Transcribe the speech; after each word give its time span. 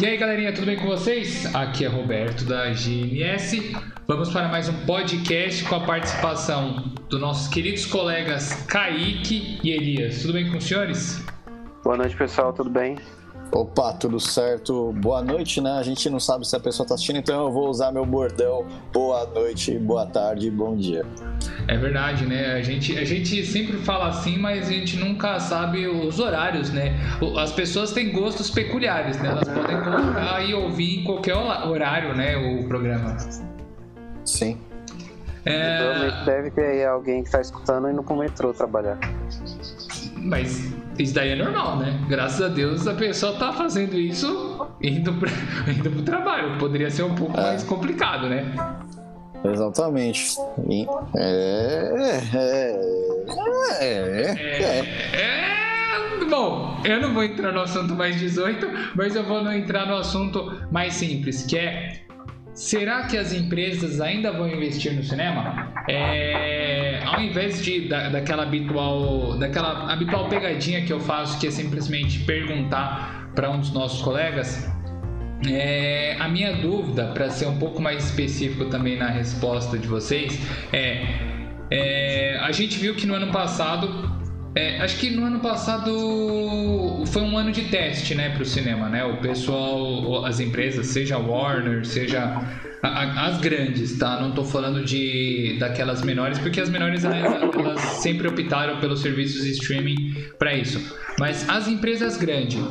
E 0.00 0.06
aí, 0.06 0.16
galerinha, 0.16 0.52
tudo 0.52 0.66
bem 0.66 0.76
com 0.76 0.86
vocês? 0.86 1.54
Aqui 1.54 1.84
é 1.84 1.88
Roberto 1.88 2.44
da 2.44 2.70
GMS. 2.70 3.76
Vamos 4.08 4.28
para 4.32 4.48
mais 4.48 4.68
um 4.68 4.84
podcast 4.84 5.62
com 5.68 5.76
a 5.76 5.80
participação 5.86 6.92
dos 7.08 7.20
nossos 7.20 7.46
queridos 7.46 7.86
colegas 7.86 8.54
Kaique 8.66 9.60
e 9.62 9.70
Elias. 9.70 10.20
Tudo 10.22 10.32
bem 10.32 10.50
com 10.50 10.58
os 10.58 10.64
senhores? 10.64 11.24
Boa 11.84 11.96
noite, 11.96 12.16
pessoal, 12.16 12.52
tudo 12.52 12.70
bem? 12.70 12.96
Opa, 13.54 13.92
tudo 13.92 14.18
certo? 14.18 14.92
Boa 14.94 15.22
noite, 15.22 15.60
né? 15.60 15.70
A 15.78 15.82
gente 15.84 16.10
não 16.10 16.18
sabe 16.18 16.44
se 16.44 16.56
a 16.56 16.58
pessoa 16.58 16.84
tá 16.84 16.94
assistindo, 16.94 17.20
então 17.20 17.46
eu 17.46 17.52
vou 17.52 17.68
usar 17.68 17.92
meu 17.92 18.04
bordão. 18.04 18.66
Boa 18.92 19.24
noite, 19.26 19.78
boa 19.78 20.04
tarde, 20.06 20.50
bom 20.50 20.74
dia. 20.74 21.06
É 21.68 21.76
verdade, 21.76 22.26
né? 22.26 22.54
A 22.54 22.62
gente, 22.62 22.98
a 22.98 23.04
gente 23.04 23.46
sempre 23.46 23.76
fala 23.76 24.08
assim, 24.08 24.38
mas 24.38 24.66
a 24.66 24.72
gente 24.72 24.96
nunca 24.96 25.38
sabe 25.38 25.86
os 25.86 26.18
horários, 26.18 26.72
né? 26.72 26.98
As 27.38 27.52
pessoas 27.52 27.92
têm 27.92 28.10
gostos 28.10 28.50
peculiares, 28.50 29.20
né? 29.20 29.28
Elas 29.28 29.48
podem 29.48 29.80
colocar 29.80 30.42
e 30.42 30.52
ouvir 30.52 30.98
em 30.98 31.04
qualquer 31.04 31.36
horário, 31.36 32.12
né? 32.12 32.36
O 32.36 32.66
programa. 32.66 33.16
Sim. 34.24 34.58
É... 35.44 35.78
Provavelmente 35.78 36.24
deve 36.24 36.50
ter 36.50 36.66
aí 36.66 36.84
alguém 36.84 37.22
que 37.22 37.30
tá 37.30 37.40
escutando 37.40 37.88
e 37.88 37.92
não 37.92 38.04
metrô 38.16 38.52
trabalhar. 38.52 38.98
Mas 40.16 40.74
isso 40.98 41.14
daí 41.14 41.30
é 41.30 41.36
normal, 41.36 41.78
né? 41.78 41.98
Graças 42.08 42.42
a 42.42 42.48
Deus 42.48 42.86
a 42.86 42.94
pessoa 42.94 43.36
tá 43.38 43.52
fazendo 43.52 43.98
isso 43.98 44.66
indo, 44.82 45.12
pra, 45.14 45.30
indo 45.70 45.90
pro 45.90 46.02
trabalho. 46.02 46.58
Poderia 46.58 46.90
ser 46.90 47.02
um 47.02 47.14
pouco 47.14 47.38
é. 47.38 47.42
mais 47.42 47.62
complicado, 47.64 48.28
né? 48.28 48.52
Exatamente. 49.44 50.36
É, 51.16 51.92
é, 53.80 53.80
é, 53.80 53.80
é, 53.80 55.20
é. 55.20 55.54
Bom, 56.28 56.80
eu 56.84 57.00
não 57.00 57.12
vou 57.12 57.22
entrar 57.22 57.52
no 57.52 57.60
assunto 57.60 57.94
mais 57.94 58.18
18, 58.18 58.66
mas 58.94 59.14
eu 59.14 59.24
vou 59.24 59.40
entrar 59.52 59.86
no 59.86 59.96
assunto 59.96 60.66
mais 60.72 60.94
simples, 60.94 61.44
que 61.44 61.56
é 61.56 62.03
Será 62.54 63.02
que 63.08 63.16
as 63.16 63.32
empresas 63.32 64.00
ainda 64.00 64.30
vão 64.30 64.48
investir 64.48 64.94
no 64.94 65.02
cinema? 65.02 65.72
É, 65.88 67.02
ao 67.04 67.20
invés 67.20 67.60
de 67.62 67.88
da, 67.88 68.08
daquela 68.08 68.44
habitual, 68.44 69.36
daquela 69.36 69.92
habitual 69.92 70.28
pegadinha 70.28 70.84
que 70.84 70.92
eu 70.92 71.00
faço, 71.00 71.38
que 71.40 71.48
é 71.48 71.50
simplesmente 71.50 72.20
perguntar 72.20 73.28
para 73.34 73.50
um 73.50 73.58
dos 73.58 73.72
nossos 73.72 74.00
colegas, 74.02 74.70
é, 75.48 76.16
a 76.20 76.28
minha 76.28 76.52
dúvida, 76.52 77.06
para 77.06 77.28
ser 77.28 77.46
um 77.46 77.58
pouco 77.58 77.82
mais 77.82 78.04
específico 78.04 78.66
também 78.66 78.96
na 78.96 79.08
resposta 79.08 79.76
de 79.76 79.88
vocês, 79.88 80.38
é, 80.72 81.02
é 81.72 82.38
a 82.40 82.52
gente 82.52 82.78
viu 82.78 82.94
que 82.94 83.04
no 83.04 83.14
ano 83.14 83.32
passado 83.32 84.13
é, 84.54 84.80
acho 84.80 84.98
que 84.98 85.10
no 85.10 85.24
ano 85.24 85.40
passado 85.40 87.04
foi 87.06 87.22
um 87.22 87.36
ano 87.36 87.50
de 87.50 87.62
teste, 87.62 88.14
né, 88.14 88.30
para 88.30 88.42
o 88.42 88.46
cinema, 88.46 88.88
né? 88.88 89.04
O 89.04 89.16
pessoal, 89.16 90.24
as 90.24 90.38
empresas, 90.38 90.86
seja 90.86 91.18
Warner, 91.18 91.84
seja 91.84 92.40
a, 92.80 92.88
a, 92.88 93.26
as 93.26 93.40
grandes, 93.40 93.98
tá? 93.98 94.20
Não 94.20 94.28
estou 94.28 94.44
falando 94.44 94.84
de 94.84 95.56
daquelas 95.58 96.02
menores, 96.02 96.38
porque 96.38 96.60
as 96.60 96.70
menores 96.70 97.04
elas, 97.04 97.80
sempre 98.00 98.28
optaram 98.28 98.78
pelos 98.78 99.00
serviços 99.00 99.42
de 99.42 99.50
streaming 99.50 100.14
para 100.38 100.54
isso. 100.54 100.80
Mas 101.18 101.48
as 101.48 101.66
empresas 101.66 102.16
grandes, 102.16 102.62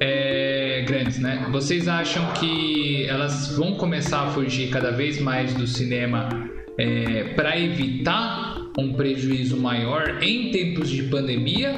é, 0.00 0.84
grandes, 0.86 1.18
né? 1.18 1.46
Vocês 1.50 1.88
acham 1.88 2.30
que 2.34 3.06
elas 3.06 3.56
vão 3.56 3.76
começar 3.76 4.24
a 4.24 4.30
fugir 4.32 4.68
cada 4.68 4.90
vez 4.90 5.18
mais 5.18 5.54
do 5.54 5.66
cinema 5.66 6.28
é, 6.76 7.32
para 7.34 7.58
evitar 7.58 8.61
um 8.78 8.92
prejuízo 8.94 9.56
maior 9.56 10.22
em 10.22 10.50
tempos 10.50 10.88
de 10.88 11.02
pandemia? 11.04 11.74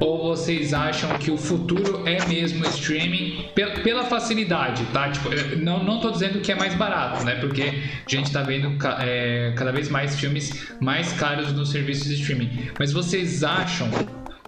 Ou 0.00 0.18
vocês 0.18 0.74
acham 0.74 1.16
que 1.18 1.30
o 1.30 1.36
futuro 1.36 2.02
é 2.08 2.26
mesmo 2.26 2.66
streaming 2.66 3.46
pela 3.54 4.04
facilidade, 4.04 4.84
tá? 4.92 5.08
Tipo, 5.08 5.28
não, 5.58 5.84
não 5.84 6.00
tô 6.00 6.10
dizendo 6.10 6.40
que 6.40 6.50
é 6.50 6.56
mais 6.56 6.74
barato, 6.74 7.24
né? 7.24 7.36
Porque 7.36 7.62
a 7.62 8.10
gente 8.10 8.32
tá 8.32 8.42
vendo 8.42 8.76
é, 9.00 9.52
cada 9.56 9.70
vez 9.70 9.88
mais 9.88 10.18
filmes 10.18 10.72
mais 10.80 11.12
caros 11.12 11.52
nos 11.52 11.70
serviços 11.70 12.08
de 12.08 12.14
streaming. 12.14 12.50
Mas 12.78 12.92
vocês 12.92 13.44
acham 13.44 13.88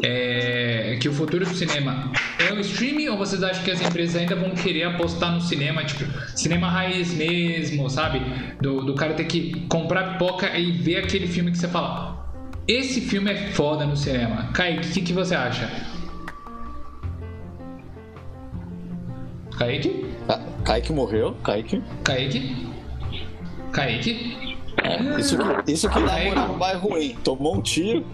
é, 0.03 0.99
que 1.01 1.09
o 1.09 1.13
futuro 1.13 1.45
do 1.45 1.55
cinema 1.55 2.11
é 2.39 2.53
o 2.53 2.61
streaming 2.61 3.09
ou 3.09 3.17
vocês 3.17 3.43
acham 3.43 3.63
que 3.63 3.71
as 3.71 3.81
empresas 3.81 4.17
ainda 4.17 4.35
vão 4.35 4.51
querer 4.51 4.85
apostar 4.85 5.33
no 5.33 5.41
cinema, 5.41 5.85
tipo, 5.85 6.05
cinema 6.37 6.69
raiz 6.69 7.13
mesmo, 7.15 7.89
sabe? 7.89 8.21
Do, 8.61 8.83
do 8.85 8.95
cara 8.95 9.15
ter 9.15 9.25
que 9.25 9.67
comprar 9.69 10.15
pipoca 10.15 10.57
e 10.59 10.73
ver 10.73 10.99
aquele 10.99 11.27
filme 11.27 11.53
que 11.53 11.59
você 11.59 11.69
fala, 11.69 12.29
esse 12.67 13.01
filme 13.03 13.31
é 13.31 13.53
foda 13.53 13.87
no 13.87 13.97
cinema. 13.97 14.51
Kaique, 14.53 14.89
o 14.89 14.93
que, 14.93 15.01
que 15.03 15.13
você 15.13 15.35
acha? 15.35 15.71
Kaique? 19.57 20.07
Ah, 20.29 20.41
Kaique 20.65 20.93
morreu, 20.93 21.35
Kaique. 21.45 21.83
Kaique? 22.03 22.67
Kaique? 23.71 24.55
É, 24.83 25.21
isso 25.21 25.39
que, 25.39 25.73
isso 25.73 25.89
que 25.89 26.01
dá 26.01 26.47
no 26.49 26.55
bairro 26.55 26.89
ruim. 26.89 27.17
Tomou 27.23 27.57
um 27.57 27.63
tiro. 27.63 28.05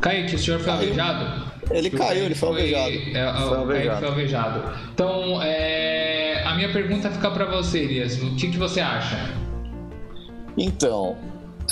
Kaique, 0.00 0.36
o 0.36 0.38
senhor 0.38 0.60
foi 0.60 0.72
alvejado? 0.72 1.46
Ele 1.70 1.90
caiu, 1.90 2.24
ele 2.24 2.34
foi 2.34 2.48
alvejado. 2.48 2.92
É, 2.92 3.32
foi 3.48 3.58
alvejado. 3.58 3.98
foi 3.98 4.08
alvejado. 4.08 4.62
Então, 4.92 5.42
é, 5.42 6.42
a 6.44 6.54
minha 6.54 6.72
pergunta 6.72 7.10
fica 7.10 7.30
para 7.30 7.44
você, 7.46 7.80
Elias. 7.80 8.22
O 8.22 8.36
que, 8.36 8.48
que 8.48 8.58
você 8.58 8.80
acha? 8.80 9.34
Então, 10.56 11.16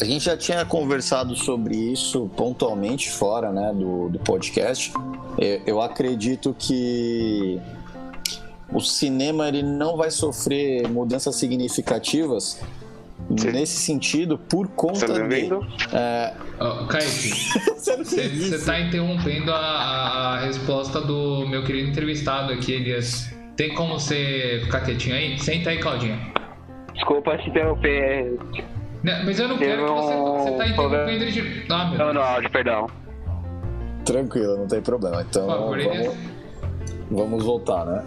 a 0.00 0.04
gente 0.04 0.24
já 0.24 0.36
tinha 0.36 0.64
conversado 0.64 1.36
sobre 1.36 1.76
isso 1.76 2.28
pontualmente 2.36 3.10
fora 3.10 3.52
né, 3.52 3.72
do, 3.72 4.08
do 4.08 4.18
podcast. 4.18 4.92
Eu, 5.38 5.62
eu 5.66 5.80
acredito 5.80 6.54
que 6.58 7.60
o 8.72 8.80
cinema 8.80 9.46
ele 9.48 9.62
não 9.62 9.96
vai 9.96 10.10
sofrer 10.10 10.88
mudanças 10.88 11.36
significativas 11.36 12.60
Sim. 13.36 13.52
nesse 13.52 13.76
sentido 13.76 14.38
por 14.38 14.68
conta 14.68 15.06
tá 15.06 15.18
de. 15.18 15.50
É... 15.92 16.34
Oh, 16.60 16.86
Kaique, 16.86 17.30
você 17.76 18.22
está 18.22 18.80
interrompendo 18.80 19.52
a, 19.52 19.56
a, 19.56 20.40
resposta 20.40 21.00
do 21.00 21.46
meu 21.48 21.64
querido 21.64 21.90
entrevistado 21.90 22.52
aqui, 22.52 22.72
Elias. 22.72 23.32
Tem 23.56 23.74
como 23.74 23.98
você 23.98 24.60
ficar 24.64 24.80
quietinho 24.80 25.16
aí? 25.16 25.38
Senta 25.38 25.70
aí, 25.70 25.78
Claudinha. 25.78 26.18
Desculpa 26.92 27.36
te 27.38 27.48
interromper. 27.48 28.38
Não, 29.02 29.24
mas 29.24 29.38
eu 29.38 29.48
não 29.48 29.58
quero 29.58 29.84
que 29.84 29.92
você. 29.92 30.14
Você 30.14 30.50
está 30.50 30.68
interrompendo 30.68 31.24
ele 31.24 31.32
de. 31.32 31.66
Ah, 31.70 31.84
meu 31.86 31.98
não, 31.98 32.14
não, 32.14 32.22
áudio, 32.22 32.50
perdão. 32.50 32.86
Tranquilo, 34.04 34.56
não 34.56 34.66
tem 34.66 34.80
problema. 34.80 35.22
Então. 35.28 35.46
Favor, 35.46 35.78
vamos, 35.78 36.16
vamos 37.10 37.44
voltar, 37.44 37.84
né? 37.84 38.04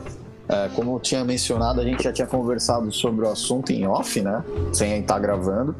É, 0.50 0.69
como 0.75 0.96
eu 0.96 1.00
tinha 1.00 1.25
mencionado, 1.25 1.81
a 1.81 1.84
gente 1.84 2.03
já 2.03 2.13
tinha 2.13 2.28
conversado 2.28 2.91
sobre 2.91 3.25
o 3.25 3.30
assunto 3.30 3.72
em 3.72 3.85
off, 3.85 4.22
né? 4.22 4.44
Sem 4.72 5.00
estar 5.00 5.19
gravando. 5.19 5.75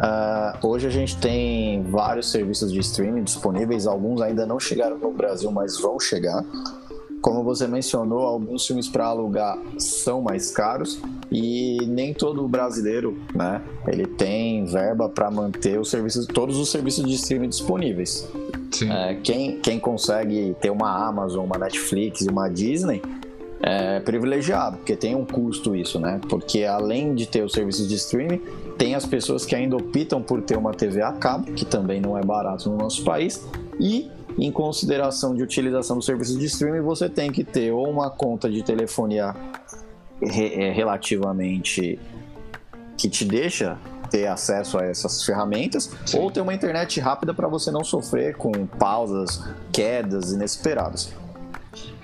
Uh, 0.00 0.66
hoje 0.66 0.86
a 0.86 0.90
gente 0.90 1.16
tem 1.18 1.82
vários 1.82 2.30
serviços 2.30 2.72
de 2.72 2.78
streaming 2.80 3.22
disponíveis, 3.22 3.86
alguns 3.86 4.22
ainda 4.22 4.46
não 4.46 4.58
chegaram 4.58 4.96
no 4.96 5.12
Brasil, 5.12 5.50
mas 5.50 5.78
vão 5.78 6.00
chegar. 6.00 6.42
Como 7.20 7.44
você 7.44 7.66
mencionou, 7.66 8.20
alguns 8.20 8.66
filmes 8.66 8.88
para 8.88 9.04
alugar 9.04 9.58
são 9.78 10.22
mais 10.22 10.50
caros 10.50 10.98
e 11.30 11.78
nem 11.86 12.14
todo 12.14 12.48
brasileiro, 12.48 13.18
né, 13.34 13.60
ele 13.86 14.06
tem 14.06 14.64
verba 14.64 15.06
para 15.06 15.30
manter 15.30 15.78
os 15.78 15.90
serviços, 15.90 16.26
todos 16.26 16.56
os 16.56 16.70
serviços 16.70 17.04
de 17.04 17.14
streaming 17.16 17.50
disponíveis. 17.50 18.26
É, 18.90 19.16
quem, 19.16 19.60
quem 19.60 19.78
consegue 19.78 20.56
ter 20.62 20.70
uma 20.70 21.08
Amazon, 21.08 21.44
uma 21.44 21.58
Netflix 21.58 22.22
e 22.22 22.30
uma 22.30 22.48
Disney 22.48 23.02
é, 23.62 24.00
privilegiado, 24.00 24.78
porque 24.78 24.96
tem 24.96 25.14
um 25.14 25.24
custo 25.24 25.76
isso, 25.76 26.00
né? 26.00 26.20
Porque 26.28 26.64
além 26.64 27.14
de 27.14 27.26
ter 27.26 27.42
os 27.42 27.52
serviços 27.52 27.86
de 27.86 27.94
streaming, 27.94 28.40
tem 28.78 28.94
as 28.94 29.04
pessoas 29.04 29.44
que 29.44 29.54
ainda 29.54 29.76
optam 29.76 30.22
por 30.22 30.40
ter 30.40 30.56
uma 30.56 30.72
TV 30.72 31.02
a 31.02 31.12
cabo, 31.12 31.52
que 31.52 31.64
também 31.64 32.00
não 32.00 32.16
é 32.16 32.22
barato 32.22 32.70
no 32.70 32.78
nosso 32.78 33.04
país, 33.04 33.46
e 33.78 34.10
em 34.38 34.50
consideração 34.50 35.34
de 35.34 35.42
utilização 35.42 35.96
dos 35.96 36.06
serviços 36.06 36.38
de 36.38 36.46
streaming, 36.46 36.80
você 36.80 37.08
tem 37.08 37.30
que 37.30 37.44
ter 37.44 37.70
ou 37.72 37.88
uma 37.88 38.10
conta 38.10 38.48
de 38.50 38.62
telefonia 38.62 39.34
re 40.22 40.54
é, 40.54 40.72
relativamente 40.72 41.98
que 42.96 43.08
te 43.08 43.24
deixa 43.24 43.78
ter 44.10 44.26
acesso 44.26 44.78
a 44.78 44.84
essas 44.84 45.24
ferramentas, 45.24 45.90
Sim. 46.04 46.18
ou 46.18 46.30
ter 46.30 46.40
uma 46.40 46.52
internet 46.52 46.98
rápida 46.98 47.32
para 47.32 47.46
você 47.46 47.70
não 47.70 47.84
sofrer 47.84 48.36
com 48.36 48.50
pausas, 48.66 49.44
quedas 49.72 50.32
inesperadas. 50.32 51.12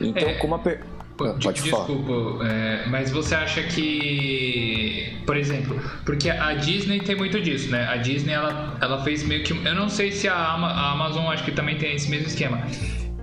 Então, 0.01 0.29
é. 0.29 0.35
como 0.35 0.55
a 0.55 0.59
per... 0.59 0.85
Pode 1.17 1.63
Desculpa, 1.63 2.45
é, 2.45 2.85
mas 2.89 3.11
você 3.11 3.35
acha 3.35 3.63
que, 3.63 5.17
por 5.25 5.37
exemplo, 5.37 5.81
porque 6.05 6.29
a 6.29 6.53
Disney 6.55 7.01
tem 7.01 7.17
muito 7.17 7.41
disso, 7.41 7.71
né? 7.71 7.87
A 7.89 7.97
Disney 7.97 8.35
ela, 8.35 8.77
ela 8.83 9.03
fez 9.03 9.25
meio 9.25 9.43
que, 9.43 9.53
eu 9.53 9.75
não 9.75 9.89
sei 9.89 10.13
se 10.13 10.29
a, 10.29 10.35
a 10.35 10.93
Amazon 10.93 11.27
acho 11.29 11.43
que 11.43 11.53
também 11.53 11.79
tem 11.79 11.95
esse 11.95 12.11
mesmo 12.11 12.27
esquema. 12.27 12.61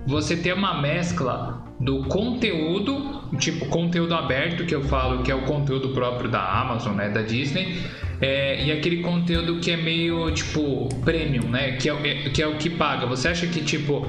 Você 0.06 0.36
tem 0.36 0.52
uma 0.52 0.82
mescla 0.82 1.64
do 1.80 2.04
conteúdo, 2.04 3.22
tipo 3.38 3.66
conteúdo 3.66 4.14
aberto 4.14 4.64
que 4.64 4.74
eu 4.74 4.82
falo, 4.82 5.22
que 5.22 5.30
é 5.30 5.34
o 5.34 5.42
conteúdo 5.42 5.90
próprio 5.90 6.28
da 6.28 6.42
Amazon, 6.60 6.94
né, 6.94 7.08
da 7.08 7.22
Disney, 7.22 7.80
é, 8.20 8.64
e 8.64 8.72
aquele 8.72 9.02
conteúdo 9.02 9.60
que 9.60 9.70
é 9.70 9.76
meio 9.76 10.30
tipo 10.32 10.88
premium, 11.04 11.48
né, 11.48 11.72
que 11.72 11.88
é, 11.88 11.94
que 12.30 12.42
é 12.42 12.46
o 12.46 12.56
que 12.56 12.70
paga. 12.70 13.06
Você 13.06 13.28
acha 13.28 13.46
que 13.46 13.62
tipo 13.62 14.06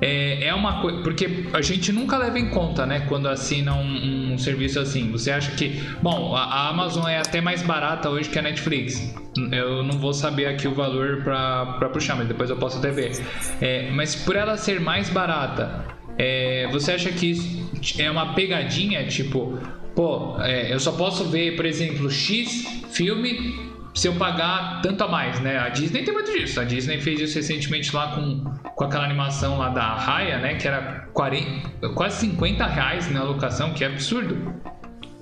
é, 0.00 0.44
é 0.44 0.54
uma 0.54 0.80
coisa. 0.80 1.02
Porque 1.02 1.44
a 1.52 1.60
gente 1.60 1.92
nunca 1.92 2.16
leva 2.16 2.38
em 2.38 2.48
conta, 2.48 2.86
né? 2.86 3.00
Quando 3.08 3.28
assina 3.28 3.74
um, 3.74 4.32
um 4.32 4.38
serviço 4.38 4.80
assim. 4.80 5.10
Você 5.12 5.30
acha 5.30 5.52
que. 5.52 5.80
Bom, 6.02 6.34
a, 6.34 6.68
Amazon 6.68 7.06
é 7.06 7.18
até 7.18 7.40
mais 7.40 7.62
barata 7.62 8.08
hoje 8.08 8.28
que 8.28 8.38
a 8.38 8.42
Netflix. 8.42 9.14
Eu 9.52 9.82
não 9.82 9.98
vou 9.98 10.12
saber 10.12 10.46
aqui 10.46 10.66
o 10.66 10.74
valor 10.74 11.22
para 11.22 11.88
puxar, 11.92 12.16
mas 12.16 12.26
depois 12.26 12.50
eu 12.50 12.56
posso 12.56 12.78
até 12.78 12.90
ver. 12.90 13.12
É, 13.60 13.90
mas 13.90 14.14
por 14.14 14.36
ela 14.36 14.56
ser 14.56 14.80
mais 14.80 15.08
barata, 15.08 15.84
é, 16.18 16.68
você 16.72 16.92
acha 16.92 17.10
que 17.10 17.30
isso 17.30 17.70
é 17.98 18.10
uma 18.10 18.34
pegadinha? 18.34 19.06
Tipo, 19.06 19.58
pô, 19.94 20.36
é, 20.40 20.72
eu 20.72 20.80
só 20.80 20.92
posso 20.92 21.24
ver, 21.24 21.56
por 21.56 21.64
exemplo, 21.64 22.10
X 22.10 22.82
filme 22.90 23.69
se 23.94 24.06
eu 24.06 24.14
pagar 24.14 24.80
tanto 24.82 25.02
a 25.04 25.08
mais, 25.08 25.40
né? 25.40 25.58
A 25.58 25.68
Disney 25.68 26.04
tem 26.04 26.14
muito 26.14 26.30
disso. 26.32 26.60
A 26.60 26.64
Disney 26.64 27.00
fez 27.00 27.20
isso 27.20 27.36
recentemente 27.36 27.94
lá 27.94 28.14
com, 28.14 28.44
com 28.74 28.84
aquela 28.84 29.04
animação 29.04 29.58
lá 29.58 29.68
da 29.68 29.94
Raya, 29.94 30.38
né? 30.38 30.54
Que 30.54 30.68
era 30.68 31.08
40, 31.12 31.88
quase 31.94 32.20
50 32.20 32.66
reais 32.66 33.10
na 33.10 33.22
locação, 33.22 33.72
que 33.72 33.84
é 33.84 33.88
absurdo. 33.88 34.54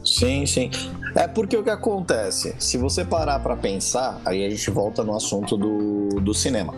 Sim, 0.04 0.46
sim. 0.46 0.70
É 1.14 1.26
porque 1.26 1.56
o 1.56 1.62
que 1.62 1.70
acontece? 1.70 2.54
Se 2.58 2.76
você 2.78 3.04
parar 3.04 3.40
para 3.40 3.56
pensar, 3.56 4.20
aí 4.24 4.44
a 4.44 4.50
gente 4.50 4.70
volta 4.70 5.02
no 5.02 5.14
assunto 5.16 5.56
do, 5.56 6.20
do 6.20 6.34
cinema. 6.34 6.74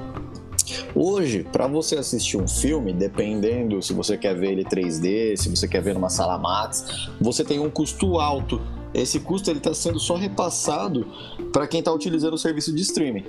Hoje, 0.94 1.46
para 1.50 1.66
você 1.66 1.96
assistir 1.96 2.37
um 2.37 2.46
filme, 2.46 2.92
dependendo 2.92 3.82
se 3.82 3.92
você 3.92 4.16
quer 4.16 4.34
ver 4.34 4.52
ele 4.52 4.64
3D, 4.64 5.37
se 5.37 5.48
você 5.48 5.66
quer 5.66 5.82
ver 5.82 5.94
numa 5.94 6.08
sala 6.08 6.38
Max, 6.38 7.10
você 7.20 7.44
tem 7.44 7.58
um 7.58 7.70
custo 7.70 8.19
alto 8.19 8.60
esse 8.94 9.20
custo 9.20 9.50
está 9.50 9.72
sendo 9.75 9.98
só 9.98 10.16
repassado 10.16 11.06
para 11.52 11.66
quem 11.66 11.81
está 11.81 11.92
utilizando 11.92 12.34
o 12.34 12.38
serviço 12.38 12.75
de 12.75 12.82
streaming. 12.82 13.25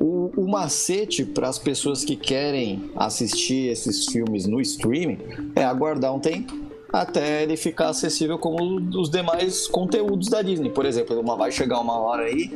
O, 0.00 0.30
o 0.36 0.48
macete 0.48 1.24
para 1.24 1.48
as 1.48 1.58
pessoas 1.58 2.04
que 2.04 2.16
querem 2.16 2.90
assistir 2.96 3.68
esses 3.68 4.06
filmes 4.06 4.46
no 4.46 4.60
streaming 4.60 5.18
é 5.54 5.64
aguardar 5.64 6.14
um 6.14 6.20
tempo 6.20 6.64
até 6.92 7.42
ele 7.42 7.56
ficar 7.56 7.88
acessível 7.88 8.38
como 8.38 8.76
os 8.96 9.10
demais 9.10 9.66
conteúdos 9.66 10.28
da 10.28 10.42
Disney. 10.42 10.70
Por 10.70 10.86
exemplo, 10.86 11.18
uma, 11.18 11.36
vai 11.36 11.50
chegar 11.50 11.80
uma 11.80 11.98
hora 11.98 12.24
aí, 12.24 12.50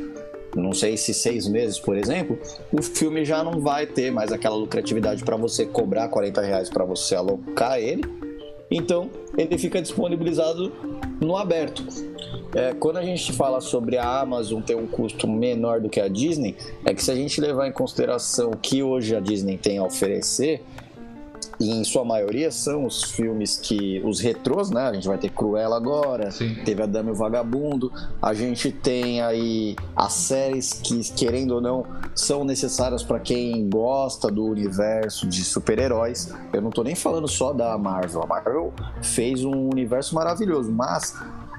não 0.55 0.73
sei 0.73 0.95
se 0.95 1.13
seis 1.13 1.47
meses, 1.47 1.77
por 1.77 1.97
exemplo, 1.97 2.39
o 2.71 2.81
filme 2.81 3.25
já 3.25 3.43
não 3.43 3.59
vai 3.59 3.85
ter 3.85 4.11
mais 4.11 4.31
aquela 4.31 4.55
lucratividade 4.55 5.23
para 5.25 5.35
você 5.35 5.65
cobrar 5.65 6.07
40 6.07 6.41
reais 6.41 6.69
para 6.69 6.85
você 6.85 7.15
alocar 7.15 7.79
ele. 7.79 8.28
Então, 8.71 9.09
ele 9.37 9.57
fica 9.57 9.81
disponibilizado 9.81 10.71
no 11.19 11.35
aberto. 11.35 11.83
É, 12.53 12.73
quando 12.73 12.97
a 12.97 13.03
gente 13.03 13.31
fala 13.33 13.61
sobre 13.61 13.97
a 13.97 14.21
Amazon 14.21 14.61
ter 14.61 14.75
um 14.75 14.87
custo 14.87 15.27
menor 15.27 15.81
do 15.81 15.89
que 15.89 15.99
a 15.99 16.07
Disney, 16.07 16.55
é 16.85 16.93
que 16.93 17.03
se 17.03 17.11
a 17.11 17.15
gente 17.15 17.39
levar 17.39 17.67
em 17.67 17.71
consideração 17.71 18.51
o 18.51 18.57
que 18.57 18.81
hoje 18.81 19.15
a 19.15 19.19
Disney 19.19 19.57
tem 19.57 19.77
a 19.77 19.83
oferecer, 19.83 20.61
e 21.59 21.71
em 21.71 21.83
sua 21.83 22.05
maioria 22.05 22.51
são 22.51 22.85
os 22.85 23.03
filmes 23.03 23.57
que. 23.57 24.01
os 24.03 24.19
retrôs, 24.19 24.71
né? 24.71 24.81
A 24.81 24.93
gente 24.93 25.07
vai 25.07 25.17
ter 25.17 25.29
Cruella 25.29 25.75
agora, 25.75 26.31
Sim. 26.31 26.55
teve 26.63 26.81
a 26.81 26.85
Dama 26.85 27.09
e 27.09 27.11
o 27.11 27.15
Vagabundo, 27.15 27.91
a 28.21 28.33
gente 28.33 28.71
tem 28.71 29.21
aí 29.21 29.75
as 29.95 30.13
séries 30.13 30.73
que, 30.73 31.01
querendo 31.13 31.55
ou 31.55 31.61
não, 31.61 31.85
são 32.15 32.43
necessárias 32.43 33.03
para 33.03 33.19
quem 33.19 33.69
gosta 33.69 34.31
do 34.31 34.45
universo 34.45 35.27
de 35.27 35.43
super-heróis. 35.43 36.33
Eu 36.53 36.61
não 36.61 36.69
tô 36.69 36.83
nem 36.83 36.95
falando 36.95 37.27
só 37.27 37.51
da 37.51 37.77
Marvel. 37.77 38.23
A 38.23 38.27
Marvel 38.27 38.73
fez 39.01 39.43
um 39.43 39.69
universo 39.69 40.15
maravilhoso, 40.15 40.71
mas 40.71 41.13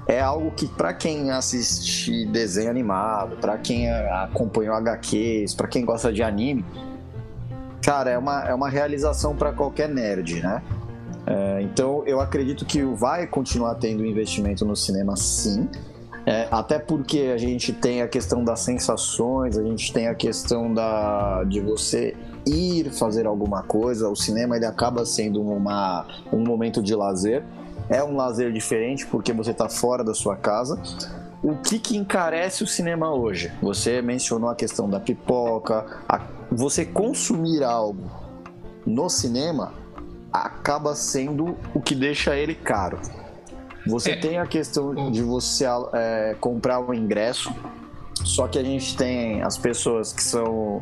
é 0.07 0.19
algo 0.19 0.51
que 0.51 0.67
para 0.67 0.93
quem 0.93 1.31
assiste 1.31 2.25
desenho 2.25 2.69
animado, 2.69 3.37
para 3.37 3.57
quem 3.57 3.89
acompanhou 3.91 4.75
HQs, 4.75 5.53
para 5.53 5.67
quem 5.67 5.85
gosta 5.85 6.11
de 6.11 6.23
anime, 6.23 6.65
cara, 7.81 8.09
é 8.09 8.17
uma, 8.17 8.43
é 8.43 8.53
uma 8.53 8.69
realização 8.69 9.35
para 9.35 9.51
qualquer 9.51 9.89
nerd, 9.89 10.41
né? 10.41 10.61
É, 11.25 11.61
então 11.61 12.03
eu 12.05 12.19
acredito 12.19 12.65
que 12.65 12.81
vai 12.83 13.27
continuar 13.27 13.75
tendo 13.75 14.05
investimento 14.05 14.65
no 14.65 14.75
cinema 14.75 15.15
sim. 15.15 15.69
É, 16.25 16.47
até 16.51 16.77
porque 16.77 17.31
a 17.33 17.37
gente 17.37 17.73
tem 17.73 18.01
a 18.01 18.07
questão 18.07 18.43
das 18.43 18.59
sensações, 18.59 19.57
a 19.57 19.63
gente 19.63 19.91
tem 19.91 20.07
a 20.07 20.13
questão 20.13 20.71
da, 20.71 21.43
de 21.45 21.59
você 21.59 22.15
ir 22.45 22.91
fazer 22.91 23.25
alguma 23.25 23.63
coisa. 23.63 24.07
O 24.09 24.15
cinema 24.15 24.55
ele 24.55 24.65
acaba 24.65 25.05
sendo 25.05 25.41
uma, 25.41 26.05
um 26.31 26.39
momento 26.39 26.81
de 26.81 26.95
lazer. 26.95 27.43
É 27.89 28.03
um 28.03 28.15
lazer 28.15 28.51
diferente 28.51 29.05
porque 29.07 29.33
você 29.33 29.51
está 29.51 29.67
fora 29.67 30.03
da 30.03 30.13
sua 30.13 30.35
casa. 30.35 30.79
O 31.43 31.55
que, 31.55 31.79
que 31.79 31.97
encarece 31.97 32.63
o 32.63 32.67
cinema 32.67 33.11
hoje? 33.13 33.51
Você 33.61 34.01
mencionou 34.01 34.49
a 34.49 34.55
questão 34.55 34.89
da 34.89 34.99
pipoca, 34.99 35.85
a 36.07 36.21
você 36.51 36.85
consumir 36.85 37.63
algo 37.63 38.11
no 38.85 39.09
cinema 39.09 39.73
acaba 40.31 40.95
sendo 40.95 41.57
o 41.73 41.81
que 41.81 41.95
deixa 41.95 42.35
ele 42.35 42.55
caro. 42.55 42.99
Você 43.87 44.11
é. 44.11 44.15
tem 44.15 44.37
a 44.37 44.45
questão 44.45 45.11
de 45.11 45.23
você 45.23 45.65
é, 45.93 46.35
comprar 46.39 46.79
o 46.79 46.91
um 46.91 46.93
ingresso, 46.93 47.53
só 48.23 48.47
que 48.47 48.59
a 48.59 48.63
gente 48.63 48.95
tem 48.95 49.41
as 49.41 49.57
pessoas 49.57 50.13
que 50.13 50.21
são 50.21 50.81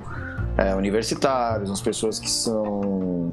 é, 0.57 0.75
universitários, 0.75 1.71
as 1.71 1.79
pessoas 1.79 2.19
que 2.19 2.29
são 2.29 3.31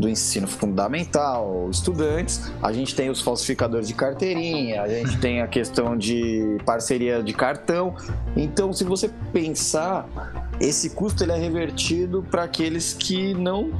do 0.00 0.08
ensino 0.08 0.48
fundamental, 0.48 1.68
estudantes, 1.70 2.50
a 2.62 2.72
gente 2.72 2.94
tem 2.94 3.10
os 3.10 3.20
falsificadores 3.20 3.86
de 3.86 3.94
carteirinha, 3.94 4.82
a 4.82 4.88
gente 4.88 5.18
tem 5.18 5.42
a 5.42 5.46
questão 5.46 5.96
de 5.96 6.56
parceria 6.64 7.22
de 7.22 7.34
cartão. 7.34 7.94
Então, 8.34 8.72
se 8.72 8.82
você 8.82 9.10
pensar, 9.32 10.08
esse 10.58 10.90
custo 10.90 11.22
ele 11.22 11.32
é 11.32 11.36
revertido 11.36 12.24
para 12.30 12.44
aqueles 12.44 12.94
que 12.94 13.34
não 13.34 13.70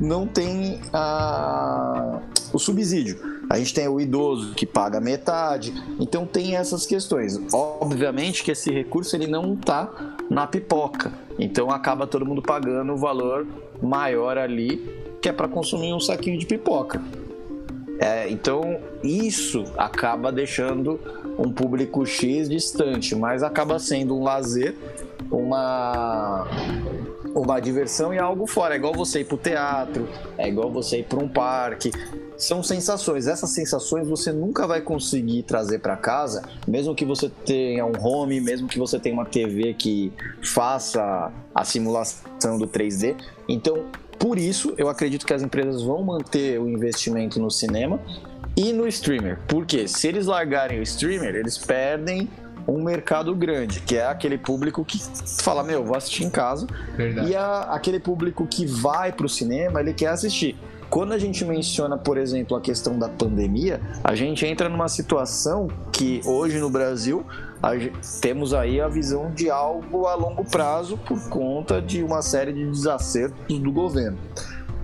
não 0.00 0.26
têm 0.26 0.80
a, 0.94 2.20
o 2.54 2.58
subsídio. 2.58 3.20
A 3.50 3.58
gente 3.58 3.74
tem 3.74 3.86
o 3.86 4.00
idoso 4.00 4.54
que 4.54 4.64
paga 4.64 4.98
metade, 4.98 5.74
então 5.98 6.24
tem 6.24 6.56
essas 6.56 6.86
questões. 6.86 7.38
Obviamente 7.52 8.42
que 8.42 8.52
esse 8.52 8.70
recurso 8.70 9.14
ele 9.14 9.26
não 9.26 9.52
está 9.52 9.90
na 10.30 10.46
pipoca, 10.46 11.12
então 11.38 11.70
acaba 11.70 12.06
todo 12.06 12.24
mundo 12.24 12.40
pagando 12.40 12.94
o 12.94 12.96
valor 12.96 13.46
maior 13.82 14.38
ali, 14.38 15.09
que 15.20 15.28
é 15.28 15.32
para 15.32 15.48
consumir 15.48 15.92
um 15.92 16.00
saquinho 16.00 16.38
de 16.38 16.46
pipoca. 16.46 17.02
É, 17.98 18.30
então 18.30 18.80
isso 19.02 19.64
acaba 19.76 20.32
deixando 20.32 20.98
um 21.38 21.52
público 21.52 22.06
X 22.06 22.48
distante, 22.48 23.14
mas 23.14 23.42
acaba 23.42 23.78
sendo 23.78 24.16
um 24.16 24.22
lazer 24.22 24.74
uma 25.30 26.46
uma 27.34 27.60
diversão 27.60 28.12
e 28.12 28.18
algo 28.18 28.46
fora. 28.46 28.74
É 28.74 28.76
igual 28.76 28.92
você 28.92 29.20
ir 29.20 29.24
pro 29.24 29.36
teatro, 29.36 30.08
é 30.36 30.48
igual 30.48 30.70
você 30.70 31.00
ir 31.00 31.04
para 31.04 31.18
um 31.18 31.28
parque. 31.28 31.90
São 32.36 32.62
sensações. 32.62 33.26
Essas 33.26 33.50
sensações 33.50 34.08
você 34.08 34.32
nunca 34.32 34.66
vai 34.66 34.80
conseguir 34.80 35.42
trazer 35.42 35.78
para 35.80 35.96
casa, 35.96 36.42
mesmo 36.66 36.94
que 36.94 37.04
você 37.04 37.28
tenha 37.28 37.84
um 37.84 37.92
home, 38.00 38.40
mesmo 38.40 38.66
que 38.66 38.78
você 38.78 38.98
tenha 38.98 39.14
uma 39.14 39.26
TV 39.26 39.74
que 39.74 40.12
faça 40.42 41.30
a 41.54 41.64
simulação 41.64 42.58
do 42.58 42.66
3D. 42.66 43.14
Então, 43.48 43.84
por 44.20 44.38
isso, 44.38 44.74
eu 44.76 44.90
acredito 44.90 45.24
que 45.24 45.32
as 45.32 45.42
empresas 45.42 45.82
vão 45.82 46.04
manter 46.04 46.60
o 46.60 46.68
investimento 46.68 47.40
no 47.40 47.50
cinema 47.50 47.98
e 48.54 48.70
no 48.70 48.86
streamer. 48.86 49.38
Porque 49.48 49.88
se 49.88 50.06
eles 50.06 50.26
largarem 50.26 50.78
o 50.78 50.82
streamer, 50.82 51.34
eles 51.34 51.56
perdem 51.56 52.28
um 52.68 52.84
mercado 52.84 53.34
grande, 53.34 53.80
que 53.80 53.96
é 53.96 54.06
aquele 54.06 54.36
público 54.36 54.84
que 54.84 55.00
fala, 55.42 55.64
meu, 55.64 55.82
vou 55.82 55.96
assistir 55.96 56.24
em 56.24 56.30
casa. 56.30 56.66
Verdade. 56.94 57.30
E 57.30 57.34
a, 57.34 57.62
aquele 57.62 57.98
público 57.98 58.46
que 58.46 58.66
vai 58.66 59.10
pro 59.10 59.26
cinema, 59.26 59.80
ele 59.80 59.94
quer 59.94 60.08
assistir. 60.08 60.54
Quando 60.90 61.12
a 61.12 61.18
gente 61.18 61.42
menciona, 61.42 61.96
por 61.96 62.18
exemplo, 62.18 62.54
a 62.54 62.60
questão 62.60 62.98
da 62.98 63.08
pandemia, 63.08 63.80
a 64.04 64.14
gente 64.14 64.44
entra 64.44 64.68
numa 64.68 64.88
situação 64.88 65.68
que 65.90 66.20
hoje 66.26 66.58
no 66.58 66.68
Brasil 66.68 67.24
temos 68.20 68.54
aí 68.54 68.80
a 68.80 68.88
visão 68.88 69.30
de 69.30 69.50
algo 69.50 70.06
a 70.06 70.14
longo 70.14 70.44
prazo 70.44 70.96
por 70.96 71.28
conta 71.28 71.80
de 71.80 72.02
uma 72.02 72.22
série 72.22 72.52
de 72.52 72.66
desacertos 72.66 73.58
do 73.58 73.70
governo. 73.70 74.18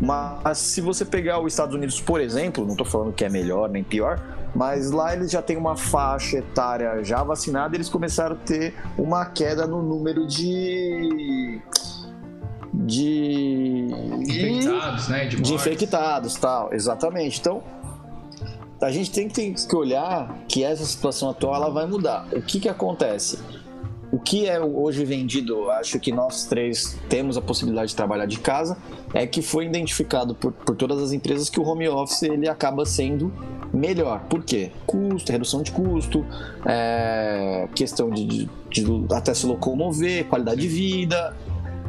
Mas 0.01 0.59
se 0.59 0.81
você 0.81 1.05
pegar 1.05 1.41
os 1.41 1.53
Estados 1.53 1.75
Unidos, 1.75 2.01
por 2.01 2.21
exemplo, 2.21 2.65
não 2.65 2.73
estou 2.73 2.87
falando 2.87 3.13
que 3.13 3.25
é 3.25 3.31
melhor 3.31 3.71
nem 3.71 3.83
pior, 3.83 4.21
mas 4.55 4.91
lá 4.91 5.15
eles 5.15 5.31
já 5.31 5.41
têm 5.41 5.57
uma 5.57 5.77
faixa 5.77 6.39
etária 6.39 7.03
já 7.03 7.23
vacinada, 7.23 7.75
eles 7.75 7.89
começaram 7.89 8.37
a 8.37 8.39
ter 8.39 8.75
uma 8.97 9.25
queda 9.25 9.67
no 9.67 9.83
número 9.83 10.27
de 10.27 11.61
de 12.73 13.87
infectados, 14.21 15.09
né, 15.09 15.25
de, 15.25 15.41
de 15.41 15.55
infectados, 15.55 16.35
tal, 16.35 16.73
exatamente. 16.75 17.41
Então, 17.41 17.63
a 18.81 18.91
gente 18.91 19.11
tem 19.11 19.29
que 19.29 19.77
olhar 19.77 20.45
que 20.49 20.63
essa 20.63 20.85
situação 20.85 21.31
atual 21.31 21.55
ela 21.55 21.71
vai 21.71 21.87
mudar. 21.87 22.29
O 22.33 22.43
que 22.43 22.61
que 22.61 22.69
acontece? 22.69 23.39
O 24.13 24.19
que 24.19 24.47
é 24.47 24.61
hoje 24.61 25.05
vendido, 25.05 25.69
acho 25.71 25.99
que 25.99 26.13
nós 26.13 26.45
três 26.45 26.97
temos 27.09 27.37
a 27.37 27.41
possibilidade 27.41 27.91
de 27.91 27.97
trabalhar 27.97 28.27
de 28.27 28.39
casa, 28.39 28.77
é 29.13 29.27
que 29.27 29.43
foi 29.43 29.67
identificado 29.67 30.35
por, 30.35 30.53
por 30.53 30.77
todas 30.77 31.03
as 31.03 31.13
empresas 31.13 31.51
que 31.51 31.59
o 31.59 31.65
home 31.65 31.89
office 31.89 32.23
ele 32.23 32.49
acaba 32.49 32.85
sendo 32.87 33.33
melhor. 33.73 34.21
Por 34.29 34.45
quê? 34.45 34.71
Custo, 34.87 35.33
redução 35.33 35.63
de 35.63 35.73
custo, 35.73 36.25
é, 36.65 37.69
questão 37.75 38.11
de, 38.11 38.25
de, 38.27 38.49
de 38.71 39.15
até 39.15 39.35
se 39.35 39.45
locomover, 39.45 40.25
qualidade 40.27 40.61
de 40.61 40.69
vida, 40.69 41.35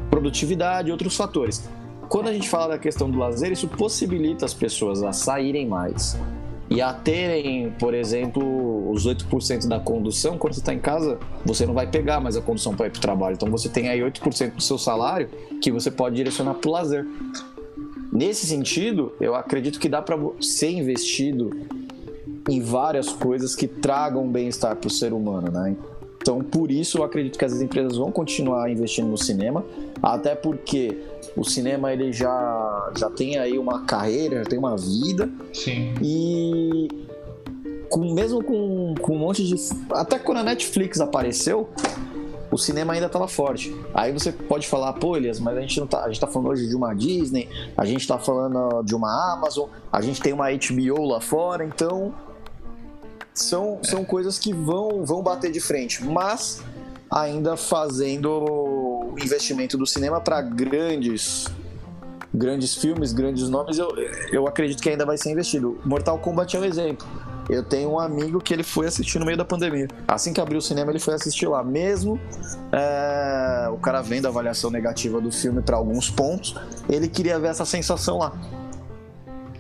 produtividade, 0.10 0.92
outros 0.92 1.16
fatores. 1.16 1.70
quando 2.10 2.30
a 2.30 2.34
gente 2.34 2.50
fala 2.50 2.70
da 2.70 2.80
questão 2.80 3.12
do 3.12 3.20
lazer, 3.20 3.52
isso 3.52 3.68
possibilita 3.68 4.46
as 4.46 4.54
pessoas 4.54 5.04
a 5.04 5.12
saírem 5.12 5.68
mais 5.68 6.18
e 6.70 6.82
a 6.82 6.94
terem, 6.94 7.72
por 7.80 7.94
exemplo, 7.94 8.92
os 8.92 9.08
8% 9.08 9.68
da 9.68 9.80
condução, 9.80 10.38
quando 10.38 10.54
você 10.54 10.60
está 10.60 10.74
em 10.74 10.80
casa, 10.80 11.18
você 11.46 11.66
não 11.66 11.74
vai 11.74 11.88
pegar 11.88 12.20
mais 12.20 12.36
a 12.36 12.42
condução 12.42 12.76
para 12.76 12.88
ir 12.88 12.90
para 12.90 12.98
o 12.98 13.02
trabalho. 13.02 13.36
Então 13.36 13.50
você 13.50 13.70
tem 13.70 13.88
aí 13.88 14.02
8% 14.02 14.56
do 14.56 14.62
seu 14.62 14.78
salário 14.78 15.30
que 15.62 15.72
você 15.72 15.90
pode 15.90 16.16
direcionar 16.16 16.56
para 16.56 16.70
o 16.70 16.72
lazer. 16.74 17.06
Nesse 18.12 18.46
sentido, 18.46 19.14
eu 19.22 19.36
acredito 19.36 19.80
que 19.80 19.88
dá 19.88 20.02
para 20.02 20.18
ser 20.42 20.72
investido 20.72 21.52
em 22.50 22.62
várias 22.62 23.10
coisas 23.10 23.56
que 23.56 23.68
tragam 23.68 24.28
bem-estar 24.28 24.76
para 24.76 24.88
o 24.88 24.92
ser 24.92 25.14
humano, 25.14 25.52
né? 25.52 25.76
Então, 26.22 26.42
por 26.42 26.72
isso, 26.72 26.98
eu 26.98 27.04
acredito 27.04 27.38
que 27.40 27.46
as 27.46 27.62
empresas 27.62 27.96
vão 27.96 28.12
continuar 28.12 28.70
investindo 28.70 29.08
no 29.08 29.18
cinema, 29.18 29.64
até 30.02 30.36
porque 30.36 30.98
o 31.38 31.44
cinema 31.44 31.94
ele 31.94 32.12
já, 32.12 32.92
já 32.98 33.10
tem 33.12 33.38
aí 33.38 33.60
uma 33.60 33.86
carreira, 33.86 34.40
já 34.40 34.46
tem 34.46 34.58
uma 34.58 34.76
vida. 34.76 35.30
Sim. 35.54 35.94
E 36.02 36.88
com, 37.90 38.14
mesmo 38.14 38.44
com, 38.44 38.96
com 39.00 39.16
um 39.16 39.20
monte 39.20 39.46
de. 39.46 39.56
Até 39.92 40.18
quando 40.18 40.40
a 40.40 40.44
Netflix 40.44 41.00
apareceu, 41.00 41.70
o 42.52 42.58
cinema 42.58 42.94
ainda 42.94 43.06
estava 43.06 43.28
forte. 43.28 43.76
Aí 43.94 44.12
você 44.12 44.32
pode 44.32 44.68
falar, 44.68 44.94
pô, 44.94 45.16
Elias, 45.16 45.40
mas 45.40 45.56
a 45.56 45.62
gente 45.62 45.80
não 45.80 45.86
tá. 45.86 46.04
A 46.04 46.08
gente 46.08 46.20
tá 46.20 46.28
falando 46.28 46.50
hoje 46.50 46.68
de 46.68 46.76
uma 46.76 46.96
Disney, 46.96 47.48
a 47.78 47.86
gente 47.86 48.08
tá 48.08 48.18
falando 48.18 48.82
de 48.84 48.96
uma 48.96 49.34
Amazon, 49.34 49.70
a 49.92 50.02
gente 50.02 50.20
tem 50.20 50.34
uma 50.34 50.48
HBO 50.50 51.06
lá 51.06 51.22
fora, 51.22 51.64
então 51.64 52.16
são, 53.32 53.78
são 53.84 54.04
coisas 54.04 54.40
que 54.40 54.52
vão, 54.52 55.06
vão 55.06 55.22
bater 55.22 55.52
de 55.52 55.62
frente, 55.62 56.04
mas 56.04 56.64
ainda 57.12 57.56
fazendo 57.56 58.30
o 59.14 59.20
investimento 59.20 59.78
do 59.78 59.86
cinema 59.86 60.20
para 60.20 60.42
grandes 60.42 61.46
grandes 62.34 62.76
filmes, 62.76 63.14
grandes 63.14 63.50
nomes, 63.50 63.80
eu, 63.80 63.90
eu 64.32 64.48
acredito 64.48 64.82
que 64.82 64.90
ainda 64.90 65.06
vai 65.06 65.18
ser 65.18 65.32
investido. 65.32 65.80
Mortal 65.84 66.20
Kombat 66.20 66.56
é 66.56 66.60
um 66.60 66.66
exemplo. 66.66 67.08
Eu 67.50 67.64
tenho 67.64 67.92
um 67.92 68.00
amigo 68.00 68.42
que 68.42 68.54
ele 68.54 68.64
foi 68.64 68.88
assistir 68.88 69.20
no 69.20 69.26
meio 69.26 69.38
da 69.38 69.46
pandemia. 69.46 69.88
Assim 70.08 70.34
que 70.34 70.42
abriu 70.42 70.60
o 70.60 70.62
cinema, 70.62 70.92
ele 70.92 71.00
foi 71.00 71.14
assistir 71.14 71.48
lá. 71.48 71.64
Mesmo 71.64 72.20
é, 72.72 73.70
o 73.70 73.78
cara 73.78 74.02
vendo 74.02 74.26
a 74.26 74.30
avaliação 74.30 74.70
negativa 74.70 75.22
do 75.22 75.32
filme 75.32 75.62
para 75.62 75.78
alguns 75.78 76.10
pontos, 76.10 76.56
ele 76.90 77.08
queria 77.08 77.40
ver 77.40 77.48
essa 77.48 77.66
sensação 77.66 78.18
lá. 78.18 78.34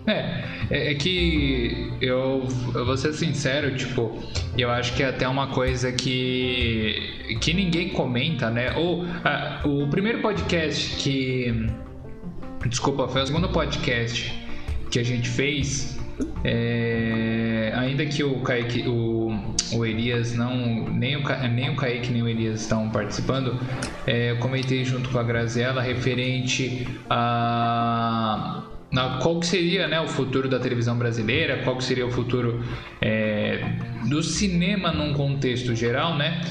É, 0.07 0.41
é, 0.71 0.91
é, 0.91 0.95
que 0.95 1.91
eu, 1.99 2.47
eu 2.73 2.85
vou 2.85 2.95
ser 2.95 3.11
sincero, 3.11 3.75
tipo, 3.75 4.17
eu 4.57 4.71
acho 4.71 4.95
que 4.95 5.03
é 5.03 5.07
até 5.07 5.27
uma 5.27 5.47
coisa 5.47 5.91
que, 5.91 7.37
que 7.41 7.53
ninguém 7.53 7.89
comenta, 7.89 8.49
né? 8.49 8.73
Ou 8.77 9.05
ah, 9.25 9.61
o 9.65 9.85
primeiro 9.87 10.21
podcast 10.21 10.95
que. 10.95 11.67
Desculpa, 12.67 13.05
foi 13.09 13.21
o 13.21 13.27
segundo 13.27 13.49
podcast 13.49 14.33
que 14.89 14.97
a 14.97 15.03
gente 15.03 15.27
fez. 15.27 15.99
É, 16.43 17.73
ainda 17.75 18.05
que 18.05 18.23
o 18.23 18.39
Kaique, 18.39 18.87
o, 18.87 19.37
o 19.73 19.85
Elias 19.85 20.33
não. 20.33 20.87
Nem 20.89 21.17
o, 21.17 21.23
nem 21.49 21.69
o 21.69 21.75
Kaique 21.75 22.13
nem 22.13 22.23
o 22.23 22.29
Elias 22.29 22.61
estão 22.61 22.89
participando, 22.89 23.59
é, 24.07 24.31
eu 24.31 24.37
comentei 24.37 24.85
junto 24.85 25.09
com 25.09 25.19
a 25.19 25.23
Graziella 25.23 25.81
referente 25.81 26.87
a 27.09 28.63
na, 28.91 29.17
qual 29.17 29.39
que 29.39 29.45
seria 29.45 29.87
né, 29.87 29.99
o 29.99 30.07
futuro 30.07 30.47
da 30.47 30.59
televisão 30.59 30.97
brasileira, 30.97 31.61
qual 31.63 31.77
que 31.77 31.83
seria 31.83 32.05
o 32.05 32.11
futuro 32.11 32.63
é, 33.01 33.61
do 34.07 34.23
cinema 34.23 34.91
num 34.91 35.13
contexto 35.13 35.75
geral, 35.75 36.15
né? 36.15 36.41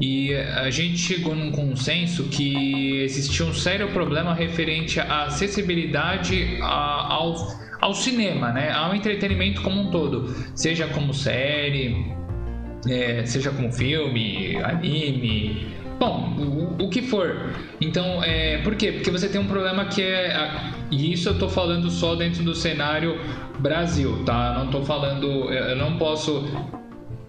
E 0.00 0.34
a 0.34 0.70
gente 0.70 0.96
chegou 0.96 1.34
num 1.34 1.50
consenso 1.50 2.24
que 2.24 3.02
existia 3.02 3.44
um 3.44 3.52
sério 3.52 3.88
problema 3.88 4.32
referente 4.32 4.98
à 4.98 5.24
acessibilidade 5.24 6.58
ao, 6.62 7.34
ao 7.80 7.92
cinema, 7.92 8.50
né? 8.50 8.70
Ao 8.72 8.94
entretenimento 8.94 9.60
como 9.60 9.80
um 9.80 9.90
todo, 9.90 10.34
seja 10.54 10.86
como 10.86 11.12
série, 11.12 12.14
é, 12.88 13.26
seja 13.26 13.50
como 13.50 13.70
filme, 13.70 14.56
anime, 14.56 15.80
Bom, 16.00 16.34
o, 16.80 16.84
o 16.86 16.88
que 16.88 17.02
for. 17.02 17.52
Então, 17.78 18.24
é, 18.24 18.56
por 18.62 18.74
quê? 18.74 18.90
Porque 18.90 19.10
você 19.10 19.28
tem 19.28 19.38
um 19.38 19.46
problema 19.46 19.84
que 19.84 20.00
é. 20.00 20.32
E 20.90 21.12
isso 21.12 21.28
eu 21.28 21.38
tô 21.38 21.48
falando 21.48 21.90
só 21.90 22.14
dentro 22.14 22.42
do 22.42 22.54
cenário 22.54 23.18
Brasil, 23.58 24.24
tá? 24.24 24.54
Não 24.58 24.70
tô 24.70 24.82
falando. 24.82 25.26
Eu 25.26 25.76
não 25.76 25.96
posso 25.96 26.44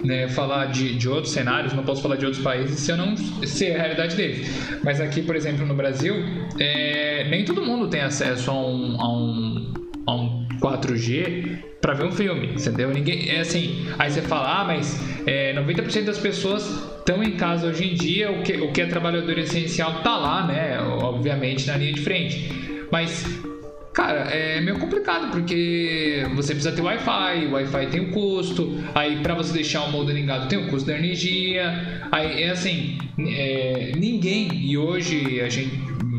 né, 0.03 0.27
falar 0.27 0.65
de, 0.65 0.95
de 0.95 1.07
outros 1.07 1.31
cenários, 1.31 1.73
não 1.73 1.83
posso 1.83 2.01
falar 2.01 2.15
de 2.15 2.25
outros 2.25 2.43
países 2.43 2.79
se 2.79 2.91
eu 2.91 2.97
não 2.97 3.15
sei 3.17 3.75
a 3.75 3.77
realidade 3.77 4.15
deles. 4.15 4.81
Mas 4.83 4.99
aqui, 4.99 5.21
por 5.21 5.35
exemplo, 5.35 5.65
no 5.65 5.75
Brasil, 5.75 6.15
é, 6.59 7.27
nem 7.29 7.45
todo 7.45 7.61
mundo 7.61 7.87
tem 7.87 8.01
acesso 8.01 8.49
a 8.51 8.53
um, 8.53 9.01
a 9.01 9.13
um, 9.13 9.73
a 10.07 10.15
um 10.15 10.47
4G 10.59 11.71
para 11.81 11.93
ver 11.93 12.05
um 12.05 12.11
filme, 12.11 12.47
entendeu? 12.47 12.89
Ninguém, 12.91 13.29
é 13.29 13.39
assim, 13.39 13.87
aí 13.97 14.11
você 14.11 14.21
fala, 14.21 14.61
ah, 14.61 14.63
mas 14.63 15.01
é, 15.25 15.53
90% 15.53 16.03
das 16.05 16.19
pessoas 16.19 16.63
estão 16.97 17.23
em 17.23 17.31
casa 17.31 17.67
hoje 17.67 17.91
em 17.91 17.95
dia, 17.95 18.31
o 18.31 18.43
que, 18.43 18.53
o 18.53 18.71
que 18.71 18.81
é 18.81 18.85
trabalhador 18.85 19.37
essencial 19.39 20.01
tá 20.01 20.15
lá, 20.17 20.45
né? 20.45 20.79
Obviamente 20.79 21.65
na 21.67 21.77
linha 21.77 21.93
de 21.93 22.01
frente. 22.01 22.71
Mas, 22.91 23.25
cara, 23.93 24.29
é 24.29 24.59
meio 24.61 24.77
complicado 24.77 25.31
porque 25.31 26.25
você 26.35 26.53
precisa 26.53 26.75
ter 26.75 26.81
Wi-Fi, 26.81 27.47
Wi-Fi 27.47 27.87
tem 27.87 28.01
um 28.01 28.11
custo, 28.11 28.77
aí 28.93 29.21
para 29.21 29.33
você 29.33 29.53
deixar 29.53 29.83
o 29.83 29.91
modem 29.91 30.15
ligado 30.15 30.47
tem 30.47 30.59
o 30.59 30.67
custo 30.67 30.87
da 30.87 30.97
energia, 30.97 32.01
aí 32.11 32.43
é 32.43 32.49
assim, 32.49 32.97
é, 33.17 33.93
ninguém, 33.97 34.53
e 34.53 34.77
hoje 34.77 35.39
a 35.41 35.49
gente 35.49 35.71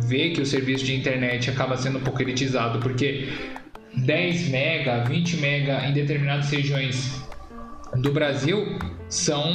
vê 0.07 0.31
que 0.31 0.41
o 0.41 0.47
serviço 0.47 0.85
de 0.85 0.95
internet 0.95 1.51
acaba 1.51 1.77
sendo 1.77 1.99
um 1.99 2.03
pouco 2.03 2.23
elitizado, 2.23 2.79
porque 2.79 3.29
10 3.95 4.49
mega, 4.49 5.05
20 5.05 5.37
mega 5.37 5.87
em 5.87 5.93
determinadas 5.93 6.51
regiões 6.51 7.23
do 7.97 8.11
Brasil 8.11 8.79
são 9.09 9.55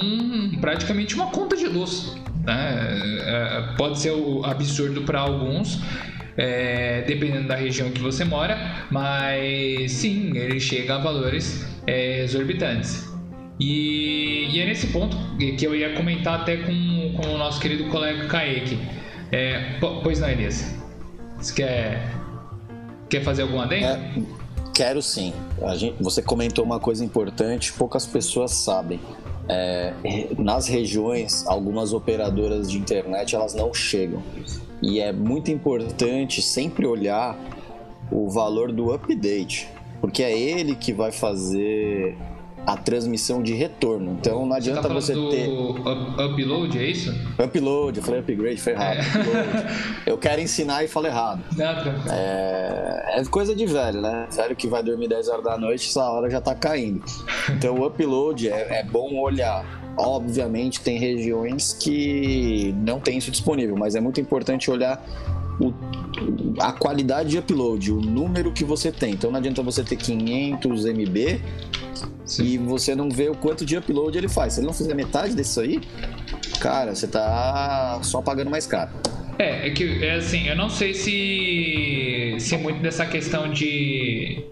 praticamente 0.62 1.16
uma 1.16 1.28
conta 1.28 1.56
de 1.56 1.66
luz. 1.66 2.16
Né? 2.46 3.20
É, 3.22 3.76
pode 3.76 4.00
ser 4.00 4.14
absurdo 4.44 5.02
para 5.02 5.20
alguns, 5.20 5.82
é, 6.38 7.02
dependendo 7.02 7.48
da 7.48 7.56
região 7.56 7.90
que 7.90 8.00
você 8.00 8.24
mora, 8.24 8.86
mas 8.92 9.92
sim, 9.92 10.38
ele 10.38 10.60
chega 10.60 10.96
a 10.96 10.98
valores 11.00 11.66
é, 11.88 12.24
exorbitantes. 12.24 13.08
E, 13.60 14.50
e, 14.52 14.60
é 14.60 14.66
nesse 14.66 14.88
ponto 14.88 15.18
que 15.58 15.66
eu 15.66 15.76
ia 15.76 15.96
comentar 15.96 16.42
até 16.42 16.58
com, 16.58 17.14
com 17.16 17.28
o 17.30 17.38
nosso 17.38 17.60
querido 17.60 17.86
colega 17.86 18.28
Kaique. 18.28 18.78
É, 19.32 19.80
pois 20.04 20.20
não, 20.20 20.30
Elias? 20.30 20.76
Você 21.40 21.54
quer, 21.54 22.08
quer 23.10 23.24
fazer 23.24 23.42
algum 23.42 23.60
adendo? 23.60 23.86
É, 23.86 24.14
quero 24.76 25.02
sim. 25.02 25.34
Gente, 25.76 25.96
você 26.00 26.22
comentou 26.22 26.64
uma 26.64 26.80
coisa 26.80 27.04
importante, 27.04 27.74
poucas 27.74 28.06
pessoas 28.06 28.52
sabem. 28.52 29.00
É, 29.50 29.94
nas 30.38 30.68
regiões, 30.68 31.46
algumas 31.48 31.94
operadoras 31.94 32.70
de 32.70 32.78
internet 32.78 33.36
elas 33.36 33.54
não 33.54 33.74
chegam. 33.74 34.22
E 34.82 35.00
é 35.00 35.12
muito 35.12 35.50
importante 35.52 36.42
sempre 36.42 36.86
olhar 36.86 37.38
o 38.12 38.30
valor 38.30 38.72
do 38.72 38.94
update, 38.94 39.68
porque 40.00 40.22
é 40.24 40.38
ele 40.38 40.76
que 40.76 40.94
vai 40.94 41.12
fazer 41.12 42.16
a 42.68 42.76
transmissão 42.76 43.42
de 43.42 43.54
retorno. 43.54 44.18
Então 44.20 44.46
não 44.46 44.54
adianta 44.54 44.82
tá 44.82 44.94
você, 44.94 45.16
você 45.16 45.38
ter. 45.38 45.50
upload, 45.50 46.78
é 46.78 46.84
isso? 46.84 47.16
Upload, 47.42 47.98
eu 47.98 48.04
falei 48.04 48.20
upgrade, 48.20 48.58
foi 48.58 48.74
errado. 48.74 48.98
É. 50.06 50.12
eu 50.12 50.18
quero 50.18 50.42
ensinar 50.42 50.84
e 50.84 50.88
falo 50.90 51.08
errado. 51.08 51.42
Não, 51.56 51.66
é... 52.12 53.22
é 53.22 53.26
coisa 53.26 53.56
de 53.56 53.66
velho, 53.66 54.02
né? 54.02 54.28
Velho 54.30 54.54
que 54.54 54.68
vai 54.68 54.84
dormir 54.84 55.08
10 55.08 55.30
horas 55.30 55.46
da 55.46 55.58
noite, 55.58 55.88
essa 55.88 56.04
hora 56.04 56.30
já 56.30 56.42
tá 56.42 56.54
caindo. 56.54 57.06
Então 57.50 57.74
o 57.76 57.88
upload 57.88 58.50
é, 58.50 58.80
é 58.80 58.84
bom 58.84 59.16
olhar. 59.16 59.66
Obviamente 59.98 60.82
tem 60.82 61.00
regiões 61.00 61.72
que 61.72 62.76
não 62.86 63.00
tem 63.00 63.18
isso 63.18 63.32
disponível, 63.32 63.78
mas 63.78 63.96
é 63.96 64.02
muito 64.02 64.20
importante 64.20 64.70
olhar 64.70 65.02
o, 65.58 65.74
a 66.60 66.74
qualidade 66.74 67.30
de 67.30 67.40
upload, 67.40 67.94
o 67.94 68.02
número 68.02 68.52
que 68.52 68.66
você 68.66 68.92
tem. 68.92 69.14
Então 69.14 69.32
não 69.32 69.40
adianta 69.40 69.64
você 69.64 69.86
ter 69.86 69.96
500 69.96 70.86
MB 70.86 71.42
Sim. 72.28 72.44
e 72.44 72.58
você 72.58 72.94
não 72.94 73.10
vê 73.10 73.30
o 73.30 73.36
quanto 73.36 73.66
de 73.66 73.78
upload 73.78 74.18
ele 74.18 74.28
faz. 74.28 74.54
Se 74.54 74.60
ele 74.60 74.68
não 74.68 74.74
fizer 74.74 74.94
metade 74.94 75.34
disso 75.34 75.62
aí, 75.62 75.80
cara, 76.60 76.94
você 76.94 77.08
tá 77.08 78.00
só 78.04 78.22
pagando 78.22 78.52
mais 78.52 78.68
caro. 78.68 78.92
É, 79.40 79.68
é 79.68 79.70
que 79.72 80.04
é 80.04 80.16
assim, 80.16 80.48
eu 80.48 80.56
não 80.56 80.70
sei 80.70 80.94
se 80.94 82.36
se 82.40 82.58
muito 82.58 82.82
dessa 82.82 83.06
questão 83.06 83.52
de 83.52 84.44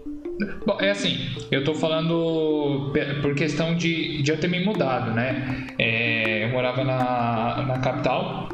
Bom, 0.66 0.76
é 0.80 0.90
assim, 0.90 1.16
eu 1.50 1.64
tô 1.64 1.74
falando 1.74 2.92
por 3.22 3.34
questão 3.34 3.74
de, 3.74 4.20
de 4.22 4.30
eu 4.30 4.38
ter 4.38 4.48
me 4.48 4.62
mudado, 4.62 5.12
né? 5.12 5.66
É, 5.78 6.44
eu 6.44 6.50
morava 6.50 6.84
na, 6.84 7.64
na 7.66 7.78
capital, 7.78 8.48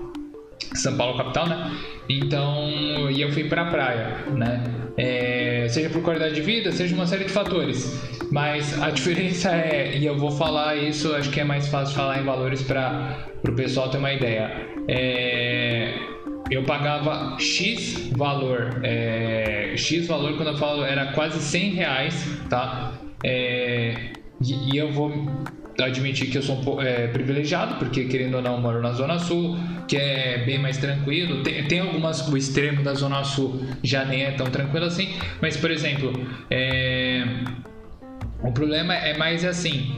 São 0.74 0.96
Paulo 0.96 1.16
capital, 1.16 1.46
né? 1.46 1.76
Então, 2.08 3.10
e 3.10 3.20
eu 3.20 3.30
fui 3.32 3.44
pra 3.44 3.66
praia, 3.66 4.24
né? 4.34 4.62
É, 4.96 5.66
seja 5.68 5.88
por 5.88 6.02
qualidade 6.02 6.34
de 6.34 6.42
vida, 6.42 6.70
seja 6.72 6.94
uma 6.94 7.06
série 7.06 7.24
de 7.24 7.32
fatores. 7.32 8.02
Mas 8.30 8.80
a 8.80 8.90
diferença 8.92 9.50
é, 9.50 9.96
e 9.96 10.04
eu 10.04 10.16
vou 10.16 10.30
falar 10.30 10.76
isso, 10.76 11.14
acho 11.14 11.30
que 11.30 11.40
é 11.40 11.44
mais 11.44 11.68
fácil 11.68 11.94
falar 11.94 12.20
em 12.20 12.24
valores 12.24 12.62
para 12.62 13.28
o 13.46 13.52
pessoal 13.52 13.88
ter 13.90 13.98
uma 13.98 14.12
ideia. 14.12 14.50
É, 14.88 15.94
eu 16.50 16.62
pagava 16.64 17.36
X 17.38 18.10
valor. 18.12 18.80
É, 18.82 19.74
X 19.76 20.06
valor, 20.06 20.36
quando 20.36 20.48
eu 20.48 20.58
falo, 20.58 20.84
era 20.84 21.12
quase 21.12 21.40
100 21.40 21.70
reais, 21.70 22.28
tá? 22.50 22.92
É, 23.24 24.12
e, 24.40 24.74
e, 24.74 24.76
eu 24.76 24.92
vou 24.92 25.10
admitir 25.80 26.30
que 26.30 26.38
eu 26.38 26.42
sou 26.42 26.80
é, 26.82 27.06
privilegiado, 27.08 27.76
porque 27.76 28.04
querendo 28.04 28.34
ou 28.34 28.42
não, 28.42 28.60
moro 28.60 28.80
na 28.82 28.92
Zona 28.92 29.18
Sul, 29.18 29.58
que 29.88 29.96
é 29.96 30.44
bem 30.44 30.58
mais 30.58 30.76
tranquilo. 30.78 31.42
Tem, 31.42 31.64
tem 31.64 31.80
algumas, 31.80 32.28
o 32.28 32.36
extremo 32.36 32.82
da 32.82 32.94
Zona 32.94 33.24
Sul 33.24 33.62
já 33.82 34.04
nem 34.04 34.24
é 34.24 34.32
tão 34.32 34.46
tranquilo 34.46 34.86
assim, 34.86 35.14
mas 35.40 35.56
por 35.56 35.70
exemplo, 35.70 36.12
é, 36.50 37.24
o 38.42 38.52
problema 38.52 38.94
é 38.94 39.16
mais 39.16 39.44
assim: 39.44 39.94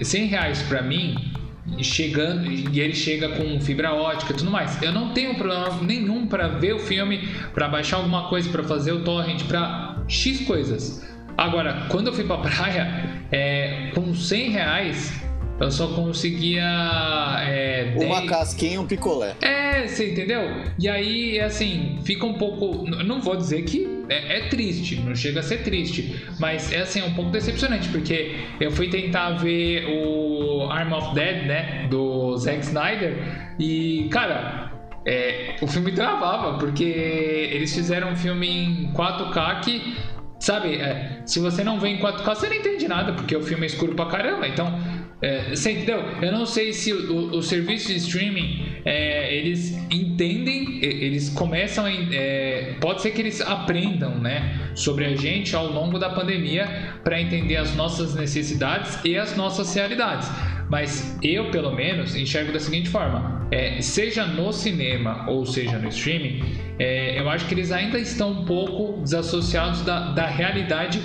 100 0.00 0.26
reais 0.26 0.62
para 0.62 0.82
mim 0.82 1.32
chegando 1.80 2.50
e 2.50 2.80
ele 2.80 2.94
chega 2.94 3.28
com 3.30 3.60
fibra 3.60 3.94
ótica 3.94 4.32
e 4.32 4.36
tudo 4.36 4.50
mais. 4.50 4.80
Eu 4.82 4.92
não 4.92 5.12
tenho 5.12 5.34
problema 5.36 5.70
nenhum 5.82 6.26
para 6.26 6.48
ver 6.48 6.74
o 6.74 6.78
filme, 6.78 7.28
para 7.54 7.68
baixar 7.68 7.96
alguma 7.98 8.28
coisa, 8.28 8.48
para 8.50 8.62
fazer 8.64 8.92
o 8.92 9.00
torrent, 9.04 9.44
para 9.44 9.96
X 10.08 10.40
coisas. 10.40 11.06
Agora, 11.36 11.86
quando 11.88 12.08
eu 12.08 12.12
fui 12.12 12.24
pra 12.24 12.38
praia, 12.38 13.10
é, 13.32 13.90
com 13.94 14.14
100 14.14 14.50
reais, 14.50 15.22
eu 15.60 15.70
só 15.70 15.88
conseguia. 15.88 16.64
É, 17.46 17.94
Uma 17.96 18.26
casquinha 18.26 18.74
e 18.74 18.78
um 18.78 18.86
picolé. 18.86 19.34
É, 19.40 19.86
você 19.86 20.12
entendeu? 20.12 20.42
E 20.78 20.88
aí, 20.88 21.40
assim, 21.40 21.98
fica 22.04 22.26
um 22.26 22.34
pouco. 22.34 22.84
Não 22.88 23.20
vou 23.20 23.36
dizer 23.36 23.62
que 23.62 23.86
é, 24.08 24.38
é, 24.38 24.48
triste, 24.48 25.00
não 25.00 25.14
chega 25.14 25.40
a 25.40 25.42
ser 25.42 25.62
triste, 25.62 26.22
mas 26.38 26.72
é 26.72 26.80
assim, 26.80 27.02
um 27.02 27.14
pouco 27.14 27.30
decepcionante, 27.30 27.88
porque 27.88 28.36
eu 28.60 28.70
fui 28.70 28.88
tentar 28.88 29.30
ver 29.32 29.86
o 29.86 30.68
Arm 30.70 30.92
of 30.92 31.14
Dead, 31.14 31.46
né? 31.46 31.86
Do 31.88 32.36
Zack 32.36 32.60
Snyder, 32.60 33.16
e, 33.58 34.08
cara, 34.10 34.72
é, 35.06 35.56
o 35.60 35.66
filme 35.66 35.92
travava, 35.92 36.58
porque 36.58 36.84
eles 36.84 37.74
fizeram 37.74 38.12
um 38.12 38.16
filme 38.16 38.48
em 38.48 38.92
4K 38.92 39.60
que, 39.60 39.96
sabe, 40.42 40.74
é, 40.74 41.22
se 41.24 41.38
você 41.38 41.62
não 41.62 41.78
vê 41.78 41.90
em 41.90 42.00
4K, 42.00 42.34
você 42.34 42.48
não 42.48 42.56
entende 42.56 42.88
nada, 42.88 43.12
porque 43.12 43.36
o 43.36 43.42
filme 43.42 43.62
é 43.62 43.66
escuro 43.66 43.94
pra 43.94 44.06
caramba. 44.06 44.48
Então, 44.48 44.76
é, 45.22 45.50
você 45.50 45.70
entendeu? 45.70 46.02
Eu 46.20 46.32
não 46.32 46.44
sei 46.44 46.72
se 46.72 46.92
o, 46.92 47.12
o, 47.12 47.36
o 47.36 47.42
serviço 47.42 47.86
de 47.86 47.96
streaming 47.96 48.66
é, 48.84 49.32
eles 49.32 49.72
entendem, 49.88 50.80
eles 50.82 51.28
começam 51.28 51.84
a, 51.84 51.92
é, 51.92 52.74
pode 52.80 53.02
ser 53.02 53.12
que 53.12 53.20
eles 53.20 53.40
aprendam, 53.40 54.18
né, 54.18 54.72
sobre 54.74 55.04
a 55.04 55.14
gente 55.14 55.54
ao 55.54 55.66
longo 55.66 55.96
da 55.96 56.10
pandemia 56.10 56.66
para 57.04 57.20
entender 57.20 57.56
as 57.56 57.76
nossas 57.76 58.16
necessidades 58.16 58.98
e 59.04 59.16
as 59.16 59.36
nossas 59.36 59.72
realidades. 59.72 60.28
Mas 60.72 61.18
eu, 61.22 61.50
pelo 61.50 61.70
menos, 61.70 62.16
enxergo 62.16 62.50
da 62.50 62.58
seguinte 62.58 62.88
forma: 62.88 63.46
é, 63.50 63.82
seja 63.82 64.24
no 64.24 64.50
cinema 64.54 65.26
ou 65.28 65.44
seja 65.44 65.78
no 65.78 65.90
streaming, 65.90 66.42
é, 66.78 67.20
eu 67.20 67.28
acho 67.28 67.46
que 67.46 67.52
eles 67.52 67.70
ainda 67.70 67.98
estão 67.98 68.30
um 68.32 68.44
pouco 68.46 69.02
desassociados 69.02 69.82
da, 69.82 70.12
da 70.12 70.26
realidade 70.26 70.98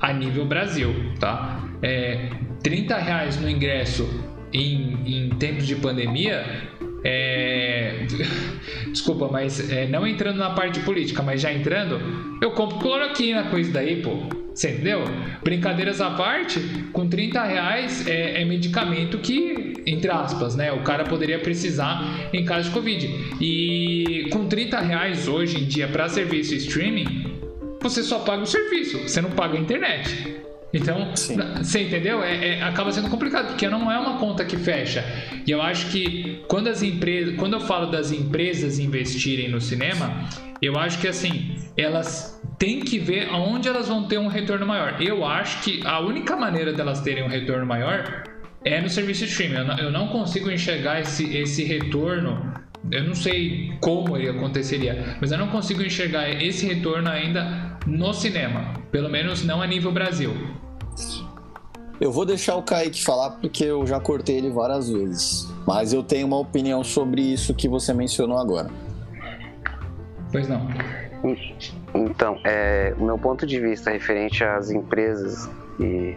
a 0.00 0.14
nível 0.14 0.46
Brasil, 0.46 1.12
tá? 1.20 1.62
É, 1.82 2.30
30 2.62 2.96
reais 2.96 3.38
no 3.38 3.50
ingresso 3.50 4.08
em, 4.50 4.96
em 5.04 5.28
tempos 5.28 5.66
de 5.66 5.76
pandemia 5.76 6.70
é... 7.04 8.06
Desculpa, 8.90 9.28
mas 9.30 9.70
é, 9.70 9.86
não 9.88 10.06
entrando 10.06 10.38
na 10.38 10.50
parte 10.50 10.80
política, 10.80 11.22
mas 11.22 11.42
já 11.42 11.52
entrando, 11.52 12.00
eu 12.40 12.52
compro 12.52 12.78
cloroquina 12.78 13.44
com 13.44 13.58
isso 13.58 13.72
daí, 13.72 14.00
pô. 14.00 14.41
Você 14.54 14.70
entendeu? 14.70 15.04
Brincadeiras 15.42 16.00
à 16.00 16.10
parte, 16.10 16.60
com 16.92 17.08
30 17.08 17.42
reais 17.42 18.06
é, 18.06 18.42
é, 18.42 18.44
medicamento 18.44 19.18
que, 19.18 19.82
entre 19.86 20.10
aspas, 20.10 20.54
né? 20.54 20.72
O 20.72 20.82
cara 20.82 21.04
poderia 21.04 21.38
precisar 21.38 22.28
em 22.32 22.44
caso 22.44 22.68
de 22.68 22.74
Covid. 22.74 23.08
E 23.40 24.28
com 24.30 24.46
30 24.46 24.78
reais 24.80 25.26
hoje 25.26 25.58
em 25.58 25.64
dia 25.64 25.88
para 25.88 26.08
serviço 26.08 26.54
streaming, 26.54 27.38
você 27.80 28.02
só 28.02 28.20
paga 28.20 28.42
o 28.42 28.46
serviço, 28.46 28.98
você 29.00 29.20
não 29.20 29.30
paga 29.30 29.56
a 29.56 29.60
internet. 29.60 30.42
Então, 30.72 31.14
Sim. 31.14 31.36
você 31.58 31.82
entendeu? 31.82 32.22
É, 32.22 32.58
é, 32.58 32.62
acaba 32.62 32.90
sendo 32.92 33.10
complicado, 33.10 33.48
porque 33.48 33.68
não 33.68 33.92
é 33.92 33.98
uma 33.98 34.18
conta 34.18 34.44
que 34.44 34.56
fecha. 34.56 35.04
E 35.46 35.50
eu 35.50 35.60
acho 35.60 35.88
que 35.88 36.42
quando 36.48 36.68
as 36.68 36.82
empresas. 36.82 37.36
Quando 37.36 37.54
eu 37.54 37.60
falo 37.60 37.90
das 37.90 38.10
empresas 38.10 38.78
investirem 38.78 39.50
no 39.50 39.60
cinema, 39.60 40.26
eu 40.62 40.78
acho 40.78 40.98
que 40.98 41.08
assim, 41.08 41.56
elas 41.76 42.40
têm 42.62 42.78
que 42.78 42.96
ver 42.96 43.28
aonde 43.28 43.68
elas 43.68 43.88
vão 43.88 44.04
ter 44.04 44.18
um 44.18 44.28
retorno 44.28 44.64
maior. 44.64 45.02
Eu 45.02 45.24
acho 45.24 45.64
que 45.64 45.84
a 45.84 45.98
única 45.98 46.36
maneira 46.36 46.72
delas 46.72 47.00
terem 47.00 47.24
um 47.24 47.26
retorno 47.26 47.66
maior 47.66 48.22
é 48.64 48.80
no 48.80 48.88
serviço 48.88 49.24
de 49.24 49.32
streaming. 49.32 49.56
Eu 49.56 49.64
não, 49.64 49.78
eu 49.78 49.90
não 49.90 50.06
consigo 50.06 50.48
enxergar 50.48 51.00
esse, 51.00 51.36
esse 51.36 51.64
retorno 51.64 52.52
eu 52.90 53.04
não 53.04 53.14
sei 53.16 53.72
como 53.80 54.16
ele 54.16 54.28
aconteceria, 54.28 55.16
mas 55.20 55.32
eu 55.32 55.38
não 55.38 55.48
consigo 55.48 55.82
enxergar 55.82 56.28
esse 56.30 56.64
retorno 56.66 57.08
ainda 57.08 57.78
no 57.84 58.12
cinema, 58.12 58.74
pelo 58.92 59.08
menos 59.08 59.44
não 59.44 59.60
a 59.60 59.66
nível 59.66 59.90
Brasil. 59.90 60.32
Eu 62.00 62.12
vou 62.12 62.24
deixar 62.24 62.54
o 62.54 62.62
Kaique 62.62 63.02
falar 63.02 63.30
porque 63.40 63.64
eu 63.64 63.84
já 63.86 63.98
cortei 63.98 64.36
ele 64.36 64.50
várias 64.50 64.88
vezes, 64.88 65.48
mas 65.66 65.92
eu 65.92 66.02
tenho 66.02 66.28
uma 66.28 66.38
opinião 66.38 66.84
sobre 66.84 67.22
isso 67.22 67.54
que 67.54 67.68
você 67.68 67.92
mencionou 67.92 68.38
agora. 68.38 68.70
Pois 70.30 70.48
não. 70.48 70.68
Então, 71.94 72.38
é, 72.44 72.94
o 72.98 73.04
meu 73.04 73.18
ponto 73.18 73.46
de 73.46 73.60
vista 73.60 73.90
referente 73.90 74.42
às 74.42 74.70
empresas 74.70 75.48
e 75.78 76.16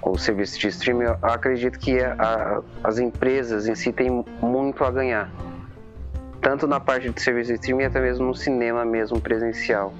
o 0.00 0.18
serviço 0.18 0.58
de 0.58 0.68
streaming, 0.68 1.04
eu 1.04 1.18
acredito 1.22 1.78
que 1.78 1.98
a, 2.00 2.62
as 2.82 2.98
empresas 2.98 3.66
em 3.66 3.74
si 3.74 3.92
têm 3.92 4.24
muito 4.40 4.84
a 4.84 4.90
ganhar 4.90 5.30
tanto 6.40 6.66
na 6.66 6.78
parte 6.78 7.08
de 7.08 7.22
serviço 7.22 7.48
de 7.48 7.54
streaming 7.54 7.84
até 7.84 8.00
mesmo 8.00 8.26
no 8.26 8.34
cinema 8.34 8.84
mesmo 8.84 9.18
presencial. 9.18 9.94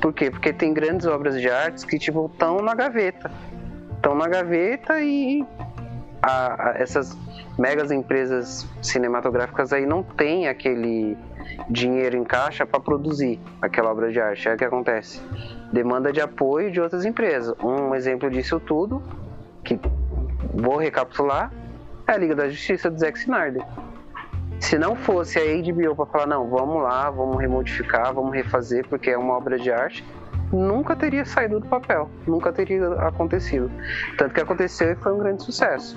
Por 0.00 0.12
quê? 0.12 0.28
Porque 0.28 0.52
tem 0.52 0.74
grandes 0.74 1.06
obras 1.06 1.40
de 1.40 1.48
artes 1.48 1.84
que 1.84 1.98
tipo 2.00 2.28
estão 2.32 2.56
na 2.60 2.74
gaveta, 2.74 3.30
estão 3.94 4.14
na 4.16 4.26
gaveta 4.26 5.00
e 5.00 5.46
a, 6.20 6.70
a, 6.70 6.78
essas 6.78 7.16
megas 7.56 7.92
empresas 7.92 8.66
cinematográficas 8.82 9.72
aí 9.72 9.86
não 9.86 10.02
têm 10.02 10.48
aquele 10.48 11.16
dinheiro 11.68 12.16
em 12.16 12.24
caixa 12.24 12.66
para 12.66 12.80
produzir 12.80 13.40
aquela 13.60 13.90
obra 13.90 14.10
de 14.10 14.20
arte. 14.20 14.48
É 14.48 14.54
o 14.54 14.56
que 14.56 14.64
acontece. 14.64 15.20
Demanda 15.72 16.12
de 16.12 16.20
apoio 16.20 16.70
de 16.70 16.80
outras 16.80 17.04
empresas. 17.04 17.54
Um 17.62 17.94
exemplo 17.94 18.30
disso 18.30 18.60
tudo, 18.60 19.02
que 19.62 19.78
vou 20.54 20.76
recapitular, 20.76 21.52
é 22.06 22.12
a 22.12 22.16
Liga 22.16 22.34
da 22.34 22.48
Justiça 22.48 22.90
do 22.90 22.98
Zack 22.98 23.18
Snyder. 23.18 23.64
Se 24.60 24.78
não 24.78 24.94
fosse 24.94 25.38
a 25.38 25.42
HBO 25.42 25.96
para 25.96 26.06
falar, 26.06 26.26
não, 26.26 26.48
vamos 26.48 26.82
lá, 26.82 27.10
vamos 27.10 27.38
remodificar, 27.38 28.14
vamos 28.14 28.34
refazer, 28.34 28.86
porque 28.88 29.10
é 29.10 29.18
uma 29.18 29.34
obra 29.34 29.58
de 29.58 29.70
arte, 29.70 30.04
nunca 30.52 30.94
teria 30.94 31.24
saído 31.24 31.60
do 31.60 31.66
papel, 31.66 32.08
nunca 32.26 32.52
teria 32.52 32.86
acontecido. 33.00 33.70
Tanto 34.16 34.34
que 34.34 34.40
aconteceu 34.40 34.92
e 34.92 34.96
foi 34.96 35.12
um 35.12 35.18
grande 35.18 35.42
sucesso. 35.42 35.96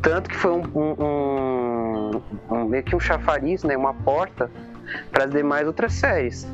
Tanto 0.00 0.30
que 0.30 0.36
foi 0.36 0.52
um, 0.52 0.62
um, 0.74 1.04
um, 1.04 2.22
um 2.50 2.64
meio 2.64 2.84
que 2.84 2.94
um 2.94 3.00
chafariz, 3.00 3.64
né, 3.64 3.76
uma 3.76 3.92
porta 3.92 4.50
para 5.10 5.24
as 5.24 5.30
demais 5.30 5.66
outras 5.66 5.92
séries. 5.92 6.46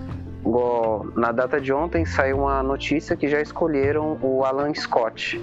Na 1.16 1.32
data 1.32 1.60
de 1.60 1.72
ontem 1.72 2.04
saiu 2.04 2.40
uma 2.40 2.62
notícia 2.62 3.16
que 3.16 3.28
já 3.28 3.40
escolheram 3.40 4.18
o 4.20 4.44
Alan 4.44 4.74
Scott 4.74 5.40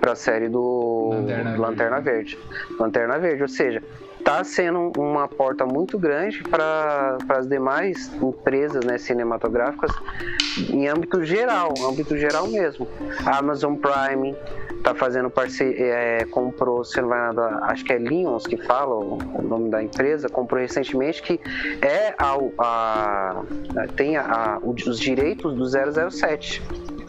para 0.00 0.12
a 0.12 0.16
série 0.16 0.48
do 0.48 1.10
Lanterna, 1.12 1.56
Lanterna 1.56 2.00
Verde. 2.00 2.36
Verde. 2.36 2.76
Lanterna 2.78 3.18
Verde, 3.18 3.42
ou 3.42 3.48
seja, 3.48 3.82
está 4.26 4.42
sendo 4.42 4.92
uma 4.98 5.28
porta 5.28 5.64
muito 5.64 5.98
grande 5.98 6.42
para 6.42 7.16
as 7.28 7.48
demais 7.48 8.12
empresas 8.20 8.84
né, 8.84 8.98
cinematográficas 8.98 9.92
em 10.68 10.88
âmbito 10.88 11.24
geral, 11.24 11.72
âmbito 11.88 12.16
geral 12.16 12.48
mesmo. 12.48 12.88
Amazon 13.24 13.74
Prime 13.74 14.36
está 14.78 14.94
fazendo 14.94 15.30
parceria, 15.30 15.84
é, 15.84 16.24
comprou, 16.24 16.84
se 16.84 17.00
não 17.00 17.08
vai 17.08 17.18
nada, 17.18 17.58
acho 17.64 17.84
que 17.84 17.92
é 17.92 17.98
Lions 17.98 18.46
que 18.46 18.56
fala 18.56 18.94
o, 18.94 19.18
o 19.18 19.42
nome 19.42 19.70
da 19.70 19.82
empresa, 19.82 20.28
comprou 20.28 20.60
recentemente 20.60 21.22
que 21.22 21.40
é 21.82 22.14
a, 22.18 22.36
a, 22.58 23.42
a 23.76 23.86
tem 23.96 24.16
a, 24.16 24.58
os 24.62 24.98
direitos 24.98 25.54
do 25.54 25.64
007. 26.10 26.62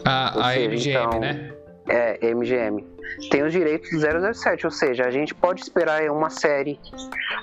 A, 0.04 0.48
a 0.48 0.54
seja, 0.54 0.68
MGM, 0.68 1.06
então, 1.06 1.20
né? 1.20 1.52
É, 1.88 2.34
MGM 2.34 2.84
tem 3.30 3.42
os 3.42 3.52
direitos 3.52 3.90
do 3.90 4.34
007, 4.34 4.66
ou 4.66 4.70
seja, 4.70 5.04
a 5.04 5.10
gente 5.10 5.34
pode 5.34 5.62
esperar 5.62 6.02
uma 6.10 6.30
série, 6.30 6.78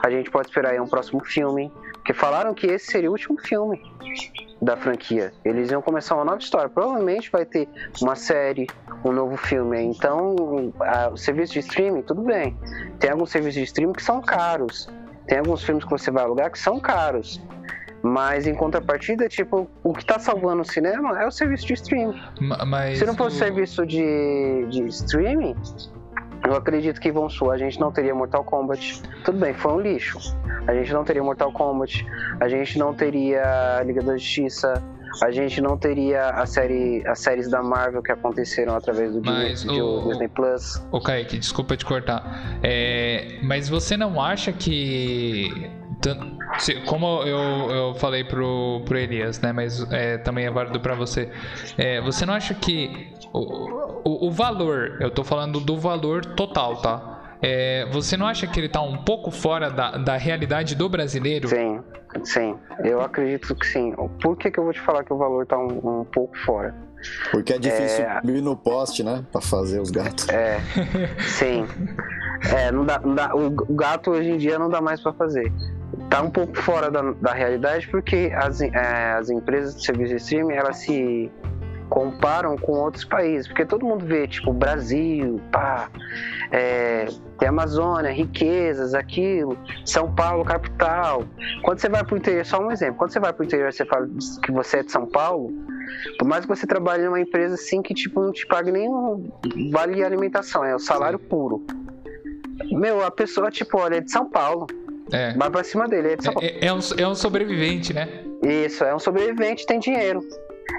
a 0.03 0.09
gente 0.09 0.29
pode 0.29 0.47
esperar 0.47 0.79
um 0.79 0.87
próximo 0.87 1.23
filme, 1.23 1.71
que 2.05 2.13
falaram 2.13 2.53
que 2.53 2.67
esse 2.67 2.91
seria 2.91 3.09
o 3.09 3.13
último 3.13 3.37
filme 3.41 3.81
da 4.61 4.77
franquia. 4.77 5.33
Eles 5.43 5.71
iam 5.71 5.81
começar 5.81 6.15
uma 6.15 6.23
nova 6.23 6.37
história. 6.37 6.69
Provavelmente 6.69 7.31
vai 7.31 7.45
ter 7.45 7.67
uma 8.01 8.15
série, 8.15 8.67
um 9.03 9.11
novo 9.11 9.35
filme. 9.35 9.81
Então, 9.81 10.71
a, 10.79 11.09
o 11.09 11.17
serviço 11.17 11.53
de 11.53 11.59
streaming, 11.59 12.03
tudo 12.03 12.21
bem. 12.21 12.55
Tem 12.99 13.09
alguns 13.09 13.31
serviços 13.31 13.55
de 13.55 13.63
streaming 13.63 13.93
que 13.93 14.03
são 14.03 14.21
caros. 14.21 14.87
Tem 15.27 15.39
alguns 15.39 15.63
filmes 15.63 15.83
que 15.83 15.89
você 15.89 16.11
vai 16.11 16.23
alugar 16.23 16.51
que 16.51 16.59
são 16.59 16.79
caros. 16.79 17.41
Mas 18.03 18.45
em 18.45 18.53
contrapartida, 18.53 19.27
tipo, 19.27 19.67
o 19.83 19.91
que 19.91 20.05
tá 20.05 20.19
salvando 20.19 20.61
o 20.61 20.65
cinema 20.65 21.19
é 21.19 21.25
o 21.25 21.31
serviço 21.31 21.65
de 21.65 21.73
streaming. 21.73 22.21
Mas 22.67 22.99
Se 22.99 23.05
não 23.05 23.15
fosse 23.15 23.37
o 23.37 23.39
serviço 23.39 23.83
de, 23.83 24.67
de 24.69 24.85
streaming, 24.85 25.55
eu 26.45 26.55
acredito 26.55 26.99
que 26.99 27.11
vão 27.11 27.29
sua, 27.29 27.53
a 27.53 27.57
gente 27.57 27.79
não 27.79 27.91
teria 27.91 28.13
Mortal 28.13 28.43
Kombat. 28.43 29.01
Tudo 29.23 29.39
bem, 29.39 29.53
foi 29.53 29.73
um 29.73 29.79
lixo. 29.79 30.19
a 30.67 30.73
gente 30.73 30.93
não 30.93 31.03
teria 31.03 31.23
Mortal 31.23 31.51
Kombat, 31.51 32.05
a 32.39 32.47
gente 32.47 32.77
não 32.77 32.93
teria 32.93 33.81
Liga 33.83 34.01
da 34.01 34.17
Justiça, 34.17 34.83
a 35.23 35.31
gente 35.31 35.61
não 35.61 35.77
teria 35.77 36.29
a 36.29 36.45
série, 36.45 37.05
as 37.07 37.19
séries 37.19 37.49
da 37.49 37.61
Marvel 37.63 38.01
que 38.01 38.11
aconteceram 38.11 38.75
através 38.75 39.13
do 39.13 39.21
mas, 39.23 39.61
Disney, 39.61 39.81
o, 39.81 40.07
Disney 40.09 40.27
Plus. 40.27 40.85
Ô, 40.91 40.99
Kaique, 40.99 41.37
desculpa 41.37 41.77
te 41.77 41.85
cortar. 41.85 42.59
É, 42.61 43.39
mas 43.43 43.69
você 43.69 43.95
não 43.95 44.21
acha 44.21 44.51
que. 44.51 45.69
Como 46.85 47.23
eu, 47.23 47.71
eu 47.71 47.95
falei 47.95 48.23
pro, 48.23 48.81
pro 48.85 48.97
Elias, 48.97 49.39
né? 49.39 49.51
Mas 49.51 49.81
é, 49.91 50.17
também 50.17 50.45
é 50.45 50.51
válido 50.51 50.79
para 50.79 50.93
você. 50.93 51.29
É, 51.77 52.01
você 52.01 52.25
não 52.25 52.33
acha 52.33 52.53
que 52.53 53.14
o, 53.39 54.01
o, 54.03 54.27
o, 54.27 54.31
valor, 54.31 54.97
eu 54.99 55.11
tô 55.11 55.23
falando 55.23 55.59
do 55.59 55.77
valor 55.77 56.25
total, 56.25 56.77
tá? 56.77 57.37
É, 57.41 57.87
você 57.91 58.15
não 58.17 58.25
acha 58.25 58.47
que 58.47 58.59
ele 58.59 58.69
tá 58.69 58.81
um 58.81 58.97
pouco 58.97 59.29
fora 59.29 59.69
da, 59.69 59.97
da 59.97 60.17
realidade 60.17 60.75
do 60.75 60.87
brasileiro? 60.89 61.47
Sim. 61.47 61.81
Sim, 62.23 62.57
eu 62.83 63.01
acredito 63.01 63.53
que 63.55 63.67
sim. 63.67 63.93
Por 64.21 64.37
que, 64.37 64.49
que 64.49 64.57
eu 64.57 64.63
vou 64.63 64.71
te 64.71 64.79
falar 64.79 65.03
que 65.03 65.11
o 65.11 65.17
valor 65.17 65.43
está 65.43 65.57
um, 65.57 66.01
um 66.01 66.05
pouco 66.05 66.37
fora? 66.45 66.73
Porque 67.31 67.53
é 67.53 67.59
difícil 67.59 68.05
é... 68.05 68.19
subir 68.21 68.41
no 68.41 68.55
poste, 68.55 69.03
né? 69.03 69.23
Pra 69.31 69.41
fazer 69.41 69.79
os 69.79 69.91
gatos. 69.91 70.27
É, 70.29 70.59
sim. 71.27 71.67
É, 72.55 72.71
não 72.71 72.85
dá, 72.85 72.99
não 72.99 73.15
dá, 73.15 73.35
o 73.35 73.49
gato 73.75 74.11
hoje 74.11 74.31
em 74.31 74.37
dia 74.37 74.57
não 74.57 74.69
dá 74.69 74.81
mais 74.81 75.01
para 75.01 75.13
fazer. 75.13 75.51
Tá 76.09 76.21
um 76.21 76.29
pouco 76.29 76.55
fora 76.57 76.89
da, 76.89 77.01
da 77.13 77.33
realidade 77.33 77.87
porque 77.89 78.31
as, 78.35 78.61
é, 78.61 79.11
as 79.13 79.29
empresas 79.29 79.75
de 79.75 79.85
serviço 79.85 80.11
de 80.11 80.21
streaming, 80.21 80.53
elas 80.53 80.77
se 80.77 81.31
comparam 81.89 82.57
com 82.57 82.73
outros 82.73 83.05
países, 83.05 83.47
porque 83.47 83.65
todo 83.65 83.85
mundo 83.85 84.05
vê, 84.05 84.27
tipo, 84.27 84.51
Brasil, 84.53 85.39
pá, 85.51 85.89
é, 86.51 87.07
tem 87.37 87.47
Amazônia, 87.47 88.11
riquezas, 88.11 88.93
aquilo, 88.93 89.57
São 89.85 90.13
Paulo, 90.13 90.43
capital. 90.43 91.23
Quando 91.63 91.79
você 91.79 91.89
vai 91.89 92.03
para 92.03 92.15
o 92.15 92.17
interior, 92.17 92.45
só 92.45 92.59
um 92.59 92.71
exemplo, 92.71 92.95
quando 92.95 93.11
você 93.11 93.19
vai 93.19 93.33
para 93.33 93.41
o 93.41 93.45
interior 93.45 93.71
você 93.71 93.85
fala 93.85 94.07
que 94.43 94.51
você 94.51 94.77
é 94.77 94.83
de 94.83 94.91
São 94.91 95.05
Paulo, 95.05 95.53
por 96.17 96.27
mais 96.27 96.45
que 96.45 96.47
você 96.47 96.65
trabalhe 96.65 97.03
em 97.03 97.07
uma 97.07 97.19
empresa 97.19 97.55
assim 97.55 97.81
que, 97.81 97.93
tipo, 97.93 98.21
não 98.21 98.31
te 98.31 98.45
pague 98.47 98.71
nem 98.71 98.89
vale 99.71 100.03
alimentação, 100.03 100.63
é 100.63 100.75
o 100.75 100.79
salário 100.79 101.19
puro. 101.19 101.65
Meu, 102.71 103.03
a 103.03 103.11
pessoa, 103.11 103.51
tipo, 103.51 103.77
olha, 103.77 103.97
é 103.97 104.01
de 104.01 104.11
São 104.11 104.29
Paulo. 104.29 104.67
É. 105.11 105.33
Vai 105.33 105.49
pra 105.51 105.63
cima 105.63 105.87
dele, 105.87 106.13
é 106.13 106.15
de 106.15 106.23
São 106.23 106.33
Paulo. 106.33 106.47
É, 106.47 106.65
é, 106.65 106.73
um, 106.73 106.79
é 106.97 107.07
um 107.07 107.15
sobrevivente, 107.15 107.93
né? 107.93 108.07
Isso, 108.41 108.83
é 108.83 108.95
um 108.95 108.99
sobrevivente, 108.99 109.65
tem 109.65 109.79
dinheiro. 109.79 110.21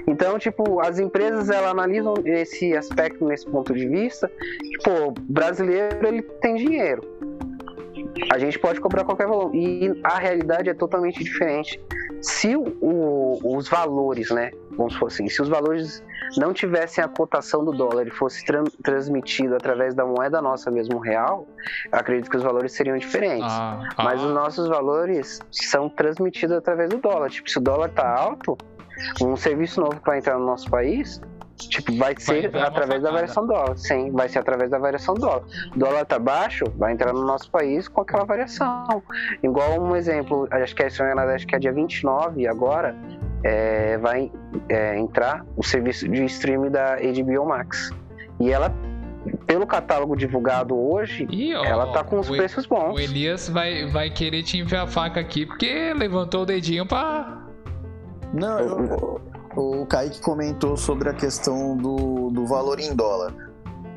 Então, 0.07 0.39
tipo, 0.39 0.79
as 0.79 0.99
empresas 0.99 1.49
ela 1.49 1.69
analisam 1.69 2.13
esse 2.25 2.75
aspecto 2.75 3.25
nesse 3.25 3.45
ponto 3.45 3.73
de 3.73 3.87
vista. 3.87 4.31
Tipo, 4.71 5.07
o 5.07 5.11
brasileiro 5.11 6.07
ele 6.07 6.21
tem 6.21 6.55
dinheiro. 6.55 7.01
A 8.31 8.37
gente 8.37 8.57
pode 8.59 8.79
cobrar 8.79 9.03
qualquer 9.03 9.27
valor. 9.27 9.53
E 9.53 9.99
a 10.03 10.17
realidade 10.17 10.69
é 10.69 10.73
totalmente 10.73 11.23
diferente. 11.23 11.79
Se 12.21 12.55
o, 12.55 12.77
o, 12.81 13.57
os 13.57 13.67
valores, 13.67 14.29
né? 14.31 14.51
Vamos 14.71 14.93
supor 14.93 15.07
assim, 15.07 15.27
se 15.27 15.41
os 15.41 15.49
valores 15.49 16.03
não 16.37 16.53
tivessem 16.53 17.03
a 17.03 17.07
cotação 17.07 17.65
do 17.65 17.71
dólar 17.71 18.07
e 18.07 18.11
fosse 18.11 18.45
tra 18.45 18.63
transmitido 18.83 19.55
através 19.55 19.95
da 19.95 20.05
moeda 20.05 20.39
nossa 20.39 20.69
mesmo 20.69 20.99
real, 20.99 21.47
acredito 21.91 22.29
que 22.29 22.37
os 22.37 22.43
valores 22.43 22.73
seriam 22.73 22.97
diferentes. 22.97 23.51
Ah, 23.51 23.87
ah. 23.97 24.03
Mas 24.03 24.21
os 24.21 24.33
nossos 24.33 24.67
valores 24.67 25.39
são 25.51 25.89
transmitidos 25.89 26.55
através 26.55 26.89
do 26.89 26.97
dólar. 26.97 27.29
Tipo, 27.29 27.49
se 27.49 27.57
o 27.57 27.61
dólar 27.61 27.89
tá 27.89 28.07
alto, 28.07 28.55
um 29.21 29.35
serviço 29.35 29.81
novo 29.81 29.99
que 29.99 30.05
vai 30.05 30.19
entrar 30.19 30.37
no 30.37 30.45
nosso 30.45 30.69
país, 30.69 31.21
tipo, 31.57 31.95
vai 31.97 32.15
ser 32.17 32.49
vai 32.49 32.61
através 32.61 33.01
da 33.01 33.11
variação 33.11 33.45
do 33.45 33.53
dólar. 33.53 33.77
Sim, 33.77 34.11
vai 34.11 34.29
ser 34.29 34.39
através 34.39 34.69
da 34.69 34.77
variação 34.77 35.15
do 35.15 35.21
dólar. 35.21 35.43
O 35.75 35.79
dólar 35.79 36.05
tá 36.05 36.19
baixo, 36.19 36.65
vai 36.75 36.93
entrar 36.93 37.13
no 37.13 37.25
nosso 37.25 37.49
país 37.49 37.87
com 37.87 38.01
aquela 38.01 38.25
variação. 38.25 39.01
Igual 39.41 39.81
um 39.81 39.95
exemplo, 39.95 40.47
acho 40.51 40.75
que 40.75 40.83
é, 40.83 40.87
acho 40.87 41.47
que 41.47 41.55
é 41.55 41.59
dia 41.59 41.71
29 41.71 42.47
agora, 42.47 42.95
é, 43.43 43.97
vai 43.97 44.31
é, 44.69 44.97
entrar 44.97 45.45
o 45.55 45.63
serviço 45.63 46.07
de 46.07 46.25
streaming 46.25 46.71
da 46.71 46.97
HBO 46.97 47.45
Max. 47.45 47.91
E 48.39 48.51
ela 48.51 48.73
pelo 49.45 49.67
catálogo 49.67 50.15
divulgado 50.15 50.77
hoje, 50.77 51.27
e, 51.29 51.53
ó, 51.53 51.63
ela 51.63 51.91
tá 51.91 52.03
com 52.03 52.19
os 52.19 52.29
preços 52.29 52.65
bons. 52.65 52.93
O 52.93 52.99
Elias 52.99 53.49
vai, 53.49 53.85
vai 53.87 54.09
querer 54.09 54.43
te 54.43 54.57
enfiar 54.57 54.83
a 54.83 54.87
faca 54.87 55.19
aqui 55.19 55.45
porque 55.45 55.93
levantou 55.93 56.43
o 56.43 56.45
dedinho 56.45 56.85
pra 56.85 57.46
não, 58.33 58.59
eu, 58.59 59.21
o 59.55 59.85
Kaique 59.85 60.21
comentou 60.21 60.77
sobre 60.77 61.09
a 61.09 61.13
questão 61.13 61.75
do, 61.75 62.29
do 62.29 62.45
valor 62.45 62.79
em 62.79 62.95
dólar. 62.95 63.33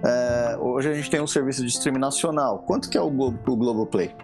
É, 0.05 0.57
hoje 0.59 0.91
a 0.91 0.95
gente 0.95 1.11
tem 1.11 1.21
um 1.21 1.27
serviço 1.27 1.63
de 1.63 1.69
streaming 1.69 1.99
nacional. 1.99 2.61
Quanto 2.61 2.89
que 2.89 2.97
é 2.97 3.01
o, 3.01 3.11
Glo 3.11 3.39
o 3.47 3.57
Globoplay? 3.57 4.15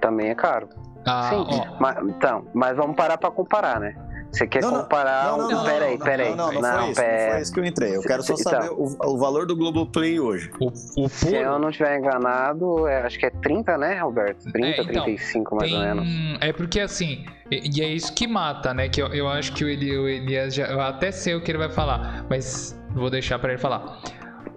Também 0.00 0.28
é 0.28 0.34
caro. 0.34 0.68
Ah, 1.06 1.30
Sim, 1.30 1.46
mas, 1.80 1.96
então, 2.06 2.44
mas 2.52 2.76
vamos 2.76 2.94
parar 2.94 3.16
para 3.16 3.30
comparar, 3.30 3.80
né? 3.80 3.96
Você 4.32 4.46
quer 4.46 4.62
não, 4.62 4.70
comparar 4.70 5.32
não, 5.32 5.38
não, 5.38 5.50
não, 5.50 5.64
peraí, 5.64 5.98
peraí. 5.98 6.34
Não, 6.34 6.52
não, 6.52 6.60
não, 6.60 6.60
não, 6.60 6.78
foi 6.78 6.90
isso, 6.90 7.02
não 7.02 7.30
foi 7.30 7.40
isso 7.40 7.52
que 7.54 7.60
eu 7.60 7.64
entrei. 7.64 7.96
Eu 7.96 8.02
quero 8.02 8.22
só 8.22 8.34
então, 8.34 8.52
saber 8.52 8.70
o, 8.70 8.96
o 9.04 9.18
valor 9.18 9.46
do 9.46 9.56
Globoplay 9.56 10.20
hoje. 10.20 10.50
O, 10.60 10.68
o 10.68 11.08
Se 11.08 11.34
eu 11.34 11.58
não 11.58 11.70
estiver 11.70 11.98
enganado, 11.98 12.86
é, 12.86 13.02
acho 13.02 13.18
que 13.18 13.26
é 13.26 13.30
30, 13.30 13.78
né, 13.78 13.98
Roberto? 14.00 14.50
30, 14.52 14.66
é, 14.66 14.70
então, 14.70 15.04
35 15.04 15.56
mais 15.56 15.70
tem... 15.70 15.80
ou 15.80 15.86
menos. 15.86 16.38
É 16.40 16.52
porque 16.52 16.80
assim, 16.80 17.24
e, 17.50 17.82
é 17.82 17.88
isso 17.88 18.12
que 18.12 18.26
mata, 18.26 18.74
né? 18.74 18.88
Que 18.88 19.00
eu, 19.00 19.08
eu 19.08 19.28
acho 19.28 19.52
que 19.54 19.64
o 19.64 19.68
Elias 19.68 20.54
já. 20.54 20.66
Eu 20.66 20.80
até 20.80 21.10
sei 21.10 21.34
o 21.34 21.40
que 21.40 21.50
ele 21.50 21.58
vai 21.58 21.70
falar, 21.70 22.26
mas 22.28 22.78
vou 22.94 23.08
deixar 23.08 23.38
para 23.38 23.50
ele 23.52 23.60
falar. 23.60 23.98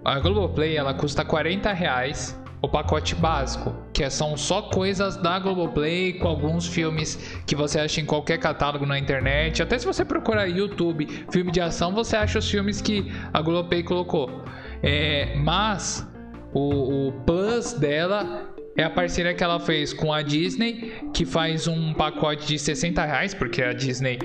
A 0.04 0.18
Globoplay 0.18 0.76
ela 0.76 0.92
custa 0.92 1.24
40 1.24 1.72
reais 1.72 2.38
o 2.62 2.68
pacote 2.68 3.16
básico, 3.16 3.74
que 3.92 4.08
são 4.08 4.36
só 4.36 4.62
coisas 4.62 5.16
da 5.16 5.36
Globoplay, 5.40 6.12
com 6.12 6.28
alguns 6.28 6.66
filmes 6.66 7.16
que 7.44 7.56
você 7.56 7.80
acha 7.80 8.00
em 8.00 8.06
qualquer 8.06 8.38
catálogo 8.38 8.86
na 8.86 8.96
internet. 8.96 9.60
Até 9.60 9.76
se 9.78 9.84
você 9.84 10.04
procurar 10.04 10.46
YouTube, 10.46 11.06
filme 11.30 11.50
de 11.50 11.60
ação, 11.60 11.92
você 11.92 12.16
acha 12.16 12.38
os 12.38 12.48
filmes 12.48 12.80
que 12.80 13.12
a 13.32 13.42
Globoplay 13.42 13.82
colocou. 13.82 14.44
É, 14.80 15.34
mas 15.36 16.08
o, 16.54 17.08
o 17.08 17.12
plus 17.26 17.72
dela 17.72 18.48
é 18.76 18.84
a 18.84 18.90
parceria 18.90 19.34
que 19.34 19.42
ela 19.42 19.58
fez 19.58 19.92
com 19.92 20.12
a 20.12 20.22
Disney, 20.22 20.92
que 21.12 21.26
faz 21.26 21.66
um 21.66 21.92
pacote 21.92 22.46
de 22.46 22.58
60 22.60 23.04
reais, 23.04 23.34
porque 23.34 23.60
a 23.60 23.72
Disney 23.72 24.18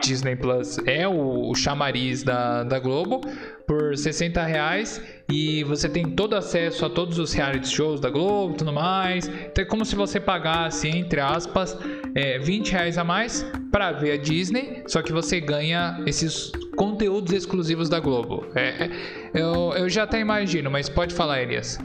Disney 0.00 0.36
Plus 0.36 0.78
é 0.86 1.06
o, 1.06 1.50
o 1.50 1.54
chamariz 1.54 2.22
da, 2.22 2.62
da 2.62 2.78
Globo 2.78 3.20
por 3.66 3.96
60 3.96 4.42
reais 4.44 5.00
e 5.30 5.62
você 5.64 5.88
tem 5.88 6.10
todo 6.10 6.34
acesso 6.34 6.84
a 6.84 6.90
todos 6.90 7.18
os 7.18 7.32
reality 7.32 7.68
shows 7.68 8.00
da 8.00 8.10
Globo 8.10 8.54
tudo 8.54 8.72
mais. 8.72 9.28
Então 9.28 9.62
é 9.62 9.64
como 9.64 9.84
se 9.84 9.94
você 9.94 10.18
pagasse, 10.18 10.88
entre 10.88 11.20
aspas, 11.20 11.76
é, 12.14 12.38
20 12.38 12.72
reais 12.72 12.98
a 12.98 13.04
mais 13.04 13.44
para 13.70 13.92
ver 13.92 14.12
a 14.12 14.16
Disney, 14.16 14.82
só 14.86 15.02
que 15.02 15.12
você 15.12 15.40
ganha 15.40 16.02
esses 16.06 16.50
conteúdos 16.76 17.32
exclusivos 17.32 17.88
da 17.88 18.00
Globo. 18.00 18.46
É, 18.54 18.84
é, 18.84 18.90
eu, 19.34 19.72
eu 19.76 19.88
já 19.88 20.04
até 20.04 20.18
imagino, 20.18 20.70
mas 20.70 20.88
pode 20.88 21.14
falar, 21.14 21.42
Elias. 21.42 21.78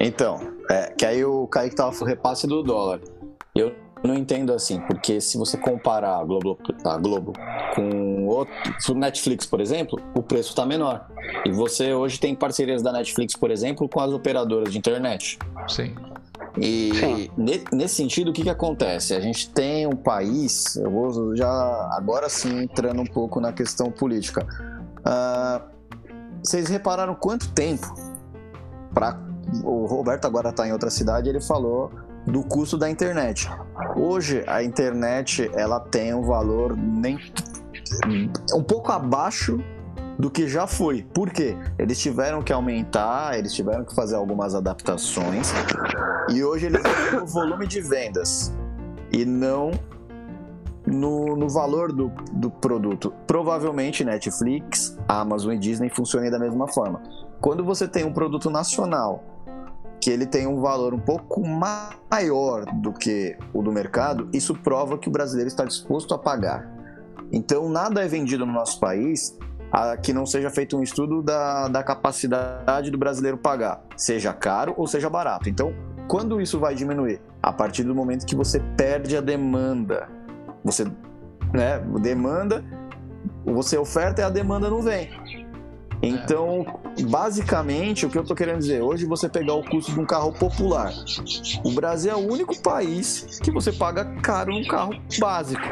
Então, 0.00 0.52
é, 0.68 0.92
que 0.92 1.06
aí 1.06 1.24
o 1.24 1.46
Kaique 1.46 1.76
tava 1.76 1.92
repasse 2.04 2.46
do 2.46 2.62
dólar. 2.62 3.00
Eu 4.02 4.08
não 4.08 4.16
entendo 4.16 4.52
assim, 4.52 4.80
porque 4.80 5.20
se 5.20 5.38
você 5.38 5.56
comparar 5.56 6.18
a 6.18 6.24
Globo, 6.24 6.58
a 6.84 6.96
Globo 6.96 7.32
com 7.74 8.26
outro, 8.26 8.54
Netflix, 8.94 9.46
por 9.46 9.60
exemplo, 9.60 10.00
o 10.14 10.22
preço 10.22 10.50
está 10.50 10.66
menor. 10.66 11.06
E 11.46 11.52
você 11.52 11.94
hoje 11.94 12.18
tem 12.18 12.34
parcerias 12.34 12.82
da 12.82 12.92
Netflix, 12.92 13.36
por 13.36 13.50
exemplo, 13.50 13.88
com 13.88 14.00
as 14.00 14.12
operadoras 14.12 14.72
de 14.72 14.78
internet. 14.78 15.38
Sim. 15.68 15.94
E 16.58 16.90
Sim. 16.94 17.30
nesse 17.72 17.94
sentido, 17.94 18.30
o 18.30 18.32
que, 18.32 18.42
que 18.42 18.50
acontece? 18.50 19.14
A 19.14 19.20
gente 19.20 19.48
tem 19.50 19.86
um 19.86 19.96
país, 19.96 20.76
eu 20.76 20.90
vou 20.90 21.34
já 21.36 21.48
agora 21.92 22.28
sim 22.28 22.64
entrando 22.64 23.00
um 23.00 23.06
pouco 23.06 23.40
na 23.40 23.52
questão 23.52 23.90
política. 23.90 24.46
Uh, 24.98 25.62
vocês 26.42 26.68
repararam 26.68 27.14
quanto 27.14 27.48
tempo 27.52 27.86
para 28.92 29.18
o 29.64 29.86
Roberto 29.86 30.26
agora 30.26 30.50
está 30.50 30.66
em 30.66 30.72
outra 30.72 30.90
cidade, 30.90 31.28
ele 31.28 31.40
falou 31.40 31.90
do 32.26 32.42
custo 32.42 32.78
da 32.78 32.88
internet. 32.88 33.50
Hoje 33.96 34.44
a 34.46 34.62
internet 34.62 35.50
ela 35.54 35.80
tem 35.80 36.14
um 36.14 36.22
valor 36.22 36.76
nem 36.76 37.18
um 38.54 38.62
pouco 38.62 38.92
abaixo 38.92 39.58
do 40.18 40.30
que 40.30 40.46
já 40.48 40.66
foi. 40.66 41.02
Por 41.02 41.30
quê? 41.30 41.56
Eles 41.78 41.98
tiveram 41.98 42.42
que 42.42 42.52
aumentar, 42.52 43.38
eles 43.38 43.52
tiveram 43.52 43.84
que 43.84 43.94
fazer 43.94 44.16
algumas 44.16 44.54
adaptações 44.54 45.52
e 46.28 46.44
hoje 46.44 46.66
eles 46.66 46.82
têm 46.82 47.20
no 47.20 47.26
volume 47.26 47.66
de 47.66 47.80
vendas 47.80 48.54
e 49.10 49.24
não 49.24 49.72
no, 50.86 51.36
no 51.36 51.48
valor 51.48 51.92
do, 51.92 52.10
do 52.32 52.50
produto. 52.50 53.12
Provavelmente 53.26 54.04
Netflix, 54.04 54.96
Amazon 55.08 55.52
e 55.52 55.58
Disney 55.58 55.88
funcionem 55.88 56.30
da 56.30 56.38
mesma 56.38 56.68
forma. 56.68 57.02
Quando 57.40 57.64
você 57.64 57.88
tem 57.88 58.04
um 58.04 58.12
produto 58.12 58.48
nacional 58.48 59.24
que 60.02 60.10
ele 60.10 60.26
tem 60.26 60.48
um 60.48 60.60
valor 60.60 60.92
um 60.92 60.98
pouco 60.98 61.46
maior 61.46 62.64
do 62.82 62.92
que 62.92 63.36
o 63.54 63.62
do 63.62 63.70
mercado, 63.70 64.28
isso 64.32 64.52
prova 64.52 64.98
que 64.98 65.08
o 65.08 65.12
brasileiro 65.12 65.46
está 65.46 65.64
disposto 65.64 66.12
a 66.12 66.18
pagar. 66.18 66.68
Então, 67.30 67.68
nada 67.68 68.04
é 68.04 68.08
vendido 68.08 68.44
no 68.44 68.52
nosso 68.52 68.80
país 68.80 69.38
a 69.70 69.96
que 69.96 70.12
não 70.12 70.26
seja 70.26 70.50
feito 70.50 70.76
um 70.76 70.82
estudo 70.82 71.22
da, 71.22 71.68
da 71.68 71.84
capacidade 71.84 72.90
do 72.90 72.98
brasileiro 72.98 73.38
pagar, 73.38 73.80
seja 73.96 74.32
caro 74.32 74.74
ou 74.76 74.88
seja 74.88 75.08
barato. 75.08 75.48
Então, 75.48 75.72
quando 76.08 76.40
isso 76.40 76.58
vai 76.58 76.74
diminuir? 76.74 77.20
A 77.40 77.52
partir 77.52 77.84
do 77.84 77.94
momento 77.94 78.26
que 78.26 78.34
você 78.34 78.58
perde 78.76 79.16
a 79.16 79.20
demanda. 79.20 80.08
Você, 80.64 80.84
né, 81.54 81.78
demanda, 82.00 82.64
você 83.44 83.78
oferta 83.78 84.20
e 84.20 84.24
a 84.24 84.30
demanda 84.30 84.68
não 84.68 84.82
vem. 84.82 85.10
Então, 86.02 86.66
basicamente, 87.08 88.04
o 88.04 88.10
que 88.10 88.18
eu 88.18 88.22
estou 88.22 88.36
querendo 88.36 88.58
dizer, 88.58 88.82
hoje 88.82 89.06
você 89.06 89.28
pegar 89.28 89.54
o 89.54 89.62
custo 89.62 89.92
de 89.92 90.00
um 90.00 90.04
carro 90.04 90.32
popular, 90.32 90.92
o 91.64 91.70
Brasil 91.70 92.10
é 92.10 92.16
o 92.16 92.32
único 92.32 92.60
país 92.60 93.38
que 93.40 93.52
você 93.52 93.72
paga 93.72 94.04
caro 94.20 94.52
um 94.52 94.64
carro 94.64 94.94
básico. 95.20 95.62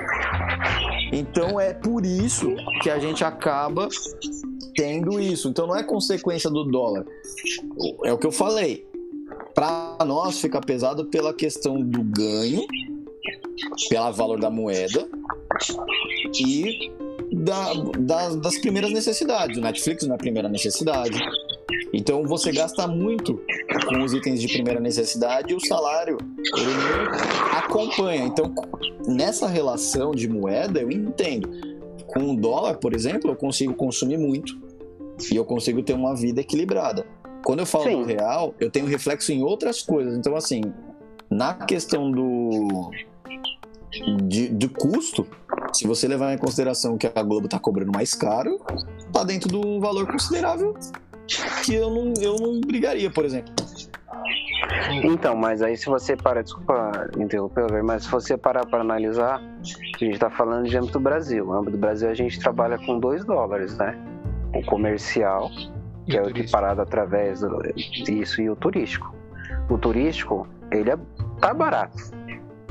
Então 1.13 1.59
é 1.59 1.75
por 1.75 2.07
isso 2.07 2.55
que 2.83 2.89
a 2.89 2.99
gente 2.99 3.25
acaba 3.25 3.89
tendo 4.77 5.19
isso. 5.19 5.49
Então 5.49 5.67
não 5.67 5.75
é 5.77 5.83
consequência 5.83 6.49
do 6.49 6.65
dólar. 6.65 7.05
É 8.05 8.13
o 8.13 8.19
que 8.19 8.27
eu 8.27 8.33
falei. 8.33 8.89
Para 9.55 9.99
nós 10.07 10.41
fica 10.41 10.61
pesado 10.61 11.07
pela 11.07 11.35
questão 11.35 11.83
do 11.83 12.05
ganho, 12.05 12.65
pelo 13.89 14.13
valor 14.13 14.39
da 14.39 14.49
moeda 14.49 15.09
e 16.39 16.93
da, 17.33 17.73
das, 17.99 18.37
das 18.37 18.59
primeiras 18.59 18.93
necessidades. 18.93 19.59
O 19.59 19.61
Netflix 19.61 20.05
não 20.05 20.13
é 20.13 20.15
a 20.15 20.19
primeira 20.19 20.49
necessidade. 20.49 21.19
Então 21.93 22.25
você 22.25 22.53
gasta 22.53 22.87
muito 22.87 23.41
com 23.89 24.03
os 24.03 24.13
itens 24.13 24.41
de 24.41 24.49
primeira 24.49 24.81
necessidade 24.81 25.53
e 25.53 25.57
o 25.57 25.61
salário 25.61 26.19
ele 26.57 27.57
acompanha. 27.57 28.25
Então 28.25 28.53
nessa 29.07 29.47
relação 29.47 30.13
de 30.13 30.29
moeda 30.29 30.81
eu 30.81 30.91
entendo. 30.91 31.49
Com 32.07 32.35
o 32.35 32.37
dólar, 32.37 32.79
por 32.79 32.93
exemplo, 32.93 33.31
eu 33.31 33.37
consigo 33.37 33.73
consumir 33.75 34.19
muito 34.19 34.59
e 35.31 35.37
eu 35.37 35.45
consigo 35.45 35.83
ter 35.83 35.93
uma 35.93 36.15
vida 36.15 36.41
equilibrada. 36.41 37.07
Quando 37.45 37.61
eu 37.61 37.67
falo 37.67 37.85
Sim. 37.85 38.01
do 38.01 38.05
real, 38.05 38.55
eu 38.59 38.69
tenho 38.69 38.87
reflexo 38.87 39.33
em 39.33 39.43
outras 39.43 39.83
coisas. 39.83 40.17
Então 40.17 40.35
assim, 40.35 40.63
na 41.31 41.55
questão 41.55 42.11
do 42.11 42.91
de, 44.23 44.49
de 44.49 44.69
custo, 44.69 45.27
se 45.73 45.87
você 45.87 46.07
levar 46.07 46.33
em 46.33 46.39
consideração 46.39 46.97
que 46.97 47.07
a 47.07 47.23
Globo 47.23 47.49
tá 47.49 47.59
cobrando 47.59 47.93
mais 47.93 48.15
caro, 48.15 48.61
tá 49.13 49.25
dentro 49.25 49.49
do 49.49 49.81
valor 49.81 50.07
considerável 50.07 50.75
que 51.65 51.75
eu 51.75 51.91
não, 51.91 52.13
eu 52.21 52.37
não 52.37 52.61
brigaria, 52.61 53.11
por 53.11 53.25
exemplo. 53.25 53.53
Então, 55.05 55.37
mas 55.37 55.63
aí 55.63 55.77
se 55.77 55.87
você 55.87 56.17
para, 56.17 56.43
desculpa 56.43 57.09
interromper, 57.19 57.83
mas 57.83 58.05
se 58.05 58.11
você 58.11 58.37
parar 58.37 58.67
para 58.67 58.81
analisar, 58.81 59.41
a 59.41 60.05
gente 60.05 60.15
está 60.15 60.31
falando 60.31 60.69
de 60.69 60.77
âmbito 60.77 60.95
do 60.95 61.01
Brasil. 61.01 61.45
No 61.45 61.53
âmbito 61.55 61.73
do 61.73 61.79
Brasil 61.79 62.09
a 62.09 62.15
gente 62.15 62.39
trabalha 62.39 62.79
com 62.79 62.99
2 62.99 63.25
dólares, 63.25 63.77
né? 63.77 63.97
O 64.55 64.65
comercial, 64.65 65.49
que 66.07 66.17
é 66.17 66.23
o 66.23 66.29
equiparado 66.29 66.83
através 66.83 67.41
do, 67.41 67.59
disso, 68.05 68.41
e 68.41 68.51
o 68.51 68.57
turístico. 68.57 69.15
O 69.69 69.79
turístico, 69.79 70.47
ele 70.71 70.91
é, 70.91 70.99
tá 71.41 71.55
barato 71.55 72.20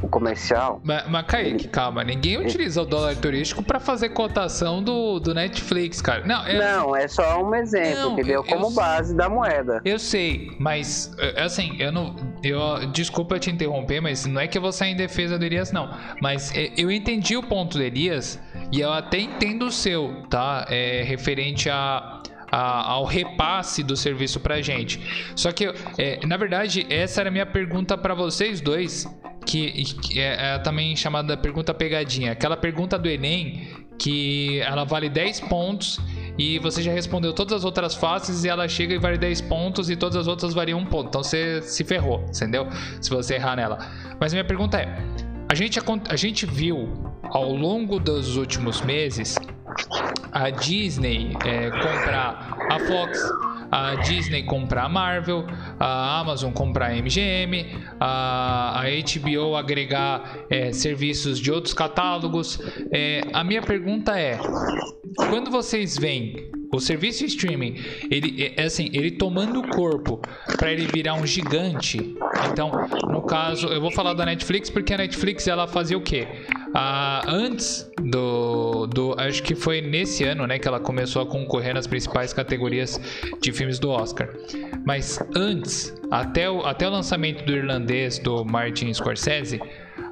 o 0.02 0.08
comercial. 0.08 0.82
Mas, 0.84 1.08
mas 1.08 1.26
Kaique, 1.26 1.68
calma, 1.68 2.04
ninguém 2.04 2.38
utiliza 2.38 2.82
o 2.82 2.86
dólar 2.86 3.16
turístico 3.16 3.62
para 3.64 3.80
fazer 3.80 4.10
cotação 4.10 4.82
do, 4.82 5.20
do 5.20 5.34
Netflix, 5.34 6.02
cara. 6.02 6.26
Não, 6.26 6.46
é... 6.46 6.58
não, 6.58 6.96
é 6.96 7.08
só 7.08 7.44
um 7.44 7.54
exemplo, 7.56 8.02
não, 8.02 8.14
entendeu? 8.14 8.44
Como 8.44 8.68
eu... 8.68 8.72
base 8.72 9.16
da 9.16 9.30
moeda. 9.30 9.82
Eu 9.84 10.00
sei, 10.00 10.56
mas 10.60 11.12
é, 11.18 11.42
assim, 11.42 11.76
eu 11.80 11.92
não. 11.92 12.16
Eu, 12.44 12.88
desculpa 12.92 13.40
te 13.40 13.50
interromper, 13.52 14.02
mas 14.02 14.26
não 14.26 14.42
é 14.42 14.48
que 14.48 14.58
eu 14.58 14.62
vou 14.62 14.72
sair 14.72 14.92
em 14.92 14.96
defesa 14.96 15.38
do 15.38 15.46
Elias, 15.46 15.72
não. 15.72 15.90
Mas 16.22 16.56
é, 16.56 16.72
eu 16.78 16.90
entendi 16.92 17.36
o 17.36 17.44
ponto 17.44 17.78
do 17.78 17.84
Elias 17.84 18.40
e 18.72 18.80
eu 18.80 18.92
até 18.92 19.20
entendo 19.20 19.66
o 19.66 19.72
seu, 19.72 20.24
tá? 20.30 20.66
É 20.70 21.04
referente 21.04 21.70
a. 21.70 22.16
A, 22.52 22.94
ao 22.94 23.06
repasse 23.06 23.84
do 23.84 23.96
serviço 23.96 24.40
pra 24.40 24.60
gente. 24.60 25.32
Só 25.36 25.52
que, 25.52 25.72
é, 26.00 26.26
na 26.26 26.36
verdade, 26.36 26.84
essa 26.90 27.22
era 27.22 27.30
a 27.30 27.32
minha 27.32 27.46
pergunta 27.46 27.96
para 27.96 28.16
vocês 28.16 28.60
dois 28.60 29.06
que, 29.50 30.20
é, 30.20 30.54
é, 30.54 30.60
também 30.60 30.96
chamada 30.96 31.36
pergunta 31.36 31.74
pegadinha. 31.74 32.34
Aquela 32.34 32.56
pergunta 32.56 33.00
do 33.00 33.10
Enem 33.10 33.68
que 33.98 34.62
ela 34.62 34.86
vale 34.86 35.10
10 35.10 35.42
pontos 35.42 36.00
e 36.38 36.60
você 36.60 36.84
já 36.84 36.92
respondeu 36.92 37.34
todas 37.34 37.54
as 37.54 37.66
outras 37.66 37.96
faces 37.96 38.44
e 38.44 38.48
ela 38.48 38.68
chega 38.68 38.94
e 38.94 39.00
vale 39.00 39.18
10 39.18 39.42
pontos 39.42 39.90
e 39.90 39.96
todas 39.96 40.16
as 40.16 40.28
outras 40.28 40.54
variam 40.54 40.78
um 40.78 40.86
ponto. 40.86 41.08
Então 41.08 41.24
você 41.24 41.64
se 41.64 41.84
ferrou, 41.84 42.24
entendeu? 42.30 42.68
Se 43.02 43.10
você 43.10 43.36
errar 43.36 43.56
nela. 43.56 43.80
Mas 44.20 44.32
minha 44.32 44.46
pergunta 44.46 44.78
é: 44.78 44.96
a 45.50 45.56
gente, 45.56 45.80
a 46.08 46.16
gente 46.16 46.46
viu 46.46 46.88
ao 47.24 47.52
longo 47.52 48.00
dos 48.00 48.38
últimos 48.38 48.82
meses 48.82 49.36
a 50.32 50.52
Disney 50.52 51.36
é, 51.44 51.72
comprar 51.72 52.56
a 52.70 52.80
Fox, 52.80 53.20
a 53.72 53.96
Disney 53.96 54.44
comprar 54.44 54.86
a 54.86 54.90
Marvel, 54.90 55.46
a 55.80 56.20
Amazon 56.20 56.52
comprar 56.52 56.92
a 56.92 56.96
MGM, 56.96 57.66
a, 58.00 58.82
a 58.82 58.84
HBO 58.84 59.56
agregar 59.56 60.46
é, 60.50 60.72
serviços 60.72 61.40
de 61.40 61.52
outros 61.52 61.74
catálogos. 61.74 62.60
É, 62.92 63.22
a 63.34 63.44
minha 63.44 63.62
pergunta 63.62 64.20
é: 64.20 64.40
quando 65.30 65.52
vocês 65.52 65.98
veem 65.98 66.50
o 66.72 66.80
serviço 66.80 67.26
streaming, 67.26 67.76
ele 68.12 68.44
é, 68.44 68.62
é 68.62 68.66
assim, 68.66 68.90
ele 68.94 69.12
tomando 69.12 69.60
o 69.60 69.68
corpo 69.70 70.22
para 70.58 70.72
ele 70.72 70.86
virar 70.88 71.16
um 71.16 71.26
gigante. 71.26 72.16
Então, 72.52 72.72
no 73.10 73.22
caso, 73.24 73.68
eu 73.68 73.82
vou 73.82 73.92
falar 73.92 74.14
da 74.14 74.26
Netflix 74.26 74.70
porque 74.70 74.94
a 74.94 74.98
Netflix 74.98 75.48
ela 75.48 75.68
fazia 75.68 75.98
o 75.98 76.02
quê? 76.02 76.28
Ah, 76.74 77.24
antes 77.28 77.90
do, 78.02 78.86
do. 78.88 79.16
Acho 79.18 79.42
que 79.42 79.56
foi 79.56 79.82
nesse 79.82 80.24
ano 80.24 80.46
né, 80.46 80.60
que 80.60 80.68
ela 80.68 80.80
começou 80.80 81.22
a 81.22 81.26
concorrer 81.26 81.74
nas 81.74 81.88
principais 81.88 82.34
categorias 82.34 83.00
de 83.42 83.52
filmes 83.52 83.80
do 83.80 83.90
Oscar. 83.90 84.30
Mas 84.86 85.20
antes, 85.36 85.94
até 86.12 86.50
o, 86.50 86.66
até 86.66 86.88
o 86.88 86.92
lançamento 86.92 87.44
do 87.44 87.52
irlandês 87.52 88.20
do 88.20 88.46
Martin 88.46 88.94
Scorsese, 88.94 89.60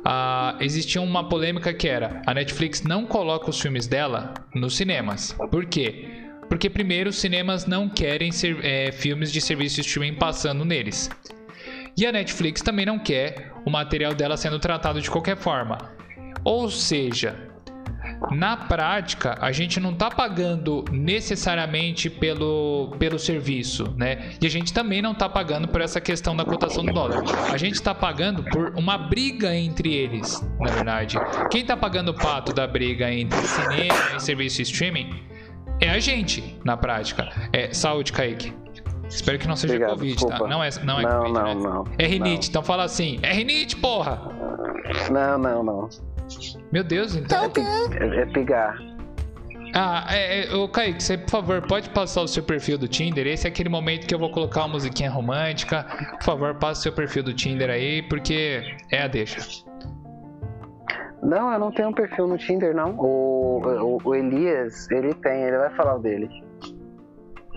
ah, 0.03 0.55
existia 0.59 1.01
uma 1.01 1.29
polêmica 1.29 1.73
que 1.73 1.87
era: 1.87 2.21
a 2.25 2.33
Netflix 2.33 2.83
não 2.83 3.05
coloca 3.05 3.49
os 3.49 3.59
filmes 3.59 3.87
dela 3.87 4.33
nos 4.53 4.75
cinemas. 4.75 5.33
Por 5.51 5.65
quê? 5.65 6.05
Porque, 6.49 6.69
primeiro, 6.69 7.09
os 7.09 7.17
cinemas 7.17 7.65
não 7.65 7.89
querem 7.89 8.31
ser, 8.31 8.63
é, 8.63 8.91
filmes 8.91 9.31
de 9.31 9.41
serviço 9.41 9.75
de 9.75 9.81
streaming 9.81 10.15
passando 10.15 10.63
neles. 10.63 11.09
E 11.95 12.05
a 12.05 12.11
Netflix 12.11 12.61
também 12.61 12.85
não 12.85 12.97
quer 12.97 13.51
o 13.65 13.69
material 13.69 14.13
dela 14.13 14.37
sendo 14.37 14.59
tratado 14.59 15.01
de 15.01 15.09
qualquer 15.09 15.35
forma. 15.35 15.77
Ou 16.47 16.69
seja, 16.69 17.35
na 18.31 18.55
prática, 18.55 19.37
a 19.41 19.51
gente 19.51 19.81
não 19.81 19.91
está 19.91 20.09
pagando 20.09 20.85
necessariamente 20.89 22.09
pelo, 22.09 22.95
pelo 22.97 23.19
serviço, 23.19 23.93
né? 23.97 24.31
E 24.41 24.47
a 24.47 24.49
gente 24.49 24.71
também 24.71 25.01
não 25.01 25.11
está 25.11 25.27
pagando 25.27 25.67
por 25.67 25.81
essa 25.81 25.99
questão 25.99 26.37
da 26.37 26.45
cotação 26.45 26.85
do 26.85 26.93
dólar. 26.93 27.21
A 27.51 27.57
gente 27.57 27.73
está 27.73 27.93
pagando 27.93 28.43
por 28.45 28.73
uma 28.77 28.97
briga 28.97 29.53
entre 29.53 29.93
eles, 29.93 30.41
na 30.57 30.71
verdade. 30.71 31.17
Quem 31.51 31.63
está 31.63 31.75
pagando 31.75 32.11
o 32.11 32.13
pato 32.13 32.53
da 32.53 32.65
briga 32.65 33.11
entre 33.11 33.37
cinema 33.45 34.15
e 34.15 34.21
serviço 34.21 34.61
streaming 34.61 35.19
é 35.81 35.89
a 35.89 35.99
gente, 35.99 36.57
na 36.63 36.77
prática. 36.77 37.27
É 37.51 37.73
saúde, 37.73 38.13
Kaique. 38.13 38.53
Espero 39.09 39.37
que 39.37 39.49
não 39.49 39.57
seja 39.57 39.73
Obrigado, 39.73 39.95
Covid, 39.95 40.13
tá? 40.13 40.15
desculpa. 40.15 40.43
tá? 40.45 40.49
Não 40.49 40.63
é, 40.63 40.69
não 40.81 40.99
é 41.01 41.03
não, 41.03 41.17
Covid, 41.17 41.33
não, 41.33 41.43
né? 41.43 41.55
não. 41.55 41.83
É 41.99 42.07
rinite, 42.07 42.47
então 42.49 42.63
fala 42.63 42.85
assim. 42.85 43.19
É 43.21 43.33
rinite, 43.33 43.75
porra! 43.75 44.21
Não, 45.11 45.37
não, 45.37 45.63
não. 45.63 45.89
Meu 46.71 46.83
Deus, 46.83 47.15
então. 47.15 47.51
É, 47.55 48.03
é, 48.03 48.21
é 48.21 48.25
pigar. 48.25 48.77
Ah, 49.73 50.05
é, 50.09 50.45
é, 50.45 50.55
ô 50.55 50.67
Kaique, 50.67 51.03
você, 51.03 51.17
por 51.17 51.29
favor, 51.29 51.61
pode 51.67 51.89
passar 51.89 52.21
o 52.21 52.27
seu 52.27 52.41
perfil 52.41 52.77
do 52.77 52.87
Tinder? 52.87 53.27
Esse 53.27 53.47
é 53.47 53.49
aquele 53.49 53.69
momento 53.69 54.07
que 54.07 54.15
eu 54.15 54.19
vou 54.19 54.31
colocar 54.31 54.61
uma 54.61 54.69
musiquinha 54.69 55.09
romântica. 55.09 55.85
Por 56.17 56.23
favor, 56.23 56.55
passe 56.55 56.79
o 56.79 56.83
seu 56.83 56.93
perfil 56.93 57.23
do 57.23 57.33
Tinder 57.33 57.69
aí, 57.69 58.01
porque 58.03 58.63
é 58.91 59.03
a 59.03 59.07
deixa. 59.07 59.39
Não, 61.21 61.51
eu 61.51 61.59
não 61.59 61.71
tenho 61.71 61.89
um 61.89 61.93
perfil 61.93 62.27
no 62.27 62.37
Tinder, 62.37 62.73
não. 62.73 62.95
O, 62.97 63.61
o, 63.61 64.01
o 64.03 64.15
Elias, 64.15 64.89
ele 64.89 65.13
tem, 65.15 65.43
ele 65.43 65.57
vai 65.57 65.69
falar 65.75 65.95
o 65.95 65.99
dele. 65.99 66.46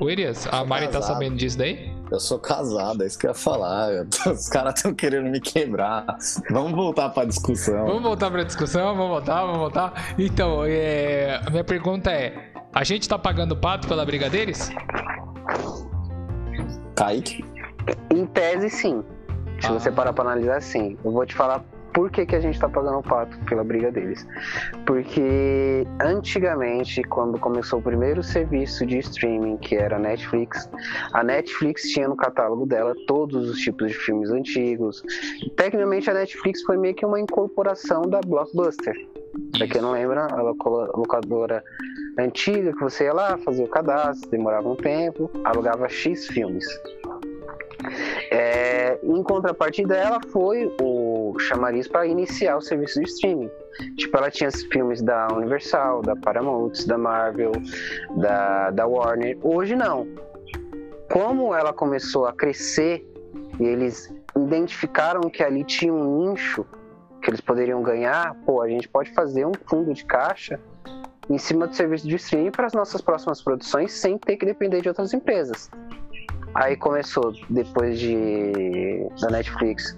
O 0.01 0.09
Elias, 0.09 0.49
a 0.51 0.65
Mari 0.65 0.87
tá 0.87 0.93
casado. 0.95 1.09
tá 1.09 1.15
sabendo 1.15 1.37
disso 1.37 1.59
daí? 1.59 1.95
Eu 2.11 2.19
sou 2.19 2.39
casado, 2.39 3.03
é 3.03 3.07
isso 3.07 3.19
que 3.19 3.27
eu 3.27 3.31
ia 3.31 3.35
falar. 3.35 4.07
Os 4.27 4.49
caras 4.49 4.77
estão 4.77 4.95
querendo 4.95 5.29
me 5.29 5.39
quebrar. 5.39 6.07
Vamos 6.51 6.73
voltar 6.73 7.11
pra 7.11 7.27
discussão. 7.27 7.87
Vamos 7.87 8.03
voltar 8.03 8.31
pra 8.31 8.43
discussão, 8.43 8.97
vamos 8.97 9.09
voltar, 9.11 9.43
vamos 9.43 9.59
voltar. 9.59 10.15
Então, 10.19 10.65
é... 10.65 11.39
minha 11.51 11.63
pergunta 11.63 12.11
é: 12.11 12.51
a 12.73 12.83
gente 12.83 13.07
tá 13.07 13.19
pagando 13.19 13.55
pato 13.55 13.87
pela 13.87 14.07
briga 14.07 14.31
deles? 14.31 14.71
Kaique? 16.97 17.45
Em 18.11 18.25
tese, 18.25 18.71
sim. 18.71 19.05
Se 19.61 19.67
ah. 19.67 19.73
você 19.73 19.93
parar 19.93 20.15
pra 20.15 20.25
analisar, 20.25 20.63
sim. 20.63 20.97
Eu 21.05 21.13
vou 21.13 21.27
te 21.27 21.35
falar 21.35 21.63
por 21.93 22.11
que, 22.11 22.27
que 22.27 22.37
a 22.37 22.41
gente 22.41 22.55
está 22.55 22.69
pagando 22.69 22.99
o 22.99 23.03
pato 23.03 23.37
pela 23.47 23.65
briga 23.65 23.91
deles? 23.91 24.27
Porque 24.87 25.87
antigamente, 26.01 27.03
quando 27.05 27.39
começou 27.39 27.79
o 27.79 27.83
primeiro 27.83 28.23
serviço 28.23 28.87
de 28.87 28.99
streaming, 28.99 29.57
que 29.59 29.77
era 29.77 29.97
a 29.97 29.99
Netflix, 29.99 30.69
a 31.13 31.23
Netflix 31.23 31.83
tinha 31.91 32.09
no 32.09 32.17
catálogo 32.17 32.67
dela 32.67 32.95
todos 33.07 33.49
os 33.51 33.59
tipos 33.59 33.89
de 33.89 33.99
filmes 33.99 34.31
antigos. 34.31 35.03
Tecnicamente, 35.57 36.11
a 36.11 36.15
Netflix 36.15 36.63
foi 36.63 36.77
meio 36.77 36.95
que 36.95 37.05
uma 37.05 37.21
incorporação 37.21 38.03
da 38.03 38.21
Blockbuster. 38.21 38.95
Pra 39.57 39.67
quem 39.67 39.81
não 39.81 39.93
lembra, 39.93 40.27
a 40.27 40.43
locadora 40.43 41.63
antiga 42.19 42.73
que 42.73 42.81
você 42.81 43.05
ia 43.05 43.13
lá, 43.13 43.39
fazia 43.39 43.65
o 43.65 43.69
cadastro, 43.69 44.31
demorava 44.31 44.69
um 44.69 44.77
tempo, 44.77 45.31
alugava 45.45 45.89
X 45.89 46.27
filmes. 46.29 46.67
É, 48.31 48.99
em 49.03 49.23
contrapartida, 49.23 49.97
ela 49.97 50.21
foi 50.29 50.73
o 50.81 51.10
chamariz 51.39 51.87
para 51.87 52.07
iniciar 52.07 52.57
o 52.57 52.61
serviço 52.61 53.01
de 53.01 53.07
streaming. 53.07 53.51
Tipo, 53.97 54.17
ela 54.17 54.31
tinha 54.31 54.51
filmes 54.51 55.01
da 55.01 55.29
Universal, 55.29 56.03
da 56.03 56.17
Paramount, 56.17 56.73
da 56.87 56.99
Marvel, 56.99 57.53
da, 58.17 58.71
da 58.71 58.87
Warner. 58.87 59.39
Hoje 59.43 59.77
não. 59.77 60.07
Como 61.11 61.55
ela 61.55 61.73
começou 61.73 62.27
a 62.27 62.33
crescer 62.33 63.07
e 63.59 63.65
eles 63.65 64.13
identificaram 64.37 65.23
que 65.29 65.43
ali 65.43 65.65
tinha 65.65 65.93
um 65.93 66.31
nicho 66.31 66.65
que 67.23 67.31
eles 67.31 67.41
poderiam 67.41 67.83
ganhar, 67.83 68.35
pô, 68.47 68.63
a 68.63 68.69
gente 68.69 68.89
pode 68.89 69.13
fazer 69.13 69.45
um 69.45 69.53
fundo 69.67 69.93
de 69.93 70.05
caixa 70.05 70.59
em 71.29 71.39
cima 71.39 71.67
do 71.67 71.75
serviço 71.75 72.09
de 72.09 72.17
streaming 72.17 72.51
para 72.51 72.67
as 72.67 72.73
nossas 72.73 73.01
próximas 73.01 73.43
produções 73.43 73.93
sem 73.93 74.19
ter 74.19 74.37
que 74.37 74.47
depender 74.47 74.81
de 74.81 74.89
outras 74.89 75.13
empresas. 75.13 75.71
Aí 76.55 76.77
começou, 76.77 77.33
depois 77.49 77.99
de 77.99 79.07
da 79.21 79.31
Netflix, 79.31 79.97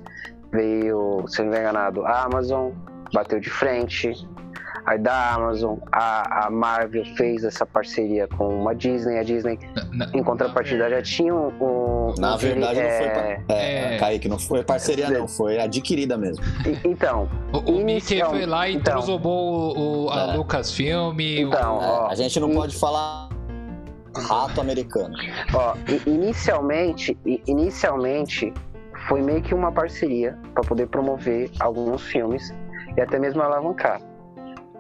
veio, 0.53 1.25
se 1.27 1.43
não 1.43 1.51
me 1.51 1.59
enganado, 1.59 2.05
a 2.05 2.25
Amazon, 2.25 2.71
bateu 3.13 3.41
de 3.41 3.51
frente. 3.51 4.13
Aí 4.85 4.99
da 4.99 5.35
Amazon, 5.35 5.79
a, 5.93 6.47
a 6.47 6.51
Marvel 6.51 7.05
fez 7.17 7.45
essa 7.45 7.65
parceria 7.65 8.27
com 8.27 8.69
a 8.69 8.75
Disney. 8.75 9.17
A 9.17 9.23
Disney, 9.23 9.57
na, 9.93 10.11
em 10.13 10.25
contrapartida, 10.25 10.91
já 10.91 11.01
tinha 11.01 11.33
um. 11.33 11.53
um 11.61 12.15
na 12.19 12.37
verdade, 12.37 12.81
é... 12.81 12.83
não 12.83 13.47
foi. 13.47 13.57
É, 13.57 13.95
é, 13.95 13.99
Kaique, 13.99 14.29
não 14.29 14.39
foi 14.41 14.65
parceria, 14.65 15.09
não, 15.09 15.29
foi 15.29 15.61
adquirida 15.61 16.19
mesmo. 16.19 16.45
E, 16.67 16.89
então. 16.89 17.29
O, 17.53 17.59
o 17.59 17.85
Mickey 17.85 18.25
foi 18.25 18.45
lá 18.45 18.69
e 18.69 18.75
então, 18.75 18.95
transobou 18.95 19.79
o, 19.79 20.11
a 20.11 20.33
é. 20.33 20.37
Lucasfilm. 20.37 21.21
Então, 21.21 21.77
o... 21.77 21.81
ó, 21.81 22.11
a 22.11 22.15
gente 22.17 22.41
não 22.41 22.51
pode 22.51 22.77
falar 22.77 23.29
rato 24.17 24.61
americano. 24.61 25.15
Ó, 25.55 25.77
inicialmente, 26.07 27.17
inicialmente 27.47 28.53
foi 29.09 29.23
meio 29.23 29.43
que 29.43 29.55
uma 29.55 29.73
parceria 29.73 30.39
para 30.55 30.63
poder 30.63 30.87
promover 30.87 31.51
alguns 31.61 32.03
filmes 32.07 32.55
e 32.97 33.01
até 33.01 33.19
mesmo 33.19 33.43
alavancar. 33.43 34.01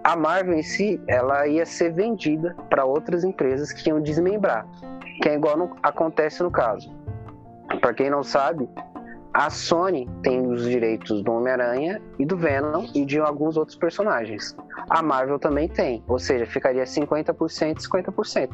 A 0.04 0.16
Marvel 0.16 0.54
em 0.54 0.62
si, 0.62 1.00
ela 1.06 1.46
ia 1.46 1.64
ser 1.64 1.92
vendida 1.92 2.56
para 2.68 2.84
outras 2.84 3.22
empresas 3.22 3.72
que 3.72 3.88
iam 3.88 4.00
desmembrar, 4.00 4.66
que 5.22 5.28
é 5.28 5.34
igual 5.34 5.56
no, 5.56 5.76
acontece 5.82 6.42
no 6.42 6.50
caso. 6.50 6.92
Para 7.80 7.94
quem 7.94 8.10
não 8.10 8.22
sabe, 8.22 8.68
a 9.34 9.48
Sony 9.48 10.08
tem 10.22 10.46
os 10.46 10.64
direitos 10.64 11.22
do 11.22 11.32
Homem-Aranha 11.32 12.02
e 12.18 12.26
do 12.26 12.36
Venom 12.36 12.86
e 12.94 13.04
de 13.04 13.18
alguns 13.18 13.56
outros 13.56 13.76
personagens. 13.76 14.54
A 14.90 15.02
Marvel 15.02 15.38
também 15.38 15.68
tem, 15.68 16.04
ou 16.06 16.18
seja, 16.18 16.44
ficaria 16.44 16.84
50% 16.84 17.78
50%. 17.78 18.50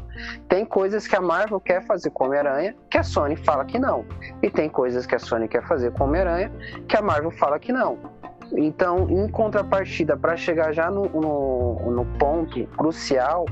Tem 0.49 0.65
coisas 0.65 1.07
que 1.07 1.17
a 1.17 1.21
Marvel 1.21 1.61
quer 1.61 1.85
fazer 1.85 2.11
com 2.11 2.25
o 2.25 2.27
Homem-Aranha 2.29 2.77
que 2.91 2.99
a 2.99 3.03
Sony 3.03 3.35
fala 3.37 3.65
que 3.65 3.79
não. 3.79 4.05
E 4.43 4.51
tem 4.51 4.69
coisas 4.69 5.05
que 5.05 5.15
a 5.15 5.19
Sony 5.19 5.49
quer 5.49 5.67
fazer 5.67 5.93
com 5.93 6.05
o 6.05 6.07
Homem-Aranha 6.07 6.53
que 6.87 6.97
a 6.97 7.03
Marvel 7.03 7.31
fala 7.33 7.59
que 7.59 7.73
não. 7.73 7.99
Então, 8.53 9.09
em 9.11 9.29
contrapartida, 9.29 10.17
para 10.17 10.37
chegar 10.37 10.73
já 10.73 10.91
no, 10.91 11.05
no, 11.09 11.91
no, 11.91 12.05
ponto 12.19 12.67
crucial, 12.79 13.45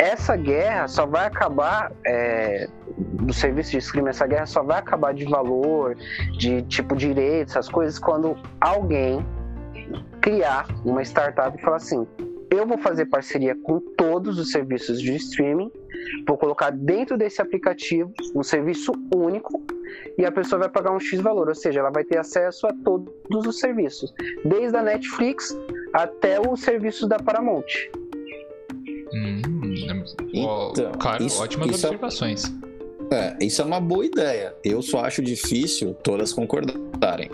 essa 0.00 0.34
guerra 0.34 0.88
só 0.88 1.04
vai 1.04 1.26
acabar 1.26 1.92
é, 2.06 2.66
do 2.96 3.34
serviço 3.34 3.72
de 3.72 3.78
streaming, 3.78 4.08
essa 4.08 4.26
guerra 4.26 4.46
só 4.46 4.62
vai 4.62 4.78
acabar 4.78 5.12
de 5.12 5.26
valor, 5.26 5.94
de 6.38 6.62
tipo 6.62 6.96
direitos, 6.96 7.54
essas 7.54 7.68
coisas, 7.68 7.98
quando 7.98 8.34
alguém 8.58 9.24
criar 10.22 10.66
uma 10.86 11.02
startup 11.02 11.54
e 11.56 11.60
falar 11.60 11.76
assim: 11.76 12.06
eu 12.50 12.66
vou 12.66 12.78
fazer 12.78 13.06
parceria 13.06 13.54
com 13.54 13.78
todos 13.78 14.38
os 14.38 14.50
serviços 14.50 15.02
de 15.02 15.14
streaming, 15.16 15.70
vou 16.26 16.38
colocar 16.38 16.70
dentro 16.70 17.18
desse 17.18 17.42
aplicativo 17.42 18.10
um 18.34 18.42
serviço 18.42 18.92
único 19.14 19.62
e 20.16 20.24
a 20.24 20.32
pessoa 20.32 20.60
vai 20.60 20.70
pagar 20.70 20.92
um 20.92 21.00
X 21.00 21.20
valor, 21.20 21.48
ou 21.48 21.54
seja, 21.54 21.80
ela 21.80 21.90
vai 21.90 22.04
ter 22.04 22.16
acesso 22.16 22.66
a 22.66 22.72
todos 22.72 23.46
os 23.46 23.60
serviços, 23.60 24.14
desde 24.46 24.74
a 24.78 24.82
Netflix 24.82 25.54
até 25.92 26.40
os 26.40 26.62
serviços 26.62 27.06
da 27.06 27.18
Paramount. 27.18 27.66
Hum, 29.12 29.59
então, 30.32 30.92
cara, 30.98 31.22
isso, 31.22 31.42
ótimas 31.42 31.70
isso 31.70 31.86
é- 31.86 31.90
observações. 31.90 32.44
É, 33.10 33.16
é, 33.40 33.44
isso 33.44 33.60
é 33.60 33.64
uma 33.64 33.80
boa 33.80 34.06
ideia. 34.06 34.54
Eu 34.64 34.80
só 34.82 35.00
acho 35.00 35.22
difícil 35.22 35.94
todas 35.94 36.32
concordarem. 36.32 37.30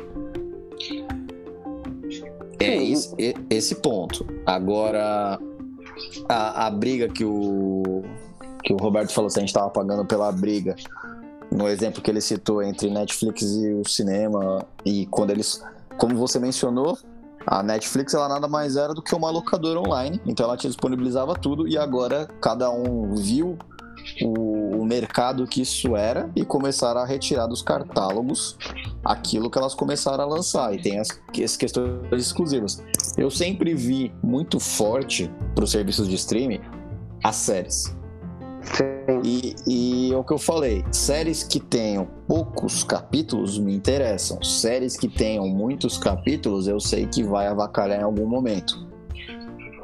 É 2.59 2.82
esse, 2.82 3.14
esse 3.50 3.74
ponto. 3.76 4.26
Agora, 4.46 5.38
a, 6.28 6.66
a 6.66 6.70
briga 6.70 7.09
que 7.09 7.24
o, 7.24 8.02
que 8.64 8.72
o 8.72 8.76
Roberto 8.76 9.12
falou, 9.12 9.28
se 9.28 9.38
a 9.38 9.40
gente 9.40 9.50
estava 9.50 9.68
pagando 9.68 10.04
pela 10.06 10.32
briga, 10.32 10.74
no 11.50 11.68
exemplo 11.68 12.02
que 12.02 12.11
ele 12.11 12.20
citou 12.20 12.62
entre 12.62 12.90
Netflix 12.90 13.42
e 13.42 13.72
o 13.74 13.87
cinema, 13.87 14.66
e 14.85 15.06
quando 15.06 15.30
eles, 15.30 15.62
como 15.98 16.16
você 16.16 16.38
mencionou, 16.38 16.98
a 17.46 17.62
Netflix 17.62 18.12
ela 18.14 18.28
nada 18.28 18.48
mais 18.48 18.76
era 18.76 18.92
do 18.92 19.02
que 19.02 19.14
uma 19.14 19.30
locadora 19.30 19.80
online, 19.80 20.20
então 20.26 20.46
ela 20.46 20.56
te 20.56 20.66
disponibilizava 20.66 21.35
tudo 21.35 21.68
e 21.68 21.78
agora 21.78 22.28
cada 22.40 22.70
um 22.70 23.14
viu 23.14 23.56
o, 24.22 24.85
mercado 24.87 25.46
que 25.46 25.62
isso 25.62 25.96
era 25.96 26.30
e 26.37 26.44
começaram 26.44 27.00
a 27.00 27.04
retirar 27.04 27.48
dos 27.48 27.61
catálogos 27.61 28.56
aquilo 29.04 29.50
que 29.50 29.59
elas 29.59 29.74
começaram 29.74 30.22
a 30.22 30.26
lançar. 30.26 30.72
E 30.72 30.80
tem 30.80 31.00
as, 31.00 31.09
as 31.42 31.56
questões 31.56 32.00
exclusivas. 32.12 32.80
Eu 33.18 33.30
sempre 33.30 33.74
vi 33.74 34.12
muito 34.22 34.61
forte 34.61 35.28
para 35.56 35.64
os 35.64 35.72
serviços 35.72 36.09
de 36.09 36.14
streaming 36.14 36.61
as 37.24 37.35
séries. 37.35 37.96
Sim. 38.74 39.20
E, 39.22 39.55
e 39.66 40.12
é 40.12 40.16
o 40.16 40.24
que 40.24 40.33
eu 40.33 40.38
falei, 40.38 40.85
séries 40.90 41.42
que 41.42 41.61
tenham 41.61 42.07
poucos 42.26 42.83
capítulos 42.85 43.59
me 43.59 43.74
interessam. 43.74 44.42
Séries 44.42 44.96
que 44.96 45.09
tenham 45.09 45.46
muitos 45.46 45.96
capítulos, 45.98 46.66
eu 46.66 46.81
sei 46.81 47.07
que 47.07 47.22
vai 47.22 47.46
avacalhar 47.46 48.00
em 48.00 48.05
algum 48.05 48.26
momento. 48.26 48.87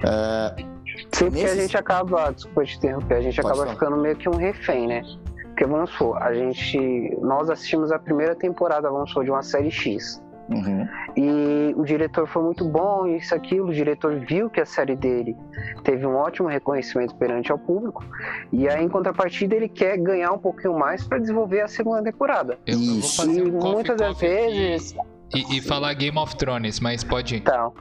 É, 0.05 0.65
Sim, 1.13 1.31
porque 1.31 1.45
a 1.45 1.55
gente 1.55 1.77
acaba, 1.77 2.31
desculpa 2.31 2.65
te 2.65 2.77
interromper, 2.77 3.15
a 3.15 3.21
gente 3.21 3.37
Pode 3.37 3.47
acaba 3.47 3.63
falar. 3.65 3.75
ficando 3.75 3.97
meio 3.97 4.17
que 4.17 4.29
um 4.29 4.37
refém, 4.37 4.87
né? 4.87 5.03
Porque 5.49 5.67
vamos 5.67 5.91
supor, 5.91 6.23
a 6.23 6.33
gente. 6.35 7.17
Nós 7.21 7.51
assistimos 7.51 7.93
a 7.93 7.99
primeira 7.99 8.35
temporada, 8.35 8.91
vamos 8.91 9.11
supor, 9.11 9.25
de 9.25 9.31
uma 9.31 9.43
série 9.43 9.71
X. 9.71 10.23
Uhum. 10.55 10.89
E 11.17 11.75
o 11.77 11.85
diretor 11.85 12.27
foi 12.27 12.43
muito 12.43 12.65
bom, 12.65 13.07
isso, 13.07 13.35
aquilo. 13.35 13.69
O 13.69 13.73
diretor 13.73 14.19
viu 14.21 14.51
que 14.51 14.61
a 14.61 14.67
série 14.67 14.97
dele 14.97 15.37
teve 15.85 16.07
um 16.07 16.15
ótimo 16.15 16.49
reconhecimento 16.49 17.15
perante 17.15 17.51
ao 17.51 17.59
público. 17.59 18.05
E 18.53 18.69
aí, 18.69 18.85
em 18.85 18.89
contrapartida, 18.89 19.55
ele 19.55 19.69
quer 19.69 19.97
ganhar 19.99 20.33
um 20.33 20.39
pouquinho 20.39 20.79
mais 20.79 21.07
para 21.07 21.19
desenvolver 21.19 21.61
a 21.61 21.69
segunda 21.69 22.03
temporada. 22.03 22.59
Eu, 22.67 22.79
eu 22.79 23.01
vou 23.01 23.03
fazer 23.03 23.47
e 23.47 23.51
um 23.51 23.59
muitas 23.59 23.97
das 23.97 24.19
vezes. 24.19 24.95
E, 25.35 25.57
e, 25.57 25.61
falar 25.61 25.95
Game 25.95 26.19
of 26.19 26.37
Thrones, 26.37 26.79
mas 26.81 27.03
pode 27.03 27.37
ir. 27.37 27.39
Então. 27.39 27.73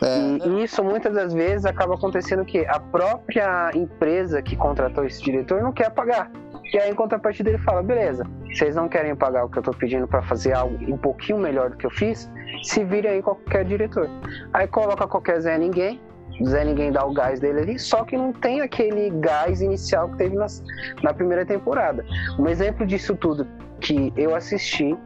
É. 0.00 0.48
E 0.48 0.64
isso 0.64 0.82
muitas 0.84 1.12
das 1.12 1.34
vezes 1.34 1.64
acaba 1.64 1.94
acontecendo 1.94 2.44
que 2.44 2.64
a 2.66 2.78
própria 2.78 3.70
empresa 3.74 4.40
que 4.40 4.56
contratou 4.56 5.04
esse 5.04 5.20
diretor 5.22 5.60
não 5.62 5.72
quer 5.72 5.90
pagar. 5.90 6.30
E 6.72 6.78
aí, 6.78 6.90
em 6.90 6.94
contrapartida, 6.94 7.50
ele 7.50 7.58
fala: 7.58 7.82
beleza, 7.82 8.24
vocês 8.52 8.74
não 8.74 8.88
querem 8.88 9.14
pagar 9.14 9.44
o 9.44 9.48
que 9.48 9.58
eu 9.58 9.62
tô 9.62 9.72
pedindo 9.72 10.06
para 10.06 10.22
fazer 10.22 10.52
algo 10.52 10.76
um 10.92 10.98
pouquinho 10.98 11.38
melhor 11.38 11.70
do 11.70 11.76
que 11.76 11.86
eu 11.86 11.90
fiz? 11.90 12.30
Se 12.62 12.84
vire 12.84 13.08
aí 13.08 13.22
qualquer 13.22 13.64
diretor. 13.64 14.08
Aí 14.52 14.66
coloca 14.66 15.06
qualquer 15.06 15.40
Zé 15.40 15.56
Ninguém, 15.56 16.00
Zé 16.44 16.64
Ninguém 16.64 16.92
dá 16.92 17.04
o 17.04 17.12
gás 17.12 17.40
dele 17.40 17.60
ali, 17.60 17.78
só 17.78 18.04
que 18.04 18.16
não 18.16 18.32
tem 18.32 18.60
aquele 18.60 19.10
gás 19.10 19.60
inicial 19.60 20.08
que 20.10 20.18
teve 20.18 20.36
nas, 20.36 20.62
na 21.02 21.12
primeira 21.12 21.44
temporada. 21.44 22.04
Um 22.38 22.48
exemplo 22.48 22.86
disso 22.86 23.16
tudo 23.16 23.46
que 23.80 24.12
eu 24.16 24.34
assisti 24.34 24.96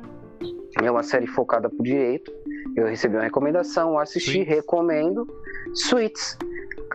é 0.82 0.90
uma 0.90 1.02
série 1.02 1.26
focada 1.26 1.68
pro 1.68 1.82
direito. 1.82 2.32
Eu 2.74 2.86
recebi 2.86 3.16
uma 3.16 3.24
recomendação, 3.24 3.98
assisti, 3.98 4.32
Suits. 4.32 4.48
recomendo. 4.48 5.26
Suits. 5.74 6.38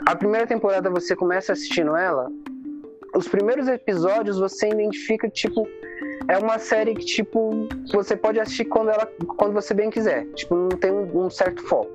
A 0.08 0.16
primeira 0.16 0.48
temporada 0.48 0.90
você 0.90 1.16
começa 1.16 1.54
assistindo 1.54 1.96
ela, 1.96 2.30
os 3.16 3.28
primeiros 3.28 3.68
episódios 3.68 4.40
você 4.40 4.70
identifica, 4.70 5.30
tipo, 5.30 5.68
é 6.28 6.38
uma 6.38 6.60
série 6.60 6.94
que, 6.94 7.06
tipo, 7.06 7.68
você 7.92 8.16
pode 8.16 8.40
assistir 8.40 8.66
quando, 8.66 8.90
ela, 8.90 9.06
quando 9.38 9.54
você 9.54 9.74
bem 9.74 9.90
quiser. 9.90 10.26
Tipo, 10.34 10.56
não 10.56 10.70
tem 10.70 10.92
um, 10.92 11.26
um 11.26 11.30
certo 11.30 11.62
foco. 11.64 11.92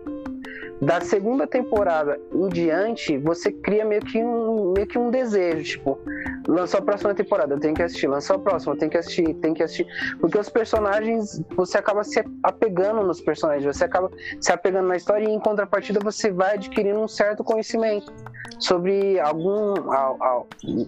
Da 0.83 1.01
segunda 1.01 1.47
temporada 1.47 2.19
em 2.35 2.49
diante, 2.49 3.17
você 3.17 3.53
cria 3.53 3.85
meio 3.85 4.01
que 4.01 4.19
um, 4.19 4.73
meio 4.73 4.85
que 4.85 4.99
um 4.99 5.13
desejo, 5.13 5.63
tipo, 5.63 6.01
lançou 6.49 6.81
a 6.81 6.83
próxima 6.83 7.15
temporada, 7.15 7.55
eu 7.55 7.61
tenho 7.61 7.73
que 7.73 7.85
assistir, 7.85 8.09
lançou 8.09 8.35
a 8.35 8.39
próxima, 8.41 8.75
eu 8.75 8.79
tenho 8.79 8.91
que 8.91 8.99
assistir, 8.99 9.33
tem 9.35 9.55
que 9.55 9.63
assistir. 9.63 9.87
Porque 10.21 10.37
os 10.37 10.49
personagens, 10.49 11.41
você 11.55 11.79
acaba 11.79 12.03
se 12.03 12.25
apegando 12.43 13.01
nos 13.05 13.21
personagens, 13.21 13.65
você 13.65 13.85
acaba 13.85 14.11
se 14.41 14.51
apegando 14.51 14.89
na 14.89 14.97
história 14.97 15.25
e 15.25 15.31
em 15.33 15.39
contrapartida 15.39 16.01
você 16.01 16.33
vai 16.33 16.55
adquirindo 16.55 16.99
um 16.99 17.07
certo 17.07 17.45
conhecimento 17.45 18.13
sobre 18.59 19.21
algum, 19.21 19.89
a, 19.89 20.17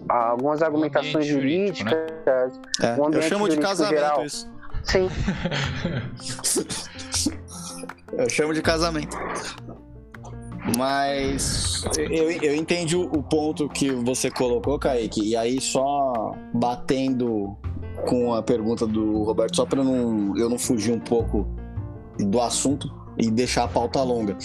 a, 0.09 0.29
algumas 0.31 0.61
argumentações 0.61 1.25
jurídicas. 1.25 1.95
Né? 2.25 2.51
É, 2.83 2.99
eu 3.15 3.21
chamo 3.21 3.47
de 3.47 3.57
casamento 3.59 3.95
geral. 3.95 4.25
isso. 4.25 4.53
Sim. 4.83 5.09
eu 8.17 8.29
chamo 8.29 8.53
de 8.53 8.61
casamento. 8.61 9.17
Mas 10.77 11.83
eu, 11.97 12.31
eu 12.31 12.55
entendi 12.55 12.95
o 12.95 13.21
ponto 13.21 13.69
que 13.69 13.91
você 13.91 14.31
colocou, 14.31 14.79
Kaique, 14.79 15.21
e 15.21 15.35
aí 15.35 15.61
só 15.61 16.33
batendo 16.53 17.55
com 18.07 18.33
a 18.33 18.41
pergunta 18.41 18.87
do 18.87 19.23
Roberto, 19.23 19.55
só 19.55 19.65
para 19.65 19.83
não, 19.83 20.35
eu 20.35 20.49
não 20.49 20.57
fugir 20.57 20.91
um 20.91 20.99
pouco 20.99 21.47
do 22.17 22.41
assunto 22.41 22.91
e 23.17 23.29
deixar 23.29 23.65
a 23.65 23.67
pauta 23.67 24.01
longa. 24.01 24.37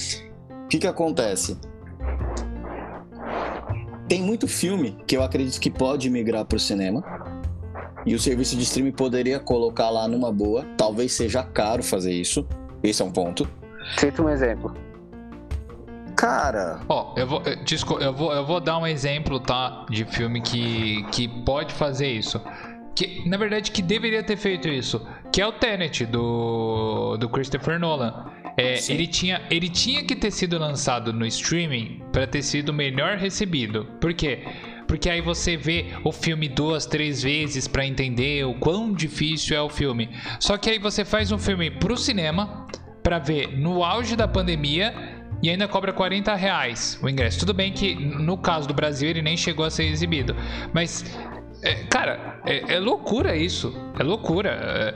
O 0.65 0.69
que, 0.69 0.79
que 0.79 0.87
acontece? 0.87 1.57
Tem 4.09 4.21
muito 4.23 4.47
filme 4.47 4.97
que 5.07 5.17
eu 5.17 5.23
acredito 5.23 5.61
que 5.61 5.71
pode 5.71 6.11
migrar 6.11 6.45
para 6.45 6.57
o 6.57 6.61
cinema. 6.61 7.03
E 8.05 8.15
o 8.15 8.19
serviço 8.19 8.57
de 8.57 8.63
streaming 8.63 8.93
poderia 8.93 9.39
colocar 9.39 9.91
lá 9.91 10.09
numa 10.09 10.33
boa. 10.33 10.65
Talvez 10.77 11.13
seja 11.13 11.43
caro 11.43 11.83
fazer 11.83 12.13
isso. 12.13 12.47
Esse 12.83 13.03
é 13.03 13.05
um 13.05 13.11
ponto. 13.11 13.49
Cita 13.99 14.23
um 14.23 14.29
exemplo. 14.29 14.75
Cara. 16.21 16.81
Ó, 16.87 17.15
oh, 17.15 17.19
eu 17.19 17.27
vou. 17.27 17.43
Desculpa, 17.65 18.05
eu 18.05 18.13
vou, 18.13 18.31
eu 18.31 18.45
vou 18.45 18.61
dar 18.61 18.77
um 18.77 18.87
exemplo, 18.87 19.41
tá? 19.41 19.87
De 19.89 20.05
filme 20.05 20.43
que, 20.43 21.03
que 21.11 21.27
pode 21.27 21.73
fazer 21.73 22.09
isso. 22.09 22.39
Que, 22.95 23.27
na 23.27 23.39
verdade, 23.39 23.71
que 23.71 23.81
deveria 23.81 24.23
ter 24.23 24.37
feito 24.37 24.69
isso. 24.69 25.01
Que 25.33 25.41
é 25.41 25.47
o 25.47 25.53
Tenet 25.53 26.05
do, 26.05 27.17
do 27.17 27.27
Christopher 27.31 27.81
Nolan. 27.81 28.27
É, 28.55 28.75
ele, 28.93 29.07
tinha, 29.07 29.41
ele 29.51 29.71
tinha 29.71 30.05
que 30.05 30.15
ter 30.15 30.31
sido 30.31 30.59
lançado 30.59 31.11
no 31.11 31.25
streaming 31.25 32.03
para 32.13 32.27
ter 32.27 32.43
sido 32.43 32.71
melhor 32.71 33.17
recebido. 33.17 33.87
Por 33.99 34.13
quê? 34.13 34.45
Porque 34.87 35.09
aí 35.09 35.23
você 35.23 35.57
vê 35.57 35.87
o 36.05 36.13
filme 36.13 36.51
duas, 36.51 36.85
três 36.85 37.23
vezes 37.23 37.67
para 37.67 37.87
entender 37.87 38.45
o 38.45 38.53
quão 38.55 38.93
difícil 38.93 39.57
é 39.57 39.63
o 39.63 39.71
filme. 39.71 40.11
Só 40.39 40.59
que 40.59 40.69
aí 40.69 40.79
você 40.79 41.03
faz 41.03 41.33
um 41.33 41.39
filme 41.39 41.71
pro 41.71 41.97
cinema 41.97 42.67
para 43.03 43.19
ver 43.19 43.57
no 43.57 43.83
auge 43.83 44.15
da 44.15 44.29
pandemia 44.29 45.10
e 45.43 45.51
ainda 45.51 45.67
cobra 45.69 45.93
40 45.93 46.35
reais 46.35 46.99
o 47.03 47.09
ingresso. 47.09 47.39
Tudo 47.41 47.55
bem 47.55 47.73
que 47.73 47.95
no 47.95 48.37
caso 48.37 48.69
do 48.69 48.75
Brasil 48.75 49.09
ele 49.09 49.23
nem 49.23 49.37
chegou 49.37 49.65
a 49.65 49.71
ser 49.71 49.85
exibido, 49.85 50.35
mas 50.73 51.05
é, 51.63 51.75
cara, 51.91 52.41
é, 52.47 52.75
é, 52.75 52.81
loucura 52.81 53.37
isso. 53.37 53.75
É 53.99 54.03
loucura. 54.03 54.95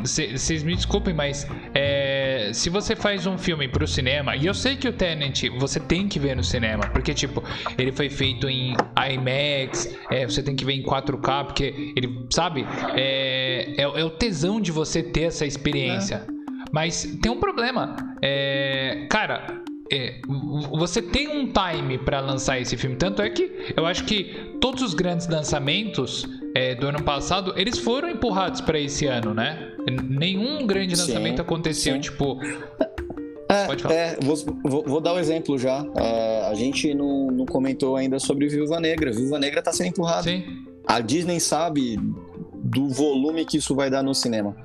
Vocês 0.00 0.50
é, 0.50 0.64
é 0.64 0.66
me 0.66 0.76
desculpem, 0.76 1.12
mas 1.12 1.46
é, 1.74 2.50
se 2.52 2.70
você 2.70 2.94
faz 2.94 3.26
um 3.26 3.36
filme 3.36 3.66
pro 3.68 3.86
cinema, 3.86 4.36
e 4.36 4.46
eu 4.46 4.54
sei 4.54 4.76
que 4.76 4.88
o 4.88 4.92
Tenant 4.92 5.42
você 5.58 5.80
tem 5.80 6.08
que 6.08 6.18
ver 6.18 6.36
no 6.36 6.44
cinema, 6.44 6.84
porque, 6.88 7.12
tipo, 7.12 7.42
ele 7.76 7.90
foi 7.90 8.08
feito 8.08 8.48
em 8.48 8.76
IMAX, 8.96 9.96
você 10.28 10.42
tem 10.42 10.54
que 10.54 10.64
ver 10.64 10.74
em 10.74 10.82
4K, 10.82 11.46
porque 11.46 11.92
ele, 11.96 12.26
sabe, 12.30 12.64
é, 12.96 13.86
o 14.04 14.10
tesão 14.10 14.60
de 14.60 14.70
você 14.70 15.02
ter 15.02 15.24
essa 15.24 15.44
experiência. 15.44 16.24
Mas 16.72 17.04
tem 17.22 17.30
um 17.30 17.38
problema. 17.38 17.96
cara, 19.08 19.63
é, 19.92 20.20
você 20.70 21.02
tem 21.02 21.28
um 21.28 21.52
time 21.52 21.98
para 21.98 22.20
lançar 22.20 22.58
esse 22.58 22.76
filme. 22.76 22.96
Tanto 22.96 23.20
é 23.20 23.28
que 23.28 23.74
eu 23.76 23.84
acho 23.84 24.04
que 24.04 24.56
todos 24.60 24.82
os 24.82 24.94
grandes 24.94 25.28
lançamentos 25.28 26.26
é, 26.54 26.74
do 26.74 26.86
ano 26.86 27.02
passado 27.02 27.52
eles 27.56 27.78
foram 27.78 28.08
empurrados 28.08 28.60
para 28.60 28.78
esse 28.78 29.06
ano, 29.06 29.34
né? 29.34 29.72
Nenhum 30.08 30.66
grande 30.66 30.96
lançamento 30.96 31.36
sim, 31.36 31.42
aconteceu, 31.42 31.94
sim. 31.94 32.00
tipo. 32.00 32.38
É, 33.46 33.66
Pode 33.66 33.82
falar. 33.82 33.94
É, 33.94 34.16
vou, 34.22 34.36
vou, 34.64 34.84
vou, 34.84 35.00
dar 35.00 35.12
o 35.12 35.16
um 35.16 35.18
exemplo 35.18 35.58
já. 35.58 35.86
É, 35.96 36.46
a 36.46 36.54
gente 36.54 36.94
não, 36.94 37.26
não, 37.26 37.44
comentou 37.44 37.94
ainda 37.94 38.18
sobre 38.18 38.48
Viúva 38.48 38.80
Negra. 38.80 39.12
Viúva 39.12 39.38
Negra 39.38 39.60
tá 39.60 39.70
sendo 39.70 39.88
empurrada. 39.88 40.22
Sim. 40.22 40.64
A 40.86 41.00
Disney 41.00 41.38
sabe 41.38 41.98
do 42.54 42.88
volume 42.88 43.44
que 43.44 43.58
isso 43.58 43.74
vai 43.74 43.90
dar 43.90 44.02
no 44.02 44.14
cinema. 44.14 44.56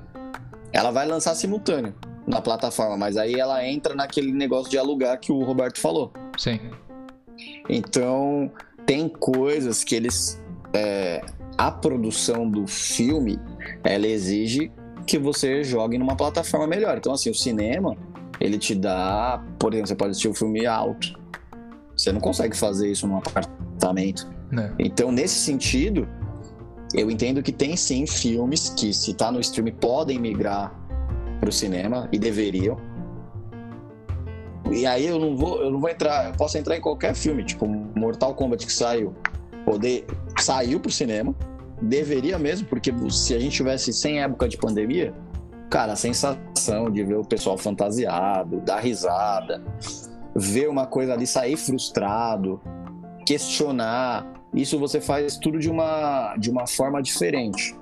Ela 0.72 0.90
vai 0.90 1.06
lançar 1.06 1.34
simultâneo 1.34 1.94
na 2.30 2.40
plataforma, 2.40 2.96
mas 2.96 3.16
aí 3.16 3.34
ela 3.34 3.66
entra 3.66 3.94
naquele 3.94 4.32
negócio 4.32 4.70
de 4.70 4.78
alugar 4.78 5.18
que 5.18 5.32
o 5.32 5.42
Roberto 5.42 5.80
falou. 5.80 6.12
Sim. 6.38 6.60
Então, 7.68 8.50
tem 8.86 9.08
coisas 9.08 9.84
que 9.84 9.94
eles. 9.94 10.40
É, 10.72 11.20
a 11.58 11.70
produção 11.70 12.48
do 12.48 12.66
filme 12.66 13.38
ela 13.82 14.06
exige 14.06 14.70
que 15.06 15.18
você 15.18 15.64
jogue 15.64 15.98
numa 15.98 16.16
plataforma 16.16 16.66
melhor. 16.66 16.96
Então, 16.96 17.12
assim, 17.12 17.28
o 17.30 17.34
cinema 17.34 17.96
ele 18.40 18.58
te 18.58 18.74
dá, 18.74 19.44
por 19.58 19.74
exemplo, 19.74 19.88
você 19.88 19.94
pode 19.94 20.10
assistir 20.12 20.28
o 20.28 20.30
um 20.30 20.34
filme 20.34 20.64
alto. 20.64 21.18
Você 21.96 22.12
não 22.12 22.20
consegue 22.20 22.56
fazer 22.56 22.90
isso 22.90 23.06
num 23.06 23.16
apartamento. 23.18 24.30
É. 24.56 24.72
Então, 24.78 25.12
nesse 25.12 25.40
sentido, 25.40 26.08
eu 26.94 27.10
entendo 27.10 27.42
que 27.42 27.52
tem 27.52 27.76
sim 27.76 28.06
filmes 28.06 28.70
que, 28.70 28.94
se 28.94 29.12
tá 29.14 29.30
no 29.30 29.40
stream, 29.40 29.74
podem 29.74 30.18
migrar 30.18 30.72
para 31.40 31.48
o 31.48 31.52
cinema 31.52 32.08
e 32.12 32.18
deveriam. 32.18 32.76
E 34.70 34.86
aí 34.86 35.06
eu 35.06 35.18
não 35.18 35.36
vou, 35.36 35.60
eu 35.62 35.70
não 35.70 35.80
vou 35.80 35.90
entrar, 35.90 36.28
eu 36.28 36.34
posso 36.34 36.56
entrar 36.56 36.76
em 36.76 36.80
qualquer 36.80 37.14
filme, 37.14 37.42
tipo 37.42 37.66
Mortal 37.66 38.34
Kombat 38.34 38.64
que 38.64 38.72
saiu, 38.72 39.14
poder 39.64 40.06
saiu 40.38 40.78
pro 40.78 40.92
cinema, 40.92 41.34
deveria 41.82 42.38
mesmo, 42.38 42.68
porque 42.68 42.94
se 43.10 43.34
a 43.34 43.40
gente 43.40 43.56
tivesse 43.56 43.92
sem 43.92 44.22
época 44.22 44.48
de 44.48 44.56
pandemia, 44.56 45.12
cara, 45.68 45.94
a 45.94 45.96
sensação 45.96 46.88
de 46.90 47.02
ver 47.02 47.16
o 47.16 47.24
pessoal 47.24 47.58
fantasiado, 47.58 48.60
dar 48.60 48.78
risada, 48.78 49.60
ver 50.36 50.68
uma 50.68 50.86
coisa 50.86 51.14
ali 51.14 51.26
sair 51.26 51.56
frustrado, 51.56 52.60
questionar, 53.26 54.40
isso 54.54 54.78
você 54.78 55.00
faz 55.00 55.36
tudo 55.36 55.58
de 55.58 55.70
uma 55.70 56.36
de 56.36 56.50
uma 56.50 56.66
forma 56.66 57.02
diferente. 57.02 57.74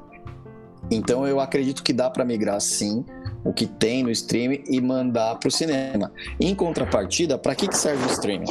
Então 0.91 1.27
eu 1.27 1.39
acredito 1.39 1.83
que 1.83 1.93
dá 1.93 2.09
para 2.09 2.25
migrar 2.25 2.61
sim 2.61 3.05
o 3.45 3.53
que 3.53 3.67
tem 3.67 4.03
no 4.03 4.11
streaming 4.11 4.65
e 4.69 4.81
mandar 4.81 5.37
para 5.37 5.49
o 5.49 5.51
cinema. 5.51 6.13
Em 6.41 6.55
contrapartida, 6.55 7.39
para 7.39 7.55
que, 7.55 7.69
que 7.69 7.77
serve 7.77 8.05
o 8.05 8.11
streaming? 8.11 8.51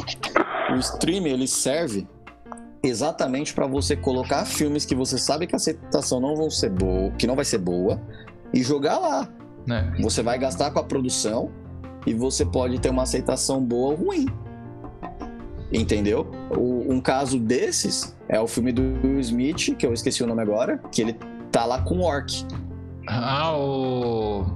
O 0.72 0.76
streaming 0.76 1.30
ele 1.30 1.46
serve 1.46 2.06
exatamente 2.82 3.52
para 3.52 3.66
você 3.66 3.96
colocar 3.96 4.44
filmes 4.44 4.84
que 4.84 4.94
você 4.94 5.18
sabe 5.18 5.46
que 5.46 5.54
a 5.54 5.56
aceitação 5.56 6.20
não 6.20 6.36
vão 6.36 6.50
ser 6.50 6.70
boa, 6.70 7.10
que 7.12 7.26
não 7.26 7.34
vai 7.34 7.44
ser 7.44 7.58
boa 7.58 8.00
e 8.52 8.62
jogar 8.62 8.98
lá. 8.98 9.28
É. 9.70 10.02
Você 10.02 10.22
vai 10.22 10.38
gastar 10.38 10.70
com 10.70 10.78
a 10.78 10.84
produção 10.84 11.50
e 12.06 12.14
você 12.14 12.44
pode 12.44 12.78
ter 12.80 12.90
uma 12.90 13.02
aceitação 13.02 13.62
boa 13.62 13.90
ou 13.90 13.96
ruim. 13.96 14.26
Entendeu? 15.72 16.30
O, 16.56 16.92
um 16.92 17.00
caso 17.00 17.38
desses 17.38 18.16
é 18.28 18.40
o 18.40 18.46
filme 18.46 18.72
do 18.72 18.82
Will 18.82 19.20
Smith, 19.20 19.76
que 19.76 19.84
eu 19.84 19.92
esqueci 19.92 20.22
o 20.22 20.26
nome 20.26 20.40
agora, 20.40 20.80
que 20.90 21.02
ele 21.02 21.16
tá 21.52 21.66
lá 21.66 21.82
com 21.82 21.98
o 21.98 22.02
Orc. 22.02 22.46
Ah, 23.06 23.56
o. 23.56 24.46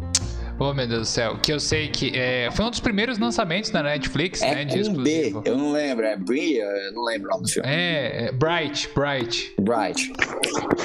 Oh, 0.72 0.74
meu 0.74 0.86
Deus 0.86 1.00
do 1.00 1.06
céu. 1.06 1.36
Que 1.36 1.52
eu 1.52 1.60
sei 1.60 1.88
que 1.88 2.18
é, 2.18 2.50
foi 2.50 2.64
um 2.64 2.70
dos 2.70 2.80
primeiros 2.80 3.18
lançamentos 3.18 3.68
da 3.68 3.82
Netflix, 3.82 4.40
é 4.40 4.54
né? 4.54 4.64
De 4.64 4.82
com 4.84 5.02
B, 5.02 5.34
eu 5.44 5.58
não 5.58 5.70
lembro. 5.70 6.06
É 6.06 6.16
Brie, 6.16 6.56
eu 6.56 6.92
não 6.94 7.04
lembro 7.04 7.28
o 7.28 7.32
nome 7.32 7.42
do 7.42 7.48
filme. 7.50 7.68
É, 7.68 8.28
é 8.28 8.32
Bright, 8.32 8.88
Bright. 8.94 9.54
Bright. 9.60 10.10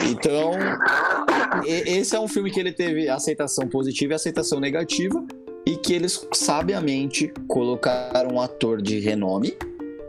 Então, 0.09 0.51
esse 1.65 2.13
é 2.13 2.19
um 2.19 2.27
filme 2.27 2.51
que 2.51 2.59
ele 2.59 2.73
teve 2.73 3.07
aceitação 3.07 3.65
positiva 3.69 4.11
e 4.11 4.15
aceitação 4.15 4.59
negativa. 4.59 5.23
E 5.65 5.77
que 5.77 5.93
eles 5.93 6.27
sabiamente 6.33 7.31
colocaram 7.47 8.35
um 8.35 8.41
ator 8.41 8.81
de 8.81 8.99
renome 8.99 9.53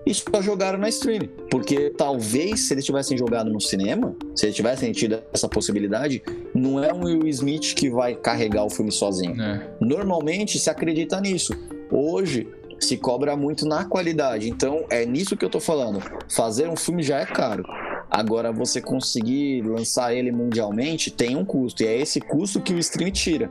e 0.08 0.14
só 0.14 0.40
jogaram 0.40 0.78
na 0.78 0.88
stream. 0.88 1.28
Porque 1.50 1.90
talvez 1.90 2.60
se 2.60 2.72
eles 2.72 2.84
tivessem 2.84 3.16
jogado 3.16 3.52
no 3.52 3.60
cinema, 3.60 4.16
se 4.34 4.46
eles 4.46 4.56
tivessem 4.56 4.90
tido 4.90 5.22
essa 5.32 5.48
possibilidade, 5.48 6.22
não 6.54 6.82
é 6.82 6.92
um 6.92 7.04
Will 7.04 7.28
Smith 7.28 7.74
que 7.74 7.90
vai 7.90 8.14
carregar 8.14 8.64
o 8.64 8.70
filme 8.70 8.90
sozinho. 8.90 9.40
É. 9.40 9.68
Normalmente 9.78 10.58
se 10.58 10.70
acredita 10.70 11.20
nisso. 11.20 11.52
Hoje 11.90 12.48
se 12.80 12.96
cobra 12.96 13.36
muito 13.36 13.66
na 13.66 13.84
qualidade. 13.84 14.48
Então 14.48 14.86
é 14.88 15.04
nisso 15.04 15.36
que 15.36 15.44
eu 15.44 15.50
tô 15.50 15.60
falando. 15.60 16.02
Fazer 16.30 16.68
um 16.68 16.76
filme 16.76 17.02
já 17.02 17.18
é 17.18 17.26
caro. 17.26 17.62
Agora 18.10 18.50
você 18.50 18.80
conseguir 18.80 19.60
lançar 19.62 20.14
ele 20.14 20.32
mundialmente 20.32 21.10
tem 21.10 21.36
um 21.36 21.44
custo. 21.44 21.82
E 21.82 21.86
é 21.86 22.00
esse 22.00 22.18
custo 22.18 22.62
que 22.62 22.72
o 22.72 22.78
stream 22.78 23.10
tira. 23.10 23.50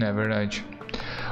É 0.00 0.12
verdade. 0.12 0.64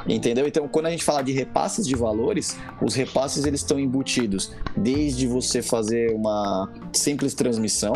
Entendeu? 0.07 0.47
Então, 0.47 0.67
quando 0.67 0.85
a 0.85 0.91
gente 0.91 1.03
fala 1.03 1.23
de 1.23 1.31
repasses 1.31 1.87
de 1.87 1.95
valores, 1.95 2.57
os 2.81 2.93
repasses 2.93 3.45
eles 3.45 3.61
estão 3.61 3.79
embutidos 3.79 4.53
desde 4.77 5.25
você 5.25 5.61
fazer 5.61 6.13
uma 6.13 6.71
simples 6.93 7.33
transmissão 7.33 7.93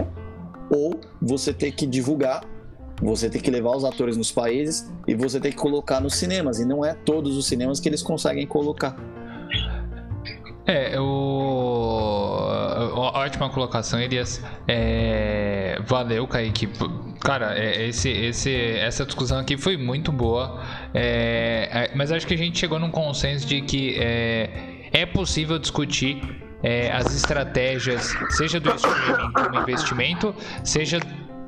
ou 0.72 1.00
você 1.22 1.54
ter 1.54 1.72
que 1.72 1.86
divulgar, 1.86 2.44
você 3.02 3.30
ter 3.30 3.42
que 3.42 3.52
levar 3.52 3.76
os 3.76 3.84
atores 3.84 4.18
nos 4.18 4.32
países 4.32 4.92
e 5.08 5.14
você 5.14 5.40
ter 5.40 5.52
que 5.52 5.58
colocar 5.58 6.00
nos 6.00 6.16
cinemas. 6.16 6.60
E 6.60 6.66
não 6.66 6.84
é 6.84 6.94
todos 6.94 7.38
os 7.38 7.48
cinemas 7.48 7.80
que 7.80 7.88
eles 7.88 8.02
conseguem 8.02 8.46
colocar. 8.48 8.98
É, 10.66 11.00
o... 11.00 11.04
ótima 13.16 13.50
colocação, 13.50 14.00
Elias. 14.00 14.42
É... 14.68 15.80
Valeu, 15.88 16.28
Kaique. 16.28 16.70
Cara, 17.22 17.58
é, 17.58 17.88
esse, 17.88 18.10
esse, 18.10 18.56
essa 18.78 19.06
discussão 19.06 19.40
aqui 19.40 19.58
foi 19.58 19.78
muito 19.78 20.12
boa. 20.12 20.62
É... 20.94 21.70
é 21.72 21.92
mas 21.96 22.12
acho 22.12 22.26
que 22.26 22.34
a 22.34 22.38
gente 22.38 22.58
chegou 22.58 22.80
num 22.80 22.92
consenso 22.92 23.48
de 23.48 23.62
que 23.62 23.98
é, 24.00 24.50
é 24.92 25.06
possível 25.06 25.58
discutir 25.60 26.22
é, 26.62 26.92
as 26.92 27.16
estratégias, 27.16 28.16
seja 28.32 28.60
do 28.60 28.74
streaming 28.76 29.32
como 29.34 29.60
investimento, 29.62 30.36
seja 30.64 31.00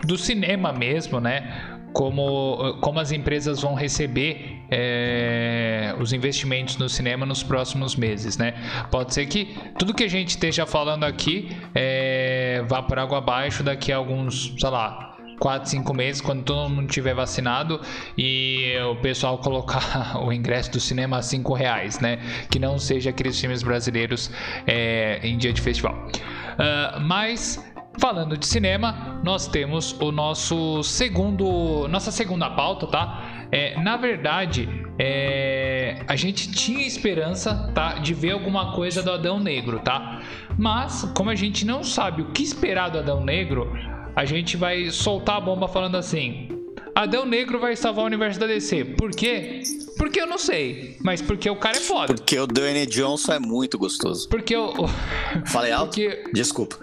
do 0.06 0.18
cinema 0.18 0.72
mesmo, 0.72 1.20
né? 1.20 1.80
como, 1.94 2.78
como 2.80 3.00
as 3.00 3.12
empresas 3.12 3.62
vão 3.62 3.74
receber 3.74 4.62
é, 4.70 5.94
os 6.00 6.14
investimentos 6.14 6.78
no 6.78 6.88
cinema 6.88 7.26
nos 7.26 7.44
próximos 7.44 7.96
meses, 7.96 8.38
né? 8.38 8.54
Pode 8.90 9.14
ser 9.14 9.26
que 9.26 9.56
tudo 9.78 9.94
que 9.94 10.04
a 10.04 10.10
gente 10.10 10.30
esteja 10.30 10.66
falando 10.66 11.04
aqui 11.04 11.50
é, 11.76 12.64
vá 12.68 12.82
por 12.82 12.98
água 12.98 13.18
abaixo 13.18 13.64
daqui 13.64 13.92
a 13.92 13.98
alguns, 13.98 14.56
sei 14.58 14.70
lá, 14.70 15.11
4, 15.42 15.68
5 15.68 15.94
meses, 15.94 16.22
quando 16.22 16.44
todo 16.44 16.70
mundo 16.70 16.88
tiver 16.88 17.16
vacinado 17.16 17.82
e 18.16 18.78
o 18.92 18.96
pessoal 18.98 19.40
colocar 19.40 20.16
o 20.24 20.32
ingresso 20.32 20.72
do 20.72 20.80
cinema 20.80 21.18
a 21.18 21.22
5 21.24 21.52
reais, 21.54 22.00
né? 22.00 22.20
Que 22.50 22.60
não 22.60 22.78
seja 22.78 23.10
aqueles 23.10 23.40
filmes 23.42 23.64
brasileiros 23.64 24.30
é, 24.68 25.20
em 25.24 25.38
dia 25.38 25.52
de 25.52 25.60
festival. 25.60 26.08
Uh, 26.54 27.00
mas 27.02 27.60
falando 28.00 28.38
de 28.38 28.46
cinema, 28.46 29.20
nós 29.24 29.48
temos 29.48 29.94
o 30.00 30.12
nosso 30.12 30.84
segundo, 30.84 31.88
nossa 31.88 32.12
segunda 32.12 32.50
pauta, 32.52 32.86
tá? 32.86 33.48
É, 33.52 33.80
na 33.82 33.98
verdade, 33.98 34.70
é, 34.98 36.04
a 36.08 36.16
gente 36.16 36.52
tinha 36.52 36.86
esperança, 36.86 37.72
tá, 37.74 37.96
de 37.96 38.14
ver 38.14 38.32
alguma 38.32 38.74
coisa 38.74 39.04
do 39.04 39.12
Adão 39.12 39.40
Negro, 39.40 39.80
tá? 39.80 40.22
Mas 40.58 41.04
como 41.16 41.32
a 41.32 41.36
gente 41.36 41.66
não 41.66 41.84
sabe 41.84 42.22
o 42.22 42.32
que 42.32 42.44
esperar 42.44 42.90
do 42.90 43.00
Adão 43.00 43.24
Negro, 43.24 43.74
a 44.22 44.26
gente 44.26 44.56
vai 44.56 44.92
soltar 44.92 45.38
a 45.38 45.42
bomba 45.42 45.68
falando 45.68 45.98
assim: 45.98 46.48
Adão 46.94 47.26
Negro 47.26 47.60
vai 47.60 47.76
salvar 47.76 48.04
o 48.04 48.06
universo 48.06 48.40
da 48.40 48.46
DC. 48.46 48.86
Por 48.96 49.10
quê? 49.10 49.64
Porque 49.98 50.22
eu 50.22 50.28
não 50.28 50.38
sei, 50.38 50.96
mas 51.04 51.24
porque 51.24 51.50
o 51.50 51.56
cara 51.56 51.78
é 51.78 51.80
foda. 51.80 52.14
Porque 52.14 52.38
o 52.38 52.46
Dwayne 52.46 52.86
Johnson 52.86 53.34
é 53.34 53.40
muito 53.40 53.80
gostoso. 53.80 54.30
Porque 54.30 54.56
eu. 54.56 54.74
Falei 55.52 55.72
alto? 55.72 56.00
Porque... 56.00 56.24
Desculpa. 56.34 56.78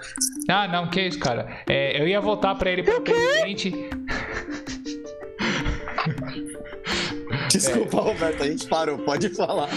Ah, 0.48 0.66
não, 0.66 0.90
que 0.90 1.00
isso, 1.00 1.20
cara. 1.20 1.62
É, 1.68 2.02
eu 2.02 2.08
ia 2.08 2.20
votar 2.20 2.58
pra 2.58 2.72
ele 2.72 2.82
pra 2.82 3.00
presidente. 3.00 3.72
Desculpa, 7.50 7.98
é. 7.98 8.00
Roberto, 8.00 8.42
a 8.42 8.46
gente 8.46 8.66
parou, 8.66 8.98
pode 8.98 9.28
falar. 9.30 9.68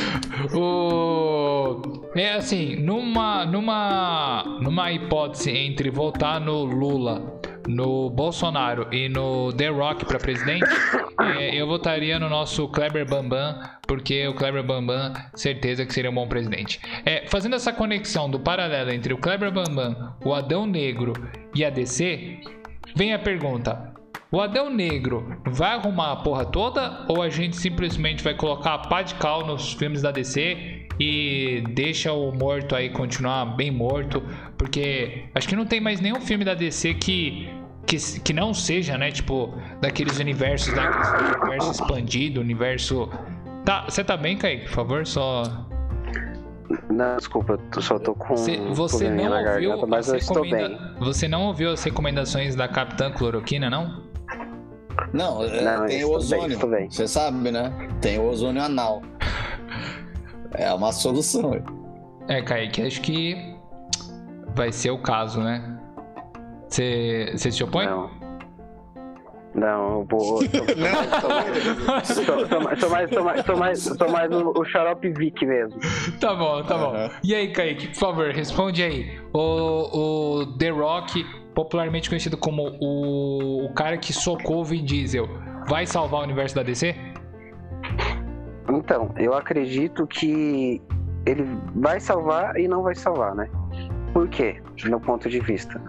O... 0.53 1.81
É 2.15 2.33
assim, 2.33 2.75
numa, 2.75 3.45
numa, 3.45 4.59
numa 4.61 4.91
hipótese 4.91 5.51
entre 5.51 5.89
votar 5.89 6.39
no 6.41 6.63
Lula, 6.63 7.40
no 7.67 8.09
Bolsonaro 8.09 8.87
e 8.91 9.09
no 9.09 9.51
The 9.53 9.67
Rock 9.67 10.05
para 10.05 10.19
presidente, 10.19 10.65
é, 11.37 11.55
eu 11.55 11.67
votaria 11.67 12.19
no 12.19 12.29
nosso 12.29 12.67
Kleber 12.69 13.07
Bambam, 13.07 13.59
porque 13.87 14.27
o 14.27 14.33
Kleber 14.33 14.63
Bambam, 14.63 15.13
certeza 15.35 15.85
que 15.85 15.93
seria 15.93 16.09
um 16.09 16.15
bom 16.15 16.27
presidente. 16.27 16.79
É, 17.05 17.25
fazendo 17.27 17.55
essa 17.55 17.73
conexão 17.73 18.29
do 18.29 18.39
paralelo 18.39 18.91
entre 18.91 19.13
o 19.13 19.17
Kleber 19.17 19.51
Bambam, 19.51 20.15
o 20.23 20.33
Adão 20.33 20.65
Negro 20.65 21.13
e 21.53 21.63
a 21.65 21.69
DC, 21.69 22.39
vem 22.95 23.13
a 23.13 23.19
pergunta: 23.19 23.91
o 24.31 24.39
Adão 24.39 24.69
Negro 24.69 25.37
vai 25.45 25.71
arrumar 25.71 26.13
a 26.13 26.15
porra 26.15 26.45
toda 26.45 27.05
ou 27.09 27.21
a 27.21 27.29
gente 27.29 27.57
simplesmente 27.57 28.23
vai 28.23 28.33
colocar 28.33 28.75
a 28.75 28.77
pá 28.79 29.01
de 29.01 29.13
cal 29.15 29.45
nos 29.45 29.73
filmes 29.73 30.01
da 30.01 30.09
DC 30.09 30.80
e 31.01 31.61
deixa 31.61 32.13
o 32.13 32.31
morto 32.31 32.75
aí 32.75 32.91
continuar 32.91 33.45
bem 33.45 33.71
morto? 33.71 34.21
Porque 34.55 35.23
acho 35.33 35.47
que 35.47 35.55
não 35.55 35.65
tem 35.65 35.81
mais 35.81 35.99
nenhum 35.99 36.21
filme 36.21 36.45
da 36.45 36.53
DC 36.53 36.93
que 36.93 37.49
que, 37.87 37.97
que 38.21 38.31
não 38.31 38.53
seja, 38.53 38.95
né, 38.97 39.11
tipo, 39.11 39.53
daqueles 39.81 40.19
universos, 40.19 40.71
daqueles 40.73 41.09
universo 41.41 41.71
expandido, 41.71 42.39
universo. 42.39 43.09
Tá, 43.65 43.85
você 43.89 44.03
tá 44.03 44.15
bem, 44.15 44.37
Kaique? 44.37 44.65
Por 44.65 44.71
favor, 44.71 45.05
só 45.05 45.43
não, 46.89 47.17
desculpa, 47.17 47.59
eu 47.75 47.81
só 47.81 47.99
tô 47.99 48.13
com. 48.13 48.37
Cê, 48.37 48.57
você 48.69 49.09
não 49.09 49.23
ouviu 49.23 49.43
garganta, 49.43 49.87
mas 49.87 50.07
eu 50.07 50.15
estou 50.15 50.49
bem. 50.49 50.77
Você 50.99 51.27
não 51.27 51.47
ouviu 51.47 51.71
as 51.71 51.83
recomendações 51.83 52.55
da 52.55 52.67
Capitã 52.67 53.11
Cloroquina, 53.11 53.69
não? 53.69 54.03
Não, 55.11 55.43
é, 55.43 55.61
Não 55.61 55.85
tem 55.85 56.05
o 56.05 56.11
ozônio. 56.11 56.57
Você 56.89 57.07
sabe, 57.07 57.51
né? 57.51 57.73
Tem 57.99 58.19
o 58.19 58.25
ozônio 58.25 58.61
anal. 58.61 59.01
É 60.53 60.73
uma 60.73 60.91
solução. 60.91 61.51
É, 62.27 62.41
Kaique, 62.41 62.81
acho 62.81 63.01
que 63.01 63.55
vai 64.55 64.71
ser 64.71 64.91
o 64.91 64.97
caso, 64.97 65.41
né? 65.41 65.77
Você 66.67 67.35
se 67.37 67.63
opõe? 67.63 67.85
Não. 67.85 68.21
Não, 69.53 69.99
eu 69.99 70.07
vou. 70.09 70.39
Sou 72.05 72.59
mais, 72.61 72.79
sou 72.79 72.89
mais, 72.89 73.09
sou 73.09 73.57
mais, 73.57 73.79
sou 73.83 74.09
mais 74.09 74.31
o, 74.31 74.53
o 74.55 74.63
xarope 74.63 75.09
Vic 75.09 75.45
mesmo. 75.45 75.77
Tá 76.21 76.33
bom, 76.33 76.63
tá 76.63 76.77
bom. 76.77 76.93
E 77.21 77.35
aí, 77.35 77.51
Kaique, 77.51 77.87
por 77.87 77.95
favor, 77.95 78.31
responde 78.31 78.81
aí. 78.81 79.19
O, 79.33 80.39
o 80.39 80.45
The 80.57 80.69
Rock 80.69 81.25
popularmente 81.53 82.09
conhecido 82.09 82.37
como 82.37 82.77
o, 82.79 83.65
o 83.65 83.73
cara 83.73 83.97
que 83.97 84.13
socou 84.13 84.61
o 84.61 84.63
Vin 84.65 84.83
Diesel, 84.83 85.27
vai 85.67 85.85
salvar 85.85 86.21
o 86.21 86.23
universo 86.23 86.55
da 86.55 86.63
DC? 86.63 86.95
Então, 88.71 89.11
eu 89.17 89.33
acredito 89.33 90.07
que 90.07 90.81
ele 91.25 91.45
vai 91.75 91.99
salvar 91.99 92.57
e 92.57 92.67
não 92.67 92.81
vai 92.81 92.95
salvar, 92.95 93.35
né? 93.35 93.49
Por 94.13 94.29
quê? 94.29 94.61
Meu 94.85 94.99
ponto 94.99 95.29
de 95.29 95.39
vista. 95.39 95.81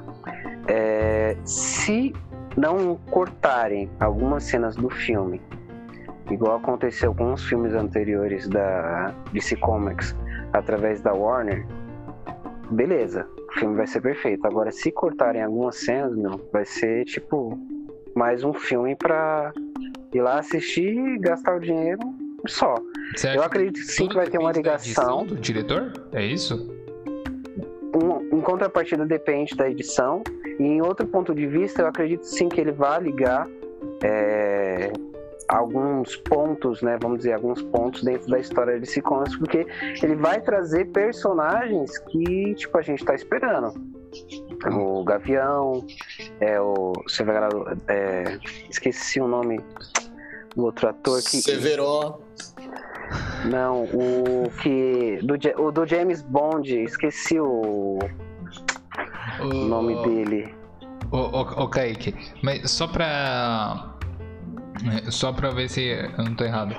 É, 0.66 1.36
se 1.44 2.12
não 2.56 2.96
cortarem 3.10 3.88
algumas 4.00 4.44
cenas 4.44 4.74
do 4.76 4.90
filme, 4.90 5.40
igual 6.30 6.56
aconteceu 6.56 7.14
com 7.14 7.32
os 7.32 7.44
filmes 7.44 7.72
anteriores 7.72 8.48
da 8.48 9.14
DC 9.32 9.56
Comics 9.56 10.16
através 10.52 11.00
da 11.00 11.12
Warner, 11.12 11.64
beleza, 12.70 13.26
o 13.48 13.52
filme 13.52 13.76
vai 13.76 13.86
ser 13.86 14.00
perfeito. 14.00 14.44
Agora, 14.46 14.70
se 14.72 14.90
cortarem 14.90 15.42
algumas 15.42 15.76
cenas, 15.76 16.16
meu, 16.16 16.48
vai 16.52 16.64
ser 16.64 17.04
tipo 17.04 17.58
mais 18.14 18.44
um 18.44 18.52
filme 18.52 18.96
pra 18.96 19.52
ir 20.12 20.20
lá 20.20 20.40
assistir 20.40 20.98
e 20.98 21.18
gastar 21.18 21.56
o 21.56 21.60
dinheiro 21.60 22.21
só. 22.46 22.74
Eu 23.34 23.42
acredito 23.42 23.74
que 23.74 23.92
sim 23.92 24.08
que 24.08 24.14
vai 24.14 24.26
ter 24.28 24.38
uma 24.38 24.52
ligação. 24.52 25.24
do 25.24 25.36
diretor? 25.36 25.92
É 26.12 26.24
isso? 26.24 26.70
Um, 27.94 28.38
em 28.38 28.40
contrapartida 28.40 29.04
depende 29.04 29.54
da 29.54 29.68
edição. 29.68 30.22
E 30.58 30.62
em 30.62 30.82
outro 30.82 31.06
ponto 31.06 31.34
de 31.34 31.46
vista, 31.46 31.82
eu 31.82 31.86
acredito 31.86 32.24
sim 32.24 32.48
que 32.48 32.60
ele 32.60 32.72
vai 32.72 33.00
ligar 33.00 33.48
é, 34.02 34.92
alguns 35.48 36.16
pontos, 36.16 36.82
né, 36.82 36.98
vamos 37.00 37.18
dizer, 37.18 37.34
alguns 37.34 37.62
pontos 37.62 38.02
dentro 38.02 38.28
da 38.30 38.38
história 38.38 38.80
de 38.80 39.02
Comics, 39.02 39.36
porque 39.36 39.66
ele 40.02 40.16
vai 40.16 40.40
trazer 40.40 40.86
personagens 40.86 41.98
que, 41.98 42.54
tipo, 42.54 42.76
a 42.78 42.82
gente 42.82 43.04
tá 43.04 43.14
esperando. 43.14 43.72
O 44.72 45.02
Gavião, 45.04 45.84
é 46.40 46.60
o. 46.60 46.92
Você 47.06 47.24
vai 47.24 47.36
é, 47.88 48.38
esqueci 48.70 49.20
o 49.20 49.26
nome 49.26 49.60
do 50.54 50.64
outro 50.64 50.88
ator 50.88 51.20
que. 51.22 51.40
Severo. 51.40 52.20
Não, 53.44 53.84
o 53.84 54.50
que. 54.62 55.18
Do, 55.22 55.34
o 55.62 55.70
do 55.70 55.86
James 55.86 56.22
Bond, 56.22 56.82
esqueci 56.82 57.38
o. 57.38 57.98
O, 59.40 59.44
o 59.44 59.54
nome 59.54 59.94
dele. 60.02 60.54
O, 61.10 61.16
o, 61.16 61.40
o 61.64 61.68
Kaique, 61.68 62.14
mas 62.42 62.70
só 62.70 62.86
pra 62.86 63.92
só 65.10 65.32
pra 65.32 65.50
ver 65.50 65.68
se 65.68 65.82
eu 65.82 66.24
não 66.24 66.34
tô 66.34 66.44
errado. 66.44 66.74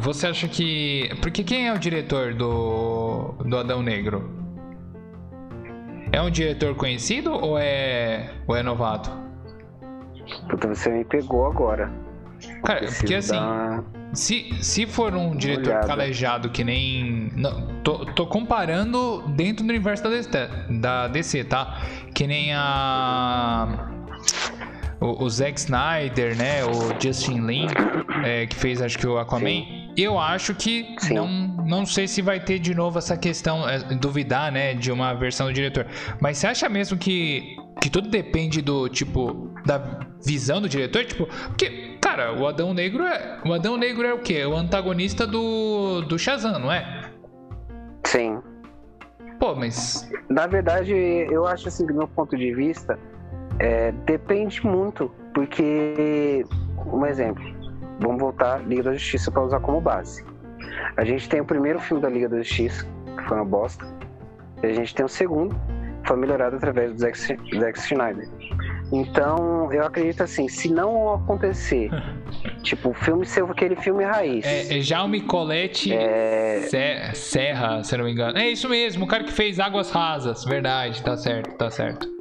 Você 0.00 0.26
acha 0.26 0.48
que. 0.48 1.10
Porque 1.20 1.44
quem 1.44 1.68
é 1.68 1.72
o 1.72 1.78
diretor 1.78 2.34
do, 2.34 3.34
do 3.44 3.56
Adão 3.56 3.82
Negro? 3.82 4.30
É 6.10 6.20
um 6.20 6.30
diretor 6.30 6.74
conhecido 6.74 7.32
ou 7.32 7.58
é, 7.58 8.34
ou 8.46 8.54
é 8.54 8.62
novato? 8.62 9.10
Puta, 10.50 10.68
você 10.68 10.90
me 10.90 11.04
pegou 11.04 11.46
agora. 11.46 11.90
Cara, 12.62 12.78
Preciso 12.80 13.00
porque 13.00 13.14
assim, 13.14 13.32
dar... 13.32 13.84
se, 14.12 14.54
se 14.62 14.86
for 14.86 15.14
um 15.14 15.36
diretor 15.36 15.80
calejado 15.86 16.50
que 16.50 16.62
nem. 16.62 17.30
Não, 17.34 17.66
tô, 17.82 18.06
tô 18.06 18.26
comparando 18.26 19.22
dentro 19.28 19.64
do 19.64 19.70
universo 19.70 20.04
da 20.04 20.10
DC, 20.10 20.30
da 20.80 21.08
DC, 21.08 21.44
tá? 21.44 21.82
Que 22.14 22.26
nem 22.26 22.52
a 22.54 23.90
o, 25.02 25.24
o 25.24 25.28
Zack 25.28 25.58
Snyder, 25.58 26.36
né? 26.36 26.64
O 26.64 27.00
Justin 27.02 27.40
Lin, 27.40 27.66
é, 28.24 28.46
que 28.46 28.54
fez 28.54 28.80
acho 28.80 28.96
que 28.98 29.06
o 29.06 29.18
Aquaman. 29.18 29.46
Sim. 29.46 29.92
Eu 29.96 30.18
acho 30.18 30.54
que 30.54 30.94
Sim. 30.98 31.14
não, 31.14 31.28
não 31.66 31.84
sei 31.84 32.08
se 32.08 32.22
vai 32.22 32.40
ter 32.40 32.58
de 32.58 32.74
novo 32.74 32.98
essa 32.98 33.16
questão, 33.16 33.68
é, 33.68 33.78
duvidar, 33.78 34.50
né, 34.50 34.72
de 34.72 34.90
uma 34.90 35.12
versão 35.12 35.48
do 35.48 35.52
diretor. 35.52 35.86
Mas 36.18 36.38
você 36.38 36.46
acha 36.46 36.68
mesmo 36.68 36.96
que, 36.96 37.56
que 37.80 37.90
tudo 37.90 38.08
depende 38.08 38.62
do 38.62 38.88
tipo 38.88 39.52
da 39.66 40.00
visão 40.24 40.62
do 40.62 40.68
diretor? 40.68 41.04
Tipo, 41.04 41.26
porque, 41.26 41.91
cara, 42.02 42.34
o 42.38 42.46
Adão 42.46 42.74
Negro 42.74 43.04
é. 43.04 43.38
O 43.46 43.52
Adão 43.52 43.76
Negro 43.76 44.06
é 44.06 44.12
o 44.12 44.18
quê? 44.18 44.44
O 44.44 44.54
antagonista 44.54 45.26
do, 45.26 46.02
do 46.02 46.18
Shazam, 46.18 46.58
não 46.58 46.70
é? 46.70 47.10
Sim. 48.04 48.42
Pô, 49.38 49.54
mas. 49.54 50.10
Na 50.28 50.46
verdade, 50.46 50.92
eu 50.92 51.46
acho 51.46 51.68
assim, 51.68 51.86
do 51.86 51.94
meu 51.94 52.08
ponto 52.08 52.36
de 52.36 52.52
vista, 52.52 52.98
é, 53.58 53.92
depende 54.04 54.64
muito, 54.66 55.10
porque, 55.32 56.44
um 56.86 57.06
exemplo, 57.06 57.42
vamos 58.00 58.20
voltar 58.20 58.58
Liga 58.66 58.82
da 58.82 58.92
Justiça 58.92 59.30
para 59.30 59.42
usar 59.42 59.60
como 59.60 59.80
base. 59.80 60.24
A 60.96 61.04
gente 61.04 61.28
tem 61.28 61.40
o 61.40 61.44
primeiro 61.44 61.80
filme 61.80 62.02
da 62.02 62.08
Liga 62.08 62.28
da 62.28 62.38
Justiça, 62.38 62.86
que 63.16 63.24
foi 63.24 63.36
uma 63.36 63.46
bosta, 63.46 63.84
e 64.62 64.66
a 64.66 64.72
gente 64.72 64.94
tem 64.94 65.04
o 65.04 65.08
segundo, 65.08 65.54
que 66.02 66.08
foi 66.08 66.16
melhorado 66.16 66.56
através 66.56 66.92
do 66.92 66.98
Zack, 66.98 67.18
Zack 67.18 67.80
Schneider. 67.80 68.28
Então, 68.92 69.72
eu 69.72 69.84
acredito 69.84 70.22
assim, 70.22 70.48
se 70.48 70.68
não 70.70 71.14
acontecer, 71.14 71.90
tipo, 72.62 72.90
o 72.90 72.94
filme 72.94 73.24
ser 73.24 73.42
aquele 73.44 73.76
filme 73.76 74.04
raiz. 74.04 74.44
É, 74.44 74.78
é 74.78 74.80
Jaume 74.80 75.22
Colette 75.22 75.92
é... 75.92 76.60
Serra, 77.14 77.82
se 77.82 77.96
não 77.96 78.04
me 78.04 78.12
engano. 78.12 78.38
É 78.38 78.48
isso 78.48 78.68
mesmo, 78.68 79.04
o 79.04 79.08
cara 79.08 79.24
que 79.24 79.32
fez 79.32 79.58
Águas 79.58 79.90
Rasas, 79.90 80.44
verdade, 80.44 81.02
tá 81.02 81.16
certo, 81.16 81.56
tá 81.56 81.70
certo 81.70 82.12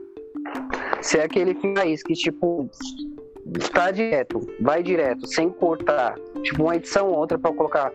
ser 1.01 1.21
aquele 1.21 1.53
filme 1.55 1.77
raiz 1.77 2.03
que, 2.03 2.13
tipo, 2.13 2.69
tá 3.73 3.91
direto, 3.91 4.39
vai 4.61 4.83
direto, 4.83 5.27
sem 5.27 5.49
cortar. 5.49 6.15
Tipo, 6.43 6.63
uma 6.63 6.75
edição 6.75 7.07
ou 7.07 7.17
outra 7.17 7.37
para 7.37 7.53
colocar 7.53 7.91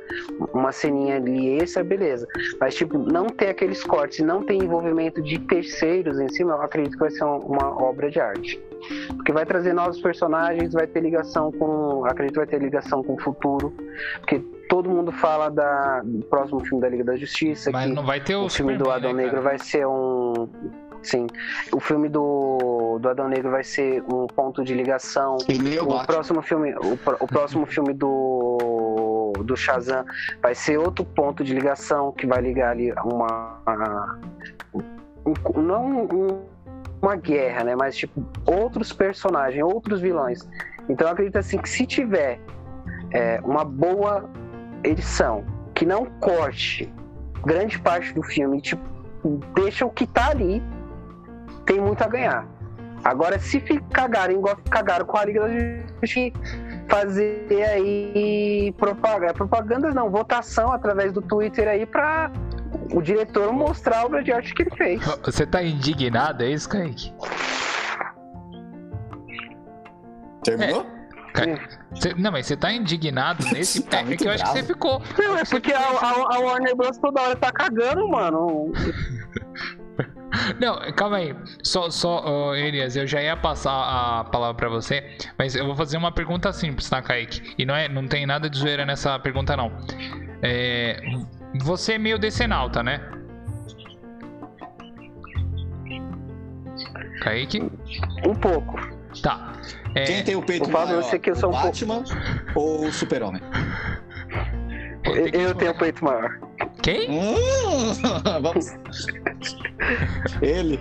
uma 0.52 0.72
ceninha 0.72 1.16
ali 1.16 1.58
extra, 1.58 1.82
beleza. 1.82 2.26
Mas, 2.60 2.74
tipo, 2.74 2.98
não 2.98 3.26
ter 3.26 3.48
aqueles 3.48 3.82
cortes, 3.82 4.24
não 4.24 4.42
ter 4.42 4.54
envolvimento 4.54 5.22
de 5.22 5.38
terceiros 5.38 6.20
em 6.20 6.28
cima, 6.28 6.52
eu 6.52 6.62
acredito 6.62 6.92
que 6.92 6.98
vai 6.98 7.10
ser 7.10 7.24
uma 7.24 7.82
obra 7.82 8.10
de 8.10 8.20
arte. 8.20 8.60
Porque 9.16 9.32
vai 9.32 9.44
trazer 9.44 9.72
novos 9.72 10.00
personagens, 10.00 10.72
vai 10.72 10.86
ter 10.86 11.00
ligação 11.00 11.50
com. 11.50 12.04
Acredito 12.04 12.34
que 12.34 12.40
vai 12.40 12.46
ter 12.46 12.60
ligação 12.60 13.02
com 13.02 13.14
o 13.14 13.20
futuro. 13.20 13.72
Porque 14.20 14.38
todo 14.68 14.88
mundo 14.88 15.12
fala 15.12 15.48
da, 15.48 16.02
do 16.04 16.24
próximo 16.26 16.60
filme 16.60 16.80
da 16.80 16.88
Liga 16.88 17.04
da 17.04 17.16
Justiça. 17.16 17.70
Mas 17.70 17.90
não 17.90 18.04
vai 18.04 18.20
ter 18.20 18.34
o, 18.34 18.44
o 18.44 18.50
filme 18.50 18.76
do 18.76 18.90
Adão 18.90 19.12
né, 19.12 19.24
Negro 19.24 19.42
vai 19.42 19.58
ser 19.58 19.86
um. 19.86 20.48
Sim. 21.06 21.26
O 21.72 21.78
filme 21.78 22.08
do, 22.08 22.98
do 23.00 23.08
Adão 23.08 23.28
Negro 23.28 23.50
vai 23.52 23.62
ser 23.62 24.02
um 24.12 24.26
ponto 24.26 24.64
de 24.64 24.74
ligação. 24.74 25.36
Ele 25.48 25.76
é 25.76 25.82
o 25.82 26.04
próximo 26.04 26.42
filme, 26.42 26.74
o, 26.74 26.98
o 27.20 27.26
próximo 27.28 27.64
filme 27.66 27.94
do 27.94 29.32
do 29.44 29.56
Shazam 29.56 30.04
vai 30.42 30.54
ser 30.54 30.78
outro 30.78 31.04
ponto 31.04 31.44
de 31.44 31.54
ligação 31.54 32.10
que 32.10 32.26
vai 32.26 32.40
ligar 32.40 32.70
ali 32.70 32.90
uma, 33.04 33.60
uma- 33.66 34.20
um- 34.74 35.60
não 35.60 35.86
um- 36.06 36.42
uma 37.00 37.14
guerra, 37.14 37.62
né, 37.62 37.76
mas 37.76 37.96
tipo 37.96 38.24
outros 38.44 38.92
personagens, 38.92 39.62
outros 39.62 40.00
vilões. 40.00 40.48
Então 40.88 41.06
eu 41.06 41.12
acredito 41.12 41.36
assim 41.36 41.58
que 41.58 41.68
se 41.68 41.86
tiver 41.86 42.40
é, 43.12 43.40
uma 43.44 43.64
boa 43.64 44.28
edição 44.82 45.44
que 45.74 45.84
não 45.86 46.06
corte 46.18 46.92
grande 47.44 47.78
parte 47.78 48.12
do 48.12 48.22
filme, 48.22 48.60
tipo 48.60 48.82
deixa 49.54 49.84
o 49.84 49.90
que 49.90 50.06
tá 50.06 50.30
ali 50.30 50.62
tem 51.66 51.80
muito 51.80 52.02
a 52.02 52.08
ganhar. 52.08 52.46
Agora, 53.04 53.38
se 53.38 53.60
cagarem 53.92 54.36
igual 54.38 54.56
cagaram 54.70 55.04
com 55.06 55.16
a 55.16 55.24
Liga 55.24 55.40
da 55.42 55.48
Justiça, 56.00 56.36
fazer 56.88 57.46
aí 57.72 58.72
propaganda, 58.78 59.34
propaganda 59.34 59.90
não, 59.92 60.10
votação 60.10 60.72
através 60.72 61.12
do 61.12 61.20
Twitter 61.22 61.68
aí 61.68 61.84
pra 61.86 62.30
o 62.92 63.00
diretor 63.00 63.52
mostrar 63.52 63.98
a 64.00 64.04
obra 64.06 64.22
de 64.24 64.32
arte 64.32 64.54
que 64.54 64.62
ele 64.62 64.70
fez. 64.76 65.00
Você 65.24 65.46
tá 65.46 65.62
indignado, 65.62 66.42
é 66.42 66.50
isso, 66.50 66.68
Kaique? 66.68 67.12
Terminou? 70.42 70.86
Você- 71.94 72.14
não, 72.14 72.32
mas 72.32 72.46
você 72.46 72.56
tá 72.56 72.72
indignado 72.72 73.44
nesse 73.52 73.82
Tá 73.82 74.00
é 74.00 74.16
que 74.16 74.26
eu 74.26 74.32
acho 74.32 74.42
que 74.44 74.50
você 74.52 74.62
ficou. 74.62 75.02
Não, 75.18 75.36
é 75.36 75.44
porque 75.44 75.70
a, 75.72 75.78
a- 75.80 76.36
a 76.36 76.38
Warner 76.40 76.74
Bros. 76.74 76.96
toda 76.98 77.20
hora 77.20 77.36
tá 77.36 77.52
cagando, 77.52 78.08
mano. 78.08 78.72
Não, 80.60 80.78
calma 80.92 81.16
aí. 81.18 81.34
Só, 81.62 81.88
só, 81.90 82.24
ô, 82.50 82.54
Elias, 82.54 82.96
eu 82.96 83.06
já 83.06 83.22
ia 83.22 83.36
passar 83.36 83.72
a 84.20 84.24
palavra 84.24 84.54
pra 84.54 84.68
você, 84.68 85.16
mas 85.38 85.54
eu 85.54 85.64
vou 85.66 85.74
fazer 85.76 85.96
uma 85.96 86.10
pergunta 86.12 86.52
simples, 86.52 86.88
tá, 86.90 87.00
Kaique? 87.00 87.54
E 87.56 87.64
não, 87.64 87.74
é, 87.74 87.88
não 87.88 88.06
tem 88.06 88.26
nada 88.26 88.50
de 88.50 88.58
zoeira 88.58 88.84
nessa 88.84 89.18
pergunta, 89.18 89.56
não. 89.56 89.72
É, 90.42 91.00
você 91.62 91.94
é 91.94 91.98
meio 91.98 92.18
decenalta, 92.18 92.82
né? 92.82 93.00
Kaique? 97.22 97.60
Um 98.26 98.34
pouco. 98.34 98.78
Tá. 99.22 99.52
É, 99.94 100.04
Quem 100.04 100.24
tem 100.24 100.36
o 100.36 100.42
peito 100.42 100.68
o 100.68 100.72
Fábio, 100.72 100.94
eu 100.94 100.98
maior? 100.98 101.10
sei 101.10 101.18
que 101.18 101.30
eu 101.30 101.36
sou 101.36 101.48
o 101.50 101.52
um 101.52 101.60
pouco- 101.60 101.68
Batman 101.68 102.04
ou 102.54 102.86
o 102.86 102.92
Super-Homem? 102.92 103.40
Eu, 105.04 105.26
eu 105.28 105.54
tenho 105.54 105.70
o 105.70 105.78
peito 105.78 106.04
maior. 106.04 106.38
Quem? 106.86 107.10
Hum, 107.10 107.92
vamos. 108.40 108.66
Ele. 110.40 110.78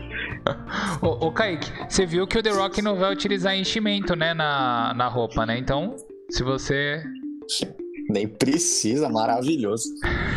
Ô, 1.01 1.25
ô 1.25 1.31
Kaique, 1.31 1.71
você 1.89 2.05
viu 2.05 2.27
que 2.27 2.37
o 2.37 2.43
The 2.43 2.51
Rock 2.51 2.79
não 2.79 2.95
vai 2.95 3.11
utilizar 3.11 3.55
enchimento, 3.55 4.15
né, 4.15 4.31
na, 4.35 4.93
na 4.95 5.07
roupa, 5.07 5.47
né? 5.47 5.57
Então, 5.57 5.95
se 6.29 6.43
você 6.43 7.01
Nem 8.07 8.27
precisa, 8.27 9.09
maravilhoso. 9.09 9.85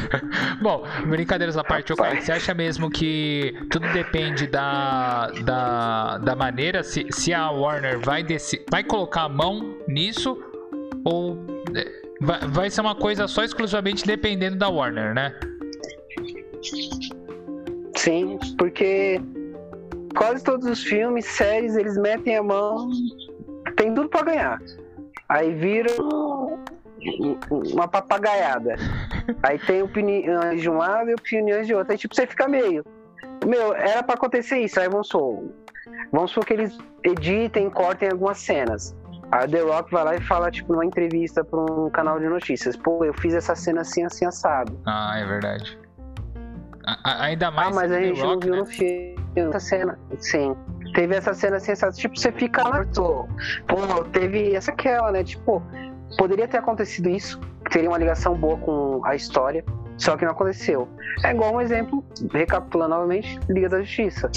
Bom, 0.63 0.85
brincadeiras 1.07 1.59
à 1.59 1.63
parte, 1.63 1.93
ô 1.93 1.97
Kaique, 1.97 2.25
você 2.25 2.33
acha 2.33 2.55
mesmo 2.55 2.89
que 2.89 3.53
tudo 3.71 3.87
depende 3.93 4.47
da, 4.47 5.27
da, 5.45 6.17
da 6.17 6.35
maneira, 6.35 6.83
se, 6.83 7.07
se 7.11 7.35
a 7.35 7.51
Warner 7.51 8.01
vai, 8.01 8.23
deci- 8.23 8.65
vai 8.71 8.83
colocar 8.83 9.25
a 9.25 9.29
mão 9.29 9.77
nisso 9.87 10.35
ou 11.05 11.37
é, 11.77 11.85
vai, 12.23 12.41
vai 12.49 12.71
ser 12.71 12.81
uma 12.81 12.95
coisa 12.95 13.29
só 13.29 13.45
exclusivamente 13.45 14.07
dependendo 14.07 14.57
da 14.57 14.71
Warner, 14.71 15.13
né? 15.13 15.39
Sim, 17.97 18.39
porque 18.57 19.21
quase 20.17 20.43
todos 20.43 20.67
os 20.67 20.83
filmes, 20.83 21.25
séries, 21.27 21.77
eles 21.77 21.97
metem 21.97 22.37
a 22.37 22.43
mão, 22.43 22.89
tem 23.77 23.93
tudo 23.95 24.09
pra 24.09 24.23
ganhar. 24.23 24.59
Aí 25.29 25.53
vira 25.55 25.91
um- 26.03 26.59
uma 27.73 27.87
papagaiada. 27.87 28.77
Aí 29.43 29.59
tem 29.59 29.83
opiniões 29.83 30.61
de 30.61 30.71
um 30.71 30.79
lado 30.79 31.11
e 31.11 31.15
opiniões 31.15 31.67
de 31.67 31.75
outro. 31.75 31.93
Aí 31.93 31.99
tipo, 31.99 32.15
você 32.15 32.27
fica 32.27 32.49
meio. 32.49 32.85
Meu, 33.47 33.75
era 33.75 34.03
pra 34.03 34.15
acontecer 34.15 34.59
isso. 34.59 34.81
Aí 34.81 34.89
vamos 34.89 35.09
supor. 35.09 35.45
Vamos 36.13 36.31
supor 36.31 36.47
que 36.47 36.53
eles 36.55 36.77
editem, 37.05 37.71
cortem 37.71 38.11
algumas 38.11 38.39
cenas. 38.39 38.97
O 39.27 39.49
The 39.51 39.61
Rock 39.61 39.93
vai 39.93 40.05
lá 40.05 40.17
e 40.17 40.21
fala, 40.23 40.51
tipo, 40.51 40.73
numa 40.73 40.85
entrevista 40.87 41.45
pra 41.45 41.61
um 41.61 41.91
canal 41.91 42.19
de 42.19 42.27
notícias. 42.29 42.77
Pô, 42.77 43.05
eu 43.05 43.13
fiz 43.13 43.35
essa 43.35 43.55
cena 43.55 43.83
assim, 43.83 44.03
assim, 44.05 44.25
assado. 44.25 44.79
Ah, 44.87 45.19
é 45.19 45.27
verdade. 45.27 45.79
A- 47.05 47.25
ainda 47.25 47.51
mais 47.51 47.69
Ah, 47.69 47.81
mas 47.81 47.93
a 47.93 48.01
gente 48.01 48.21
não 48.21 48.29
Rock, 48.31 48.45
viu 48.47 48.55
né? 48.55 48.61
no 48.61 48.67
filme 48.67 49.17
essa 49.37 49.61
cena. 49.61 49.99
Sim. 50.19 50.57
Teve 50.95 51.15
essa 51.15 51.35
cena 51.35 51.61
sensacional. 51.61 51.95
Tipo, 51.97 52.19
você 52.19 52.33
fica 52.33 52.67
lá, 52.67 52.85
pô, 53.67 54.05
teve 54.13 54.55
essa 54.55 54.71
aquela, 54.73 55.13
né? 55.13 55.23
Tipo, 55.23 55.63
poderia 56.17 56.49
ter 56.49 56.57
acontecido 56.59 57.09
isso. 57.11 57.39
Teria 57.71 57.91
uma 57.91 57.99
ligação 57.99 58.35
boa 58.35 58.57
com 58.59 59.01
a 59.05 59.15
história. 59.15 59.65
Só 59.99 60.17
que 60.17 60.25
não 60.25 60.33
aconteceu. 60.33 60.89
É 61.25 61.31
igual 61.33 61.55
um 61.55 61.61
exemplo, 61.61 62.05
recapitulando 62.33 62.95
novamente, 62.95 63.39
Liga 63.49 63.69
da 63.69 63.81
Justiça. 63.83 64.31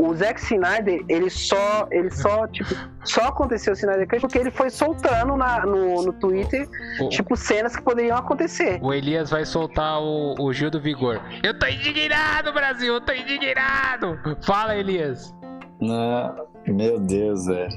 O 0.00 0.14
Zack 0.14 0.40
Snyder, 0.42 1.04
ele 1.08 1.28
só, 1.28 1.86
ele 1.90 2.10
só, 2.10 2.46
tipo, 2.48 2.74
só 3.04 3.28
aconteceu 3.28 3.72
o 3.72 3.76
Snyder 3.76 4.08
Cut 4.08 4.20
porque 4.22 4.38
ele 4.38 4.50
foi 4.50 4.70
soltando 4.70 5.36
na, 5.36 5.66
no, 5.66 6.02
no 6.02 6.12
Twitter, 6.14 6.66
O- 7.00 7.08
tipo, 7.10 7.36
cenas 7.36 7.76
que 7.76 7.82
poderiam 7.82 8.16
acontecer. 8.16 8.78
O 8.82 8.92
Elias 8.92 9.30
vai 9.30 9.44
soltar 9.44 10.00
o, 10.00 10.34
o 10.38 10.52
Gil 10.52 10.70
do 10.70 10.80
Vigor. 10.80 11.20
Eu 11.42 11.58
tô 11.58 11.66
indignado, 11.66 12.52
Brasil! 12.52 12.94
Eu 12.94 13.00
tô 13.00 13.12
indignado! 13.12 14.18
Fala, 14.46 14.74
Elias! 14.76 15.34
Não, 15.80 16.46
meu 16.66 16.98
Deus, 16.98 17.46
é. 17.48 17.68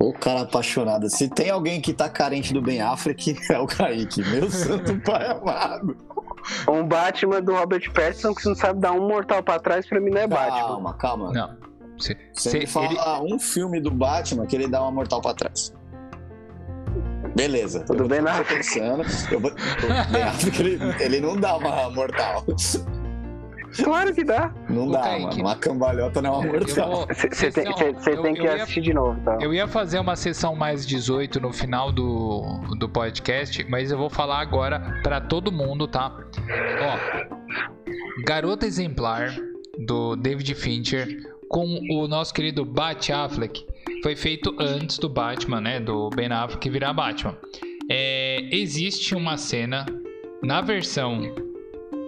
O 0.00 0.12
cara 0.12 0.42
apaixonado. 0.42 1.10
Se 1.10 1.28
tem 1.28 1.50
alguém 1.50 1.80
que 1.80 1.92
tá 1.92 2.08
carente 2.08 2.54
do 2.54 2.62
Ben 2.62 2.80
Affleck, 2.80 3.36
é 3.50 3.58
o 3.58 3.66
Kaique. 3.66 4.22
Meu 4.30 4.48
santo 4.48 4.96
pai 5.00 5.26
amado. 5.26 5.96
Um 6.68 6.86
Batman 6.86 7.42
do 7.42 7.54
Robert 7.54 7.90
Pattinson 7.92 8.34
que 8.34 8.46
não 8.46 8.54
sabe 8.54 8.80
dar 8.80 8.92
um 8.92 9.06
mortal 9.06 9.42
pra 9.42 9.58
trás, 9.58 9.86
pra 9.86 10.00
mim 10.00 10.10
não 10.10 10.20
é 10.20 10.26
Batman. 10.26 10.68
Calma, 10.68 10.94
calma. 10.94 11.32
Não. 11.32 11.68
Se, 11.98 12.16
Você 12.32 12.66
fala 12.66 13.22
um 13.22 13.38
filme 13.38 13.80
do 13.80 13.90
Batman 13.90 14.46
que 14.46 14.54
ele 14.54 14.68
dá 14.68 14.80
uma 14.82 14.92
mortal 14.92 15.20
pra 15.20 15.34
trás. 15.34 15.72
Beleza. 17.34 17.84
Tudo 17.84 18.04
eu 18.04 18.08
bem, 18.08 18.18
tô 18.18 18.24
né? 18.24 18.44
pensando. 18.44 19.02
Eu 19.30 19.40
vou... 19.40 19.50
O 19.50 20.12
Ben 20.12 20.22
Affleck, 20.22 20.60
ele, 20.60 20.78
ele 21.00 21.20
não 21.20 21.36
dá 21.36 21.56
uma 21.56 21.90
mortal. 21.90 22.44
Claro 23.84 24.14
que 24.14 24.24
dá. 24.24 24.52
Não 24.68 24.88
Ô, 24.88 24.92
dá, 24.92 25.00
Kaique, 25.02 25.24
mano. 25.24 25.40
Uma 25.40 25.56
cambalhota 25.56 26.22
não 26.22 26.34
é 26.34 26.38
uma 26.38 26.46
mortal. 26.46 27.06
Você 27.08 27.50
tem, 27.50 27.76
cê- 27.76 27.94
cê 28.00 28.10
eu- 28.12 28.22
tem 28.22 28.34
que 28.34 28.40
eu 28.40 28.44
ia- 28.44 28.54
assistir 28.62 28.80
de 28.80 28.94
novo, 28.94 29.20
tá? 29.20 29.38
Eu 29.40 29.52
ia 29.52 29.66
fazer 29.68 29.98
uma 29.98 30.16
sessão 30.16 30.54
mais 30.56 30.86
18 30.86 31.40
no 31.40 31.52
final 31.52 31.92
do, 31.92 32.42
do 32.78 32.88
podcast, 32.88 33.64
mas 33.68 33.90
eu 33.90 33.98
vou 33.98 34.08
falar 34.10 34.40
agora 34.40 35.00
pra 35.02 35.20
todo 35.20 35.52
mundo, 35.52 35.86
tá? 35.86 36.16
Ó, 36.82 38.22
Garota 38.24 38.66
Exemplar 38.66 39.34
do 39.86 40.16
David 40.16 40.54
Fincher 40.54 41.08
com 41.48 41.64
o 41.90 42.06
nosso 42.08 42.34
querido 42.34 42.64
Bat 42.64 43.12
Affleck 43.12 43.64
foi 44.02 44.14
feito 44.16 44.54
antes 44.58 44.98
do 44.98 45.08
Batman, 45.08 45.60
né? 45.60 45.80
Do 45.80 46.10
Ben 46.10 46.30
Affleck 46.30 46.68
virar 46.68 46.92
Batman. 46.92 47.36
É, 47.90 48.40
existe 48.52 49.14
uma 49.14 49.36
cena 49.38 49.86
na 50.42 50.60
versão 50.60 51.22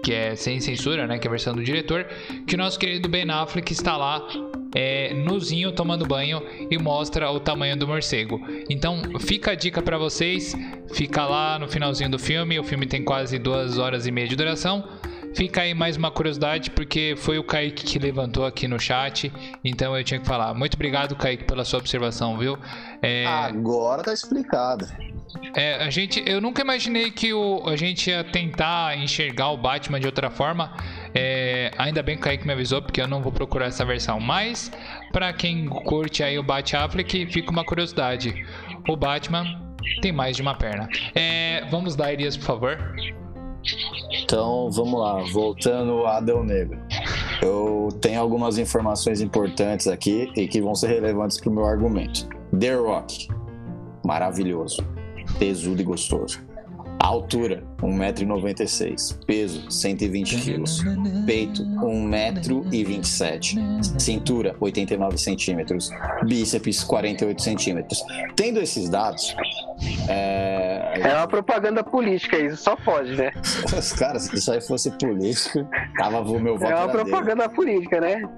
que 0.02 0.12
é 0.12 0.34
sem 0.34 0.60
censura, 0.60 1.06
né? 1.06 1.18
Que 1.18 1.26
é 1.26 1.28
a 1.28 1.30
versão 1.30 1.54
do 1.54 1.62
diretor, 1.62 2.06
que 2.46 2.54
o 2.54 2.58
nosso 2.58 2.78
querido 2.78 3.08
Ben 3.08 3.30
Affleck 3.30 3.72
está 3.72 3.96
lá 3.96 4.26
é, 4.74 5.12
nuzinho 5.14 5.72
tomando 5.72 6.06
banho 6.06 6.42
e 6.70 6.78
mostra 6.78 7.30
o 7.30 7.40
tamanho 7.40 7.76
do 7.76 7.86
morcego. 7.86 8.40
Então 8.68 9.02
fica 9.20 9.52
a 9.52 9.54
dica 9.54 9.82
pra 9.82 9.98
vocês, 9.98 10.54
fica 10.92 11.24
lá 11.26 11.58
no 11.58 11.68
finalzinho 11.68 12.10
do 12.10 12.18
filme, 12.18 12.58
o 12.58 12.64
filme 12.64 12.86
tem 12.86 13.04
quase 13.04 13.38
duas 13.38 13.78
horas 13.78 14.06
e 14.06 14.10
meia 14.10 14.28
de 14.28 14.36
duração. 14.36 14.84
Fica 15.32 15.62
aí 15.62 15.74
mais 15.74 15.96
uma 15.96 16.10
curiosidade, 16.10 16.70
porque 16.72 17.14
foi 17.16 17.38
o 17.38 17.44
Kaique 17.44 17.84
que 17.84 17.98
levantou 18.00 18.44
aqui 18.44 18.66
no 18.66 18.80
chat, 18.80 19.32
então 19.64 19.96
eu 19.96 20.02
tinha 20.02 20.18
que 20.18 20.26
falar. 20.26 20.52
Muito 20.54 20.74
obrigado, 20.74 21.14
Kaique, 21.14 21.44
pela 21.44 21.64
sua 21.64 21.78
observação, 21.78 22.36
viu? 22.36 22.58
É, 23.00 23.24
Agora 23.26 24.02
tá 24.02 24.12
explicado. 24.12 24.86
É, 25.54 25.76
a 25.76 25.90
gente, 25.90 26.22
eu 26.26 26.40
nunca 26.40 26.62
imaginei 26.62 27.10
que 27.10 27.32
o, 27.32 27.62
a 27.66 27.76
gente 27.76 28.10
ia 28.10 28.22
tentar 28.22 28.96
enxergar 28.98 29.50
o 29.50 29.56
Batman 29.56 29.98
de 29.98 30.06
outra 30.06 30.30
forma. 30.30 30.72
É, 31.14 31.72
ainda 31.78 32.02
bem 32.02 32.16
que 32.16 32.22
o 32.22 32.24
Kaique 32.24 32.46
me 32.46 32.52
avisou, 32.52 32.82
porque 32.82 33.00
eu 33.00 33.08
não 33.08 33.22
vou 33.22 33.32
procurar 33.32 33.66
essa 33.66 33.84
versão. 33.84 34.20
Mas, 34.20 34.70
pra 35.12 35.32
quem 35.32 35.66
curte 35.66 36.22
aí 36.22 36.38
o 36.38 36.42
Bat 36.42 36.76
Affleck, 36.76 37.26
fica 37.26 37.50
uma 37.50 37.64
curiosidade. 37.64 38.44
o 38.88 38.96
Batman 38.96 39.44
tem 40.00 40.12
mais 40.12 40.36
de 40.36 40.42
uma 40.42 40.54
perna. 40.54 40.88
É, 41.14 41.64
vamos 41.70 41.96
lá, 41.96 42.12
Elias, 42.12 42.36
por 42.36 42.44
favor. 42.44 42.78
Então, 44.22 44.70
vamos 44.70 45.00
lá. 45.00 45.22
Voltando 45.32 46.06
a 46.06 46.18
Adão 46.18 46.44
Negro. 46.44 46.78
Eu 47.42 47.88
tenho 48.00 48.20
algumas 48.20 48.58
informações 48.58 49.20
importantes 49.20 49.86
aqui 49.88 50.30
e 50.36 50.46
que 50.46 50.60
vão 50.60 50.74
ser 50.74 50.88
relevantes 50.88 51.40
para 51.40 51.50
o 51.50 51.52
meu 51.52 51.64
argumento. 51.64 52.28
The 52.58 52.74
Rock. 52.74 53.28
Maravilhoso. 54.04 54.99
Tesudo 55.38 55.80
e 55.80 55.84
gostoso. 55.84 56.50
Altura, 57.00 57.64
1,96m. 57.82 59.24
Peso, 59.24 59.70
120 59.70 60.36
kg. 60.36 60.64
Peito, 61.24 61.64
1,27m. 61.64 63.98
Cintura, 63.98 64.54
89 64.60 65.16
centímetros. 65.16 65.88
Bíceps, 66.26 66.84
48 66.84 67.42
centímetros. 67.42 68.04
Tendo 68.36 68.60
esses 68.60 68.90
dados. 68.90 69.34
É... 70.08 71.00
é 71.00 71.14
uma 71.16 71.26
propaganda 71.26 71.82
política, 71.82 72.38
isso 72.38 72.58
só 72.58 72.76
pode, 72.76 73.16
né? 73.16 73.32
Cara, 73.98 74.20
se 74.20 74.36
isso 74.36 74.52
aí 74.52 74.60
fosse 74.60 74.90
política, 74.90 75.66
tava 75.96 76.20
o 76.20 76.38
meu 76.38 76.58
voto. 76.58 76.70
É 76.70 76.76
uma 76.76 76.88
propaganda 76.88 77.44
dele. 77.44 77.56
política, 77.56 77.98
né? 77.98 78.28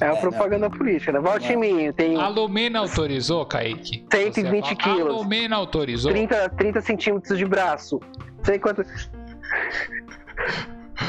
É 0.00 0.06
uma 0.06 0.18
é, 0.18 0.20
propaganda 0.20 0.68
não. 0.68 0.76
política, 0.76 1.12
né? 1.12 1.20
Volte 1.20 1.52
em 1.52 1.56
mim, 1.56 1.92
tem. 1.92 2.16
A 2.16 2.28
Lumena 2.28 2.80
autorizou, 2.80 3.44
Kaique? 3.46 4.04
120 4.10 4.76
quilos. 4.76 5.14
A 5.14 5.18
Lumena 5.18 5.56
autorizou? 5.56 6.10
30, 6.10 6.48
30 6.50 6.80
centímetros 6.80 7.38
de 7.38 7.44
braço. 7.44 8.00
Sei 8.42 8.58
quanto. 8.58 8.82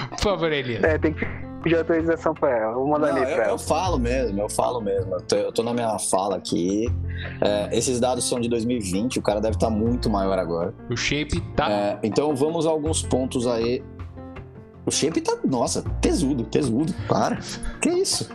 Por 0.10 0.20
favor, 0.20 0.52
Elias. 0.52 0.84
É, 0.84 0.98
tem 0.98 1.14
que 1.14 1.26
pedir 1.64 1.78
autorização 1.78 2.34
pra 2.34 2.50
ela. 2.50 2.74
Vou 2.74 2.88
mandar 2.88 3.10
ali 3.10 3.22
pra 3.22 3.30
eu, 3.30 3.42
ela. 3.42 3.52
Eu 3.54 3.58
falo 3.58 3.98
mesmo, 3.98 4.42
eu 4.42 4.50
falo 4.50 4.82
mesmo. 4.82 5.14
Eu 5.14 5.22
tô, 5.22 5.36
eu 5.36 5.52
tô 5.52 5.64
na 5.64 5.74
minha 5.74 5.98
fala 6.00 6.36
aqui. 6.38 6.88
É, 7.42 7.76
esses 7.76 8.00
dados 8.00 8.28
são 8.28 8.40
de 8.40 8.50
2020, 8.50 9.20
o 9.20 9.22
cara 9.22 9.40
deve 9.40 9.56
estar 9.56 9.68
tá 9.68 9.72
muito 9.74 10.10
maior 10.10 10.38
agora. 10.38 10.74
O 10.90 10.96
shape 10.96 11.42
tá. 11.56 11.70
É, 11.70 12.00
então 12.04 12.36
vamos 12.36 12.66
a 12.66 12.70
alguns 12.70 13.02
pontos 13.02 13.48
aí. 13.48 13.84
O 14.86 14.92
shape 14.92 15.22
tá. 15.22 15.38
Nossa, 15.44 15.84
tesudo, 16.02 16.44
tesudo. 16.44 16.94
Para. 17.08 17.40
Que 17.82 17.90
isso? 17.90 18.30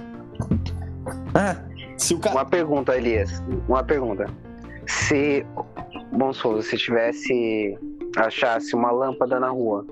Ah, 1.35 1.57
se 1.97 2.15
o 2.15 2.19
cara... 2.19 2.37
Uma 2.37 2.45
pergunta, 2.45 2.97
Elias. 2.97 3.43
Uma 3.69 3.83
pergunta. 3.83 4.27
Se, 4.87 5.45
bom 6.13 6.33
supor, 6.33 6.63
se 6.63 6.77
tivesse, 6.77 7.77
achasse 8.17 8.75
uma 8.75 8.91
lâmpada 8.91 9.39
na 9.39 9.49
rua 9.49 9.87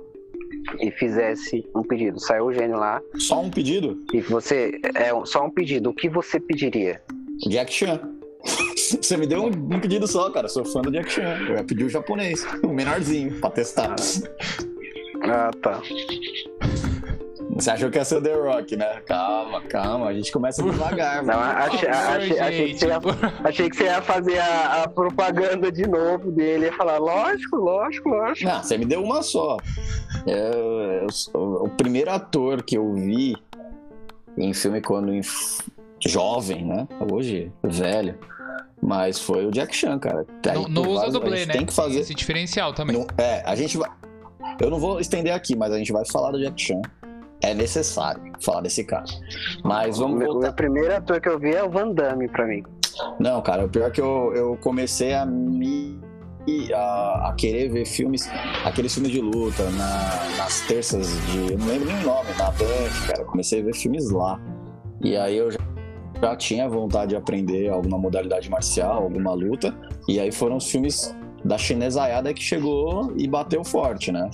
e 0.81 0.91
fizesse 0.91 1.65
um 1.75 1.83
pedido, 1.83 2.19
saiu 2.21 2.47
o 2.47 2.53
gênio 2.53 2.77
lá. 2.77 3.01
Só 3.17 3.41
um 3.41 3.51
pedido? 3.51 3.99
E 4.13 4.21
você, 4.21 4.81
é 4.95 5.11
só 5.25 5.45
um 5.45 5.51
pedido, 5.51 5.91
o 5.91 5.95
que 5.95 6.09
você 6.09 6.39
pediria? 6.39 7.01
Jack 7.49 7.73
Chan. 7.73 8.01
Você 8.91 9.17
me 9.17 9.27
deu 9.27 9.45
um, 9.45 9.47
um, 9.49 9.79
pedido 9.79 10.07
só, 10.09 10.31
cara. 10.31 10.49
Sou 10.49 10.65
fã 10.65 10.81
do 10.81 10.91
Jack 10.91 11.13
Chan. 11.13 11.39
Eu 11.49 11.57
ia 11.57 11.65
pedir 11.65 11.85
o 11.85 11.89
japonês, 11.89 12.45
o 12.65 12.69
menorzinho, 12.69 13.39
pra 13.41 13.51
testar. 13.51 13.95
Ah, 15.23 15.51
tá. 15.63 15.81
Você 17.61 17.71
achou 17.71 17.91
que 17.91 17.99
ia 17.99 18.05
ser 18.05 18.17
o 18.17 18.23
The 18.23 18.35
Rock, 18.35 18.75
né? 18.75 19.03
Calma, 19.05 19.61
calma, 19.63 20.07
a 20.07 20.15
gente 20.15 20.33
começa 20.33 20.63
devagar. 20.63 21.23
Não, 21.23 21.39
achei, 21.39 21.89
achei, 21.89 22.39
achei, 22.39 22.73
que 22.73 22.79
você 22.79 22.87
ia, 22.87 23.01
achei 23.45 23.71
que 23.71 23.77
você 23.77 23.85
ia 23.85 24.01
fazer 24.01 24.39
a, 24.39 24.85
a, 24.85 24.89
propaganda 24.89 25.71
de 25.71 25.87
novo 25.87 26.31
dele, 26.31 26.67
ia 26.67 26.73
falar, 26.73 26.97
lógico, 26.97 27.57
lógico, 27.57 28.09
lógico. 28.09 28.49
Não, 28.49 28.63
você 28.63 28.79
me 28.79 28.87
deu 28.87 29.03
uma 29.03 29.23
só. 29.23 29.59
Eu, 30.27 31.07
eu, 31.35 31.65
o 31.65 31.69
primeiro 31.69 32.11
ator 32.11 32.63
que 32.63 32.79
eu 32.79 32.95
vi 32.95 33.37
em 34.39 34.55
filme 34.55 34.81
quando 34.81 35.13
em, 35.13 35.21
jovem, 36.07 36.65
né? 36.65 36.89
Hoje, 37.13 37.53
velho. 37.63 38.19
Mas 38.83 39.21
foi 39.21 39.45
o 39.45 39.51
Jack 39.51 39.77
Chan, 39.77 39.99
cara. 39.99 40.25
Não, 40.55 40.63
não 40.63 40.91
usa 40.93 41.11
dublê, 41.11 41.45
né? 41.45 41.53
Tem 41.53 41.67
que 41.67 41.75
fazer 41.75 42.01
esse 42.01 42.15
diferencial 42.15 42.73
também. 42.73 42.97
Não, 42.97 43.07
é, 43.19 43.43
a 43.45 43.55
gente 43.55 43.77
vai. 43.77 43.91
Eu 44.59 44.71
não 44.71 44.79
vou 44.79 44.99
estender 44.99 45.35
aqui, 45.35 45.55
mas 45.55 45.71
a 45.71 45.77
gente 45.77 45.93
vai 45.93 46.03
falar 46.07 46.31
do 46.33 46.41
Jack 46.41 46.59
Chan 46.59 46.81
é 47.43 47.55
necessário 47.55 48.21
falar 48.41 48.61
desse 48.61 48.85
cara. 48.85 49.05
Mas 49.65 49.99
vamos 49.99 50.23
voltar. 50.23 50.51
O 50.51 50.55
primeiro 50.55 50.95
ator 50.95 51.21
que 51.21 51.29
eu 51.29 51.39
vi 51.39 51.55
é 51.55 51.63
o 51.63 51.71
Van 51.71 51.93
Damme 51.93 52.29
pra 52.29 52.47
mim. 52.47 52.63
Não, 53.19 53.41
cara, 53.41 53.65
o 53.65 53.69
pior 53.69 53.89
é 53.89 53.91
que 53.91 54.01
eu, 54.01 54.33
eu 54.35 54.57
comecei 54.61 55.15
a 55.15 55.25
me. 55.25 55.99
A, 56.75 57.29
a 57.29 57.35
querer 57.35 57.69
ver 57.69 57.85
filmes, 57.85 58.29
aqueles 58.65 58.93
filmes 58.93 59.13
de 59.13 59.21
luta, 59.21 59.63
na, 59.71 60.37
nas 60.37 60.61
terças 60.63 61.07
de. 61.27 61.53
Eu 61.53 61.59
não 61.59 61.67
lembro 61.67 61.87
nem 61.87 61.97
o 61.99 62.03
nome, 62.03 62.31
na 62.37 62.51
Band, 62.51 63.07
cara. 63.07 63.25
Comecei 63.25 63.61
a 63.61 63.65
ver 63.65 63.75
filmes 63.75 64.11
lá. 64.11 64.41
E 65.03 65.17
aí 65.17 65.37
eu 65.37 65.51
já, 65.51 65.59
já 66.21 66.37
tinha 66.37 66.69
vontade 66.69 67.11
de 67.11 67.17
aprender 67.17 67.69
alguma 67.69 67.99
modalidade 67.99 68.51
marcial, 68.51 69.05
alguma 69.05 69.33
luta. 69.33 69.75
E 70.09 70.19
aí 70.19 70.33
foram 70.33 70.57
os 70.57 70.69
filmes 70.69 71.15
da 71.45 71.57
chinesaiada 71.57 72.35
que 72.35 72.43
chegou 72.43 73.13
e 73.17 73.27
bateu 73.27 73.65
forte, 73.65 74.13
né? 74.13 74.29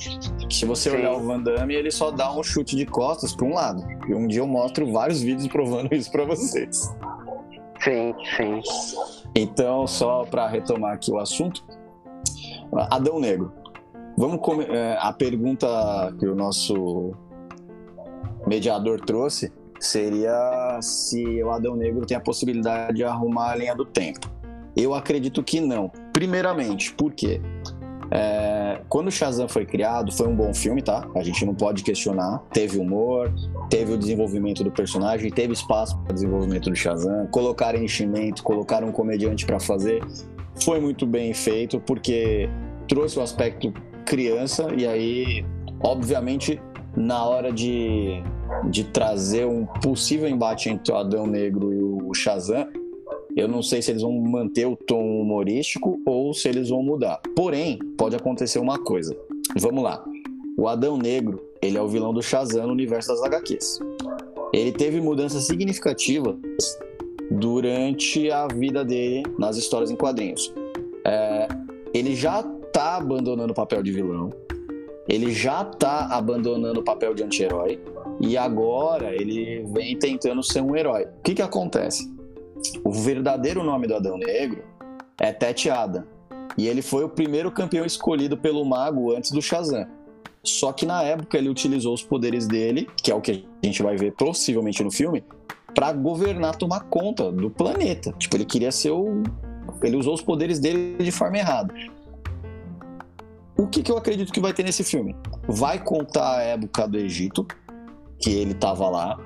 Se 0.50 0.64
você 0.64 0.90
sim. 0.90 0.96
olhar 0.96 1.12
o 1.12 1.20
Van 1.20 1.40
Damme, 1.40 1.74
ele 1.74 1.90
só 1.90 2.10
dá 2.10 2.32
um 2.32 2.42
chute 2.42 2.74
de 2.74 2.84
costas 2.84 3.34
para 3.34 3.46
um 3.46 3.54
lado. 3.54 3.84
E 4.08 4.14
um 4.14 4.26
dia 4.26 4.40
eu 4.40 4.46
mostro 4.46 4.90
vários 4.92 5.22
vídeos 5.22 5.46
provando 5.48 5.92
isso 5.94 6.10
para 6.10 6.24
vocês. 6.24 6.92
Sim, 7.82 8.14
sim. 8.36 8.60
Então, 9.34 9.86
só 9.86 10.24
para 10.24 10.48
retomar 10.48 10.94
aqui 10.94 11.12
o 11.12 11.18
assunto, 11.18 11.64
Adão 12.90 13.20
Negro. 13.20 13.52
Vamos 14.16 14.40
é, 14.70 14.96
a 14.98 15.12
pergunta 15.12 15.66
que 16.18 16.26
o 16.26 16.34
nosso 16.34 17.12
mediador 18.46 19.00
trouxe 19.00 19.52
seria 19.78 20.78
se 20.80 21.42
o 21.42 21.50
Adão 21.50 21.76
Negro 21.76 22.06
tem 22.06 22.16
a 22.16 22.20
possibilidade 22.20 22.96
de 22.96 23.04
arrumar 23.04 23.52
a 23.52 23.56
linha 23.56 23.74
do 23.74 23.84
tempo. 23.84 24.30
Eu 24.74 24.94
acredito 24.94 25.42
que 25.42 25.60
não. 25.60 25.90
Primeiramente, 26.16 26.94
por 26.94 27.12
quê? 27.12 27.42
É, 28.10 28.80
quando 28.88 29.08
o 29.08 29.10
Shazam 29.10 29.46
foi 29.46 29.66
criado, 29.66 30.10
foi 30.10 30.26
um 30.26 30.34
bom 30.34 30.54
filme, 30.54 30.80
tá? 30.80 31.06
A 31.14 31.22
gente 31.22 31.44
não 31.44 31.54
pode 31.54 31.82
questionar. 31.82 32.42
Teve 32.54 32.78
humor, 32.78 33.30
teve 33.68 33.92
o 33.92 33.98
desenvolvimento 33.98 34.64
do 34.64 34.70
personagem, 34.70 35.30
teve 35.30 35.52
espaço 35.52 35.94
para 35.98 36.14
desenvolvimento 36.14 36.70
do 36.70 36.74
Shazam. 36.74 37.26
Colocaram 37.26 37.84
enchimento, 37.84 38.42
colocaram 38.42 38.88
um 38.88 38.92
comediante 38.92 39.44
para 39.44 39.60
fazer. 39.60 40.02
Foi 40.64 40.80
muito 40.80 41.06
bem 41.06 41.34
feito, 41.34 41.78
porque 41.80 42.48
trouxe 42.88 43.18
o 43.18 43.22
aspecto 43.22 43.70
criança, 44.06 44.68
e 44.74 44.86
aí, 44.86 45.44
obviamente, 45.82 46.58
na 46.96 47.26
hora 47.26 47.52
de, 47.52 48.22
de 48.70 48.84
trazer 48.84 49.44
um 49.44 49.66
possível 49.66 50.26
embate 50.26 50.70
entre 50.70 50.94
o 50.94 50.96
Adão 50.96 51.26
Negro 51.26 51.74
e 51.74 51.82
o 51.82 52.14
Shazam, 52.14 52.66
eu 53.36 53.46
não 53.46 53.62
sei 53.62 53.82
se 53.82 53.90
eles 53.90 54.00
vão 54.00 54.12
manter 54.12 54.66
o 54.66 54.74
tom 54.74 55.20
humorístico 55.20 56.00
ou 56.06 56.32
se 56.32 56.48
eles 56.48 56.70
vão 56.70 56.82
mudar. 56.82 57.20
Porém, 57.36 57.78
pode 57.98 58.16
acontecer 58.16 58.58
uma 58.58 58.78
coisa. 58.78 59.14
Vamos 59.58 59.84
lá. 59.84 60.02
O 60.56 60.66
Adão 60.66 60.96
Negro, 60.96 61.38
ele 61.60 61.76
é 61.76 61.82
o 61.82 61.86
vilão 61.86 62.14
do 62.14 62.22
Shazam 62.22 62.66
no 62.66 62.72
universo 62.72 63.08
das 63.08 63.22
HQs. 63.22 63.78
Ele 64.54 64.72
teve 64.72 65.02
mudanças 65.02 65.44
significativas 65.44 66.36
durante 67.30 68.30
a 68.30 68.46
vida 68.46 68.82
dele 68.82 69.22
nas 69.38 69.58
histórias 69.58 69.90
em 69.90 69.96
quadrinhos. 69.96 70.50
É, 71.04 71.46
ele 71.92 72.16
já 72.16 72.42
tá 72.72 72.96
abandonando 72.96 73.52
o 73.52 73.54
papel 73.54 73.82
de 73.82 73.92
vilão, 73.92 74.30
ele 75.06 75.30
já 75.30 75.62
tá 75.62 76.08
abandonando 76.10 76.80
o 76.80 76.82
papel 76.82 77.14
de 77.14 77.22
anti-herói, 77.22 77.78
e 78.18 78.36
agora 78.36 79.14
ele 79.14 79.62
vem 79.74 79.98
tentando 79.98 80.42
ser 80.42 80.62
um 80.62 80.74
herói. 80.74 81.04
O 81.04 81.22
que 81.22 81.34
que 81.34 81.42
acontece? 81.42 82.15
O 82.84 82.92
verdadeiro 82.92 83.62
nome 83.62 83.86
do 83.86 83.94
Adão 83.94 84.16
Negro 84.16 84.64
é 85.20 85.32
Tete 85.32 85.70
Adam. 85.70 86.04
E 86.56 86.66
ele 86.66 86.80
foi 86.80 87.04
o 87.04 87.08
primeiro 87.08 87.50
campeão 87.50 87.84
escolhido 87.84 88.36
pelo 88.36 88.64
mago 88.64 89.14
antes 89.14 89.30
do 89.30 89.42
Shazam. 89.42 89.86
Só 90.42 90.72
que 90.72 90.86
na 90.86 91.02
época 91.02 91.36
ele 91.36 91.48
utilizou 91.48 91.92
os 91.92 92.02
poderes 92.02 92.46
dele, 92.46 92.88
que 93.02 93.10
é 93.10 93.14
o 93.14 93.20
que 93.20 93.46
a 93.62 93.66
gente 93.66 93.82
vai 93.82 93.96
ver 93.96 94.12
possivelmente 94.12 94.82
no 94.82 94.90
filme, 94.90 95.24
para 95.74 95.92
governar, 95.92 96.56
tomar 96.56 96.84
conta 96.84 97.30
do 97.30 97.50
planeta. 97.50 98.12
Tipo, 98.12 98.36
ele 98.36 98.44
queria 98.44 98.72
ser 98.72 98.90
o. 98.90 99.22
Ele 99.82 99.96
usou 99.96 100.14
os 100.14 100.22
poderes 100.22 100.58
dele 100.58 100.96
de 100.98 101.10
forma 101.10 101.36
errada. 101.36 101.74
O 103.58 103.66
que, 103.66 103.82
que 103.82 103.90
eu 103.90 103.98
acredito 103.98 104.32
que 104.32 104.40
vai 104.40 104.52
ter 104.52 104.62
nesse 104.62 104.84
filme? 104.84 105.16
Vai 105.48 105.82
contar 105.82 106.38
a 106.38 106.42
época 106.42 106.86
do 106.86 106.96
Egito, 106.96 107.46
que 108.18 108.30
ele 108.30 108.54
tava 108.54 108.88
lá, 108.88 109.18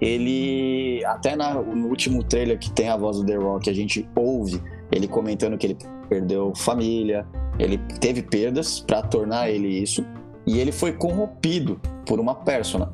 ele 0.00 1.04
até 1.04 1.36
na, 1.36 1.54
no 1.54 1.88
último 1.88 2.22
trailer 2.22 2.58
que 2.58 2.70
tem 2.70 2.88
a 2.88 2.96
voz 2.96 3.18
do 3.18 3.26
The 3.26 3.36
Rock, 3.36 3.70
a 3.70 3.74
gente 3.74 4.08
ouve 4.14 4.60
ele 4.90 5.08
comentando 5.08 5.56
que 5.56 5.66
ele 5.66 5.78
perdeu 6.08 6.52
família, 6.54 7.26
ele 7.58 7.78
teve 8.00 8.22
perdas 8.22 8.80
para 8.80 9.02
tornar 9.02 9.50
ele 9.50 9.68
isso, 9.68 10.04
e 10.46 10.58
ele 10.58 10.72
foi 10.72 10.92
corrompido 10.92 11.80
por 12.06 12.20
uma 12.20 12.34
persona. 12.34 12.92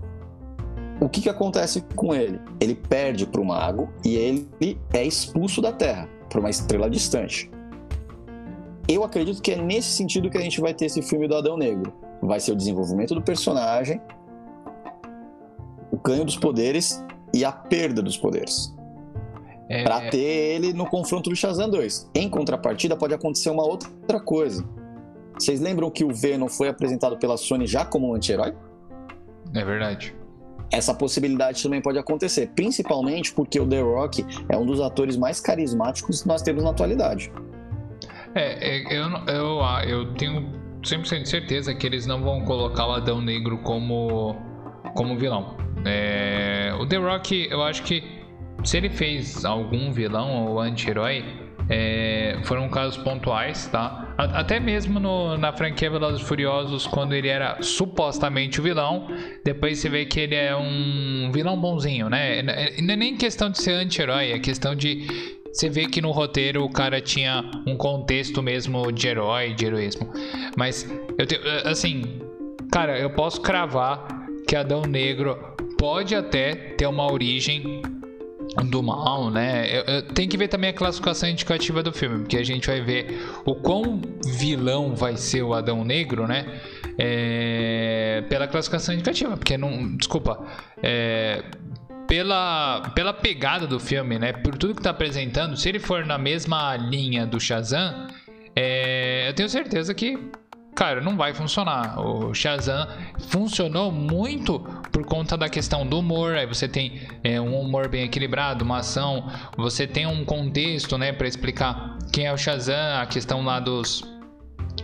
O 1.00 1.08
que, 1.08 1.22
que 1.22 1.28
acontece 1.28 1.82
com 1.96 2.14
ele? 2.14 2.38
Ele 2.60 2.74
perde 2.74 3.26
para 3.26 3.40
o 3.40 3.44
mago 3.44 3.88
e 4.04 4.16
ele 4.16 4.48
é 4.92 5.02
expulso 5.02 5.62
da 5.62 5.72
Terra 5.72 6.08
para 6.28 6.38
uma 6.38 6.50
estrela 6.50 6.90
distante. 6.90 7.50
Eu 8.86 9.02
acredito 9.02 9.40
que 9.40 9.52
é 9.52 9.56
nesse 9.56 9.90
sentido 9.92 10.28
que 10.28 10.36
a 10.36 10.40
gente 10.40 10.60
vai 10.60 10.74
ter 10.74 10.86
esse 10.86 11.00
filme 11.00 11.26
do 11.26 11.36
Adão 11.36 11.56
Negro. 11.56 11.92
Vai 12.20 12.38
ser 12.38 12.52
o 12.52 12.56
desenvolvimento 12.56 13.14
do 13.14 13.22
personagem, 13.22 14.00
ganho 15.98 16.24
dos 16.24 16.36
poderes 16.36 17.04
e 17.32 17.44
a 17.44 17.52
perda 17.52 18.02
dos 18.02 18.16
poderes. 18.16 18.74
É... 19.68 19.84
Pra 19.84 20.10
ter 20.10 20.18
ele 20.18 20.72
no 20.72 20.86
confronto 20.86 21.30
do 21.30 21.36
Shazam 21.36 21.70
2. 21.70 22.10
Em 22.14 22.28
contrapartida, 22.28 22.96
pode 22.96 23.14
acontecer 23.14 23.50
uma 23.50 23.64
outra 23.64 24.20
coisa. 24.20 24.66
Vocês 25.38 25.60
lembram 25.60 25.90
que 25.90 26.04
o 26.04 26.12
Venom 26.12 26.48
foi 26.48 26.68
apresentado 26.68 27.16
pela 27.16 27.36
Sony 27.36 27.66
já 27.66 27.84
como 27.84 28.10
um 28.10 28.14
anti-herói? 28.14 28.52
É 29.54 29.64
verdade. 29.64 30.14
Essa 30.72 30.94
possibilidade 30.94 31.62
também 31.62 31.80
pode 31.80 31.98
acontecer, 31.98 32.50
principalmente 32.54 33.32
porque 33.32 33.58
o 33.58 33.66
The 33.66 33.80
Rock 33.80 34.24
é 34.48 34.56
um 34.56 34.66
dos 34.66 34.80
atores 34.80 35.16
mais 35.16 35.40
carismáticos 35.40 36.22
que 36.22 36.28
nós 36.28 36.42
temos 36.42 36.62
na 36.62 36.70
atualidade. 36.70 37.32
É, 38.34 38.76
é 38.76 38.96
eu, 38.96 39.08
eu, 39.34 39.60
ah, 39.62 39.84
eu 39.84 40.14
tenho 40.14 40.52
100% 40.82 41.22
de 41.22 41.28
certeza 41.28 41.74
que 41.74 41.86
eles 41.86 42.06
não 42.06 42.22
vão 42.22 42.44
colocar 42.44 42.86
o 42.86 42.92
Adão 42.92 43.20
Negro 43.20 43.58
como, 43.58 44.36
como 44.94 45.18
vilão. 45.18 45.56
É, 45.84 46.72
o 46.78 46.86
The 46.86 46.96
Rock, 46.96 47.48
eu 47.50 47.62
acho 47.62 47.82
que 47.82 48.02
se 48.64 48.76
ele 48.76 48.90
fez 48.90 49.44
algum 49.44 49.90
vilão 49.90 50.46
ou 50.46 50.60
anti-herói, 50.60 51.24
é, 51.68 52.36
foram 52.44 52.68
casos 52.68 52.96
pontuais, 53.02 53.68
tá? 53.68 54.12
Até 54.18 54.58
mesmo 54.58 54.98
no, 54.98 55.38
na 55.38 55.52
franquia 55.52 55.88
Velozes 55.88 56.20
Furiosos, 56.20 56.86
quando 56.86 57.14
ele 57.14 57.28
era 57.28 57.62
supostamente 57.62 58.60
o 58.60 58.62
vilão, 58.62 59.06
depois 59.44 59.78
você 59.78 59.88
vê 59.88 60.04
que 60.04 60.20
ele 60.20 60.34
é 60.34 60.54
um 60.54 61.30
vilão 61.32 61.58
bonzinho, 61.58 62.10
né? 62.10 62.42
Não 62.42 62.92
é 62.92 62.96
nem 62.96 63.16
questão 63.16 63.48
de 63.50 63.62
ser 63.62 63.72
anti-herói, 63.72 64.32
é 64.32 64.38
questão 64.40 64.74
de 64.74 65.06
você 65.52 65.68
vê 65.68 65.86
que 65.86 66.00
no 66.00 66.10
roteiro 66.10 66.64
o 66.64 66.70
cara 66.70 67.00
tinha 67.00 67.48
um 67.66 67.76
contexto 67.76 68.42
mesmo 68.42 68.92
de 68.92 69.08
herói, 69.08 69.52
de 69.52 69.66
heroísmo. 69.66 70.12
Mas 70.56 70.88
eu 71.18 71.26
tenho, 71.26 71.40
assim, 71.64 72.20
cara, 72.70 72.98
eu 72.98 73.10
posso 73.10 73.40
cravar 73.40 74.06
que 74.46 74.54
Adão 74.54 74.82
Negro 74.82 75.38
pode 75.80 76.14
até 76.14 76.54
ter 76.54 76.86
uma 76.86 77.10
origem 77.10 77.80
do 78.66 78.82
mal, 78.82 79.30
né? 79.30 80.02
Tem 80.14 80.28
que 80.28 80.36
ver 80.36 80.48
também 80.48 80.68
a 80.68 80.72
classificação 80.74 81.26
indicativa 81.26 81.82
do 81.82 81.90
filme, 81.90 82.18
porque 82.18 82.36
a 82.36 82.44
gente 82.44 82.66
vai 82.66 82.82
ver 82.82 83.18
o 83.46 83.54
quão 83.54 84.02
vilão 84.38 84.94
vai 84.94 85.16
ser 85.16 85.42
o 85.42 85.54
Adão 85.54 85.82
Negro, 85.82 86.26
né? 86.28 86.60
É, 86.98 88.22
pela 88.28 88.46
classificação 88.46 88.94
indicativa, 88.94 89.38
porque 89.38 89.56
não, 89.56 89.96
desculpa, 89.96 90.44
é, 90.82 91.42
pela, 92.06 92.90
pela 92.94 93.14
pegada 93.14 93.66
do 93.66 93.80
filme, 93.80 94.18
né? 94.18 94.34
Por 94.34 94.58
tudo 94.58 94.74
que 94.74 94.82
tá 94.82 94.90
apresentando, 94.90 95.56
se 95.56 95.66
ele 95.66 95.78
for 95.78 96.04
na 96.04 96.18
mesma 96.18 96.76
linha 96.76 97.24
do 97.24 97.40
Shazam, 97.40 98.08
é, 98.54 99.28
eu 99.28 99.32
tenho 99.32 99.48
certeza 99.48 99.94
que, 99.94 100.18
cara, 100.74 101.00
não 101.00 101.16
vai 101.16 101.34
funcionar. 101.34 102.00
O 102.00 102.32
Shazam 102.34 102.86
funcionou 103.28 103.92
muito 103.92 104.60
por 104.90 105.04
conta 105.04 105.36
da 105.36 105.48
questão 105.48 105.86
do 105.86 105.98
humor. 105.98 106.34
Aí 106.34 106.46
você 106.46 106.68
tem 106.68 107.02
é, 107.22 107.40
um 107.40 107.60
humor 107.60 107.88
bem 107.88 108.04
equilibrado, 108.04 108.64
uma 108.64 108.78
ação, 108.78 109.30
você 109.56 109.86
tem 109.86 110.06
um 110.06 110.24
contexto, 110.24 110.96
né, 110.96 111.12
para 111.12 111.26
explicar 111.26 111.98
quem 112.12 112.26
é 112.26 112.32
o 112.32 112.36
Shazam, 112.36 113.00
a 113.00 113.06
questão 113.06 113.44
lá 113.44 113.60
dos 113.60 114.02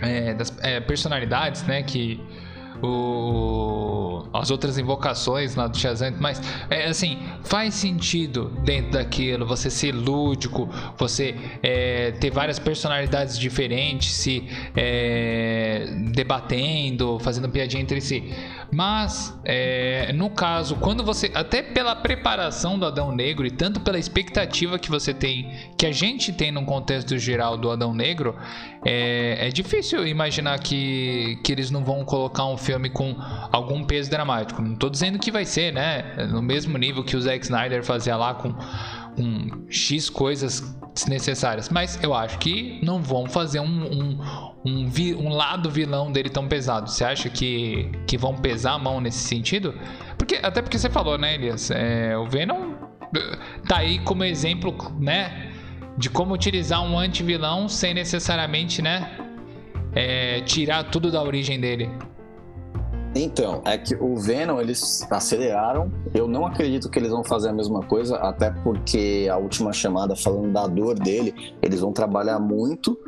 é, 0.00 0.34
das 0.34 0.56
é, 0.62 0.80
personalidades, 0.80 1.62
né, 1.62 1.82
que 1.82 2.20
o, 2.82 4.24
as 4.32 4.50
outras 4.50 4.78
invocações 4.78 5.54
lá 5.54 5.66
do 5.66 5.76
Shazam, 5.76 6.14
mas 6.18 6.40
é 6.70 6.86
assim, 6.86 7.18
faz 7.44 7.74
sentido 7.74 8.52
dentro 8.64 8.92
daquilo, 8.92 9.46
você 9.46 9.70
ser 9.70 9.92
lúdico, 9.92 10.68
você 10.96 11.34
é, 11.62 12.12
ter 12.12 12.30
várias 12.30 12.58
personalidades 12.58 13.38
diferentes, 13.38 14.12
se 14.12 14.48
é, 14.74 15.86
debatendo, 16.12 17.18
fazendo 17.20 17.48
piadinha 17.48 17.82
entre 17.82 18.00
si. 18.00 18.32
Mas, 18.70 19.38
é, 19.44 20.12
no 20.12 20.30
caso, 20.30 20.76
quando 20.76 21.04
você. 21.04 21.30
Até 21.34 21.62
pela 21.62 21.94
preparação 21.94 22.78
do 22.78 22.86
Adão 22.86 23.12
Negro 23.12 23.46
e 23.46 23.50
tanto 23.50 23.80
pela 23.80 23.98
expectativa 23.98 24.78
que 24.78 24.90
você 24.90 25.14
tem, 25.14 25.50
que 25.76 25.86
a 25.86 25.92
gente 25.92 26.32
tem 26.32 26.50
no 26.50 26.64
contexto 26.64 27.16
geral 27.18 27.56
do 27.56 27.70
Adão 27.70 27.94
Negro, 27.94 28.36
é, 28.84 29.48
é 29.48 29.48
difícil 29.50 30.06
imaginar 30.06 30.58
que, 30.58 31.38
que 31.44 31.52
eles 31.52 31.70
não 31.70 31.84
vão 31.84 32.04
colocar 32.04 32.46
um 32.46 32.56
filme 32.56 32.90
com 32.90 33.14
algum 33.52 33.84
peso 33.84 34.10
dramático. 34.10 34.60
Não 34.60 34.74
tô 34.74 34.88
dizendo 34.88 35.18
que 35.18 35.30
vai 35.30 35.44
ser, 35.44 35.72
né? 35.72 36.26
No 36.30 36.42
mesmo 36.42 36.76
nível 36.76 37.04
que 37.04 37.16
o 37.16 37.20
Zack 37.20 37.44
Snyder 37.44 37.84
fazia 37.84 38.16
lá 38.16 38.34
com, 38.34 38.52
com 38.52 39.66
X 39.70 40.10
coisas 40.10 40.76
desnecessárias. 40.96 41.68
Mas 41.68 42.02
eu 42.02 42.14
acho 42.14 42.38
que 42.38 42.80
não 42.82 43.02
vão 43.02 43.26
fazer 43.26 43.60
um, 43.60 43.66
um, 43.66 44.18
um, 44.64 44.88
vi, 44.88 45.14
um 45.14 45.28
lado 45.28 45.70
vilão 45.70 46.10
dele 46.10 46.30
tão 46.30 46.48
pesado. 46.48 46.90
Você 46.90 47.04
acha 47.04 47.28
que, 47.28 47.90
que 48.06 48.16
vão 48.16 48.34
pesar 48.34 48.72
a 48.72 48.78
mão 48.78 49.00
nesse 49.00 49.18
sentido? 49.18 49.74
Porque, 50.16 50.36
até 50.42 50.62
porque 50.62 50.78
você 50.78 50.88
falou, 50.88 51.18
né, 51.18 51.34
Elias? 51.34 51.70
É, 51.70 52.16
o 52.16 52.26
Venom 52.26 52.74
tá 53.68 53.78
aí 53.78 53.98
como 54.00 54.24
exemplo, 54.24 54.74
né? 54.98 55.52
De 55.98 56.10
como 56.10 56.34
utilizar 56.34 56.82
um 56.82 56.98
anti-vilão 56.98 57.68
sem 57.68 57.94
necessariamente, 57.94 58.82
né? 58.82 59.18
É, 59.94 60.40
tirar 60.40 60.84
tudo 60.84 61.10
da 61.10 61.22
origem 61.22 61.60
dele. 61.60 61.90
Então, 63.18 63.62
é 63.64 63.78
que 63.78 63.94
o 63.94 64.14
Venom 64.16 64.60
eles 64.60 65.06
aceleraram. 65.10 65.90
Eu 66.14 66.28
não 66.28 66.46
acredito 66.46 66.90
que 66.90 66.98
eles 66.98 67.10
vão 67.10 67.24
fazer 67.24 67.48
a 67.48 67.52
mesma 67.52 67.80
coisa, 67.80 68.16
até 68.16 68.50
porque 68.50 69.26
a 69.30 69.38
última 69.38 69.72
chamada 69.72 70.14
falando 70.14 70.52
da 70.52 70.66
dor 70.66 70.94
dele, 70.94 71.34
eles 71.62 71.80
vão 71.80 71.92
trabalhar 71.92 72.38
muito 72.38 72.98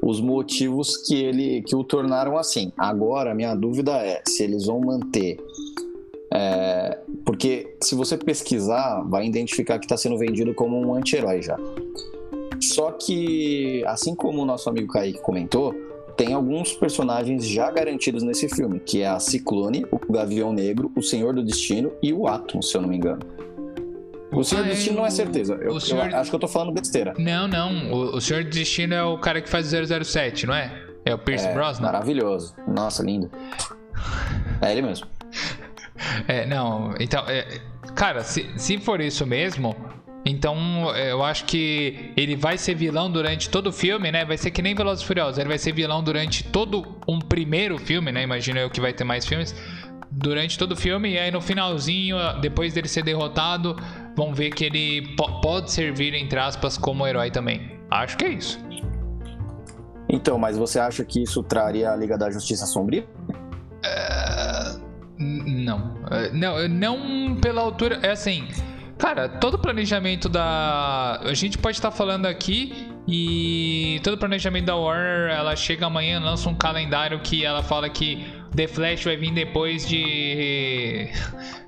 os 0.00 0.20
motivos 0.20 0.96
que 0.96 1.22
ele 1.22 1.62
que 1.62 1.76
o 1.76 1.84
tornaram 1.84 2.38
assim. 2.38 2.72
Agora, 2.78 3.34
minha 3.34 3.54
dúvida 3.54 3.92
é 3.92 4.22
se 4.26 4.42
eles 4.42 4.66
vão 4.66 4.80
manter 4.80 5.36
é, 6.32 6.98
porque 7.24 7.76
se 7.82 7.94
você 7.94 8.16
pesquisar, 8.16 9.02
vai 9.08 9.26
identificar 9.26 9.78
que 9.78 9.86
está 9.86 9.96
sendo 9.96 10.18
vendido 10.18 10.54
como 10.54 10.78
um 10.78 10.94
anti-herói 10.94 11.42
já. 11.42 11.56
Só 12.60 12.92
que, 12.92 13.84
assim 13.86 14.14
como 14.14 14.42
o 14.42 14.44
nosso 14.44 14.68
amigo 14.68 14.92
Kaique 14.92 15.20
comentou, 15.20 15.74
tem 16.18 16.34
alguns 16.34 16.72
personagens 16.72 17.46
já 17.46 17.70
garantidos 17.70 18.24
nesse 18.24 18.48
filme, 18.48 18.80
que 18.80 19.02
é 19.02 19.06
a 19.06 19.20
Ciclone, 19.20 19.86
o 19.88 20.12
Gavião 20.12 20.52
Negro, 20.52 20.90
o 20.96 21.00
Senhor 21.00 21.32
do 21.32 21.44
Destino 21.44 21.92
e 22.02 22.12
o 22.12 22.26
Atom, 22.26 22.60
se 22.60 22.76
eu 22.76 22.82
não 22.82 22.88
me 22.88 22.96
engano. 22.96 23.20
O 24.32 24.42
Senhor 24.42 24.64
do 24.64 24.68
Destino 24.68 24.96
não 24.96 25.06
é 25.06 25.10
certeza. 25.10 25.54
Eu, 25.54 25.78
senhor... 25.78 26.10
eu, 26.10 26.16
acho 26.16 26.28
que 26.28 26.34
eu 26.34 26.40
tô 26.40 26.48
falando 26.48 26.72
besteira. 26.72 27.14
Não, 27.16 27.46
não. 27.46 27.92
O, 27.92 28.16
o 28.16 28.20
Senhor 28.20 28.42
do 28.42 28.50
Destino 28.50 28.94
é 28.94 29.02
o 29.02 29.16
cara 29.16 29.40
que 29.40 29.48
faz 29.48 29.68
007, 29.68 30.44
não 30.44 30.54
é? 30.54 30.72
É 31.04 31.14
o 31.14 31.18
Pierce 31.18 31.46
é, 31.46 31.54
Brosnan? 31.54 31.86
Maravilhoso. 31.86 32.54
Nossa, 32.66 33.02
lindo. 33.02 33.30
É 34.60 34.72
ele 34.72 34.82
mesmo. 34.82 35.06
É, 36.26 36.44
não. 36.44 36.94
Então, 36.98 37.24
é, 37.28 37.60
cara, 37.94 38.24
se, 38.24 38.50
se 38.56 38.76
for 38.78 39.00
isso 39.00 39.24
mesmo, 39.24 39.76
então, 40.24 40.94
é, 40.94 41.12
eu 41.12 41.22
acho 41.22 41.44
que 41.44 42.12
ele 42.16 42.36
vai 42.36 42.58
ser 42.58 42.74
vilão 42.74 43.10
durante 43.10 43.48
todo 43.48 43.68
o 43.68 43.72
filme, 43.72 44.10
né? 44.10 44.24
Vai 44.24 44.36
ser 44.36 44.50
que 44.50 44.60
nem 44.60 44.74
Velozes 44.74 45.02
e 45.02 45.06
Furiosos. 45.06 45.38
Ele 45.38 45.48
vai 45.48 45.58
ser 45.58 45.72
vilão 45.72 46.02
durante 46.02 46.44
todo 46.44 46.84
um 47.08 47.18
primeiro 47.18 47.78
filme, 47.78 48.12
né? 48.12 48.22
Imagino 48.22 48.58
eu 48.58 48.68
que 48.68 48.80
vai 48.80 48.92
ter 48.92 49.04
mais 49.04 49.26
filmes. 49.26 49.54
Durante 50.10 50.58
todo 50.58 50.72
o 50.72 50.76
filme, 50.76 51.12
e 51.12 51.18
aí 51.18 51.30
no 51.30 51.40
finalzinho, 51.40 52.16
depois 52.40 52.72
dele 52.72 52.88
ser 52.88 53.04
derrotado, 53.04 53.76
vão 54.16 54.34
ver 54.34 54.50
que 54.50 54.64
ele 54.64 55.14
pode 55.16 55.70
servir, 55.70 56.14
entre 56.14 56.38
aspas, 56.38 56.78
como 56.78 57.06
herói 57.06 57.30
também. 57.30 57.78
Acho 57.90 58.16
que 58.16 58.24
é 58.24 58.30
isso. 58.30 58.58
Então, 60.08 60.38
mas 60.38 60.56
você 60.56 60.78
acha 60.78 61.04
que 61.04 61.22
isso 61.22 61.42
traria 61.42 61.90
a 61.90 61.96
Liga 61.96 62.16
da 62.16 62.30
Justiça 62.30 62.64
Sombria? 62.64 63.06
Uh, 63.84 64.80
não. 65.18 65.94
Uh, 66.04 66.32
não, 66.32 66.68
não 66.68 67.36
pela 67.36 67.60
altura. 67.60 68.00
É 68.02 68.10
assim. 68.10 68.48
Cara, 68.98 69.28
todo 69.28 69.56
planejamento 69.58 70.28
da. 70.28 71.20
A 71.22 71.32
gente 71.32 71.56
pode 71.56 71.76
estar 71.76 71.92
falando 71.92 72.26
aqui 72.26 72.90
e 73.06 74.00
todo 74.02 74.18
planejamento 74.18 74.66
da 74.66 74.76
Warner, 74.76 75.30
ela 75.30 75.54
chega 75.54 75.86
amanhã, 75.86 76.20
lança 76.20 76.48
um 76.48 76.54
calendário 76.54 77.20
que 77.20 77.44
ela 77.44 77.62
fala 77.62 77.88
que 77.88 78.26
The 78.54 78.66
Flash 78.66 79.04
vai 79.04 79.16
vir 79.16 79.32
depois 79.32 79.88
de 79.88 81.08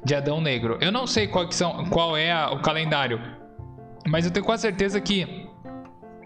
de 0.04 0.14
Adão 0.14 0.40
Negro. 0.40 0.76
Eu 0.80 0.90
não 0.90 1.06
sei 1.06 1.28
qual, 1.28 1.50
são, 1.52 1.84
qual 1.84 2.16
é 2.16 2.32
a, 2.32 2.50
o 2.50 2.60
calendário, 2.60 3.20
mas 4.08 4.24
eu 4.24 4.32
tenho 4.32 4.44
quase 4.44 4.62
certeza 4.62 5.00
que 5.00 5.48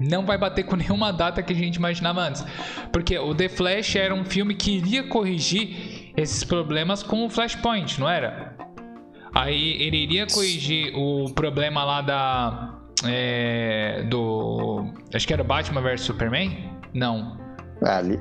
não 0.01 0.25
vai 0.25 0.39
bater 0.39 0.65
com 0.65 0.75
nenhuma 0.77 1.13
data 1.13 1.43
que 1.43 1.53
a 1.53 1.57
gente 1.57 1.77
imaginava 1.77 2.23
antes. 2.23 2.45
Porque 2.91 3.19
o 3.19 3.35
The 3.35 3.51
Flash 3.51 3.97
era 3.97 4.15
um 4.15 4.25
filme 4.25 4.55
que 4.55 4.79
iria 4.79 5.03
corrigir 5.05 6.13
esses 6.17 6.45
problemas 6.45 7.03
com 7.03 7.27
o 7.27 7.31
Flashpoint, 7.31 8.01
não 8.01 8.09
era? 8.09 8.54
Aí 9.35 9.83
ele 9.83 9.97
iria 9.97 10.27
corrigir 10.27 10.93
o 10.95 11.31
problema 11.35 11.85
lá 11.85 12.01
da. 12.01 12.75
É, 13.05 14.05
do. 14.09 14.87
Acho 15.13 15.27
que 15.27 15.33
era 15.33 15.43
Batman 15.43 15.83
vs 15.83 16.03
Superman? 16.03 16.71
Não. 16.93 17.37
Ali, 17.83 18.19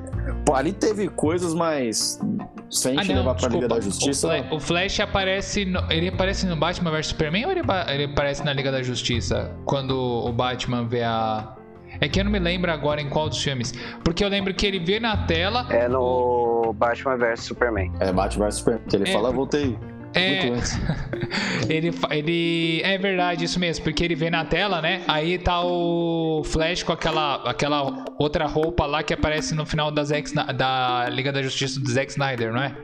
ali 0.52 0.72
teve 0.72 1.08
coisas, 1.08 1.54
mas 1.54 2.20
se 2.68 2.88
a 2.88 2.90
gente 2.90 3.02
ah, 3.02 3.14
não, 3.14 3.20
levar 3.20 3.34
pra 3.34 3.48
desculpa, 3.48 3.56
Liga 3.56 3.68
da 3.68 3.80
Justiça. 3.80 4.26
O 4.26 4.30
Flash, 4.30 4.52
o 4.52 4.60
Flash 4.60 5.00
aparece. 5.00 5.64
No, 5.64 5.80
ele 5.90 6.08
aparece 6.08 6.46
no 6.46 6.56
Batman 6.56 6.90
vs 6.90 7.06
Superman 7.06 7.46
ou 7.46 7.52
ele, 7.52 7.62
ele 7.88 8.04
aparece 8.04 8.44
na 8.44 8.52
Liga 8.52 8.72
da 8.72 8.82
Justiça? 8.82 9.54
Quando 9.64 9.96
o 9.96 10.32
Batman 10.32 10.86
vê 10.86 11.04
a. 11.04 11.54
É 12.00 12.08
que 12.08 12.18
eu 12.18 12.24
não 12.24 12.32
me 12.32 12.40
lembro 12.40 12.72
agora 12.72 13.00
em 13.00 13.08
qual 13.08 13.28
dos 13.28 13.42
filmes. 13.42 13.72
Porque 14.02 14.24
eu 14.24 14.28
lembro 14.28 14.52
que 14.52 14.66
ele 14.66 14.80
vê 14.80 14.98
na 14.98 15.16
tela. 15.16 15.66
É 15.70 15.88
no 15.88 16.74
Batman 16.76 17.16
vs 17.16 17.40
Superman. 17.44 17.92
É 18.00 18.12
Batman 18.12 18.46
vs 18.46 18.56
Superman. 18.56 18.84
Que 18.88 18.96
ele 18.96 19.08
é, 19.08 19.12
fala, 19.12 19.30
voltei. 19.30 19.78
É, 20.14 20.52
ele, 21.68 21.92
ele. 22.10 22.82
É 22.82 22.96
verdade, 22.98 23.44
isso 23.44 23.58
mesmo, 23.58 23.84
porque 23.84 24.04
ele 24.04 24.14
vê 24.14 24.30
na 24.30 24.44
tela, 24.44 24.80
né? 24.80 25.02
Aí 25.08 25.38
tá 25.38 25.60
o 25.62 26.42
Flash 26.44 26.82
com 26.82 26.92
aquela, 26.92 27.36
aquela 27.48 28.04
outra 28.18 28.46
roupa 28.46 28.86
lá 28.86 29.02
que 29.02 29.12
aparece 29.12 29.54
no 29.54 29.66
final 29.66 29.90
da, 29.90 30.04
Zack, 30.04 30.32
da 30.34 31.08
Liga 31.10 31.32
da 31.32 31.42
Justiça 31.42 31.80
do 31.80 31.90
Zack 31.90 32.12
Snyder, 32.12 32.52
não 32.52 32.62
é? 32.62 32.76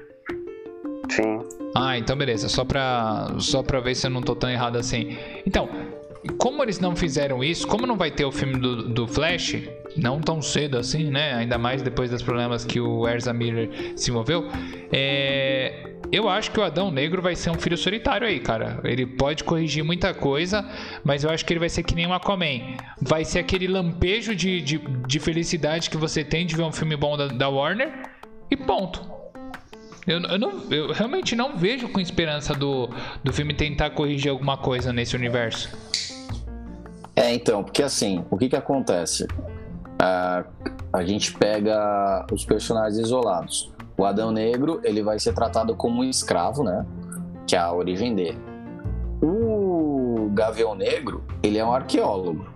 Sim. 1.08 1.40
Ah, 1.74 1.96
então 1.96 2.16
beleza. 2.16 2.48
Só 2.48 2.64
pra, 2.64 3.34
só 3.38 3.62
pra 3.62 3.80
ver 3.80 3.94
se 3.94 4.06
eu 4.06 4.10
não 4.10 4.22
tô 4.22 4.34
tão 4.34 4.50
errado 4.50 4.76
assim. 4.76 5.16
Então, 5.46 5.68
como 6.38 6.62
eles 6.62 6.78
não 6.78 6.94
fizeram 6.94 7.42
isso, 7.42 7.66
como 7.66 7.86
não 7.86 7.96
vai 7.96 8.10
ter 8.10 8.24
o 8.24 8.32
filme 8.32 8.58
do, 8.58 8.88
do 8.88 9.06
Flash, 9.06 9.56
não 9.96 10.20
tão 10.20 10.42
cedo 10.42 10.76
assim, 10.76 11.10
né? 11.10 11.34
Ainda 11.34 11.58
mais 11.58 11.82
depois 11.82 12.10
dos 12.10 12.22
problemas 12.22 12.64
que 12.64 12.80
o 12.80 13.08
Erza 13.08 13.32
Miller 13.32 13.70
se 13.96 14.10
envolveu. 14.10 14.46
É... 14.92 15.90
Eu 16.12 16.28
acho 16.28 16.50
que 16.50 16.58
o 16.58 16.62
Adão 16.62 16.90
Negro 16.90 17.22
vai 17.22 17.36
ser 17.36 17.50
um 17.50 17.54
filho 17.54 17.76
solitário 17.76 18.26
aí, 18.26 18.40
cara. 18.40 18.80
Ele 18.82 19.06
pode 19.06 19.44
corrigir 19.44 19.84
muita 19.84 20.12
coisa, 20.12 20.68
mas 21.04 21.22
eu 21.22 21.30
acho 21.30 21.44
que 21.44 21.52
ele 21.52 21.60
vai 21.60 21.68
ser 21.68 21.82
que 21.82 21.94
nem 21.94 22.06
um 22.06 22.12
Aquaman. 22.12 22.76
Vai 23.00 23.24
ser 23.24 23.38
aquele 23.38 23.68
lampejo 23.68 24.34
de, 24.34 24.60
de, 24.60 24.78
de 24.78 25.20
felicidade 25.20 25.88
que 25.88 25.96
você 25.96 26.24
tem 26.24 26.44
de 26.44 26.56
ver 26.56 26.62
um 26.62 26.72
filme 26.72 26.96
bom 26.96 27.16
da, 27.16 27.28
da 27.28 27.48
Warner 27.48 27.92
e 28.50 28.56
ponto. 28.56 29.00
Eu, 30.06 30.20
eu, 30.20 30.38
não, 30.38 30.64
eu 30.70 30.92
realmente 30.92 31.36
não 31.36 31.56
vejo 31.56 31.88
com 31.88 32.00
esperança 32.00 32.54
do, 32.54 32.90
do 33.22 33.32
filme 33.32 33.54
tentar 33.54 33.90
corrigir 33.90 34.30
alguma 34.30 34.56
coisa 34.56 34.92
nesse 34.92 35.14
universo. 35.14 35.70
É, 37.14 37.32
então, 37.32 37.62
porque 37.62 37.82
assim, 37.82 38.24
o 38.30 38.36
que 38.36 38.48
que 38.48 38.56
acontece? 38.56 39.26
a, 40.00 40.44
a 40.92 41.04
gente 41.04 41.34
pega 41.34 42.26
os 42.32 42.44
personagens 42.44 42.98
isolados. 42.98 43.70
O 44.00 44.06
Adão 44.06 44.32
Negro, 44.32 44.80
ele 44.82 45.02
vai 45.02 45.18
ser 45.18 45.34
tratado 45.34 45.76
como 45.76 46.00
um 46.00 46.04
escravo, 46.04 46.64
né? 46.64 46.86
Que 47.46 47.54
é 47.54 47.58
a 47.58 47.70
origem 47.70 48.14
dele. 48.14 48.38
O 49.22 50.30
Gavião 50.32 50.74
Negro, 50.74 51.22
ele 51.42 51.58
é 51.58 51.64
um 51.66 51.70
arqueólogo. 51.70 52.46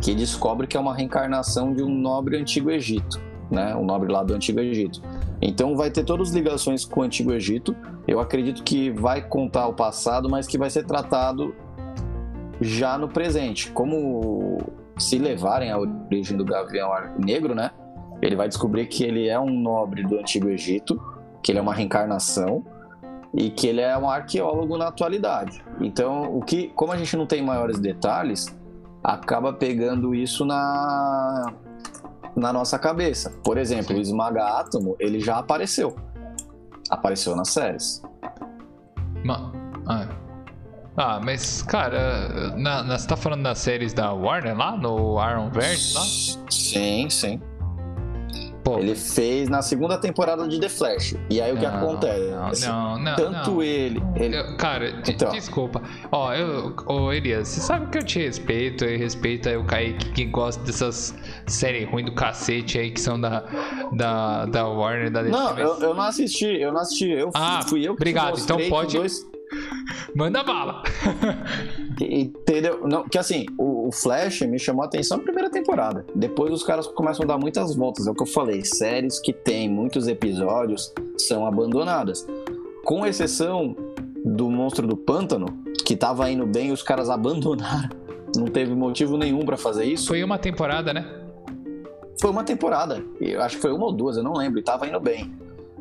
Que 0.00 0.14
descobre 0.14 0.66
que 0.66 0.74
é 0.74 0.80
uma 0.80 0.94
reencarnação 0.94 1.74
de 1.74 1.82
um 1.82 1.90
nobre 1.90 2.38
antigo 2.38 2.70
Egito, 2.70 3.20
né? 3.50 3.76
Um 3.76 3.84
nobre 3.84 4.10
lá 4.10 4.22
do 4.22 4.32
antigo 4.32 4.58
Egito. 4.58 5.02
Então 5.42 5.76
vai 5.76 5.90
ter 5.90 6.02
todas 6.02 6.28
as 6.28 6.34
ligações 6.34 6.86
com 6.86 7.00
o 7.00 7.02
antigo 7.02 7.30
Egito. 7.34 7.76
Eu 8.06 8.20
acredito 8.20 8.62
que 8.62 8.90
vai 8.90 9.20
contar 9.20 9.66
o 9.66 9.74
passado, 9.74 10.30
mas 10.30 10.46
que 10.46 10.56
vai 10.56 10.70
ser 10.70 10.86
tratado 10.86 11.54
já 12.58 12.96
no 12.96 13.06
presente. 13.06 13.70
Como 13.72 14.56
se 14.96 15.18
levarem 15.18 15.70
a 15.70 15.78
origem 15.78 16.38
do 16.38 16.44
Gavião 16.46 16.90
Negro, 17.18 17.54
né? 17.54 17.70
Ele 18.20 18.36
vai 18.36 18.48
descobrir 18.48 18.86
que 18.86 19.04
ele 19.04 19.28
é 19.28 19.38
um 19.38 19.50
nobre 19.50 20.02
do 20.02 20.18
Antigo 20.18 20.48
Egito, 20.48 21.00
que 21.42 21.52
ele 21.52 21.58
é 21.58 21.62
uma 21.62 21.74
reencarnação 21.74 22.64
e 23.34 23.50
que 23.50 23.66
ele 23.66 23.80
é 23.80 23.96
um 23.96 24.08
arqueólogo 24.08 24.76
na 24.76 24.88
atualidade. 24.88 25.62
Então, 25.80 26.36
o 26.36 26.42
que, 26.42 26.68
como 26.68 26.92
a 26.92 26.96
gente 26.96 27.16
não 27.16 27.26
tem 27.26 27.42
maiores 27.42 27.78
detalhes, 27.78 28.56
acaba 29.02 29.52
pegando 29.52 30.14
isso 30.14 30.44
na 30.44 31.52
na 32.36 32.52
nossa 32.52 32.78
cabeça. 32.78 33.30
Por 33.42 33.58
exemplo, 33.58 33.96
o 33.96 34.00
Esmaga 34.00 34.44
Átomo, 34.60 34.96
ele 35.00 35.18
já 35.18 35.38
apareceu. 35.38 35.96
Apareceu 36.88 37.34
nas 37.34 37.48
séries. 37.48 38.02
Ma 39.24 39.52
ah, 39.86 40.06
ah, 40.96 41.20
mas, 41.20 41.62
cara, 41.62 42.50
na, 42.56 42.82
na, 42.82 42.98
você 42.98 43.08
tá 43.08 43.16
falando 43.16 43.42
das 43.42 43.58
séries 43.58 43.94
da 43.94 44.12
Warner 44.12 44.56
lá, 44.56 44.76
no 44.76 45.16
Verse 45.50 45.94
lá? 45.94 46.02
Sim, 46.50 47.08
sim. 47.08 47.40
Pô. 48.68 48.78
Ele 48.78 48.94
fez 48.94 49.48
na 49.48 49.62
segunda 49.62 49.96
temporada 49.96 50.46
de 50.46 50.60
The 50.60 50.68
Flash. 50.68 51.14
E 51.30 51.40
aí 51.40 51.52
o 51.52 51.56
que 51.56 51.64
acontece? 51.64 52.66
Não, 52.66 52.98
não, 52.98 53.16
Tanto 53.16 53.50
não. 53.52 53.62
ele. 53.62 54.02
ele... 54.16 54.36
Eu, 54.36 54.56
cara, 54.58 54.90
então. 55.08 55.32
desculpa. 55.32 55.82
Ó, 56.12 56.34
eu, 56.34 56.74
ô 56.86 57.10
Elias, 57.10 57.48
você 57.48 57.60
sabe 57.60 57.86
que 57.86 57.96
eu 57.96 58.04
te 58.04 58.18
respeito, 58.18 58.84
eu 58.84 58.98
respeito 58.98 59.48
aí 59.48 59.56
o 59.56 59.64
Kaique 59.64 60.12
que 60.12 60.24
gosta 60.26 60.62
dessas 60.64 61.14
séries 61.46 61.88
ruins 61.88 62.04
do 62.04 62.12
cacete 62.12 62.78
aí 62.78 62.90
que 62.90 63.00
são 63.00 63.18
da, 63.18 63.44
da, 63.92 64.44
da 64.44 64.68
Warner, 64.68 65.10
da 65.10 65.22
DC. 65.22 65.32
Não, 65.32 65.58
eu, 65.58 65.80
eu 65.80 65.94
não 65.94 66.02
assisti, 66.02 66.60
eu 66.60 66.70
não 66.70 66.82
assisti. 66.82 67.08
Eu 67.08 67.30
ah, 67.34 67.60
fui 67.66 67.80
eu 67.80 67.94
que 67.94 68.02
Obrigado, 68.02 68.38
então 68.38 68.58
pode. 68.68 68.98
Dois 68.98 69.26
Manda 70.14 70.42
bala. 70.42 70.82
Entendeu? 72.00 72.86
Não, 72.86 73.08
que 73.08 73.18
assim, 73.18 73.46
o, 73.58 73.88
o, 73.88 73.92
Flash 73.92 74.42
me 74.42 74.58
chamou 74.58 74.82
a 74.82 74.86
atenção 74.86 75.18
na 75.18 75.22
primeira 75.22 75.50
temporada. 75.50 76.04
Depois 76.14 76.52
os 76.52 76.62
caras 76.62 76.86
começam 76.86 77.24
a 77.24 77.26
dar 77.28 77.38
muitas 77.38 77.74
voltas. 77.74 78.06
É 78.06 78.10
o 78.10 78.14
que 78.14 78.22
eu 78.22 78.26
falei. 78.26 78.64
Séries 78.64 79.18
que 79.18 79.32
tem 79.32 79.68
muitos 79.68 80.08
episódios 80.08 80.92
são 81.16 81.46
abandonadas. 81.46 82.26
Com 82.84 83.06
exceção 83.06 83.76
do 84.24 84.50
Monstro 84.50 84.86
do 84.86 84.96
Pântano, 84.96 85.46
que 85.84 85.96
tava 85.96 86.30
indo 86.30 86.46
bem 86.46 86.68
e 86.68 86.72
os 86.72 86.82
caras 86.82 87.08
abandonaram. 87.10 87.90
Não 88.36 88.46
teve 88.46 88.74
motivo 88.74 89.16
nenhum 89.16 89.40
para 89.40 89.56
fazer 89.56 89.84
isso. 89.84 90.08
Foi 90.08 90.22
uma 90.22 90.38
temporada, 90.38 90.92
né? 90.92 91.06
Foi 92.20 92.30
uma 92.30 92.44
temporada. 92.44 93.02
Eu 93.20 93.40
acho 93.42 93.56
que 93.56 93.62
foi 93.62 93.72
uma 93.72 93.86
ou 93.86 93.92
duas, 93.92 94.16
eu 94.16 94.22
não 94.22 94.34
lembro. 94.34 94.58
E 94.58 94.62
tava 94.62 94.86
indo 94.86 95.00
bem. 95.00 95.32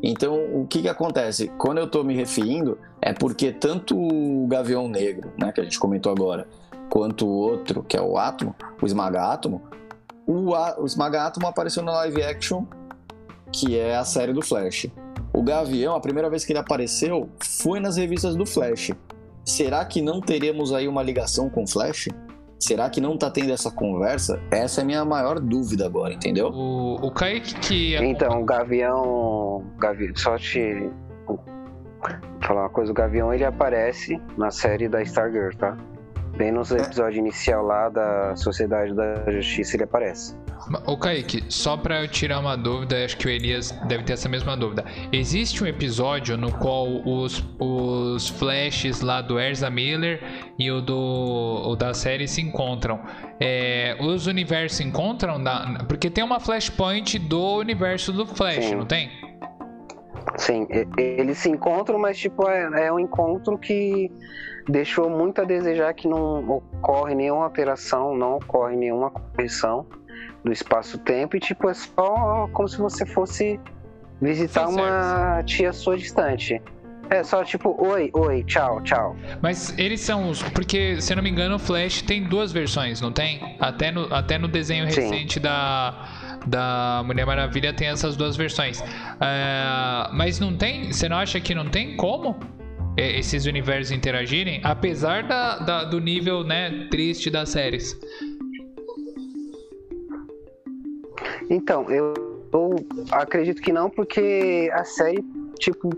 Então, 0.01 0.35
o 0.53 0.67
que, 0.67 0.81
que 0.81 0.89
acontece? 0.89 1.51
Quando 1.57 1.79
eu 1.79 1.85
estou 1.85 2.03
me 2.03 2.15
referindo, 2.15 2.77
é 3.01 3.13
porque 3.13 3.51
tanto 3.51 3.97
o 3.97 4.47
Gavião 4.47 4.87
Negro, 4.87 5.31
né, 5.37 5.51
que 5.51 5.59
a 5.59 5.63
gente 5.63 5.79
comentou 5.79 6.11
agora, 6.11 6.47
quanto 6.89 7.25
o 7.25 7.31
outro, 7.31 7.83
que 7.83 7.97
é 7.97 8.01
o 8.01 8.17
Átomo, 8.17 8.55
o 8.81 8.85
Esmaga 8.85 9.23
Átomo, 9.23 9.61
o, 10.25 10.51
o 10.51 10.85
Esmaga 10.85 11.23
Átomo 11.23 11.47
apareceu 11.47 11.83
na 11.83 11.91
live 11.93 12.23
action, 12.23 12.65
que 13.51 13.77
é 13.77 13.95
a 13.95 14.03
série 14.03 14.33
do 14.33 14.41
Flash. 14.41 14.87
O 15.33 15.41
Gavião, 15.41 15.95
a 15.95 15.99
primeira 15.99 16.29
vez 16.29 16.45
que 16.45 16.51
ele 16.51 16.59
apareceu, 16.59 17.29
foi 17.39 17.79
nas 17.79 17.97
revistas 17.97 18.35
do 18.35 18.45
Flash. 18.45 18.91
Será 19.45 19.83
que 19.85 20.01
não 20.01 20.19
teremos 20.19 20.73
aí 20.73 20.87
uma 20.87 21.01
ligação 21.01 21.49
com 21.49 21.63
o 21.63 21.67
Flash? 21.67 22.09
Será 22.59 22.89
que 22.89 22.99
não 22.99 23.17
tá 23.17 23.29
tendo 23.29 23.51
essa 23.51 23.69
conversa? 23.69 24.41
Essa 24.49 24.81
é 24.81 24.83
a 24.83 24.85
minha 24.85 25.05
maior 25.05 25.39
dúvida 25.39 25.85
agora, 25.85 26.13
entendeu? 26.13 26.47
O, 26.47 26.95
o 26.95 27.11
Kaique 27.11 27.55
que. 27.59 27.95
É... 27.95 28.03
Então, 28.03 28.41
o 28.41 28.45
Gavião. 28.45 29.63
Gavião 29.77 30.15
só 30.15 30.37
te. 30.37 30.89
falar 32.41 32.63
uma 32.63 32.69
coisa: 32.69 32.91
o 32.91 32.95
Gavião 32.95 33.33
ele 33.33 33.45
aparece 33.45 34.19
na 34.37 34.49
série 34.49 34.89
da 34.89 35.01
Stargirl, 35.03 35.55
tá? 35.57 35.77
Bem 36.37 36.51
nos 36.51 36.69
episódios 36.69 37.17
inicial 37.17 37.65
lá 37.65 37.89
da 37.89 38.35
Sociedade 38.35 38.93
da 38.93 39.31
Justiça 39.31 39.75
ele 39.75 39.85
aparece. 39.85 40.35
Ô 40.85 40.95
Kaique, 40.95 41.43
só 41.49 41.75
pra 41.75 42.03
eu 42.03 42.07
tirar 42.07 42.39
uma 42.39 42.55
dúvida, 42.55 43.03
acho 43.03 43.17
que 43.17 43.25
o 43.25 43.29
Elias 43.29 43.71
deve 43.87 44.03
ter 44.03 44.13
essa 44.13 44.29
mesma 44.29 44.55
dúvida. 44.55 44.85
Existe 45.11 45.63
um 45.63 45.67
episódio 45.67 46.37
no 46.37 46.51
qual 46.51 46.87
os, 47.05 47.43
os 47.59 48.29
flashes 48.29 49.01
lá 49.01 49.19
do 49.19 49.39
Erza 49.39 49.69
Miller 49.69 50.21
e 50.59 50.69
o, 50.69 50.79
do, 50.79 51.63
o 51.69 51.75
da 51.75 51.93
série 51.95 52.27
se 52.27 52.41
encontram. 52.41 53.01
É, 53.39 53.97
os 53.99 54.27
universos 54.27 54.77
se 54.77 54.83
encontram? 54.83 55.39
Na, 55.39 55.85
porque 55.87 56.07
tem 56.07 56.23
uma 56.23 56.39
flashpoint 56.39 57.17
do 57.17 57.57
universo 57.57 58.13
do 58.13 58.27
Flash, 58.27 58.65
Sim. 58.65 58.75
não 58.75 58.85
tem? 58.85 59.09
Sim, 60.35 60.67
eles 60.97 61.39
se 61.39 61.49
encontram, 61.49 61.97
mas 61.97 62.17
tipo, 62.17 62.47
é, 62.47 62.87
é 62.87 62.93
um 62.93 62.99
encontro 62.99 63.57
que 63.57 64.11
deixou 64.67 65.09
muito 65.09 65.41
a 65.41 65.45
desejar 65.45 65.93
que 65.93 66.07
não 66.07 66.49
ocorre 66.49 67.15
nenhuma 67.15 67.45
alteração, 67.45 68.15
não 68.15 68.37
ocorre 68.37 68.75
nenhuma 68.75 69.09
correção 69.09 69.85
do 70.43 70.51
espaço-tempo 70.51 71.35
e 71.35 71.39
tipo 71.39 71.69
é 71.69 71.73
só 71.73 72.47
como 72.53 72.67
se 72.67 72.77
você 72.77 73.05
fosse 73.05 73.59
visitar 74.21 74.67
uma 74.67 75.41
tia 75.43 75.71
sua 75.71 75.97
distante. 75.97 76.61
É 77.09 77.23
só 77.23 77.41
tipo, 77.43 77.73
oi, 77.81 78.09
oi, 78.13 78.43
tchau, 78.43 78.81
tchau. 78.83 79.15
Mas 79.41 79.73
eles 79.77 80.01
são 80.01 80.29
os. 80.29 80.43
Porque, 80.43 80.99
se 80.99 81.13
eu 81.13 81.15
não 81.15 81.23
me 81.23 81.29
engano, 81.29 81.55
o 81.55 81.59
Flash 81.59 82.01
tem 82.01 82.23
duas 82.23 82.51
versões, 82.51 82.99
não 82.99 83.13
tem? 83.13 83.55
Até 83.61 83.91
no, 83.91 84.13
até 84.13 84.37
no 84.37 84.47
desenho 84.47 84.83
recente 84.83 85.35
Sim. 85.35 85.39
da, 85.39 86.37
da 86.45 87.03
Mulher 87.05 87.25
Maravilha 87.25 87.71
tem 87.71 87.87
essas 87.87 88.17
duas 88.17 88.35
versões. 88.35 88.81
Uh, 88.81 90.13
mas 90.13 90.37
não 90.41 90.53
tem? 90.57 90.91
Você 90.91 91.07
não 91.07 91.15
acha 91.15 91.39
que 91.39 91.55
não 91.55 91.69
tem 91.69 91.95
como? 91.95 92.37
Esses 92.97 93.45
universos 93.45 93.91
interagirem, 93.91 94.59
apesar 94.63 95.23
da, 95.23 95.59
da, 95.59 95.83
do 95.83 95.99
nível 95.99 96.43
né, 96.43 96.87
triste 96.89 97.29
das 97.29 97.49
séries. 97.49 97.97
Então, 101.49 101.89
eu, 101.89 102.13
eu 102.51 102.75
acredito 103.11 103.61
que 103.61 103.71
não, 103.71 103.89
porque 103.89 104.69
a 104.73 104.83
série, 104.83 105.23
tipo, 105.59 105.89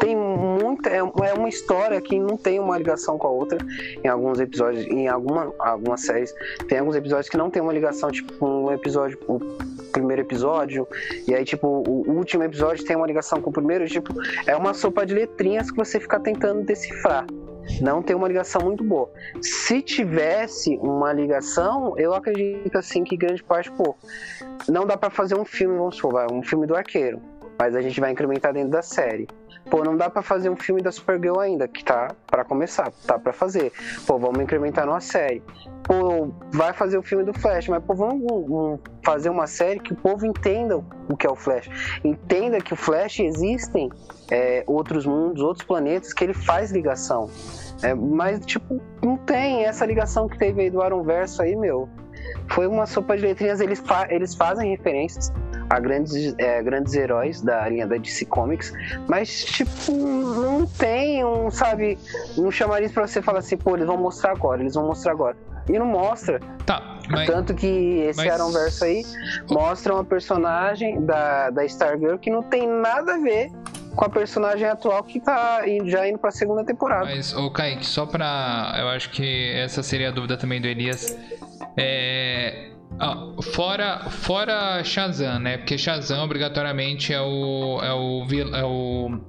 tem 0.00 0.16
muita. 0.16 0.90
É, 0.90 0.98
é 0.98 1.34
uma 1.34 1.48
história 1.48 2.00
que 2.00 2.18
não 2.18 2.36
tem 2.36 2.58
uma 2.58 2.76
ligação 2.76 3.18
com 3.18 3.26
a 3.26 3.30
outra. 3.30 3.58
Em 4.02 4.08
alguns 4.08 4.40
episódios, 4.40 4.86
em 4.86 5.08
alguma, 5.08 5.52
algumas 5.58 6.02
séries, 6.02 6.34
tem 6.68 6.78
alguns 6.78 6.96
episódios 6.96 7.28
que 7.28 7.36
não 7.36 7.50
tem 7.50 7.62
uma 7.62 7.72
ligação, 7.72 8.10
tipo, 8.10 8.46
um 8.46 8.72
episódio. 8.72 9.18
Primeiro 9.92 10.22
episódio, 10.22 10.86
e 11.26 11.34
aí, 11.34 11.44
tipo, 11.44 11.66
o 11.66 12.10
último 12.10 12.42
episódio 12.42 12.84
tem 12.84 12.96
uma 12.96 13.06
ligação 13.06 13.40
com 13.40 13.50
o 13.50 13.52
primeiro, 13.52 13.86
tipo, 13.86 14.12
é 14.46 14.56
uma 14.56 14.74
sopa 14.74 15.04
de 15.06 15.14
letrinhas 15.14 15.70
que 15.70 15.76
você 15.76 15.98
fica 16.00 16.20
tentando 16.20 16.62
decifrar 16.62 17.26
não 17.80 18.02
tem 18.02 18.14
uma 18.14 18.28
ligação 18.28 18.62
muito 18.62 18.84
boa. 18.84 19.10
Se 19.40 19.82
tivesse 19.82 20.76
uma 20.76 21.12
ligação, 21.12 21.98
eu 21.98 22.14
acredito 22.14 22.76
assim 22.76 23.04
que 23.04 23.16
grande 23.16 23.42
parte, 23.42 23.70
pô, 23.72 23.96
não 24.68 24.86
dá 24.86 24.96
para 24.96 25.10
fazer 25.10 25.38
um 25.38 25.44
filme, 25.44 25.76
vamos 25.76 25.96
supor, 25.96 26.32
um 26.32 26.42
filme 26.42 26.66
do 26.66 26.76
arqueiro. 26.76 27.20
Mas 27.58 27.74
a 27.74 27.80
gente 27.80 28.00
vai 28.00 28.12
incrementar 28.12 28.52
dentro 28.52 28.70
da 28.70 28.82
série. 28.82 29.26
Pô, 29.70 29.82
não 29.82 29.96
dá 29.96 30.08
para 30.08 30.22
fazer 30.22 30.48
um 30.48 30.54
filme 30.54 30.80
da 30.80 30.92
Supergirl 30.92 31.40
ainda, 31.40 31.66
que 31.66 31.84
tá 31.84 32.14
para 32.26 32.44
começar, 32.44 32.92
tá 33.04 33.18
para 33.18 33.32
fazer. 33.32 33.72
Pô, 34.06 34.16
vamos 34.16 34.38
incrementar 34.38 34.86
numa 34.86 35.00
série. 35.00 35.42
Pô, 35.82 36.30
vai 36.52 36.72
fazer 36.72 36.98
o 36.98 37.02
filme 37.02 37.24
do 37.24 37.32
Flash, 37.32 37.68
mas 37.68 37.82
pô, 37.82 37.94
vamos 37.94 38.30
um, 38.30 38.78
fazer 39.04 39.28
uma 39.28 39.46
série 39.48 39.80
que 39.80 39.92
o 39.92 39.96
povo 39.96 40.24
entenda 40.24 40.76
o 41.08 41.16
que 41.16 41.26
é 41.26 41.30
o 41.30 41.34
Flash. 41.34 41.68
Entenda 42.04 42.60
que 42.60 42.74
o 42.74 42.76
Flash 42.76 43.18
existem 43.20 43.90
é, 44.30 44.62
outros 44.68 45.04
mundos, 45.04 45.42
outros 45.42 45.66
planetas 45.66 46.12
que 46.12 46.22
ele 46.22 46.34
faz 46.34 46.70
ligação. 46.70 47.28
É, 47.82 47.92
mas, 47.92 48.44
tipo, 48.46 48.80
não 49.02 49.16
tem 49.16 49.64
essa 49.64 49.84
ligação 49.84 50.28
que 50.28 50.38
teve 50.38 50.62
aí 50.62 50.70
do 50.70 50.80
Aron 50.80 51.02
Verso 51.02 51.42
aí, 51.42 51.56
meu. 51.56 51.88
Foi 52.48 52.66
uma 52.66 52.86
sopa 52.86 53.16
de 53.16 53.24
letrinhas, 53.24 53.60
eles, 53.60 53.80
fa 53.80 54.06
eles 54.10 54.34
fazem 54.34 54.70
referências 54.70 55.32
a 55.68 55.80
grandes, 55.80 56.34
é, 56.38 56.62
grandes 56.62 56.94
heróis 56.94 57.40
da 57.40 57.68
linha 57.68 57.86
da 57.86 57.96
DC 57.96 58.24
Comics, 58.26 58.72
mas, 59.08 59.44
tipo, 59.44 59.92
não 59.92 60.66
tem 60.66 61.24
um, 61.24 61.50
sabe, 61.50 61.98
um 62.36 62.50
chamariz 62.50 62.92
pra 62.92 63.06
você 63.06 63.20
falar 63.20 63.40
assim, 63.40 63.56
pô, 63.56 63.76
eles 63.76 63.86
vão 63.86 63.96
mostrar 63.96 64.32
agora, 64.32 64.60
eles 64.60 64.74
vão 64.74 64.86
mostrar 64.86 65.12
agora. 65.12 65.36
E 65.68 65.78
não 65.78 65.86
mostra. 65.86 66.40
Tá, 66.64 67.00
mas, 67.08 67.26
Tanto 67.26 67.54
que 67.54 67.66
esse 67.66 68.24
mas... 68.24 68.52
Verso 68.52 68.84
aí 68.84 69.04
mostra 69.50 69.94
uma 69.94 70.04
personagem 70.04 71.04
da, 71.04 71.50
da 71.50 71.64
Stargirl 71.64 72.18
que 72.18 72.30
não 72.30 72.42
tem 72.42 72.68
nada 72.68 73.14
a 73.14 73.18
ver 73.18 73.50
com 73.96 74.04
a 74.04 74.08
personagem 74.08 74.68
atual 74.68 75.02
que 75.02 75.18
tá 75.18 75.62
já 75.86 76.06
indo 76.06 76.18
pra 76.18 76.30
segunda 76.30 76.62
temporada. 76.62 77.06
Mas, 77.06 77.34
ô 77.34 77.50
Kaique, 77.50 77.84
só 77.84 78.06
pra. 78.06 78.76
Eu 78.78 78.88
acho 78.88 79.10
que 79.10 79.52
essa 79.54 79.82
seria 79.82 80.08
a 80.08 80.12
dúvida 80.12 80.36
também 80.36 80.60
do 80.60 80.68
Elias. 80.68 81.18
É. 81.76 82.70
Ah, 82.98 83.32
fora, 83.52 84.08
fora 84.08 84.82
Shazam, 84.82 85.38
né? 85.38 85.58
Porque 85.58 85.76
Shazam 85.76 86.24
obrigatoriamente 86.24 87.12
é 87.12 87.20
o. 87.20 87.80
É 87.82 87.92
o. 87.92 88.26
É 88.54 88.64
o 88.64 89.20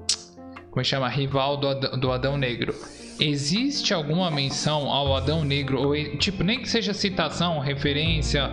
como 0.69 0.81
é 0.81 0.83
chama? 0.83 1.09
Rival 1.09 1.57
do, 1.57 1.73
do 1.97 2.11
Adão 2.11 2.37
Negro. 2.37 2.73
Existe 3.19 3.93
alguma 3.93 4.29
menção 4.29 4.91
ao 4.91 5.15
Adão 5.15 5.43
Negro? 5.43 5.81
Ou, 5.81 5.95
tipo, 6.17 6.43
nem 6.43 6.61
que 6.61 6.69
seja 6.69 6.93
citação, 6.93 7.59
referência. 7.59 8.51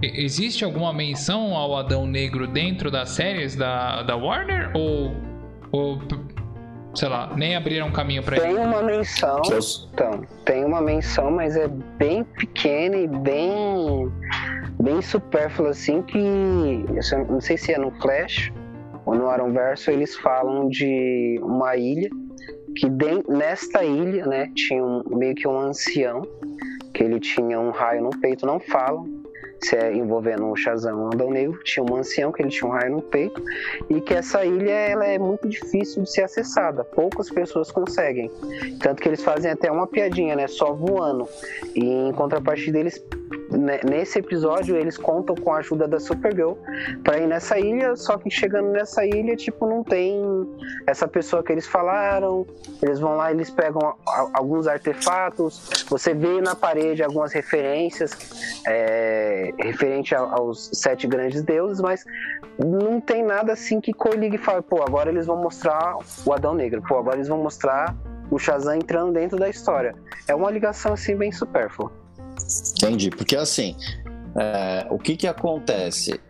Existe 0.00 0.64
alguma 0.64 0.92
menção 0.92 1.56
ao 1.56 1.76
Adão 1.76 2.06
Negro 2.06 2.46
dentro 2.46 2.90
das 2.90 3.10
séries 3.10 3.56
da, 3.56 4.02
da 4.02 4.14
Warner? 4.14 4.70
Ou, 4.72 5.16
ou 5.72 5.98
sei 6.98 7.08
lá, 7.08 7.32
nem 7.36 7.54
abriram 7.54 7.90
caminho 7.92 8.22
para 8.22 8.36
ele. 8.36 8.46
Tem 8.46 8.56
uma 8.56 8.82
menção, 8.82 9.40
então, 9.92 10.22
tem 10.44 10.64
uma 10.64 10.80
menção, 10.80 11.30
mas 11.30 11.56
é 11.56 11.68
bem 11.68 12.24
pequena 12.24 12.96
e 12.96 13.06
bem 13.06 14.12
bem 14.80 15.02
supérflua 15.02 15.70
assim 15.70 16.02
que 16.02 16.18
eu 16.18 17.26
não 17.28 17.40
sei 17.40 17.56
se 17.56 17.72
é 17.72 17.78
no 17.78 17.90
Flash 18.00 18.52
ou 19.04 19.14
no 19.14 19.28
Arrowverso 19.28 19.90
eles 19.90 20.14
falam 20.16 20.68
de 20.68 21.40
uma 21.42 21.76
ilha 21.76 22.08
que 22.76 22.88
de, 22.88 23.24
nesta 23.28 23.84
ilha, 23.84 24.24
né, 24.26 24.52
tinha 24.54 24.84
um, 24.84 25.02
meio 25.16 25.34
que 25.34 25.48
um 25.48 25.58
ancião 25.58 26.22
que 26.94 27.02
ele 27.02 27.18
tinha 27.18 27.58
um 27.58 27.70
raio 27.70 28.02
no 28.02 28.10
peito, 28.10 28.46
não 28.46 28.60
falam 28.60 29.17
se 29.60 29.76
é 29.76 29.94
envolvendo 29.94 30.46
o 30.46 30.56
Shazam 30.56 31.10
o 31.10 31.30
Negro, 31.30 31.58
tinha 31.64 31.84
um 31.84 31.96
ancião 31.96 32.32
que 32.32 32.42
ele 32.42 32.50
tinha 32.50 32.68
um 32.68 32.72
raio 32.72 32.92
no 32.92 33.02
peito 33.02 33.42
e 33.88 34.00
que 34.00 34.14
essa 34.14 34.44
ilha 34.44 34.70
ela 34.70 35.04
é 35.04 35.18
muito 35.18 35.48
difícil 35.48 36.02
de 36.02 36.10
ser 36.10 36.22
acessada, 36.22 36.84
poucas 36.84 37.30
pessoas 37.30 37.70
conseguem, 37.70 38.30
tanto 38.80 39.02
que 39.02 39.08
eles 39.08 39.22
fazem 39.22 39.50
até 39.50 39.70
uma 39.70 39.86
piadinha, 39.86 40.36
né, 40.36 40.46
só 40.46 40.72
voando. 40.72 41.28
E 41.74 41.84
em 41.84 42.12
contrapartida 42.12 42.78
eles 42.78 43.02
nesse 43.58 44.18
episódio 44.18 44.76
eles 44.76 44.96
contam 44.96 45.34
com 45.34 45.52
a 45.52 45.58
ajuda 45.58 45.88
da 45.88 45.98
Supergirl 45.98 46.52
para 47.02 47.18
ir 47.18 47.26
nessa 47.26 47.58
ilha, 47.58 47.96
só 47.96 48.16
que 48.16 48.30
chegando 48.30 48.70
nessa 48.70 49.04
ilha, 49.04 49.34
tipo, 49.36 49.66
não 49.66 49.82
tem 49.82 50.22
essa 50.86 51.08
pessoa 51.08 51.42
que 51.42 51.52
eles 51.52 51.66
falaram. 51.66 52.46
Eles 52.82 53.00
vão 53.00 53.16
lá, 53.16 53.30
eles 53.30 53.50
pegam 53.50 53.94
alguns 54.32 54.66
artefatos. 54.66 55.86
Você 55.88 56.14
vê 56.14 56.40
na 56.40 56.54
parede 56.54 57.02
algumas 57.02 57.32
referências 57.32 58.62
é, 58.66 59.52
referente 59.58 60.14
aos 60.14 60.70
sete 60.72 61.06
grandes 61.06 61.42
deuses, 61.42 61.80
mas 61.80 62.04
não 62.58 63.00
tem 63.00 63.24
nada 63.24 63.52
assim 63.52 63.80
que 63.80 63.92
coligue 63.92 64.36
e 64.36 64.38
fale, 64.38 64.62
pô, 64.62 64.82
agora 64.82 65.10
eles 65.10 65.26
vão 65.26 65.36
mostrar 65.36 65.96
o 66.24 66.32
Adão 66.32 66.54
Negro, 66.54 66.82
pô, 66.86 66.98
agora 66.98 67.16
eles 67.16 67.28
vão 67.28 67.38
mostrar 67.38 67.94
o 68.30 68.38
Shazam 68.38 68.76
entrando 68.76 69.12
dentro 69.12 69.38
da 69.38 69.48
história. 69.48 69.94
É 70.26 70.34
uma 70.34 70.50
ligação 70.50 70.92
assim 70.92 71.16
bem 71.16 71.32
supérflua. 71.32 71.90
Entendi, 72.76 73.10
porque 73.10 73.36
assim, 73.36 73.76
é, 74.36 74.86
o 74.90 74.98
que 74.98 75.16
que 75.16 75.26
acontece? 75.26 76.20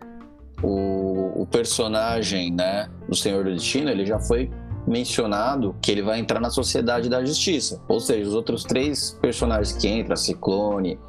O, 0.61 1.41
o, 1.41 1.47
personagem, 1.47 2.51
né, 2.51 2.89
do 3.07 3.15
Senhor 3.15 3.45
do 3.45 3.53
Destino, 3.53 3.89
ele 3.89 4.05
já 4.05 4.19
foi 4.19 4.51
mencionado 4.85 5.75
que 5.81 5.91
ele 5.91 6.01
vai 6.01 6.19
entrar 6.19 6.39
na 6.41 6.49
Sociedade 6.49 7.07
da 7.07 7.23
Justiça. 7.23 7.81
Ou 7.87 7.99
seja, 7.99 8.27
os 8.27 8.33
outros 8.33 8.63
três 8.63 9.17
personagens 9.21 9.71
que 9.71 9.87
entram, 9.87 10.15
Ciclone, 10.17 10.99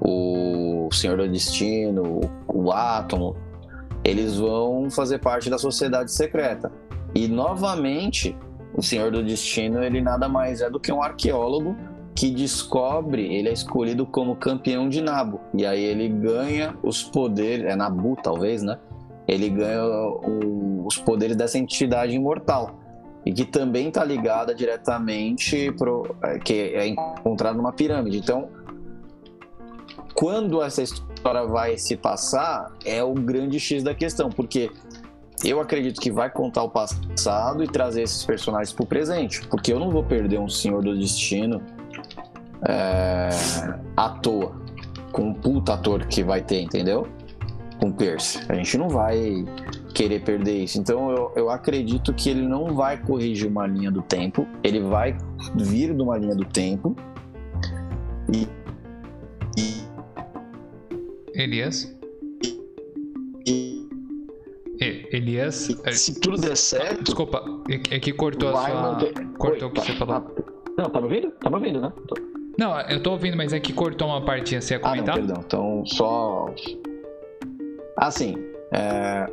o 0.00 0.88
Senhor 0.92 1.16
do 1.16 1.28
Destino, 1.28 2.20
o 2.46 2.72
Átomo, 2.72 3.36
eles 4.04 4.36
vão 4.36 4.90
fazer 4.90 5.18
parte 5.20 5.48
da 5.48 5.58
Sociedade 5.58 6.12
Secreta. 6.12 6.70
E 7.14 7.28
novamente, 7.28 8.36
o 8.74 8.82
Senhor 8.82 9.10
do 9.10 9.22
Destino, 9.22 9.82
ele 9.82 10.00
nada 10.00 10.28
mais 10.28 10.60
é 10.60 10.68
do 10.68 10.80
que 10.80 10.92
um 10.92 11.02
arqueólogo 11.02 11.76
que 12.22 12.30
descobre, 12.30 13.34
ele 13.34 13.48
é 13.48 13.52
escolhido 13.52 14.06
como 14.06 14.36
campeão 14.36 14.88
de 14.88 15.02
Nabo. 15.02 15.40
E 15.52 15.66
aí 15.66 15.82
ele 15.82 16.08
ganha 16.08 16.72
os 16.80 17.02
poderes, 17.02 17.66
é 17.66 17.74
Nabu 17.74 18.16
talvez, 18.22 18.62
né? 18.62 18.78
Ele 19.26 19.48
ganha 19.48 19.84
o, 19.84 20.86
os 20.86 20.96
poderes 20.98 21.34
dessa 21.34 21.58
entidade 21.58 22.14
imortal. 22.14 22.78
E 23.26 23.32
que 23.32 23.44
também 23.44 23.88
está 23.88 24.04
ligada 24.04 24.54
diretamente 24.54 25.72
pro, 25.72 26.14
é, 26.22 26.38
que 26.38 26.52
é 26.52 26.86
encontrada 26.86 27.56
numa 27.56 27.72
pirâmide. 27.72 28.18
Então, 28.18 28.48
quando 30.14 30.62
essa 30.62 30.80
história 30.80 31.44
vai 31.44 31.76
se 31.76 31.96
passar, 31.96 32.72
é 32.84 33.02
o 33.02 33.14
grande 33.14 33.58
X 33.58 33.82
da 33.82 33.96
questão, 33.96 34.30
porque 34.30 34.70
eu 35.44 35.58
acredito 35.58 36.00
que 36.00 36.12
vai 36.12 36.30
contar 36.30 36.62
o 36.62 36.70
passado 36.70 37.64
e 37.64 37.66
trazer 37.66 38.02
esses 38.02 38.24
personagens 38.24 38.72
para 38.72 38.84
o 38.84 38.86
presente, 38.86 39.44
porque 39.48 39.72
eu 39.72 39.80
não 39.80 39.90
vou 39.90 40.04
perder 40.04 40.38
um 40.38 40.48
Senhor 40.48 40.84
do 40.84 40.96
Destino 40.96 41.60
é, 42.68 43.28
à 43.96 44.08
toa, 44.10 44.54
com 45.12 45.28
um 45.28 45.34
puta 45.34 45.74
ator 45.74 46.06
que 46.06 46.22
vai 46.22 46.42
ter, 46.42 46.60
entendeu? 46.60 47.06
Com 47.80 47.92
Pierce. 47.92 48.40
A 48.48 48.54
gente 48.54 48.78
não 48.78 48.88
vai 48.88 49.44
querer 49.94 50.22
perder 50.22 50.64
isso. 50.64 50.78
Então 50.78 51.10
eu, 51.10 51.32
eu 51.36 51.50
acredito 51.50 52.12
que 52.14 52.30
ele 52.30 52.42
não 52.42 52.74
vai 52.74 52.96
corrigir 52.96 53.48
uma 53.48 53.66
linha 53.66 53.90
do 53.90 54.02
tempo, 54.02 54.46
ele 54.62 54.80
vai 54.80 55.16
vir 55.56 55.94
de 55.94 56.02
uma 56.02 56.16
linha 56.16 56.34
do 56.34 56.44
tempo 56.44 56.96
e. 58.32 58.46
e 59.58 59.82
Elias? 61.34 61.94
E, 63.46 63.88
Elias? 65.12 65.68
Se 65.92 66.20
tudo 66.20 66.40
der 66.40 66.56
certo. 66.56 67.04
Desculpa, 67.04 67.44
é 67.90 67.98
que 67.98 68.12
cortou 68.12 68.50
a 68.50 68.66
sua. 68.66 69.12
Cortou 69.38 69.68
o 69.68 69.72
que 69.72 69.80
você 69.80 69.92
falou. 69.94 70.34
Não, 70.76 70.88
tá 70.88 71.00
me 71.00 71.06
ouvindo? 71.06 71.30
Tá 71.32 71.50
me 71.50 71.56
ouvindo, 71.56 71.80
né? 71.80 71.92
Não, 72.58 72.78
eu 72.82 73.02
tô 73.02 73.12
ouvindo, 73.12 73.36
mas 73.36 73.52
é 73.52 73.60
que 73.60 73.72
cortou 73.72 74.08
uma 74.08 74.24
partinha. 74.24 74.60
Você 74.60 74.74
ia 74.74 74.80
comentar? 74.80 75.16
Ah, 75.16 75.20
não, 75.20 75.26
perdão. 75.26 75.42
Então, 75.44 75.86
só. 75.86 76.52
Assim, 77.96 78.36
é... 78.70 79.26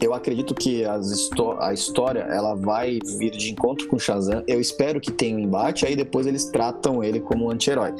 eu 0.00 0.12
acredito 0.14 0.54
que 0.54 0.84
a 0.84 1.72
história 1.72 2.20
ela 2.20 2.54
vai 2.54 2.98
vir 3.18 3.30
de 3.30 3.50
encontro 3.50 3.88
com 3.88 3.96
o 3.96 3.98
Shazam. 3.98 4.42
Eu 4.46 4.60
espero 4.60 5.00
que 5.00 5.10
tenha 5.10 5.36
um 5.36 5.40
embate, 5.40 5.86
aí 5.86 5.96
depois 5.96 6.26
eles 6.26 6.46
tratam 6.46 7.02
ele 7.02 7.20
como 7.20 7.46
um 7.46 7.50
anti-herói. 7.50 7.94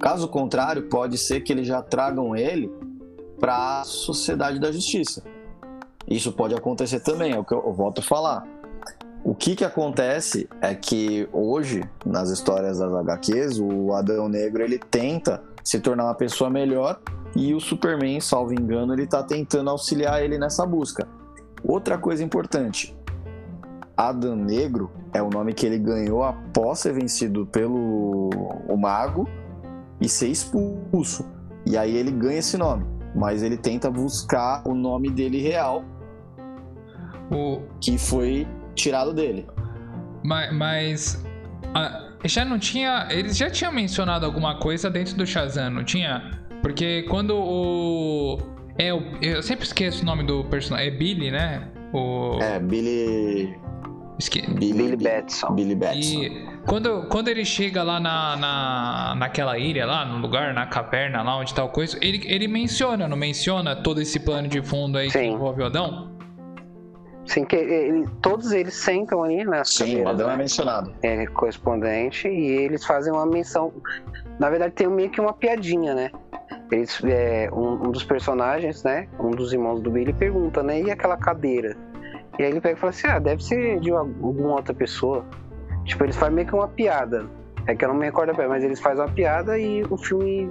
Caso 0.00 0.28
contrário, 0.28 0.88
pode 0.88 1.18
ser 1.18 1.40
que 1.40 1.52
eles 1.52 1.66
já 1.66 1.82
tragam 1.82 2.34
ele 2.36 2.70
para 3.38 3.80
a 3.80 3.84
Sociedade 3.84 4.58
da 4.58 4.72
Justiça. 4.72 5.22
Isso 6.06 6.32
pode 6.32 6.54
acontecer 6.54 7.00
também, 7.00 7.32
é 7.32 7.38
o 7.38 7.44
que 7.44 7.52
eu 7.52 7.72
volto 7.72 7.98
a 7.98 8.02
falar. 8.02 8.46
O 9.24 9.34
que 9.34 9.56
que 9.56 9.64
acontece 9.64 10.48
é 10.60 10.74
que 10.74 11.28
hoje, 11.32 11.82
nas 12.06 12.30
histórias 12.30 12.78
das 12.78 12.92
HQs, 12.92 13.58
o 13.58 13.92
Adão 13.92 14.28
Negro 14.28 14.62
ele 14.62 14.78
tenta 14.78 15.42
se 15.62 15.80
tornar 15.80 16.04
uma 16.04 16.14
pessoa 16.14 16.48
melhor 16.48 17.00
e 17.36 17.52
o 17.54 17.60
Superman, 17.60 18.20
salvo 18.20 18.52
engano, 18.52 18.92
ele 18.92 19.06
tá 19.06 19.22
tentando 19.22 19.70
auxiliar 19.70 20.22
ele 20.22 20.38
nessa 20.38 20.64
busca. 20.64 21.06
Outra 21.62 21.98
coisa 21.98 22.22
importante, 22.24 22.96
Adão 23.96 24.36
Negro 24.36 24.90
é 25.12 25.20
o 25.20 25.28
nome 25.28 25.52
que 25.52 25.66
ele 25.66 25.78
ganhou 25.78 26.22
após 26.22 26.78
ser 26.78 26.94
vencido 26.94 27.44
pelo 27.46 28.30
o 28.68 28.76
Mago 28.76 29.28
e 30.00 30.08
ser 30.08 30.28
expulso. 30.28 31.26
E 31.66 31.76
aí 31.76 31.96
ele 31.96 32.12
ganha 32.12 32.38
esse 32.38 32.56
nome, 32.56 32.86
mas 33.14 33.42
ele 33.42 33.56
tenta 33.56 33.90
buscar 33.90 34.62
o 34.66 34.74
nome 34.74 35.10
dele 35.10 35.42
real, 35.42 35.84
o... 37.30 37.60
que 37.80 37.98
foi 37.98 38.46
tirado 38.78 39.12
dele. 39.12 39.46
Mas, 40.24 40.52
mas 40.52 41.24
já 42.24 42.44
não 42.44 42.58
tinha. 42.58 43.08
Eles 43.10 43.36
já 43.36 43.50
tinham 43.50 43.72
mencionado 43.72 44.24
alguma 44.24 44.58
coisa 44.58 44.90
dentro 44.90 45.16
do 45.16 45.26
Shazam, 45.26 45.70
não 45.70 45.84
tinha? 45.84 46.38
Porque 46.62 47.02
quando 47.04 47.36
o. 47.36 48.38
É, 48.78 48.90
eu 49.22 49.42
sempre 49.42 49.64
esqueço 49.64 50.02
o 50.02 50.06
nome 50.06 50.22
do 50.24 50.44
personagem. 50.44 50.88
É 50.88 50.90
Billy, 50.90 51.30
né? 51.30 51.68
O... 51.92 52.38
É, 52.40 52.58
Billy. 52.58 53.56
Esque... 54.18 54.42
Billy, 54.50 54.72
Billy 54.72 54.96
Batson. 54.96 55.54
Billy 55.54 55.74
Batson. 55.74 55.98
E 55.98 56.48
quando, 56.66 57.06
quando 57.08 57.28
ele 57.28 57.44
chega 57.44 57.82
lá 57.82 58.00
na, 58.00 58.36
na, 58.36 59.14
naquela 59.16 59.58
ilha, 59.58 59.86
lá 59.86 60.04
no 60.04 60.18
lugar, 60.18 60.52
na 60.52 60.66
caverna, 60.66 61.22
lá 61.22 61.36
onde 61.36 61.54
tá 61.54 61.64
o 61.64 61.68
coisa, 61.68 61.96
ele, 62.02 62.20
ele 62.26 62.48
menciona, 62.48 63.06
não 63.06 63.16
menciona 63.16 63.76
todo 63.76 64.00
esse 64.00 64.18
plano 64.18 64.48
de 64.48 64.60
fundo 64.60 64.98
aí 64.98 65.10
Sim. 65.10 65.18
que 65.18 65.24
envolve 65.26 65.62
o 65.62 65.66
Adão? 65.66 66.17
Sim, 67.28 67.44
que 67.44 67.56
ele, 67.56 68.08
todos 68.22 68.52
eles 68.52 68.74
sentam 68.74 69.22
ali 69.22 69.44
na 69.44 69.62
Sim, 69.62 70.02
o 70.02 70.08
Adão 70.08 70.30
é 70.30 70.36
mencionado. 70.36 70.94
É, 71.02 71.26
correspondente, 71.26 72.26
e 72.26 72.46
eles 72.46 72.86
fazem 72.86 73.12
uma 73.12 73.26
menção. 73.26 73.70
Na 74.40 74.48
verdade, 74.48 74.72
tem 74.72 74.88
meio 74.88 75.10
que 75.10 75.20
uma 75.20 75.34
piadinha, 75.34 75.94
né? 75.94 76.10
Eles, 76.72 76.98
é, 77.04 77.50
um, 77.52 77.88
um, 77.88 77.90
dos 77.92 78.02
personagens, 78.02 78.82
né? 78.82 79.06
Um 79.20 79.30
dos 79.30 79.52
irmãos 79.52 79.82
do 79.82 79.90
Billy 79.90 80.14
pergunta, 80.14 80.62
né? 80.62 80.80
E 80.80 80.90
aquela 80.90 81.18
cadeira? 81.18 81.76
E 82.38 82.44
aí 82.44 82.50
ele 82.50 82.62
pega 82.62 82.78
e 82.78 82.80
fala 82.80 82.90
assim: 82.90 83.06
ah, 83.06 83.18
deve 83.18 83.44
ser 83.44 83.78
de 83.78 83.90
alguma 83.90 84.54
outra 84.54 84.72
pessoa. 84.72 85.22
Tipo, 85.84 86.04
eles 86.04 86.16
fazem 86.16 86.34
meio 86.34 86.48
que 86.48 86.54
uma 86.54 86.68
piada. 86.68 87.26
É 87.66 87.74
que 87.74 87.84
eu 87.84 87.90
não 87.90 87.96
me 87.96 88.06
recordo 88.06 88.34
bem, 88.34 88.48
mas 88.48 88.64
eles 88.64 88.80
fazem 88.80 89.04
uma 89.04 89.12
piada 89.12 89.58
e 89.58 89.82
o 89.90 89.98
filme 89.98 90.50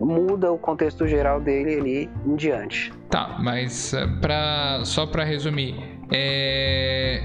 muda 0.00 0.50
o 0.50 0.58
contexto 0.58 1.06
geral 1.06 1.40
dele 1.40 1.76
ali 1.76 2.10
em 2.26 2.34
diante. 2.34 2.92
Tá, 3.10 3.36
mas 3.40 3.92
eh, 3.94 4.06
pra, 4.20 4.80
só 4.84 5.06
para 5.06 5.24
resumir, 5.24 5.93
é... 6.10 7.22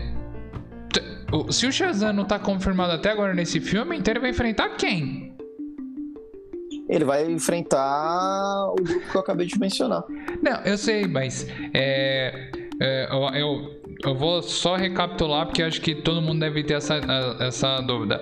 se 1.49 1.68
o 1.68 1.72
Shazam 1.72 2.14
não 2.14 2.26
tá 2.26 2.39
confirmado 2.39 2.93
até 2.93 3.11
agora 3.11 3.34
nesse 3.34 3.60
filme, 3.60 3.97
então 3.97 4.11
ele 4.11 4.19
vai 4.19 4.30
enfrentar 4.31 4.69
quem? 4.69 5.30
Ele 6.89 7.06
vai 7.06 7.31
enfrentar 7.31 8.72
o 8.72 8.76
grupo 8.76 9.11
que 9.11 9.15
eu 9.15 9.22
acabei 9.22 9.45
de 9.45 9.60
mencionar. 9.60 10.03
Não, 10.41 10.60
eu 10.65 10.76
sei, 10.76 11.06
mas 11.06 11.47
é, 11.72 12.49
é, 12.81 13.07
eu, 13.11 13.39
eu, 13.39 13.81
eu, 14.06 14.15
vou 14.15 14.41
só 14.41 14.76
recapitular 14.76 15.45
porque 15.45 15.61
acho 15.61 15.80
que 15.81 15.93
todo 15.93 16.19
mundo 16.19 16.39
deve 16.39 16.64
ter 16.64 16.73
essa, 16.73 16.99
essa 17.39 17.80
dúvida. 17.81 18.19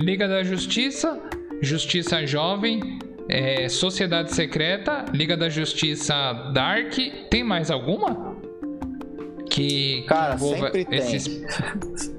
Liga 0.00 0.26
da 0.26 0.42
Justiça, 0.42 1.20
Justiça 1.62 2.26
Jovem, 2.26 2.98
é, 3.28 3.68
Sociedade 3.68 4.34
Secreta, 4.34 5.04
Liga 5.12 5.36
da 5.36 5.48
Justiça 5.48 6.32
Dark. 6.52 6.94
Tem 7.30 7.44
mais 7.44 7.70
alguma? 7.70 8.37
Que, 9.48 10.02
Cara, 10.02 10.36
que 10.36 10.44
sempre 10.44 10.84
tem. 10.84 10.98
Esses... 10.98 12.18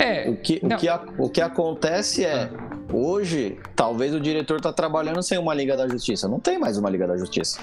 É, 0.00 0.28
o 0.28 0.36
que, 0.36 0.60
o, 0.64 0.76
que 0.76 0.88
a, 0.88 1.04
o 1.16 1.30
que 1.30 1.40
acontece 1.40 2.24
é, 2.24 2.50
hoje, 2.92 3.56
talvez 3.76 4.12
o 4.12 4.18
diretor 4.18 4.60
tá 4.60 4.72
trabalhando 4.72 5.22
sem 5.22 5.38
uma 5.38 5.54
Liga 5.54 5.76
da 5.76 5.86
Justiça. 5.86 6.26
Não 6.26 6.40
tem 6.40 6.58
mais 6.58 6.76
uma 6.76 6.90
Liga 6.90 7.06
da 7.06 7.16
Justiça. 7.16 7.60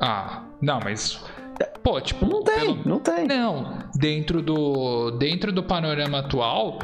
Ah, 0.00 0.44
não, 0.60 0.78
mas 0.78 1.20
Pô, 1.82 2.00
tipo, 2.00 2.26
não 2.26 2.42
tem, 2.42 2.60
pelo... 2.60 2.88
não 2.88 2.98
tem. 2.98 3.26
Não, 3.26 3.78
dentro 3.94 4.40
do 4.42 5.10
dentro 5.12 5.52
do 5.52 5.62
panorama 5.62 6.20
atual, 6.20 6.78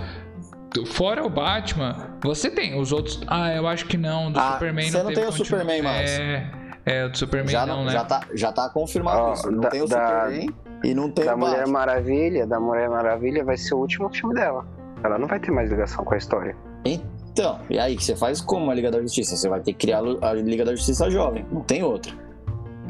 fora 0.86 1.24
o 1.24 1.30
Batman, 1.30 2.10
você 2.22 2.50
tem 2.50 2.78
os 2.78 2.92
outros. 2.92 3.20
Ah, 3.26 3.52
eu 3.52 3.66
acho 3.66 3.86
que 3.86 3.96
não, 3.96 4.30
do 4.30 4.38
ah, 4.38 4.52
Superman 4.52 4.90
você 4.90 4.98
não, 4.98 5.04
não 5.04 5.12
tem 5.12 5.26
o 5.26 5.32
Superman 5.32 5.82
mais. 5.82 6.10
É, 6.10 6.50
é, 6.88 7.04
o 7.04 7.10
do 7.10 7.18
Superman 7.18 7.48
já 7.48 7.66
não, 7.66 7.84
né? 7.84 7.92
Já 7.92 8.04
tá, 8.04 8.20
já 8.34 8.52
tá 8.52 8.68
confirmado 8.70 9.28
oh, 9.28 9.32
isso. 9.32 9.50
Não 9.50 9.60
da, 9.60 9.68
tem 9.68 9.82
o 9.82 9.88
Superman 9.88 10.48
e 10.84 10.94
não 10.94 11.10
tem 11.10 11.24
da 11.24 11.34
o 11.34 11.38
Mulher. 11.38 11.66
Maravilha, 11.66 12.46
da 12.46 12.58
Mulher 12.58 12.88
Maravilha 12.88 13.44
vai 13.44 13.56
ser 13.56 13.74
o 13.74 13.78
último 13.78 14.08
filme 14.12 14.34
dela. 14.34 14.66
Ela 15.02 15.18
não 15.18 15.28
vai 15.28 15.38
ter 15.38 15.50
mais 15.50 15.70
ligação 15.70 16.04
com 16.04 16.14
a 16.14 16.16
história. 16.16 16.56
Então, 16.84 17.60
e 17.70 17.78
aí, 17.78 17.96
você 17.96 18.16
faz 18.16 18.40
como 18.40 18.70
a 18.70 18.74
Liga 18.74 18.90
da 18.90 19.00
Justiça? 19.00 19.36
Você 19.36 19.48
vai 19.48 19.60
ter 19.60 19.72
que 19.72 19.86
criar 19.86 20.00
a 20.22 20.32
Liga 20.32 20.64
da 20.64 20.74
Justiça 20.74 21.10
jovem. 21.10 21.46
Não 21.52 21.60
tem 21.60 21.82
outra. 21.82 22.12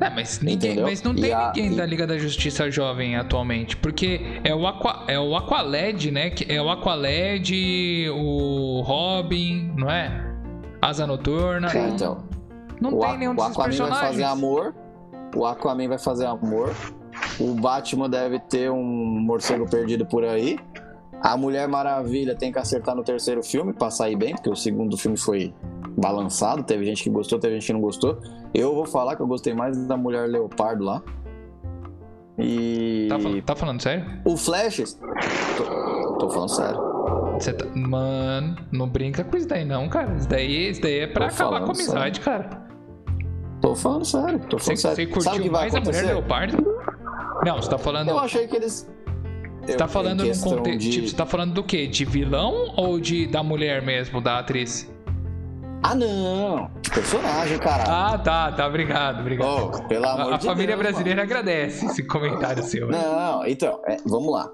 Não, 0.00 0.14
mas, 0.14 0.40
ninguém, 0.40 0.80
mas 0.80 1.02
não 1.02 1.12
tem 1.12 1.32
a, 1.32 1.48
ninguém 1.48 1.72
e... 1.72 1.76
da 1.76 1.84
Liga 1.84 2.06
da 2.06 2.16
Justiça 2.16 2.70
Jovem 2.70 3.16
atualmente. 3.16 3.76
Porque 3.76 4.40
é 4.44 4.54
o, 4.54 4.64
Aqua, 4.64 5.04
é 5.08 5.18
o 5.18 5.34
Aqualed, 5.34 6.12
né? 6.12 6.32
É 6.48 6.62
o 6.62 6.70
Aqualed, 6.70 8.08
o 8.10 8.80
Robin, 8.82 9.72
não 9.76 9.90
é? 9.90 10.24
Asa 10.80 11.04
Noturna. 11.04 11.68
Sim, 11.68 11.90
então. 11.94 12.27
Não 12.80 12.94
o 12.94 13.00
tem 13.00 13.18
nenhum 13.18 13.34
desses 13.34 13.56
personagens. 13.56 13.88
O 13.90 13.94
Aquaman 13.94 13.98
vai 13.98 14.08
fazer 14.08 14.24
amor. 14.24 14.74
O 15.34 15.46
Aquaman 15.46 15.88
vai 15.88 15.98
fazer 15.98 16.26
amor. 16.26 16.74
O 17.40 17.54
Batman 17.54 18.08
deve 18.08 18.38
ter 18.38 18.70
um 18.70 18.82
morcego 18.82 19.68
perdido 19.68 20.06
por 20.06 20.24
aí. 20.24 20.58
A 21.20 21.36
Mulher 21.36 21.66
Maravilha 21.66 22.34
tem 22.36 22.52
que 22.52 22.58
acertar 22.58 22.94
no 22.94 23.02
terceiro 23.02 23.42
filme 23.42 23.72
pra 23.72 23.90
sair 23.90 24.16
bem, 24.16 24.34
porque 24.34 24.48
o 24.48 24.54
segundo 24.54 24.96
filme 24.96 25.16
foi 25.16 25.52
balançado. 25.96 26.62
Teve 26.62 26.84
gente 26.84 27.02
que 27.02 27.10
gostou, 27.10 27.38
teve 27.38 27.54
gente 27.54 27.66
que 27.66 27.72
não 27.72 27.80
gostou. 27.80 28.20
Eu 28.54 28.74
vou 28.74 28.86
falar 28.86 29.16
que 29.16 29.22
eu 29.22 29.26
gostei 29.26 29.52
mais 29.52 29.76
da 29.86 29.96
Mulher 29.96 30.28
Leopardo 30.28 30.84
lá. 30.84 31.02
E. 32.38 33.08
Tá, 33.08 33.16
tá 33.46 33.56
falando 33.56 33.82
sério? 33.82 34.06
O 34.24 34.36
Flash. 34.36 34.96
Tô, 35.56 36.18
tô 36.18 36.30
falando 36.30 36.50
sério. 36.50 36.97
Você 37.38 37.52
tá... 37.52 37.66
Mano, 37.74 38.56
não 38.72 38.88
brinca 38.88 39.22
com 39.24 39.36
isso 39.36 39.46
daí, 39.48 39.64
não, 39.64 39.88
cara. 39.88 40.14
Isso 40.16 40.28
daí, 40.28 40.70
isso 40.70 40.80
daí 40.80 41.00
é 41.00 41.06
pra 41.06 41.28
tô 41.28 41.34
acabar 41.34 41.60
com 41.60 41.70
a 41.70 41.74
amizade, 41.74 42.22
sério. 42.22 42.42
cara. 42.42 42.68
Tô 43.60 43.74
falando 43.74 44.04
sério, 44.04 44.38
tô 44.40 44.58
falando 44.58 44.76
você, 44.76 44.76
sério. 44.76 44.96
Você 44.96 45.06
curtiu 45.06 45.22
Sabe 45.22 45.42
que 45.42 45.50
vai 45.50 45.60
mais 45.62 45.74
acontecer? 45.74 45.98
a 45.98 46.02
Mulher 46.02 46.14
Leopardo? 46.14 46.78
Não, 47.44 47.56
você 47.56 47.70
tá 47.70 47.78
falando. 47.78 48.08
Eu 48.08 48.18
achei 48.18 48.46
que 48.46 48.56
eles. 48.56 48.88
Você 49.62 49.76
tá 49.76 49.88
falando 49.88 50.24
num 50.24 50.40
contexto. 50.40 50.78
De... 50.78 50.90
Tipo, 50.90 51.08
você 51.08 51.16
tá 51.16 51.26
falando 51.26 51.54
do 51.54 51.62
quê? 51.62 51.86
De 51.86 52.04
vilão 52.04 52.72
ou 52.76 52.98
de 52.98 53.26
da 53.26 53.42
mulher 53.42 53.82
mesmo, 53.82 54.20
da 54.20 54.38
atriz? 54.38 54.90
Ah, 55.82 55.94
não. 55.94 56.70
De 56.80 56.90
personagem, 56.90 57.58
cara. 57.58 57.84
Ah, 57.86 58.18
tá, 58.18 58.50
tá. 58.52 58.66
Obrigado, 58.66 59.20
obrigado. 59.20 59.70
Oh, 59.74 59.88
pelo 59.88 60.06
amor 60.06 60.32
a, 60.34 60.36
de 60.36 60.46
família 60.46 60.76
Deus, 60.76 60.88
brasileira 60.88 61.22
mano. 61.22 61.32
agradece 61.32 61.86
esse 61.86 62.02
comentário 62.04 62.62
seu. 62.62 62.88
Não, 62.88 63.46
então, 63.46 63.80
é, 63.86 63.96
vamos 64.06 64.32
lá. 64.32 64.50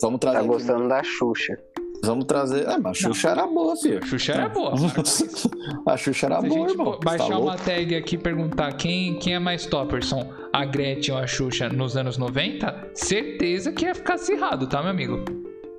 Vamos 0.00 0.20
trazer. 0.20 0.38
Tá 0.38 0.44
gostando 0.44 0.80
aqui... 0.80 0.88
da 0.88 1.02
Xuxa. 1.02 1.58
Vamos 2.02 2.24
trazer. 2.26 2.66
É, 2.66 2.78
mas 2.78 2.92
a 2.92 2.94
Xuxa 2.94 3.34
não. 3.34 3.42
era 3.42 3.46
boa, 3.46 3.76
filho. 3.76 3.98
A 4.02 4.06
Xuxa 4.06 4.32
era 4.32 4.48
boa. 4.48 4.72
a 5.86 5.96
Xuxa 5.96 6.26
era 6.26 6.40
Se 6.40 6.48
boa, 6.48 6.64
a 6.64 6.68
gente 6.68 6.78
irmão. 6.78 7.00
baixar 7.02 7.28
tá 7.28 7.38
uma 7.38 7.56
tag 7.56 7.96
aqui 7.96 8.14
e 8.14 8.18
perguntar 8.18 8.72
quem, 8.74 9.18
quem 9.18 9.34
é 9.34 9.38
mais 9.38 9.66
topperson, 9.66 10.30
a 10.52 10.64
Gretchen 10.64 11.14
ou 11.14 11.20
a 11.20 11.26
Xuxa 11.26 11.68
nos 11.68 11.96
anos 11.96 12.16
90, 12.16 12.90
certeza 12.94 13.72
que 13.72 13.84
ia 13.84 13.94
ficar 13.94 14.14
acirrado, 14.14 14.66
tá, 14.66 14.80
meu 14.80 14.90
amigo? 14.90 15.24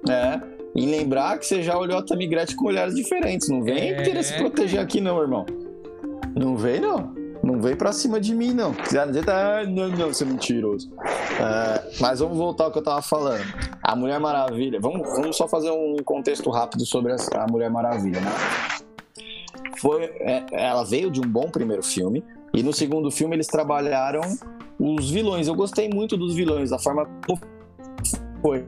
É. 0.09 0.39
E 0.75 0.85
lembrar 0.85 1.37
que 1.39 1.45
você 1.45 1.63
já 1.63 1.77
olhou 1.77 1.97
a 1.97 2.03
Tamigrete 2.03 2.55
com 2.55 2.67
olhares 2.67 2.95
diferentes. 2.95 3.49
Não 3.49 3.63
vem 3.63 3.91
é... 3.91 4.03
querer 4.03 4.23
se 4.23 4.35
proteger 4.35 4.79
aqui, 4.79 5.01
não, 5.01 5.19
irmão. 5.19 5.45
Não 6.35 6.55
vem, 6.55 6.79
não. 6.79 7.18
Não 7.41 7.61
vem 7.61 7.75
pra 7.75 7.93
cima 7.93 8.19
de 8.19 8.35
mim, 8.35 8.53
não. 8.53 8.73
Quiser 8.73 9.07
dizer, 9.07 9.29
ah, 9.29 9.63
não, 9.65 9.89
não, 9.89 10.07
você 10.07 10.23
é 10.23 10.27
mentiroso. 10.27 10.91
É, 11.39 11.97
mas 12.01 12.19
vamos 12.19 12.37
voltar 12.37 12.65
ao 12.65 12.71
que 12.71 12.77
eu 12.77 12.83
tava 12.83 13.01
falando. 13.01 13.45
A 13.81 13.95
Mulher 13.95 14.19
Maravilha. 14.19 14.79
Vamos, 14.79 15.07
vamos 15.07 15.37
só 15.37 15.47
fazer 15.47 15.71
um 15.71 15.97
contexto 16.03 16.49
rápido 16.49 16.85
sobre 16.85 17.13
a 17.13 17.47
Mulher 17.47 17.69
Maravilha, 17.69 18.19
né? 18.19 18.31
Foi, 19.79 20.03
é, 20.03 20.45
ela 20.51 20.83
veio 20.83 21.09
de 21.09 21.21
um 21.21 21.27
bom 21.27 21.49
primeiro 21.49 21.81
filme. 21.81 22.23
E 22.53 22.61
no 22.61 22.73
segundo 22.73 23.09
filme 23.09 23.35
eles 23.35 23.47
trabalharam 23.47 24.21
os 24.77 25.09
vilões. 25.09 25.47
Eu 25.47 25.55
gostei 25.55 25.89
muito 25.89 26.17
dos 26.17 26.35
vilões, 26.35 26.71
da 26.71 26.79
forma 26.79 27.07
como 27.25 27.39
foi. 28.41 28.65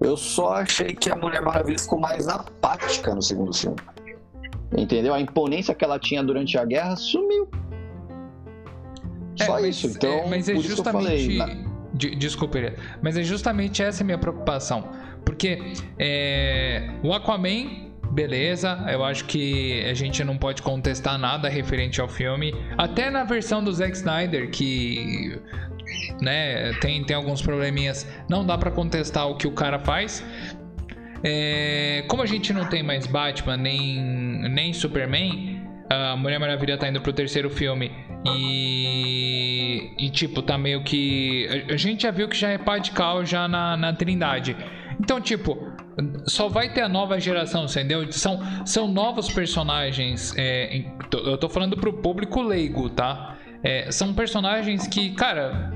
Eu 0.00 0.16
só 0.16 0.54
achei 0.54 0.94
que 0.94 1.10
a 1.10 1.16
Mulher 1.16 1.40
Maravilha 1.42 1.78
ficou 1.78 1.98
mais 1.98 2.26
apática 2.28 3.14
no 3.14 3.22
segundo 3.22 3.54
filme. 3.54 3.76
Entendeu? 4.76 5.14
A 5.14 5.20
imponência 5.20 5.74
que 5.74 5.84
ela 5.84 5.98
tinha 5.98 6.22
durante 6.22 6.58
a 6.58 6.64
guerra 6.64 6.96
sumiu. 6.96 7.48
É, 9.38 9.44
só 9.44 9.52
mas, 9.52 9.64
isso. 9.64 9.86
Então, 9.88 10.10
é, 10.10 10.28
mas 10.28 10.48
é 10.48 10.56
justamente. 10.56 11.38
Falei, 11.38 11.64
de, 11.92 12.14
desculpa, 12.16 12.58
mas 13.02 13.16
é 13.16 13.22
justamente 13.22 13.82
essa 13.82 14.02
a 14.02 14.04
minha 14.04 14.18
preocupação. 14.18 14.88
Porque 15.24 15.58
é, 15.98 16.90
o 17.02 17.12
Aquaman 17.12 17.84
beleza, 18.10 18.78
eu 18.92 19.02
acho 19.02 19.24
que 19.24 19.84
a 19.90 19.94
gente 19.94 20.22
não 20.22 20.38
pode 20.38 20.62
contestar 20.62 21.18
nada 21.18 21.48
referente 21.48 22.00
ao 22.00 22.08
filme. 22.08 22.54
Até 22.78 23.10
na 23.10 23.24
versão 23.24 23.62
do 23.62 23.72
Zack 23.72 23.96
Snyder, 23.96 24.50
que 24.50 25.40
né? 26.20 26.72
Tem, 26.80 27.04
tem 27.04 27.16
alguns 27.16 27.42
probleminhas. 27.42 28.06
Não 28.28 28.44
dá 28.44 28.56
para 28.56 28.70
contestar 28.70 29.28
o 29.28 29.36
que 29.36 29.46
o 29.46 29.52
cara 29.52 29.78
faz. 29.78 30.24
É, 31.22 32.04
como 32.08 32.22
a 32.22 32.26
gente 32.26 32.52
não 32.52 32.66
tem 32.66 32.82
mais 32.82 33.06
Batman 33.06 33.56
nem, 33.56 34.00
nem 34.50 34.72
Superman, 34.72 35.53
a 35.88 36.16
Mulher 36.16 36.38
Maravilha 36.38 36.76
tá 36.78 36.88
indo 36.88 37.00
pro 37.00 37.12
terceiro 37.12 37.50
filme 37.50 37.90
e, 38.26 39.92
e 39.98 40.10
tipo, 40.10 40.42
tá 40.42 40.56
meio 40.56 40.82
que. 40.82 41.46
A, 41.70 41.76
gente 41.76 42.04
já 42.04 42.10
viu 42.10 42.28
que 42.28 42.36
já 42.36 42.50
é 42.50 42.56
radical 42.56 43.24
já 43.24 43.46
na, 43.46 43.76
na 43.76 43.92
Trindade. 43.92 44.56
Então, 44.98 45.20
tipo, 45.20 45.72
só 46.26 46.48
vai 46.48 46.72
ter 46.72 46.82
a 46.82 46.88
nova 46.88 47.18
geração, 47.20 47.64
entendeu? 47.64 48.10
São, 48.12 48.40
são 48.64 48.88
novos 48.88 49.30
personagens. 49.30 50.34
É, 50.36 50.84
eu 51.12 51.36
tô 51.36 51.48
falando 51.48 51.76
pro 51.76 51.92
público 51.92 52.40
leigo, 52.42 52.88
tá? 52.88 53.36
É, 53.62 53.90
são 53.90 54.14
personagens 54.14 54.86
que, 54.86 55.10
cara, 55.10 55.72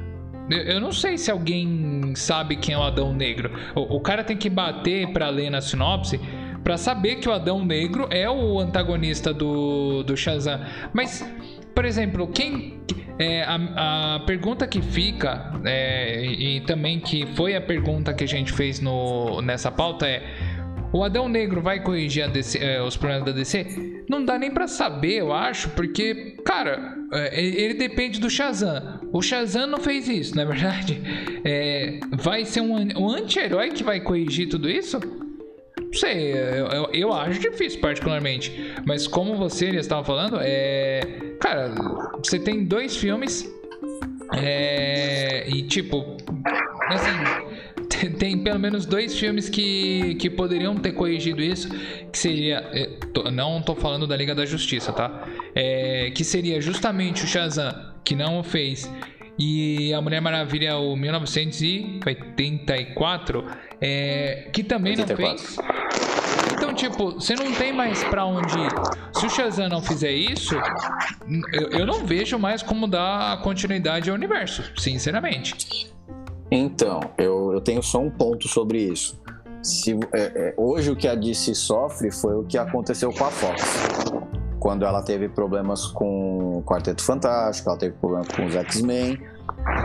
eu 0.51 0.81
não 0.81 0.93
sei 0.93 1.19
se 1.19 1.31
alguém 1.31 2.15
sabe 2.15 2.57
quem 2.57 2.75
é 2.75 2.79
o 2.79 2.83
Adão 2.83 3.13
Negro. 3.13 3.51
O, 3.75 3.97
o 3.97 4.01
cara 4.01 4.25
tem 4.25 4.37
que 4.37 4.49
bater 4.49 5.13
para 5.13 5.29
ler 5.29 5.51
na 5.51 5.61
sinopse 5.61 6.21
para 6.63 6.77
saber 6.77 7.17
que 7.17 7.29
o 7.29 7.33
Adão 7.33 7.65
Negro 7.65 8.07
é 8.11 8.29
o 8.29 8.59
antagonista 8.59 9.33
do, 9.33 10.03
do 10.03 10.17
Shazam. 10.17 10.61
Mas, 10.93 11.25
por 11.75 11.85
exemplo, 11.85 12.27
quem. 12.29 12.79
É, 13.21 13.43
a, 13.43 14.15
a, 14.15 14.21
pergunta 14.21 14.65
que 14.65 14.81
fica, 14.81 15.53
é, 15.65 16.25
e 16.25 16.61
também 16.61 17.01
que 17.01 17.27
foi 17.35 17.57
a 17.57 17.61
pergunta 17.61 18.15
que 18.15 18.23
a 18.23 18.29
gente 18.29 18.53
fez 18.53 18.79
no, 18.79 19.43
nessa 19.43 19.73
pauta 19.73 20.07
é 20.07 20.23
o 20.93 21.05
Adão 21.05 21.29
Negro 21.29 21.61
vai 21.61 21.83
corrigir 21.83 22.31
DC, 22.31 22.59
é, 22.59 22.83
os 22.83 22.97
problemas 22.97 23.27
da 23.27 23.33
DC? 23.33 24.05
Não 24.09 24.25
dá 24.25 24.39
nem 24.39 24.51
para 24.51 24.67
saber, 24.67 25.17
eu 25.17 25.33
acho, 25.33 25.69
porque, 25.71 26.37
cara, 26.45 26.97
é, 27.13 27.45
ele 27.45 27.75
depende 27.75 28.19
do 28.19 28.31
Shazam. 28.31 29.01
O 29.13 29.21
Shazam 29.21 29.67
não 29.67 29.79
fez 29.79 30.09
isso, 30.09 30.35
não 30.35 30.45
é 30.45 30.47
verdade? 30.47 31.01
É, 31.45 32.01
vai 32.13 32.45
ser 32.45 32.63
um, 32.63 32.75
um 32.99 33.11
anti-herói 33.11 33.71
que 33.71 33.85
vai 33.85 34.01
corrigir 34.01 34.49
tudo 34.49 34.69
isso? 34.69 34.99
Não 35.89 35.99
sei, 35.99 36.33
eu, 36.33 36.67
eu, 36.67 36.91
eu, 36.93 37.13
acho 37.13 37.41
difícil, 37.41 37.81
particularmente. 37.81 38.75
Mas 38.87 39.07
como 39.07 39.37
você 39.37 39.71
estava 39.71 40.05
falando, 40.05 40.39
é. 40.41 41.01
Cara, 41.41 41.73
você 42.23 42.39
tem 42.39 42.65
dois 42.65 42.97
filmes. 42.97 43.51
É, 44.35 45.49
e 45.49 45.63
tipo. 45.63 46.17
Assim 46.89 47.59
tem 48.19 48.39
pelo 48.39 48.59
menos 48.59 48.87
dois 48.87 49.19
filmes 49.19 49.49
que, 49.49 50.15
que 50.17 50.31
poderiam 50.31 50.77
ter 50.77 50.93
corrigido 50.93 51.43
isso, 51.43 51.69
que 52.13 52.19
seria, 52.19 52.59
é, 52.73 52.91
não 53.33 53.61
tô 53.61 53.75
falando 53.75 54.07
da 54.07 54.17
Liga 54.17 54.35
da 54.35 54.47
Justiça, 54.47 54.93
tá? 54.93 55.27
É, 55.55 56.11
que 56.15 56.23
seria 56.23 56.61
justamente 56.61 57.25
o 57.25 57.27
Shazam, 57.27 57.75
que 58.05 58.15
não 58.15 58.39
o 58.39 58.43
fez, 58.43 58.91
e 59.39 59.95
a 59.95 60.01
Mulher 60.01 60.21
Maravilha, 60.21 60.77
o 60.77 60.97
1984, 60.97 63.45
é, 63.81 64.49
que 64.53 64.65
também 64.65 64.99
84. 64.99 65.31
não 65.31 65.37
fez. 65.37 65.57
Então, 66.53 66.75
tipo, 66.75 67.13
você 67.13 67.37
não 67.37 67.53
tem 67.53 67.73
mais 67.73 68.03
pra 68.05 68.25
onde 68.25 68.59
ir. 68.59 68.73
Se 69.13 69.27
o 69.27 69.31
Shazam 69.31 69.69
não 69.69 69.81
fizer 69.81 70.11
isso, 70.11 70.57
eu, 71.53 71.69
eu 71.71 71.87
não 71.87 72.05
vejo 72.05 72.37
mais 72.37 72.61
como 72.63 72.89
dar 72.89 73.41
continuidade 73.43 74.11
ao 74.11 74.17
universo, 74.17 74.65
sinceramente. 74.77 75.89
Então, 76.51 76.99
eu, 77.17 77.53
eu 77.53 77.61
tenho 77.61 77.81
só 77.83 78.01
um 78.01 78.11
ponto 78.11 78.49
sobre 78.49 78.83
isso. 78.83 79.17
Se, 79.63 79.93
é, 80.13 80.21
é, 80.21 80.53
hoje 80.57 80.91
o 80.91 80.97
que 80.97 81.07
a 81.07 81.15
DC 81.15 81.55
sofre 81.55 82.11
foi 82.11 82.35
o 82.35 82.43
que 82.45 82.59
aconteceu 82.59 83.13
com 83.13 83.25
a 83.25 83.31
Fox. 83.31 83.63
Quando 84.69 84.85
ela 84.85 85.01
teve 85.01 85.31
problemas 85.31 85.87
com 85.87 86.59
o 86.59 86.63
Quarteto 86.63 87.03
Fantástico, 87.03 87.71
ela 87.71 87.79
teve 87.79 87.95
problemas 87.97 88.29
com 88.29 88.45
os 88.45 88.55
X-Men. 88.55 89.19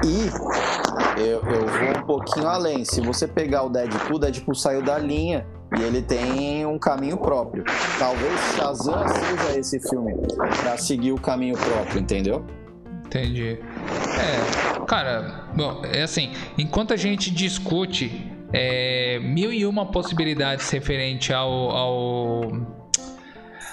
E 0.06 1.22
eu, 1.22 1.42
eu 1.42 1.66
vou 1.66 2.02
um 2.02 2.06
pouquinho 2.06 2.50
além. 2.50 2.84
Se 2.84 3.00
você 3.00 3.26
pegar 3.26 3.64
o 3.64 3.70
Deadpool, 3.70 4.18
o 4.18 4.20
Deadpool 4.20 4.54
saiu 4.54 4.82
da 4.82 5.00
linha 5.00 5.48
e 5.80 5.82
ele 5.82 6.02
tem 6.02 6.66
um 6.66 6.78
caminho 6.78 7.16
próprio. 7.16 7.64
Talvez 7.98 8.38
Shazam 8.58 9.08
seja 9.08 9.58
esse 9.58 9.80
filme 9.88 10.16
para 10.62 10.76
seguir 10.76 11.14
o 11.14 11.18
caminho 11.18 11.56
próprio, 11.58 12.02
entendeu? 12.02 12.46
Entendi. 13.06 13.58
É, 14.20 14.86
cara, 14.86 15.46
bom, 15.56 15.82
é 15.86 16.02
assim, 16.02 16.34
enquanto 16.58 16.92
a 16.92 16.98
gente 16.98 17.32
discute 17.32 18.34
é, 18.52 19.18
mil 19.20 19.54
e 19.54 19.66
uma 19.66 19.86
possibilidades 19.86 20.70
referente 20.70 21.32
ao, 21.32 21.72
ao 21.72 22.52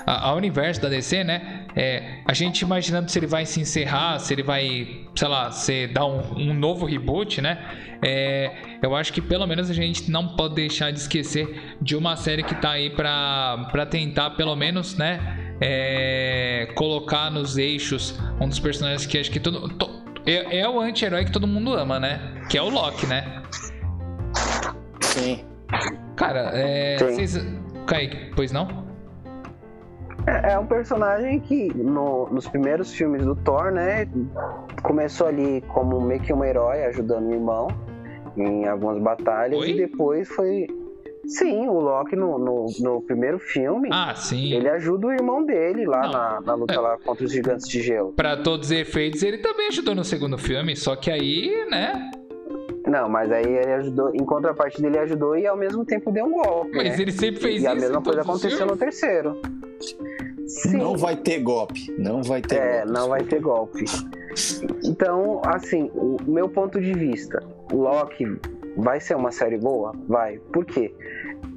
ao 0.06 0.36
universo 0.36 0.80
da 0.80 0.88
DC, 0.88 1.24
né? 1.24 1.66
É, 1.76 2.20
a 2.26 2.32
gente 2.32 2.62
imaginando 2.62 3.10
se 3.10 3.18
ele 3.18 3.26
vai 3.26 3.46
se 3.46 3.60
encerrar, 3.60 4.18
se 4.18 4.34
ele 4.34 4.42
vai, 4.42 5.06
sei 5.14 5.28
lá, 5.28 5.50
se 5.50 5.86
dar 5.88 6.06
um, 6.06 6.20
um 6.36 6.54
novo 6.54 6.86
reboot, 6.86 7.40
né? 7.40 7.58
É, 8.02 8.50
eu 8.82 8.94
acho 8.94 9.12
que 9.12 9.20
pelo 9.20 9.46
menos 9.46 9.70
a 9.70 9.74
gente 9.74 10.10
não 10.10 10.28
pode 10.36 10.54
deixar 10.54 10.90
de 10.90 10.98
esquecer 10.98 11.76
de 11.80 11.94
uma 11.96 12.16
série 12.16 12.42
que 12.42 12.54
tá 12.54 12.70
aí 12.72 12.90
pra, 12.90 13.68
pra 13.70 13.86
tentar, 13.86 14.30
pelo 14.30 14.56
menos, 14.56 14.96
né? 14.96 15.50
é, 15.60 16.68
colocar 16.74 17.30
nos 17.30 17.58
eixos 17.58 18.18
um 18.40 18.48
dos 18.48 18.58
personagens 18.58 19.04
que 19.06 19.18
acho 19.18 19.30
que 19.30 19.38
todo. 19.38 19.68
To, 19.68 20.00
é, 20.26 20.60
é, 20.60 20.68
o 20.68 20.80
anti-herói 20.80 21.24
que 21.24 21.32
todo 21.32 21.46
mundo 21.46 21.74
ama, 21.74 22.00
né? 22.00 22.42
Que 22.48 22.56
é 22.56 22.62
o 22.62 22.68
Loki, 22.68 23.06
né? 23.06 23.42
Sim. 25.00 25.44
Cara, 26.16 26.50
é. 26.54 26.98
Sim. 26.98 27.04
Vocês... 27.04 27.46
Kaique, 27.86 28.32
pois 28.34 28.52
não? 28.52 28.79
É, 30.30 30.52
é 30.52 30.58
um 30.58 30.66
personagem 30.66 31.40
que 31.40 31.74
no, 31.74 32.28
nos 32.30 32.46
primeiros 32.46 32.92
filmes 32.92 33.24
do 33.24 33.34
Thor, 33.34 33.72
né? 33.72 34.08
Começou 34.82 35.26
ali 35.26 35.62
como 35.68 36.00
meio 36.00 36.20
que 36.20 36.32
um 36.32 36.44
herói 36.44 36.84
ajudando 36.84 37.26
o 37.26 37.32
irmão 37.32 37.68
em 38.36 38.66
algumas 38.66 39.02
batalhas 39.02 39.58
Oi? 39.58 39.70
e 39.70 39.76
depois 39.76 40.28
foi 40.28 40.68
Sim, 41.26 41.68
o 41.68 41.78
Loki 41.78 42.16
no, 42.16 42.38
no, 42.38 42.66
no, 42.80 43.02
primeiro 43.02 43.38
filme. 43.38 43.88
Ah, 43.92 44.14
sim. 44.14 44.52
Ele 44.52 44.68
ajuda 44.68 45.08
o 45.08 45.12
irmão 45.12 45.44
dele 45.44 45.84
lá 45.86 46.08
na, 46.08 46.40
na, 46.40 46.54
luta 46.54 46.74
é. 46.74 46.78
lá 46.78 46.98
contra 46.98 47.24
os 47.24 47.30
gigantes 47.30 47.68
de 47.68 47.82
gelo. 47.82 48.12
Pra 48.14 48.36
todos 48.36 48.70
os 48.70 48.72
efeitos, 48.72 49.22
ele 49.22 49.38
também 49.38 49.68
ajudou 49.68 49.94
no 49.94 50.02
segundo 50.02 50.38
filme, 50.38 50.74
só 50.74 50.96
que 50.96 51.10
aí, 51.10 51.66
né? 51.70 52.10
Não, 52.86 53.08
mas 53.08 53.30
aí 53.30 53.44
ele 53.44 53.72
ajudou, 53.74 54.14
em 54.14 54.24
contrapartida 54.24 54.88
ele 54.88 54.98
ajudou 54.98 55.36
e 55.36 55.46
ao 55.46 55.56
mesmo 55.56 55.84
tempo 55.84 56.10
deu 56.10 56.24
um 56.24 56.32
golpe. 56.32 56.74
Mas 56.74 56.96
né? 56.96 57.02
ele 57.02 57.12
sempre 57.12 57.40
fez 57.40 57.54
e, 57.54 57.58
isso. 57.58 57.66
E 57.66 57.68
a 57.68 57.74
mesma 57.74 58.02
coisa 58.02 58.22
aconteceu 58.22 58.66
no 58.66 58.76
terceiro. 58.76 59.40
Sim. 60.62 60.76
Não 60.76 60.96
vai 60.96 61.16
ter 61.16 61.38
golpe. 61.40 61.94
Não 61.98 62.22
vai 62.22 62.42
ter 62.42 62.56
é, 62.56 62.78
golpe. 62.78 62.92
não 62.92 63.08
vai 63.08 63.22
ter 63.22 63.40
golpe. 63.40 63.84
Então, 64.84 65.40
assim, 65.46 65.90
o 65.94 66.16
meu 66.26 66.48
ponto 66.48 66.80
de 66.80 66.92
vista, 66.92 67.42
Loki 67.72 68.24
vai 68.76 69.00
ser 69.00 69.16
uma 69.16 69.30
série 69.30 69.58
boa? 69.58 69.92
Vai. 70.08 70.38
Por 70.52 70.64
quê? 70.64 70.94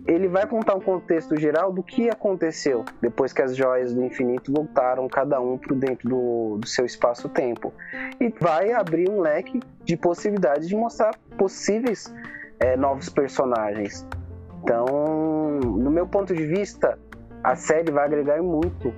ele 0.05 0.27
vai 0.27 0.45
contar 0.45 0.75
um 0.75 0.81
contexto 0.81 1.37
geral 1.37 1.71
do 1.71 1.81
que 1.81 2.09
aconteceu 2.09 2.83
depois 3.01 3.31
que 3.31 3.41
as 3.41 3.55
joias 3.55 3.93
do 3.93 4.03
infinito 4.03 4.51
voltaram 4.51 5.07
cada 5.07 5.39
um 5.39 5.57
para 5.57 5.75
dentro 5.75 6.09
do, 6.09 6.57
do 6.57 6.67
seu 6.67 6.85
espaço-tempo 6.85 7.73
e 8.19 8.29
vai 8.29 8.73
abrir 8.73 9.09
um 9.09 9.21
leque 9.21 9.61
de 9.85 9.95
possibilidades 9.95 10.67
de 10.67 10.75
mostrar 10.75 11.15
possíveis 11.37 12.13
é, 12.59 12.75
novos 12.75 13.09
personagens. 13.09 14.05
Então, 14.61 15.59
no 15.61 15.91
meu 15.91 16.07
ponto 16.07 16.33
de 16.33 16.45
vista, 16.45 16.97
a 17.43 17.55
série 17.55 17.91
vai 17.91 18.05
agregar 18.05 18.41
muito, 18.41 18.93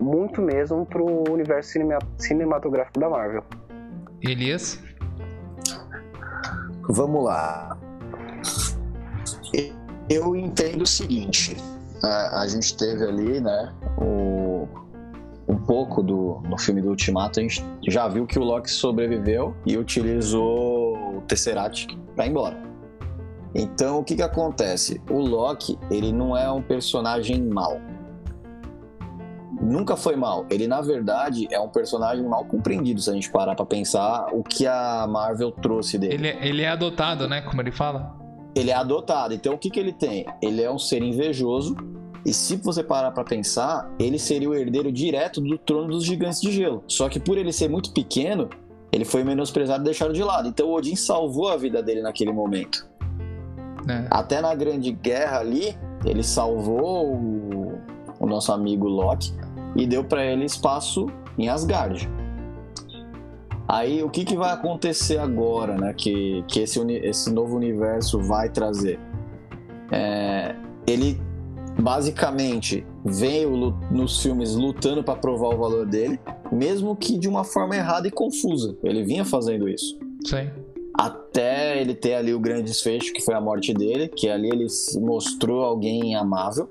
muito 0.00 0.40
mesmo 0.40 0.86
para 0.86 1.02
o 1.02 1.24
universo 1.30 1.78
cinematográfico 2.18 3.00
da 3.00 3.08
Marvel. 3.08 3.44
Elias? 4.22 4.80
Vamos 6.88 7.24
lá 7.24 7.78
eu 10.08 10.36
entendo 10.36 10.82
o 10.82 10.86
seguinte: 10.86 11.56
a, 12.02 12.42
a 12.42 12.48
gente 12.48 12.76
teve 12.76 13.04
ali, 13.04 13.40
né, 13.40 13.72
o, 13.98 14.68
um 15.48 15.56
pouco 15.56 16.02
do 16.02 16.40
no 16.48 16.58
filme 16.58 16.80
do 16.80 16.90
Ultimato, 16.90 17.40
a 17.40 17.42
gente 17.42 17.64
já 17.88 18.08
viu 18.08 18.26
que 18.26 18.38
o 18.38 18.42
Loki 18.42 18.70
sobreviveu 18.70 19.54
e 19.66 19.76
utilizou 19.76 21.16
o 21.16 21.20
Tesseract 21.22 21.86
para 22.14 22.26
ir 22.26 22.30
embora. 22.30 22.71
Então, 23.54 24.00
o 24.00 24.04
que 24.04 24.16
que 24.16 24.22
acontece? 24.22 25.00
O 25.10 25.18
Loki, 25.18 25.78
ele 25.90 26.12
não 26.12 26.36
é 26.36 26.50
um 26.50 26.62
personagem 26.62 27.42
mau. 27.42 27.80
Nunca 29.60 29.96
foi 29.96 30.16
mal. 30.16 30.46
Ele, 30.50 30.66
na 30.66 30.80
verdade, 30.80 31.46
é 31.50 31.60
um 31.60 31.68
personagem 31.68 32.24
mal 32.24 32.44
compreendido, 32.44 33.00
se 33.00 33.10
a 33.10 33.12
gente 33.12 33.30
parar 33.30 33.54
pra 33.54 33.64
pensar 33.64 34.26
o 34.32 34.42
que 34.42 34.66
a 34.66 35.06
Marvel 35.06 35.52
trouxe 35.52 35.98
dele. 35.98 36.14
Ele, 36.14 36.28
é, 36.28 36.48
ele 36.48 36.62
é 36.62 36.68
adotado, 36.68 37.28
né? 37.28 37.42
Como 37.42 37.60
ele 37.60 37.70
fala 37.70 38.22
ele 38.54 38.70
é 38.70 38.74
adotado. 38.74 39.34
Então 39.34 39.54
o 39.54 39.58
que, 39.58 39.70
que 39.70 39.80
ele 39.80 39.92
tem? 39.92 40.26
Ele 40.40 40.62
é 40.62 40.70
um 40.70 40.78
ser 40.78 41.02
invejoso. 41.02 41.76
E 42.24 42.32
se 42.32 42.56
você 42.56 42.84
parar 42.84 43.10
para 43.10 43.24
pensar, 43.24 43.90
ele 43.98 44.18
seria 44.18 44.48
o 44.48 44.54
herdeiro 44.54 44.92
direto 44.92 45.40
do 45.40 45.58
trono 45.58 45.88
dos 45.88 46.04
gigantes 46.04 46.40
de 46.40 46.52
gelo. 46.52 46.84
Só 46.86 47.08
que 47.08 47.18
por 47.18 47.36
ele 47.36 47.52
ser 47.52 47.68
muito 47.68 47.92
pequeno, 47.92 48.48
ele 48.92 49.04
foi 49.04 49.24
menosprezado 49.24 49.82
e 49.82 49.84
deixado 49.84 50.12
de 50.12 50.22
lado. 50.22 50.48
Então 50.48 50.68
o 50.68 50.74
Odin 50.74 50.94
salvou 50.94 51.48
a 51.48 51.56
vida 51.56 51.82
dele 51.82 52.00
naquele 52.00 52.32
momento. 52.32 52.86
É. 53.88 54.06
Até 54.10 54.40
na 54.40 54.54
Grande 54.54 54.92
Guerra 54.92 55.40
ali, 55.40 55.76
ele 56.04 56.22
salvou 56.22 57.14
o, 57.14 57.78
o 58.20 58.26
nosso 58.26 58.52
amigo 58.52 58.86
Loki 58.86 59.32
e 59.74 59.86
deu 59.86 60.04
para 60.04 60.24
ele 60.24 60.44
espaço 60.44 61.06
em 61.38 61.48
Asgard. 61.48 62.08
Aí 63.68 64.02
o 64.02 64.10
que, 64.10 64.24
que 64.24 64.36
vai 64.36 64.52
acontecer 64.52 65.18
agora, 65.18 65.76
né? 65.76 65.94
Que, 65.94 66.44
que 66.46 66.60
esse, 66.60 66.80
esse 66.96 67.32
novo 67.32 67.56
universo 67.56 68.20
vai 68.20 68.48
trazer? 68.50 69.00
É, 69.90 70.54
ele 70.86 71.20
basicamente 71.80 72.84
veio 73.04 73.74
nos 73.90 74.22
filmes 74.22 74.54
lutando 74.54 75.02
para 75.02 75.16
provar 75.16 75.54
o 75.54 75.58
valor 75.58 75.86
dele, 75.86 76.20
mesmo 76.50 76.94
que 76.94 77.18
de 77.18 77.28
uma 77.28 77.44
forma 77.44 77.74
errada 77.74 78.06
e 78.06 78.10
confusa. 78.10 78.76
Ele 78.82 79.02
vinha 79.04 79.24
fazendo 79.24 79.68
isso. 79.68 79.98
Sim. 80.26 80.50
Até 80.94 81.80
ele 81.80 81.94
ter 81.94 82.14
ali 82.14 82.34
o 82.34 82.40
grande 82.40 82.64
desfecho, 82.64 83.12
que 83.12 83.22
foi 83.22 83.34
a 83.34 83.40
morte 83.40 83.72
dele, 83.72 84.08
que 84.08 84.28
ali 84.28 84.48
ele 84.48 84.66
mostrou 85.00 85.62
alguém 85.62 86.14
amável. 86.14 86.68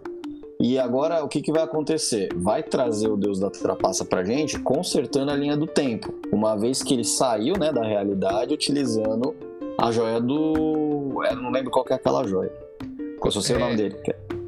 E 0.60 0.78
agora 0.78 1.24
o 1.24 1.28
que, 1.28 1.42
que 1.42 1.52
vai 1.52 1.64
acontecer? 1.64 2.30
Vai 2.36 2.62
trazer 2.62 3.10
o 3.10 3.18
Deus 3.18 3.40
da 3.40 3.50
Trapaça 3.50 4.06
pra 4.06 4.24
gente 4.24 4.60
consertando 4.60 5.32
a 5.32 5.36
linha 5.36 5.58
do 5.58 5.66
tempo, 5.66 6.14
uma 6.32 6.56
vez 6.56 6.84
que 6.84 6.94
ele 6.94 7.04
saiu 7.04 7.58
né, 7.58 7.74
da 7.74 7.84
realidade 7.84 8.54
utilizando 8.54 9.36
a 9.76 9.92
joia 9.92 10.22
do. 10.22 11.24
Eu 11.28 11.36
não 11.38 11.50
lembro 11.50 11.72
qual 11.72 11.84
que 11.84 11.94
é 11.94 11.96
aquela 11.96 12.24
joia. 12.28 12.52
Eu 13.24 13.32
só 13.32 13.42
sei 13.42 13.56
é... 13.56 13.58
o 13.58 13.62
nome 13.62 13.76
dele. 13.76 13.96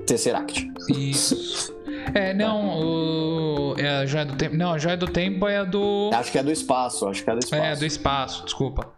Tesseract. 0.05 0.71
Isso. 0.89 1.73
É, 2.13 2.33
não, 2.33 2.79
o. 2.79 3.75
É 3.77 3.87
a 3.87 4.05
Joia 4.05 4.25
do 4.25 4.35
Tempo. 4.35 4.55
Não, 4.55 4.73
a 4.73 4.77
Joia 4.77 4.97
do 4.97 5.07
Tempo 5.07 5.47
é 5.47 5.57
a 5.57 5.63
do. 5.63 6.11
Acho 6.13 6.31
que 6.31 6.37
é 6.37 6.43
do 6.43 6.51
espaço, 6.51 7.07
acho 7.07 7.23
que 7.23 7.29
é 7.29 7.33
do 7.33 7.39
espaço. 7.39 7.63
É, 7.63 7.75
do 7.75 7.85
espaço, 7.85 8.43
desculpa. 8.45 8.92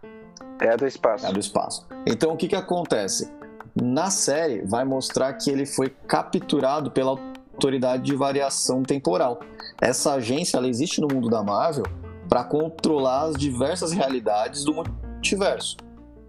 É 0.60 0.76
do 0.76 0.86
espaço. 0.86 1.26
É 1.26 1.32
do 1.32 1.40
espaço. 1.40 1.86
Então 2.06 2.32
o 2.32 2.36
que 2.36 2.48
que 2.48 2.56
acontece? 2.56 3.30
Na 3.74 4.10
série 4.10 4.62
vai 4.62 4.84
mostrar 4.84 5.32
que 5.34 5.50
ele 5.50 5.66
foi 5.66 5.90
capturado 6.08 6.90
pela 6.90 7.10
autoridade 7.10 8.02
de 8.04 8.14
variação 8.14 8.82
temporal. 8.82 9.40
Essa 9.80 10.14
agência 10.14 10.56
ela 10.56 10.68
existe 10.68 11.00
no 11.00 11.08
mundo 11.12 11.28
da 11.28 11.42
Marvel 11.42 11.84
para 12.28 12.42
controlar 12.44 13.24
as 13.24 13.36
diversas 13.36 13.92
realidades 13.92 14.64
do 14.64 14.74
multiverso. 14.74 15.76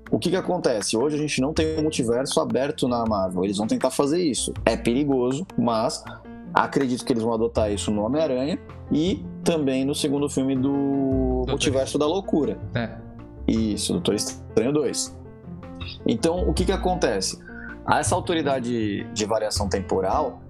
O 0.10 0.20
que, 0.20 0.30
que 0.30 0.36
acontece? 0.36 0.96
Hoje 0.96 1.16
a 1.16 1.20
gente 1.20 1.42
não 1.42 1.54
tem 1.54 1.78
um 1.78 1.82
multiverso 1.82 2.40
aberto 2.40 2.88
na 2.88 3.06
Marvel. 3.06 3.44
Eles 3.44 3.58
vão 3.58 3.68
tentar 3.68 3.92
fazer 3.92 4.22
isso. 4.22 4.54
É 4.66 4.78
perigoso, 4.78 5.46
mas 5.58 6.04
acredito 6.54 7.04
que 7.06 7.12
eles 7.12 7.24
vão 7.24 7.34
adotar 7.34 7.72
isso 7.72 7.92
no 7.92 8.04
Homem-Aranha 8.04 8.58
e 8.92 9.24
também 9.44 9.84
no 9.84 9.94
segundo 9.94 10.30
filme 10.30 10.56
do 10.56 10.72
Doutor. 10.72 11.52
Multiverso 11.52 11.98
da 11.98 12.06
Loucura. 12.06 12.58
É. 12.74 13.07
Isso, 13.48 13.94
Doutor 13.94 14.16
Estranho 14.16 14.74
2. 14.74 15.18
Então, 16.06 16.48
o 16.48 16.54
que, 16.54 16.66
que 16.66 16.72
acontece? 16.72 17.40
Essa 17.90 18.16
autoridade 18.16 19.06
de 19.14 19.26
variação 19.26 19.70
temporal, 19.70 20.42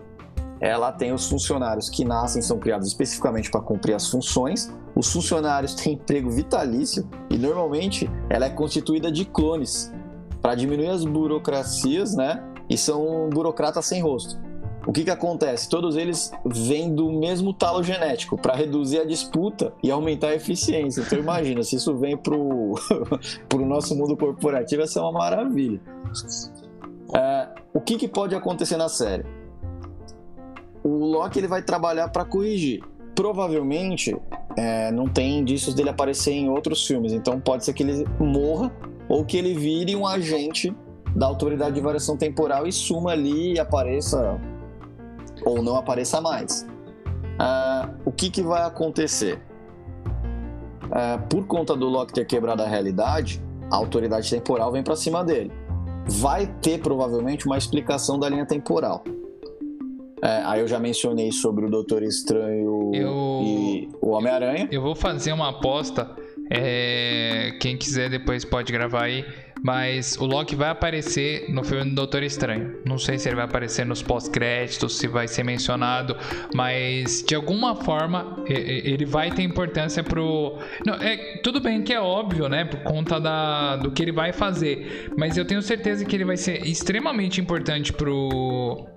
ela 0.59 0.91
tem 0.91 1.13
os 1.13 1.29
funcionários 1.29 1.89
que 1.89 2.03
nascem 2.03 2.41
são 2.41 2.57
criados 2.57 2.87
especificamente 2.87 3.51
para 3.51 3.61
cumprir 3.61 3.93
as 3.93 4.09
funções. 4.09 4.73
Os 4.95 5.11
funcionários 5.11 5.75
têm 5.75 5.93
emprego 5.93 6.31
vitalício 6.31 7.07
e 7.29 7.37
normalmente 7.37 8.09
ela 8.29 8.45
é 8.45 8.49
constituída 8.49 9.11
de 9.11 9.25
clones 9.25 9.93
para 10.41 10.55
diminuir 10.55 10.89
as 10.89 11.05
burocracias, 11.05 12.15
né? 12.15 12.43
E 12.67 12.77
são 12.77 13.29
burocratas 13.29 13.85
sem 13.85 14.01
rosto. 14.01 14.46
O 14.88 14.93
que, 14.93 15.03
que 15.03 15.11
acontece? 15.11 15.68
Todos 15.68 15.97
eles 15.97 16.31
vêm 16.45 16.95
do 16.95 17.11
mesmo 17.11 17.53
talo 17.53 17.84
genético 17.84 18.38
para 18.38 18.55
reduzir 18.55 18.99
a 18.99 19.05
disputa 19.05 19.73
e 19.84 19.91
aumentar 19.91 20.30
a 20.30 20.35
eficiência. 20.35 21.01
Então 21.01 21.19
imagina, 21.19 21.61
se 21.61 21.76
isso 21.76 21.95
vem 21.97 22.15
pro, 22.15 22.76
pro 23.49 23.65
nosso 23.65 23.95
mundo 23.95 24.15
corporativo, 24.15 24.81
vai 24.81 24.88
ser 24.88 24.99
uma 25.01 25.11
maravilha. 25.11 25.81
É, 27.14 27.49
o 27.73 27.81
que, 27.81 27.97
que 27.97 28.07
pode 28.07 28.34
acontecer 28.34 28.77
na 28.77 28.88
série? 28.88 29.26
o 30.88 31.05
Loki 31.05 31.39
ele 31.39 31.47
vai 31.47 31.61
trabalhar 31.61 32.07
para 32.09 32.23
corrigir. 32.23 32.81
Provavelmente 33.14 34.15
é, 34.55 34.91
não 34.91 35.07
tem 35.07 35.39
indícios 35.39 35.76
dele 35.76 35.89
aparecer 35.89 36.31
em 36.31 36.49
outros 36.49 36.85
filmes, 36.85 37.11
então 37.11 37.39
pode 37.39 37.65
ser 37.65 37.73
que 37.73 37.84
ele 37.84 38.05
morra 38.19 38.72
ou 39.09 39.26
que 39.26 39.38
ele 39.38 39.53
vire 39.53 39.95
um 39.95 40.05
agente 40.05 40.73
da 41.15 41.26
autoridade 41.26 41.76
de 41.76 41.81
variação 41.81 42.15
temporal 42.15 42.68
e 42.68 42.72
suma 42.72 43.11
ali 43.11 43.53
e 43.53 43.59
apareça 43.59 44.39
ou 45.47 45.63
não 45.63 45.77
apareça 45.77 46.19
mais. 46.19 46.67
Ah, 47.39 47.89
o 48.03 48.11
que, 48.11 48.29
que 48.29 48.41
vai 48.41 48.63
acontecer? 48.63 49.39
Ah, 50.91 51.19
por 51.29 51.45
conta 51.47 51.75
do 51.75 51.87
Loki 51.87 52.13
ter 52.13 52.25
quebrado 52.25 52.61
a 52.61 52.67
realidade, 52.67 53.41
a 53.71 53.75
autoridade 53.75 54.29
temporal 54.29 54.71
vem 54.71 54.83
para 54.83 54.95
cima 54.95 55.23
dele. 55.23 55.51
Vai 56.05 56.47
ter 56.61 56.79
provavelmente 56.79 57.45
uma 57.45 57.57
explicação 57.57 58.19
da 58.19 58.29
linha 58.29 58.45
temporal. 58.45 59.03
É, 60.23 60.41
aí 60.45 60.61
eu 60.61 60.67
já 60.67 60.79
mencionei 60.79 61.31
sobre 61.31 61.65
o 61.65 61.69
Doutor 61.69 62.01
Estranho 62.01 62.91
eu... 62.93 63.41
e 63.43 63.89
o 64.01 64.09
Homem-Aranha. 64.09 64.67
Eu 64.71 64.81
vou 64.81 64.95
fazer 64.95 65.31
uma 65.31 65.49
aposta. 65.49 66.09
É... 66.49 67.51
Quem 67.61 67.77
quiser 67.77 68.09
depois 68.09 68.43
pode 68.43 68.71
gravar 68.73 69.03
aí. 69.03 69.23
Mas 69.68 70.15
o 70.18 70.26
Loki 70.26 70.56
vai 70.56 70.69
aparecer 70.69 71.49
no 71.49 71.61
filme 71.61 71.89
do 71.89 71.95
Doutor 71.95 72.23
Estranho. 72.23 72.77
Não 72.85 72.98
sei 72.98 73.19
se 73.19 73.27
ele 73.27 73.35
vai 73.35 73.44
aparecer 73.44 73.85
nos 73.85 74.02
pós-créditos, 74.02 74.98
se 74.98 75.10
vai 75.10 75.27
ser 75.27 75.44
mencionado, 75.44 76.15
mas 76.56 77.22
de 77.27 77.35
alguma 77.35 77.76
forma 77.76 78.45
ele 78.48 79.06
vai 79.06 79.30
ter 79.30 79.41
importância 79.41 80.02
pro. 80.02 80.57
Não, 80.85 80.94
é, 80.94 81.41
tudo 81.44 81.60
bem 81.60 81.84
que 81.84 81.91
é 81.91 81.99
óbvio, 81.99 82.48
né? 82.48 82.64
Por 82.64 82.80
conta 82.80 83.19
da, 83.19 83.76
do 83.76 83.91
que 83.91 84.02
ele 84.02 84.14
vai 84.14 84.31
fazer. 84.31 85.11
Mas 85.18 85.35
eu 85.35 85.44
tenho 85.44 85.61
certeza 85.61 86.06
que 86.06 86.15
ele 86.15 86.23
vai 86.23 86.38
ser 86.38 86.65
extremamente 86.65 87.41
importante 87.41 87.91
pro 87.91 88.88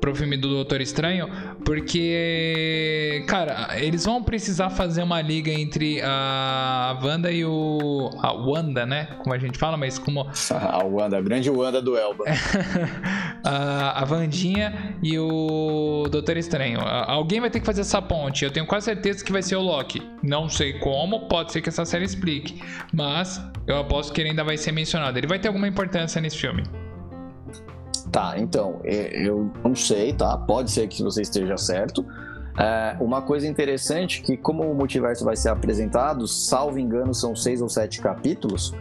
pro 0.00 0.14
filme 0.14 0.36
do 0.36 0.48
Doutor 0.48 0.80
Estranho, 0.80 1.28
porque, 1.64 3.24
cara, 3.26 3.68
eles 3.78 4.04
vão 4.04 4.22
precisar 4.22 4.70
fazer 4.70 5.02
uma 5.02 5.20
liga 5.20 5.50
entre 5.50 6.00
a 6.02 6.98
Wanda 7.02 7.30
e 7.30 7.44
o. 7.44 8.10
A 8.22 8.32
Wanda, 8.32 8.86
né? 8.86 9.08
Como 9.22 9.34
a 9.34 9.38
gente 9.38 9.58
fala, 9.58 9.76
mas 9.76 9.98
como. 9.98 10.26
A 10.50 10.84
Wanda, 10.84 11.18
a 11.18 11.20
grande 11.20 11.50
Wanda 11.50 11.80
do 11.80 11.96
Elba. 11.96 12.24
a, 13.44 14.02
a 14.02 14.04
Vandinha 14.04 14.96
e 15.02 15.18
o 15.18 16.06
Doutor 16.10 16.36
Estranho. 16.36 16.80
Alguém 16.80 17.40
vai 17.40 17.50
ter 17.50 17.60
que 17.60 17.66
fazer 17.66 17.80
essa 17.80 18.00
ponte. 18.00 18.44
Eu 18.44 18.50
tenho 18.50 18.66
quase 18.66 18.86
certeza 18.86 19.24
que 19.24 19.32
vai 19.32 19.42
ser 19.42 19.56
o 19.56 19.62
Loki. 19.62 20.02
Não 20.22 20.48
sei 20.48 20.74
como, 20.78 21.28
pode 21.28 21.52
ser 21.52 21.60
que 21.60 21.68
essa 21.68 21.84
série 21.84 22.04
explique. 22.04 22.60
Mas 22.92 23.40
eu 23.66 23.78
aposto 23.78 24.12
que 24.12 24.20
ele 24.20 24.30
ainda 24.30 24.44
vai 24.44 24.56
ser 24.56 24.72
mencionado. 24.72 25.18
Ele 25.18 25.26
vai 25.26 25.38
ter 25.38 25.48
alguma 25.48 25.68
importância 25.68 26.20
nesse 26.20 26.38
filme. 26.38 26.62
Tá, 28.16 28.32
então, 28.38 28.80
eu 28.82 29.50
não 29.62 29.74
sei, 29.74 30.14
tá? 30.14 30.38
Pode 30.38 30.70
ser 30.70 30.88
que 30.88 31.02
você 31.02 31.20
esteja 31.20 31.58
certo. 31.58 32.02
É, 32.58 32.96
uma 32.98 33.20
coisa 33.20 33.46
interessante 33.46 34.22
que 34.22 34.38
como 34.38 34.62
o 34.62 34.74
multiverso 34.74 35.22
vai 35.22 35.36
ser 35.36 35.50
apresentado, 35.50 36.26
salvo 36.26 36.78
engano, 36.78 37.12
são 37.12 37.36
seis 37.36 37.60
ou 37.60 37.68
sete 37.68 38.00
capítulos, 38.00 38.72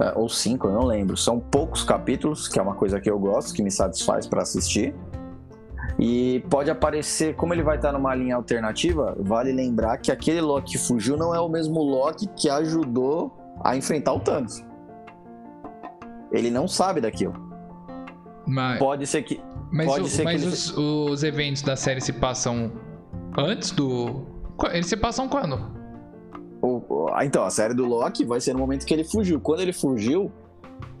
é, 0.00 0.18
ou 0.18 0.28
cinco, 0.28 0.66
eu 0.66 0.72
não 0.72 0.82
lembro. 0.82 1.16
São 1.16 1.38
poucos 1.38 1.84
capítulos, 1.84 2.48
que 2.48 2.58
é 2.58 2.62
uma 2.62 2.74
coisa 2.74 3.00
que 3.00 3.08
eu 3.08 3.16
gosto, 3.20 3.54
que 3.54 3.62
me 3.62 3.70
satisfaz 3.70 4.26
para 4.26 4.42
assistir. 4.42 4.92
E 5.96 6.44
pode 6.50 6.72
aparecer, 6.72 7.36
como 7.36 7.54
ele 7.54 7.62
vai 7.62 7.76
estar 7.76 7.92
numa 7.92 8.12
linha 8.16 8.34
alternativa, 8.34 9.16
vale 9.20 9.52
lembrar 9.52 9.96
que 9.98 10.10
aquele 10.10 10.40
Loki 10.40 10.72
que 10.72 10.78
fugiu 10.78 11.16
não 11.16 11.32
é 11.32 11.38
o 11.38 11.48
mesmo 11.48 11.80
Loki 11.80 12.26
que 12.34 12.50
ajudou 12.50 13.32
a 13.62 13.76
enfrentar 13.76 14.12
o 14.12 14.18
Thanos. 14.18 14.64
Ele 16.32 16.50
não 16.50 16.66
sabe 16.66 17.00
daquilo. 17.00 17.46
Mas, 18.48 18.78
pode 18.78 19.06
ser 19.06 19.22
que. 19.22 19.40
Mas, 19.70 19.86
pode 19.86 20.04
o, 20.04 20.08
ser 20.08 20.24
mas 20.24 20.42
que 20.42 20.48
os, 20.48 20.70
ele... 20.70 20.80
os 20.80 21.22
eventos 21.22 21.62
da 21.62 21.76
série 21.76 22.00
se 22.00 22.12
passam 22.14 22.72
antes 23.36 23.70
do. 23.70 24.26
Eles 24.72 24.86
se 24.86 24.96
passam 24.96 25.28
quando? 25.28 25.76
O, 26.62 27.06
então, 27.22 27.44
a 27.44 27.50
série 27.50 27.74
do 27.74 27.84
Loki 27.86 28.24
vai 28.24 28.40
ser 28.40 28.54
no 28.54 28.58
momento 28.58 28.86
que 28.86 28.94
ele 28.94 29.04
fugiu. 29.04 29.38
Quando 29.38 29.60
ele 29.60 29.72
fugiu, 29.72 30.32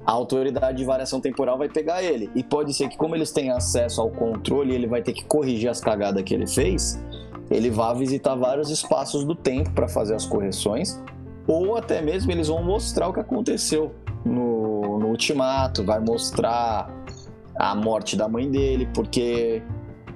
a 0.06 0.12
autoridade 0.12 0.78
de 0.78 0.84
variação 0.84 1.20
temporal 1.20 1.56
vai 1.58 1.68
pegar 1.68 2.02
ele. 2.02 2.30
E 2.34 2.42
pode 2.42 2.72
ser 2.74 2.88
que, 2.88 2.96
como 2.96 3.16
eles 3.16 3.32
têm 3.32 3.50
acesso 3.50 4.00
ao 4.00 4.10
controle, 4.10 4.74
ele 4.74 4.86
vai 4.86 5.02
ter 5.02 5.12
que 5.12 5.24
corrigir 5.24 5.70
as 5.70 5.80
cagadas 5.80 6.22
que 6.22 6.34
ele 6.34 6.46
fez. 6.46 7.02
Ele 7.50 7.70
vá 7.70 7.94
visitar 7.94 8.34
vários 8.34 8.70
espaços 8.70 9.24
do 9.24 9.34
tempo 9.34 9.70
para 9.72 9.88
fazer 9.88 10.14
as 10.14 10.26
correções. 10.26 11.02
Ou 11.46 11.76
até 11.76 12.02
mesmo 12.02 12.30
eles 12.30 12.48
vão 12.48 12.62
mostrar 12.62 13.08
o 13.08 13.12
que 13.12 13.20
aconteceu 13.20 13.94
no, 14.24 14.98
no 14.98 15.08
Ultimato, 15.08 15.82
vai 15.82 15.98
mostrar 15.98 16.90
a 17.58 17.74
morte 17.74 18.16
da 18.16 18.28
mãe 18.28 18.48
dele, 18.48 18.88
porque 18.94 19.60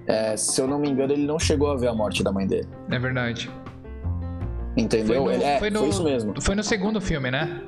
é, 0.06 0.36
se 0.36 0.60
eu 0.60 0.66
não 0.66 0.78
me 0.78 0.88
engano, 0.88 1.12
ele 1.12 1.26
não 1.26 1.38
chegou 1.38 1.70
a 1.70 1.76
ver 1.76 1.88
a 1.88 1.94
morte 1.94 2.22
da 2.22 2.32
mãe 2.32 2.46
dele. 2.46 2.68
É 2.90 2.98
verdade. 2.98 3.50
Entendeu? 4.76 5.24
Foi, 5.24 5.36
no, 5.36 5.42
é, 5.42 5.58
foi, 5.58 5.70
no, 5.70 5.78
foi 5.80 5.88
isso 5.88 6.04
mesmo. 6.04 6.40
Foi 6.40 6.54
no 6.54 6.62
segundo 6.62 7.00
filme, 7.00 7.30
né? 7.30 7.62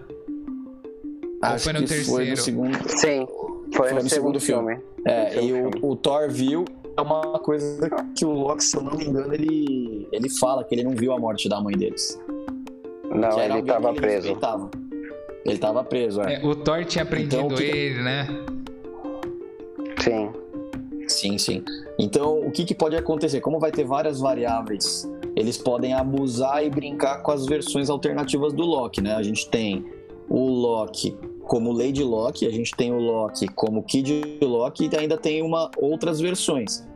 Acho 1.42 1.52
Ou 1.52 1.58
foi 1.58 1.72
no 1.74 1.80
que 1.80 1.86
terceiro? 1.86 2.12
Foi 2.12 2.30
no 2.30 2.36
segundo. 2.36 2.88
Sim, 2.88 3.26
foi, 3.74 3.88
foi 3.88 3.90
no, 3.90 4.02
no, 4.02 4.08
segundo, 4.08 4.40
filme. 4.40 4.76
filme. 4.76 4.84
É, 5.06 5.42
e 5.42 5.52
o, 5.52 5.70
o, 5.82 5.96
Thor 5.96 6.30
viu. 6.30 6.64
É 6.96 7.00
uma 7.00 7.40
coisa 7.40 7.90
que 8.16 8.24
o 8.24 8.30
Loki, 8.30 8.62
se 8.62 8.76
eu 8.76 8.82
não 8.82 8.96
me 8.96 9.04
engano, 9.04 9.34
ele, 9.34 10.08
ele 10.12 10.30
fala 10.30 10.62
que 10.62 10.76
ele 10.76 10.84
não 10.84 10.92
viu 10.92 11.12
a 11.12 11.18
morte 11.18 11.48
da 11.48 11.60
mãe 11.60 11.76
deles. 11.76 12.20
Não, 13.10 13.40
ele 13.40 13.58
estava 13.58 13.92
preso. 13.92 14.28
Ele 15.44 15.54
estava 15.56 15.84
preso, 15.84 16.22
é. 16.22 16.34
é. 16.34 16.46
O 16.46 16.54
Thor 16.54 16.84
tinha 16.84 17.04
prendido 17.04 17.46
então, 17.46 17.56
que... 17.56 17.64
ele, 17.64 18.00
né? 18.00 18.28
Sim. 20.04 20.32
Sim, 21.08 21.38
sim. 21.38 21.64
Então, 21.98 22.38
o 22.40 22.50
que, 22.50 22.64
que 22.64 22.74
pode 22.74 22.96
acontecer? 22.96 23.40
Como 23.40 23.58
vai 23.58 23.70
ter 23.70 23.84
várias 23.84 24.20
variáveis, 24.20 25.10
eles 25.34 25.56
podem 25.56 25.94
abusar 25.94 26.64
e 26.64 26.70
brincar 26.70 27.22
com 27.22 27.30
as 27.30 27.46
versões 27.46 27.88
alternativas 27.88 28.52
do 28.52 28.62
Loki, 28.62 29.00
né? 29.00 29.14
A 29.14 29.22
gente 29.22 29.48
tem 29.48 29.84
o 30.28 30.48
Loki 30.48 31.16
como 31.44 31.72
Lady 31.72 32.02
Loki, 32.02 32.46
a 32.46 32.50
gente 32.50 32.74
tem 32.74 32.92
o 32.92 32.98
Loki 32.98 33.46
como 33.48 33.82
Kid 33.82 34.38
Loki 34.42 34.88
e 34.90 34.96
ainda 34.96 35.16
tem 35.16 35.42
uma 35.42 35.70
outras 35.76 36.20
versões. 36.20 36.86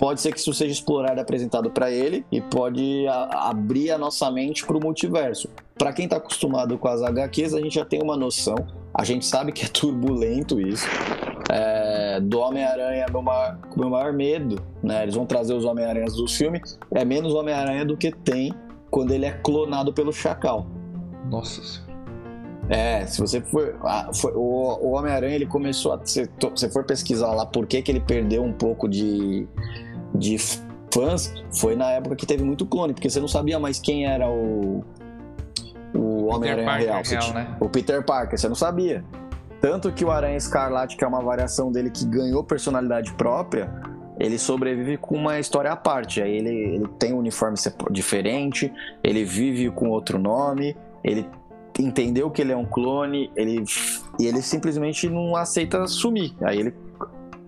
Pode 0.00 0.20
ser 0.20 0.32
que 0.32 0.38
isso 0.38 0.52
seja 0.52 0.72
explorado 0.72 1.18
e 1.18 1.20
apresentado 1.20 1.70
para 1.70 1.90
ele 1.90 2.24
e 2.30 2.40
pode 2.40 3.06
a, 3.08 3.50
abrir 3.50 3.90
a 3.90 3.98
nossa 3.98 4.30
mente 4.30 4.64
para 4.64 4.76
o 4.76 4.80
multiverso. 4.80 5.48
Para 5.76 5.92
quem 5.92 6.04
está 6.04 6.16
acostumado 6.16 6.76
com 6.78 6.88
as 6.88 7.02
HQs, 7.02 7.54
a 7.54 7.60
gente 7.60 7.74
já 7.74 7.84
tem 7.84 8.00
uma 8.00 8.16
noção. 8.16 8.56
A 8.94 9.04
gente 9.04 9.26
sabe 9.26 9.52
que 9.52 9.64
é 9.64 9.68
turbulento 9.68 10.60
isso 10.60 10.86
é, 11.48 11.77
do 12.20 12.38
Homem-Aranha 12.38 13.06
meu 13.10 13.22
maior, 13.22 13.58
meu 13.76 13.90
maior 13.90 14.12
medo, 14.12 14.60
né? 14.82 15.02
Eles 15.02 15.14
vão 15.14 15.26
trazer 15.26 15.54
os 15.54 15.64
Homem-Aranhas 15.64 16.14
dos 16.14 16.34
filmes, 16.36 16.78
é 16.92 17.04
menos 17.04 17.34
Homem-Aranha 17.34 17.84
do 17.84 17.96
que 17.96 18.10
tem 18.10 18.52
quando 18.90 19.12
ele 19.12 19.26
é 19.26 19.32
clonado 19.32 19.92
pelo 19.92 20.12
Chacal. 20.12 20.66
Nossa 21.30 21.62
senhora. 21.62 21.88
É, 22.68 23.06
se 23.06 23.20
você 23.20 23.40
for. 23.40 23.78
Ah, 23.82 24.10
foi, 24.14 24.32
o, 24.34 24.40
o 24.40 24.90
Homem-Aranha 24.92 25.34
ele 25.34 25.46
começou 25.46 25.92
a. 25.92 26.00
Se 26.04 26.28
você 26.38 26.68
for 26.68 26.84
pesquisar 26.84 27.32
lá 27.32 27.46
por 27.46 27.66
que, 27.66 27.80
que 27.80 27.90
ele 27.90 28.00
perdeu 28.00 28.42
um 28.42 28.52
pouco 28.52 28.86
de, 28.86 29.48
de 30.14 30.36
fãs, 30.92 31.32
foi 31.50 31.74
na 31.74 31.90
época 31.92 32.14
que 32.14 32.26
teve 32.26 32.44
muito 32.44 32.66
clone, 32.66 32.92
porque 32.92 33.08
você 33.08 33.20
não 33.20 33.28
sabia 33.28 33.58
mais 33.58 33.78
quem 33.78 34.06
era 34.06 34.28
o. 34.28 34.84
O 35.94 36.26
Homem-Aranha 36.26 36.70
real. 36.72 37.02
real 37.02 37.32
né? 37.32 37.56
O 37.58 37.68
Peter 37.70 38.04
Parker, 38.04 38.38
você 38.38 38.48
não 38.48 38.54
sabia. 38.54 39.02
Tanto 39.60 39.92
que 39.92 40.04
o 40.04 40.10
Aranha 40.10 40.36
Escarlate, 40.36 40.96
que 40.96 41.04
é 41.04 41.06
uma 41.06 41.20
variação 41.20 41.72
dele 41.72 41.90
que 41.90 42.04
ganhou 42.04 42.44
personalidade 42.44 43.12
própria, 43.14 43.70
ele 44.18 44.38
sobrevive 44.38 44.96
com 44.96 45.16
uma 45.16 45.38
história 45.38 45.72
à 45.72 45.76
parte. 45.76 46.20
Aí 46.20 46.36
ele, 46.36 46.50
ele 46.50 46.88
tem 46.98 47.12
um 47.12 47.18
uniforme 47.18 47.56
diferente, 47.90 48.72
ele 49.02 49.24
vive 49.24 49.70
com 49.70 49.88
outro 49.90 50.18
nome, 50.18 50.76
ele 51.02 51.28
entendeu 51.78 52.30
que 52.30 52.42
ele 52.42 52.52
é 52.52 52.56
um 52.56 52.66
clone, 52.66 53.30
ele, 53.36 53.62
e 54.18 54.26
ele 54.26 54.42
simplesmente 54.42 55.08
não 55.08 55.36
aceita 55.36 55.86
sumir. 55.86 56.34
Aí 56.42 56.58
ele 56.58 56.74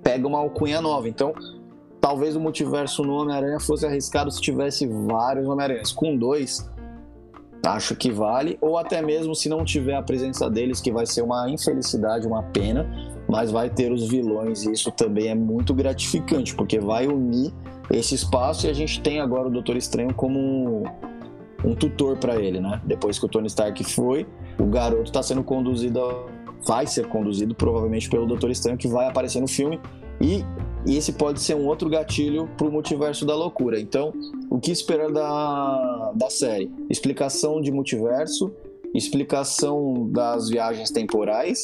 pega 0.03 0.27
uma 0.27 0.39
alcunha 0.39 0.81
nova. 0.81 1.09
Então, 1.09 1.33
talvez 2.01 2.37
o 2.37 2.41
multiverso 2.41 3.03
no 3.03 3.15
Homem-Aranha 3.15 3.59
fosse 3.61 3.85
arriscado 3.85 4.31
se 4.31 4.41
tivesse 4.41 4.87
vários 4.87 5.47
Homem-Aranhas. 5.47 5.93
Com 5.93 6.17
dois, 6.17 6.69
acho 7.65 7.95
que 7.95 8.11
vale. 8.11 8.59
Ou 8.61 8.79
até 8.79 9.03
mesmo 9.03 9.35
se 9.35 9.49
não 9.49 9.65
tiver 9.65 9.95
a 9.95 10.03
presença 10.03 10.49
deles, 10.51 10.81
que 10.81 10.93
vai 10.93 11.07
ser 11.07 11.23
uma 11.23 11.49
infelicidade, 11.51 12.27
uma 12.27 12.43
pena. 12.43 12.89
Mas 13.29 13.51
vai 13.51 13.71
ter 13.71 13.93
os 13.93 14.09
vilões 14.09 14.65
e 14.65 14.73
isso 14.73 14.91
também 14.91 15.29
é 15.29 15.35
muito 15.35 15.73
gratificante, 15.73 16.55
porque 16.55 16.81
vai 16.81 17.07
unir 17.07 17.53
esse 17.91 18.15
espaço 18.15 18.67
e 18.67 18.71
a 18.71 18.73
gente 18.73 19.01
tem 19.01 19.21
agora 19.21 19.49
o 19.49 19.51
Doutor 19.51 19.77
Estranho 19.77 20.13
como 20.15 20.85
um 21.65 21.75
tutor 21.75 22.17
para 22.17 22.37
ele, 22.37 22.61
né? 22.61 22.81
Depois 22.85 23.19
que 23.19 23.27
o 23.27 23.29
Tony 23.29 23.47
Stark 23.47 23.85
foi, 23.85 24.27
o 24.59 24.67
garoto 24.67 25.05
está 25.05 25.23
sendo 25.23 25.43
conduzido, 25.43 26.01
vai 26.67 26.87
ser 26.87 27.07
conduzido 27.07 27.55
provavelmente 27.55 28.09
pelo 28.09 28.27
Doutor 28.27 28.51
Estranho 28.51 28.79
que 28.79 28.89
vai 28.89 29.07
aparecer 29.07 29.41
no 29.41 29.49
filme 29.49 29.81
e, 30.21 30.45
e 30.87 30.97
esse 30.97 31.13
pode 31.13 31.41
ser 31.41 31.55
um 31.55 31.67
outro 31.67 31.89
gatilho 31.89 32.49
para 32.57 32.67
o 32.67 32.73
multiverso 32.73 33.27
da 33.27 33.35
loucura. 33.35 33.79
Então, 33.79 34.13
o 34.49 34.59
que 34.59 34.71
esperar 34.71 35.11
da, 35.11 36.13
da 36.15 36.31
série? 36.31 36.71
Explicação 36.89 37.61
de 37.61 37.71
multiverso, 37.71 38.53
explicação 38.95 40.09
das 40.11 40.49
viagens 40.49 40.91
temporais 40.91 41.63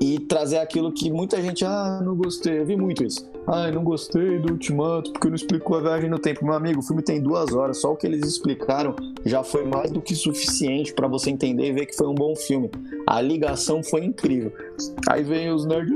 e 0.00 0.18
trazer 0.18 0.58
aquilo 0.58 0.92
que 0.92 1.10
muita 1.10 1.40
gente, 1.40 1.64
ah, 1.64 2.00
não 2.04 2.16
gostei, 2.16 2.58
eu 2.58 2.66
vi 2.66 2.76
muito 2.76 3.04
isso. 3.04 3.30
Ah, 3.46 3.70
não 3.70 3.84
gostei 3.84 4.38
do 4.38 4.52
Ultimato 4.52 5.12
porque 5.12 5.28
não 5.28 5.34
explicou 5.34 5.76
a 5.76 5.80
viagem 5.80 6.08
no 6.08 6.18
tempo. 6.18 6.44
Meu 6.44 6.54
amigo, 6.54 6.80
o 6.80 6.82
filme 6.82 7.02
tem 7.02 7.20
duas 7.20 7.52
horas, 7.52 7.80
só 7.80 7.92
o 7.92 7.96
que 7.96 8.06
eles 8.06 8.26
explicaram 8.26 8.96
já 9.24 9.42
foi 9.42 9.64
mais 9.64 9.90
do 9.90 10.00
que 10.00 10.14
suficiente 10.14 10.94
para 10.94 11.06
você 11.06 11.30
entender 11.30 11.68
e 11.68 11.72
ver 11.72 11.86
que 11.86 11.94
foi 11.94 12.06
um 12.06 12.14
bom 12.14 12.34
filme. 12.34 12.70
A 13.06 13.20
ligação 13.20 13.82
foi 13.82 14.04
incrível. 14.04 14.52
Aí 15.08 15.22
vem 15.22 15.50
os 15.50 15.66
nerds, 15.66 15.92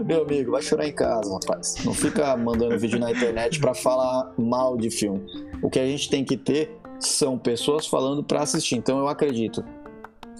meu 0.04 0.22
amigo, 0.22 0.52
vai 0.52 0.62
chorar 0.62 0.86
em 0.86 0.92
casa, 0.92 1.32
rapaz. 1.32 1.76
Não 1.84 1.94
fica 1.94 2.36
mandando 2.36 2.78
vídeo 2.78 2.98
na 2.98 3.10
internet 3.10 3.60
para 3.60 3.74
falar 3.74 4.32
mal 4.38 4.76
de 4.76 4.90
filme. 4.90 5.20
O 5.62 5.70
que 5.70 5.78
a 5.78 5.86
gente 5.86 6.08
tem 6.08 6.24
que 6.24 6.36
ter 6.36 6.78
são 6.98 7.38
pessoas 7.38 7.86
falando 7.86 8.22
para 8.22 8.42
assistir. 8.42 8.76
Então 8.76 8.98
eu 8.98 9.08
acredito 9.08 9.64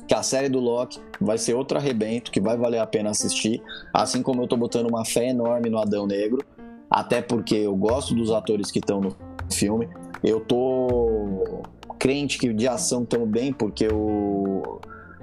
que 0.06 0.14
a 0.14 0.22
série 0.22 0.48
do 0.48 0.58
Loki 0.58 1.00
vai 1.20 1.38
ser 1.38 1.54
outro 1.54 1.78
arrebento 1.78 2.30
que 2.30 2.40
vai 2.40 2.56
valer 2.56 2.78
a 2.78 2.86
pena 2.86 3.10
assistir, 3.10 3.62
assim 3.94 4.22
como 4.22 4.42
eu 4.42 4.48
tô 4.48 4.56
botando 4.56 4.88
uma 4.88 5.04
fé 5.04 5.28
enorme 5.28 5.70
no 5.70 5.78
Adão 5.78 6.06
Negro, 6.06 6.44
até 6.90 7.22
porque 7.22 7.54
eu 7.54 7.76
gosto 7.76 8.14
dos 8.14 8.30
atores 8.32 8.70
que 8.70 8.80
estão 8.80 9.00
no 9.00 9.16
filme. 9.52 9.88
Eu 10.22 10.40
tô 10.40 11.62
crente 11.98 12.38
que 12.38 12.52
de 12.52 12.66
ação 12.66 13.04
estão 13.04 13.24
bem, 13.24 13.52
porque 13.52 13.86
o 13.86 14.80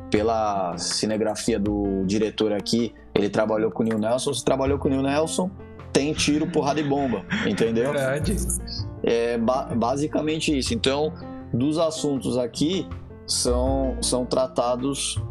pela 0.10 0.78
cinegrafia 0.78 1.60
do 1.60 2.04
diretor 2.06 2.54
aqui, 2.54 2.94
ele 3.14 3.30
trabalhou 3.30 3.72
com 3.72 3.84
o 3.84 3.86
Neil 3.86 4.00
Nelson, 4.00 4.34
se 4.34 4.44
trabalhou 4.44 4.78
com 4.78 4.88
o 4.88 4.92
Neil 4.92 5.04
Nelson, 5.04 5.50
tem 5.92 6.14
tiro, 6.14 6.48
porrada 6.48 6.80
e 6.80 6.84
bomba, 6.84 7.26
entendeu? 7.46 7.92
Verdade. 7.92 8.36
É 9.04 9.38
ba 9.38 9.66
basicamente 9.76 10.58
isso. 10.58 10.74
Então, 10.74 11.14
dos 11.54 11.78
assuntos 11.78 12.38
aqui, 12.38 12.88
são, 13.26 13.98
são 14.02 14.26
tratados 14.26 15.22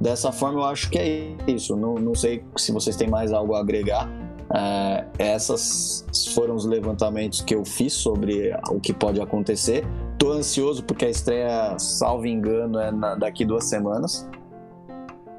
dessa 0.00 0.32
forma. 0.32 0.60
Eu 0.60 0.64
acho 0.64 0.90
que 0.90 0.98
é 0.98 1.36
isso. 1.46 1.76
Não, 1.76 1.94
não 1.94 2.14
sei 2.14 2.44
se 2.56 2.72
vocês 2.72 2.96
têm 2.96 3.08
mais 3.08 3.32
algo 3.32 3.54
a 3.54 3.60
agregar. 3.60 4.08
É, 4.54 5.04
essas 5.18 6.06
foram 6.34 6.54
os 6.54 6.64
levantamentos 6.64 7.40
que 7.40 7.54
eu 7.54 7.64
fiz 7.64 7.92
sobre 7.92 8.54
o 8.70 8.80
que 8.80 8.92
pode 8.92 9.20
acontecer. 9.20 9.84
Tô 10.18 10.32
ansioso 10.32 10.82
porque 10.84 11.04
a 11.04 11.10
estreia, 11.10 11.78
salvo 11.78 12.26
engano, 12.26 12.78
é 12.78 12.90
na, 12.90 13.14
daqui 13.14 13.44
duas 13.44 13.64
semanas. 13.64 14.28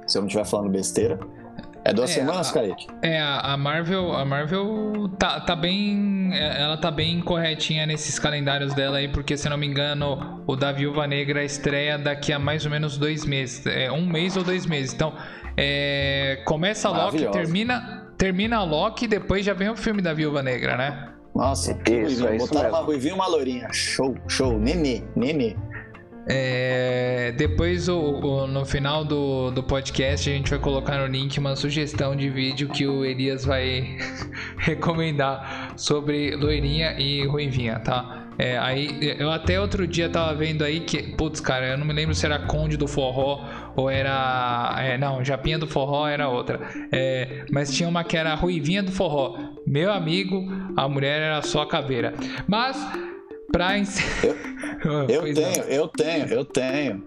Se 0.06 0.18
eu 0.18 0.22
não 0.22 0.27
estiver 0.27 0.45
falando 0.45 0.69
besteira. 0.69 1.19
É 1.84 1.93
duas 1.93 2.10
é, 2.10 2.14
semanas, 2.15 2.52
Kaique? 2.52 2.88
É, 3.03 3.22
a 3.22 3.56
Marvel, 3.56 4.11
a 4.11 4.26
Marvel 4.26 5.07
tá, 5.19 5.39
tá 5.39 5.56
bem. 5.56 6.31
É, 6.34 6.64
ela 6.64 6.77
tá 6.77 6.89
bem 6.89 7.22
corretinha 7.22 7.85
nesses 7.85 8.18
calendários 8.18 8.73
dela 8.73 8.97
aí, 8.97 9.07
porque 9.07 9.38
se 9.38 9.47
não 9.47 9.56
me 9.56 9.68
engano, 9.68 10.43
o 10.47 10.56
da 10.56 10.72
Viúva 10.72 11.06
Negra 11.06 11.43
estreia 11.43 11.97
daqui 11.97 12.34
a 12.34 12.39
mais 12.39 12.65
ou 12.65 12.72
menos 12.72 12.97
dois 12.97 13.23
meses. 13.23 13.65
É 13.68 13.91
um 13.91 14.03
mês 14.03 14.35
ou 14.35 14.43
dois 14.43 14.65
meses. 14.65 14.95
Então, 14.95 15.14
é, 15.56 16.41
começa 16.45 16.89
a 16.89 17.06
Loki, 17.06 17.27
termina, 17.27 18.11
termina 18.18 18.57
a 18.57 18.64
Loki 18.64 19.06
e 19.06 19.07
depois 19.07 19.45
já 19.45 19.53
vem 19.53 19.69
o 19.69 19.77
filme 19.77 20.02
da 20.02 20.11
Viúva 20.11 20.41
Negra, 20.41 20.76
né? 20.76 21.14
Nossa, 21.35 21.73
que 21.73 21.93
isso, 21.93 22.25
é 22.25 22.37
Botaram 22.37 22.69
uma 22.69 22.79
ruivinha 22.79 23.13
e 23.13 23.15
uma 23.15 23.27
lourinha. 23.27 23.67
Show, 23.73 24.15
show. 24.27 24.57
Nenê, 24.57 25.03
nenê. 25.15 25.55
É, 26.27 27.33
depois, 27.37 27.87
o, 27.89 27.99
o, 27.99 28.47
no 28.47 28.65
final 28.65 29.03
do, 29.03 29.51
do 29.51 29.61
podcast, 29.61 30.29
a 30.29 30.33
gente 30.33 30.49
vai 30.49 30.57
colocar 30.57 30.97
no 30.97 31.05
link 31.05 31.37
uma 31.37 31.55
sugestão 31.55 32.15
de 32.15 32.29
vídeo 32.29 32.69
que 32.69 32.87
o 32.87 33.03
Elias 33.05 33.45
vai 33.45 33.97
recomendar 34.57 35.73
sobre 35.75 36.35
loirinha 36.35 36.97
e 36.97 37.27
ruivinha, 37.27 37.79
tá? 37.79 38.23
É, 38.37 38.57
aí, 38.57 39.15
eu 39.17 39.29
até 39.29 39.59
outro 39.59 39.85
dia 39.87 40.09
tava 40.09 40.33
vendo 40.33 40.63
aí 40.63 40.81
que, 40.81 41.03
putz, 41.15 41.39
cara, 41.39 41.67
eu 41.67 41.77
não 41.77 41.85
me 41.85 41.93
lembro 41.93 42.15
se 42.15 42.25
era 42.25 42.39
Conde 42.39 42.75
do 42.75 42.87
Forró 42.87 43.45
ou 43.75 43.89
era. 43.89 44.75
É, 44.79 44.97
não, 44.97 45.23
Japinha 45.23 45.59
do 45.59 45.67
Forró 45.67 46.07
era 46.07 46.27
outra. 46.27 46.59
É, 46.91 47.45
mas 47.51 47.73
tinha 47.73 47.87
uma 47.87 48.03
que 48.03 48.17
era 48.17 48.33
Ruivinha 48.35 48.81
do 48.81 48.91
Forró. 48.91 49.55
Meu 49.65 49.91
amigo, 49.91 50.45
a 50.75 50.87
mulher 50.87 51.21
era 51.21 51.41
só 51.41 51.61
a 51.61 51.67
caveira. 51.67 52.13
Mas 52.47 52.77
Pra 53.55 53.77
encerrar. 53.77 54.35
Eu, 54.83 55.07
eu 55.23 55.33
tenho, 55.33 55.63
eu 55.69 55.87
tenho, 55.87 56.25
eu 56.25 56.43
tenho. 56.43 57.03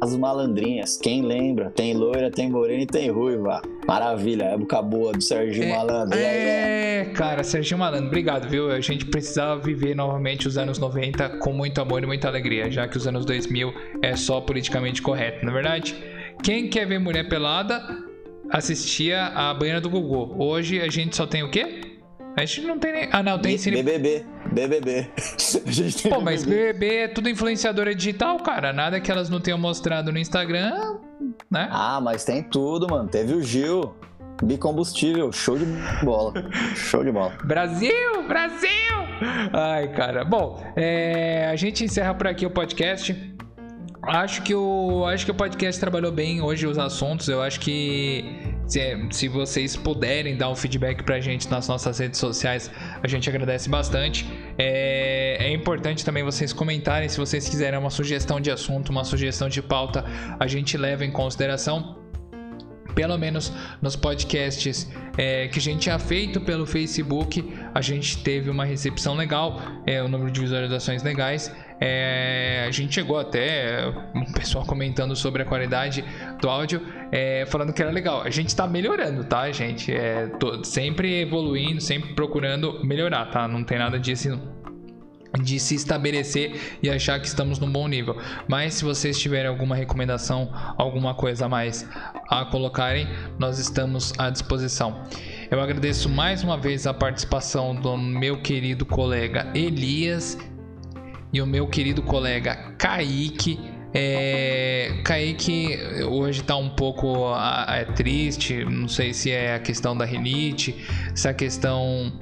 As 0.00 0.16
malandrinhas, 0.16 0.96
quem 0.96 1.20
lembra? 1.20 1.70
Tem 1.72 1.92
loira, 1.92 2.30
tem 2.30 2.48
morena 2.48 2.84
e 2.84 2.86
tem 2.86 3.10
ruiva. 3.10 3.60
Maravilha, 3.86 4.44
época 4.44 4.80
boa 4.80 5.12
do 5.12 5.20
Serginho 5.20 5.66
é, 5.66 5.76
Malandro. 5.76 6.18
É, 6.18 7.04
cara, 7.14 7.44
Serginho 7.44 7.78
Malandro, 7.78 8.06
obrigado, 8.06 8.48
viu? 8.48 8.70
A 8.70 8.80
gente 8.80 9.04
precisava 9.04 9.60
viver 9.60 9.94
novamente 9.94 10.48
os 10.48 10.56
anos 10.56 10.78
90 10.78 11.38
com 11.40 11.52
muito 11.52 11.82
amor 11.82 12.02
e 12.02 12.06
muita 12.06 12.28
alegria, 12.28 12.70
já 12.70 12.88
que 12.88 12.96
os 12.96 13.06
anos 13.06 13.26
2000 13.26 13.70
é 14.00 14.16
só 14.16 14.40
politicamente 14.40 15.02
correto, 15.02 15.44
na 15.44 15.50
é 15.50 15.54
verdade? 15.54 15.94
Quem 16.42 16.70
quer 16.70 16.86
ver 16.86 16.98
mulher 16.98 17.28
pelada 17.28 17.82
assistia 18.50 19.26
a 19.26 19.52
banheira 19.52 19.82
do 19.82 19.90
Gugu. 19.90 20.34
Hoje 20.42 20.80
a 20.80 20.88
gente 20.88 21.14
só 21.14 21.26
tem 21.26 21.42
o 21.42 21.50
quê? 21.50 21.89
A 22.36 22.44
gente 22.44 22.66
não 22.66 22.78
tem 22.78 22.92
nem. 22.92 23.08
Ah, 23.12 23.22
não, 23.22 23.38
tem 23.38 23.58
cine. 23.58 23.82
BBB. 23.82 24.24
BBB. 24.52 25.10
A 25.66 25.70
gente 25.70 26.02
tem 26.02 26.10
Pô, 26.10 26.18
BBB. 26.18 26.24
mas 26.24 26.44
BBB 26.44 26.94
é 26.96 27.08
tudo 27.08 27.28
influenciadora 27.28 27.94
digital, 27.94 28.38
cara. 28.38 28.72
Nada 28.72 29.00
que 29.00 29.10
elas 29.10 29.28
não 29.28 29.40
tenham 29.40 29.58
mostrado 29.58 30.12
no 30.12 30.18
Instagram, 30.18 30.98
né? 31.50 31.68
Ah, 31.70 32.00
mas 32.00 32.24
tem 32.24 32.42
tudo, 32.42 32.88
mano. 32.88 33.08
Teve 33.08 33.34
o 33.34 33.42
Gil. 33.42 33.94
Bicombustível. 34.42 35.30
Show 35.32 35.58
de 35.58 35.66
bola. 36.02 36.32
Show 36.74 37.04
de 37.04 37.12
bola. 37.12 37.32
Brasil! 37.44 38.22
Brasil! 38.26 38.70
Ai, 39.52 39.88
cara. 39.88 40.24
Bom, 40.24 40.64
é... 40.76 41.48
a 41.50 41.56
gente 41.56 41.84
encerra 41.84 42.14
por 42.14 42.26
aqui 42.26 42.46
o 42.46 42.50
podcast. 42.50 43.14
Acho 44.02 44.42
que 44.42 44.54
o, 44.54 45.04
acho 45.04 45.26
que 45.26 45.30
o 45.30 45.34
podcast 45.34 45.78
trabalhou 45.78 46.10
bem 46.10 46.40
hoje 46.40 46.66
os 46.66 46.78
assuntos. 46.78 47.28
Eu 47.28 47.42
acho 47.42 47.60
que 47.60 48.24
se, 48.70 48.80
se 49.10 49.28
vocês 49.28 49.76
puderem 49.76 50.36
dar 50.36 50.48
um 50.48 50.54
feedback 50.54 51.02
pra 51.02 51.18
gente 51.18 51.50
nas 51.50 51.66
nossas 51.66 51.98
redes 51.98 52.20
sociais, 52.20 52.70
a 53.02 53.08
gente 53.08 53.28
agradece 53.28 53.68
bastante. 53.68 54.26
É, 54.56 55.38
é 55.40 55.52
importante 55.52 56.04
também 56.04 56.22
vocês 56.22 56.52
comentarem 56.52 57.08
se 57.08 57.18
vocês 57.18 57.48
quiserem 57.48 57.78
uma 57.78 57.90
sugestão 57.90 58.40
de 58.40 58.50
assunto, 58.50 58.90
uma 58.90 59.02
sugestão 59.02 59.48
de 59.48 59.60
pauta, 59.60 60.04
a 60.38 60.46
gente 60.46 60.76
leva 60.78 61.04
em 61.04 61.10
consideração 61.10 61.98
pelo 62.94 63.16
menos 63.16 63.52
nos 63.80 63.96
podcasts 63.96 64.88
é, 65.16 65.48
que 65.48 65.58
a 65.58 65.62
gente 65.62 65.80
tinha 65.80 65.98
feito 65.98 66.40
pelo 66.40 66.66
Facebook, 66.66 67.52
a 67.74 67.80
gente 67.80 68.22
teve 68.22 68.50
uma 68.50 68.64
recepção 68.64 69.14
legal, 69.14 69.60
é, 69.86 70.02
o 70.02 70.08
número 70.08 70.30
de 70.30 70.40
visualizações 70.40 71.02
legais. 71.02 71.52
É, 71.80 72.64
a 72.68 72.70
gente 72.70 72.94
chegou 72.94 73.18
até 73.18 73.86
um 74.14 74.32
pessoal 74.32 74.66
comentando 74.66 75.16
sobre 75.16 75.42
a 75.42 75.44
qualidade 75.46 76.04
do 76.40 76.48
áudio, 76.48 76.82
é, 77.10 77.46
falando 77.46 77.72
que 77.72 77.80
era 77.80 77.90
legal. 77.90 78.22
A 78.22 78.30
gente 78.30 78.48
está 78.48 78.66
melhorando, 78.66 79.24
tá, 79.24 79.50
gente? 79.50 79.92
É, 79.92 80.26
tô 80.38 80.62
sempre 80.62 81.22
evoluindo, 81.22 81.80
sempre 81.80 82.12
procurando 82.14 82.84
melhorar, 82.84 83.26
tá? 83.26 83.48
Não 83.48 83.64
tem 83.64 83.78
nada 83.78 83.98
disso 83.98 84.38
de 85.42 85.60
se 85.60 85.74
estabelecer 85.74 86.78
e 86.82 86.90
achar 86.90 87.20
que 87.20 87.26
estamos 87.26 87.58
num 87.58 87.70
bom 87.70 87.86
nível. 87.86 88.16
Mas 88.48 88.74
se 88.74 88.84
vocês 88.84 89.18
tiverem 89.18 89.48
alguma 89.48 89.76
recomendação, 89.76 90.50
alguma 90.76 91.14
coisa 91.14 91.46
a 91.46 91.48
mais 91.48 91.88
a 92.28 92.44
colocarem, 92.44 93.06
nós 93.38 93.58
estamos 93.58 94.12
à 94.18 94.28
disposição. 94.28 95.04
Eu 95.50 95.60
agradeço 95.60 96.08
mais 96.08 96.42
uma 96.42 96.56
vez 96.56 96.86
a 96.86 96.94
participação 96.94 97.74
do 97.74 97.96
meu 97.96 98.40
querido 98.40 98.84
colega 98.84 99.50
Elias 99.54 100.36
e 101.32 101.40
o 101.40 101.46
meu 101.46 101.66
querido 101.66 102.02
colega 102.02 102.74
Kaique. 102.78 103.58
É, 103.92 105.00
Kaique 105.04 105.76
hoje 106.08 106.44
tá 106.44 106.56
um 106.56 106.70
pouco 106.70 107.34
é, 107.68 107.84
triste, 107.84 108.64
não 108.64 108.86
sei 108.86 109.12
se 109.12 109.32
é 109.32 109.54
a 109.54 109.58
questão 109.58 109.96
da 109.96 110.04
rinite, 110.04 110.76
se 111.14 111.26
é 111.26 111.30
a 111.32 111.34
questão, 111.34 112.12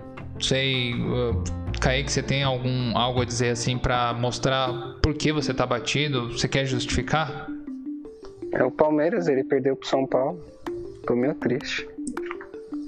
sei, 0.40 0.94
uh, 0.94 1.42
Kaique, 1.78 2.10
você 2.10 2.22
tem 2.22 2.42
algum 2.42 2.96
algo 2.96 3.20
a 3.20 3.24
dizer 3.24 3.50
assim 3.50 3.76
para 3.76 4.14
mostrar 4.14 4.72
por 5.02 5.14
que 5.14 5.30
você 5.30 5.52
tá 5.52 5.66
batido? 5.66 6.32
Você 6.32 6.48
quer 6.48 6.64
justificar? 6.64 7.48
É 8.52 8.64
o 8.64 8.70
Palmeiras, 8.70 9.28
ele 9.28 9.44
perdeu 9.44 9.76
pro 9.76 9.86
São 9.86 10.06
Paulo. 10.06 10.42
Tô 11.06 11.14
meio 11.14 11.34
triste. 11.34 11.86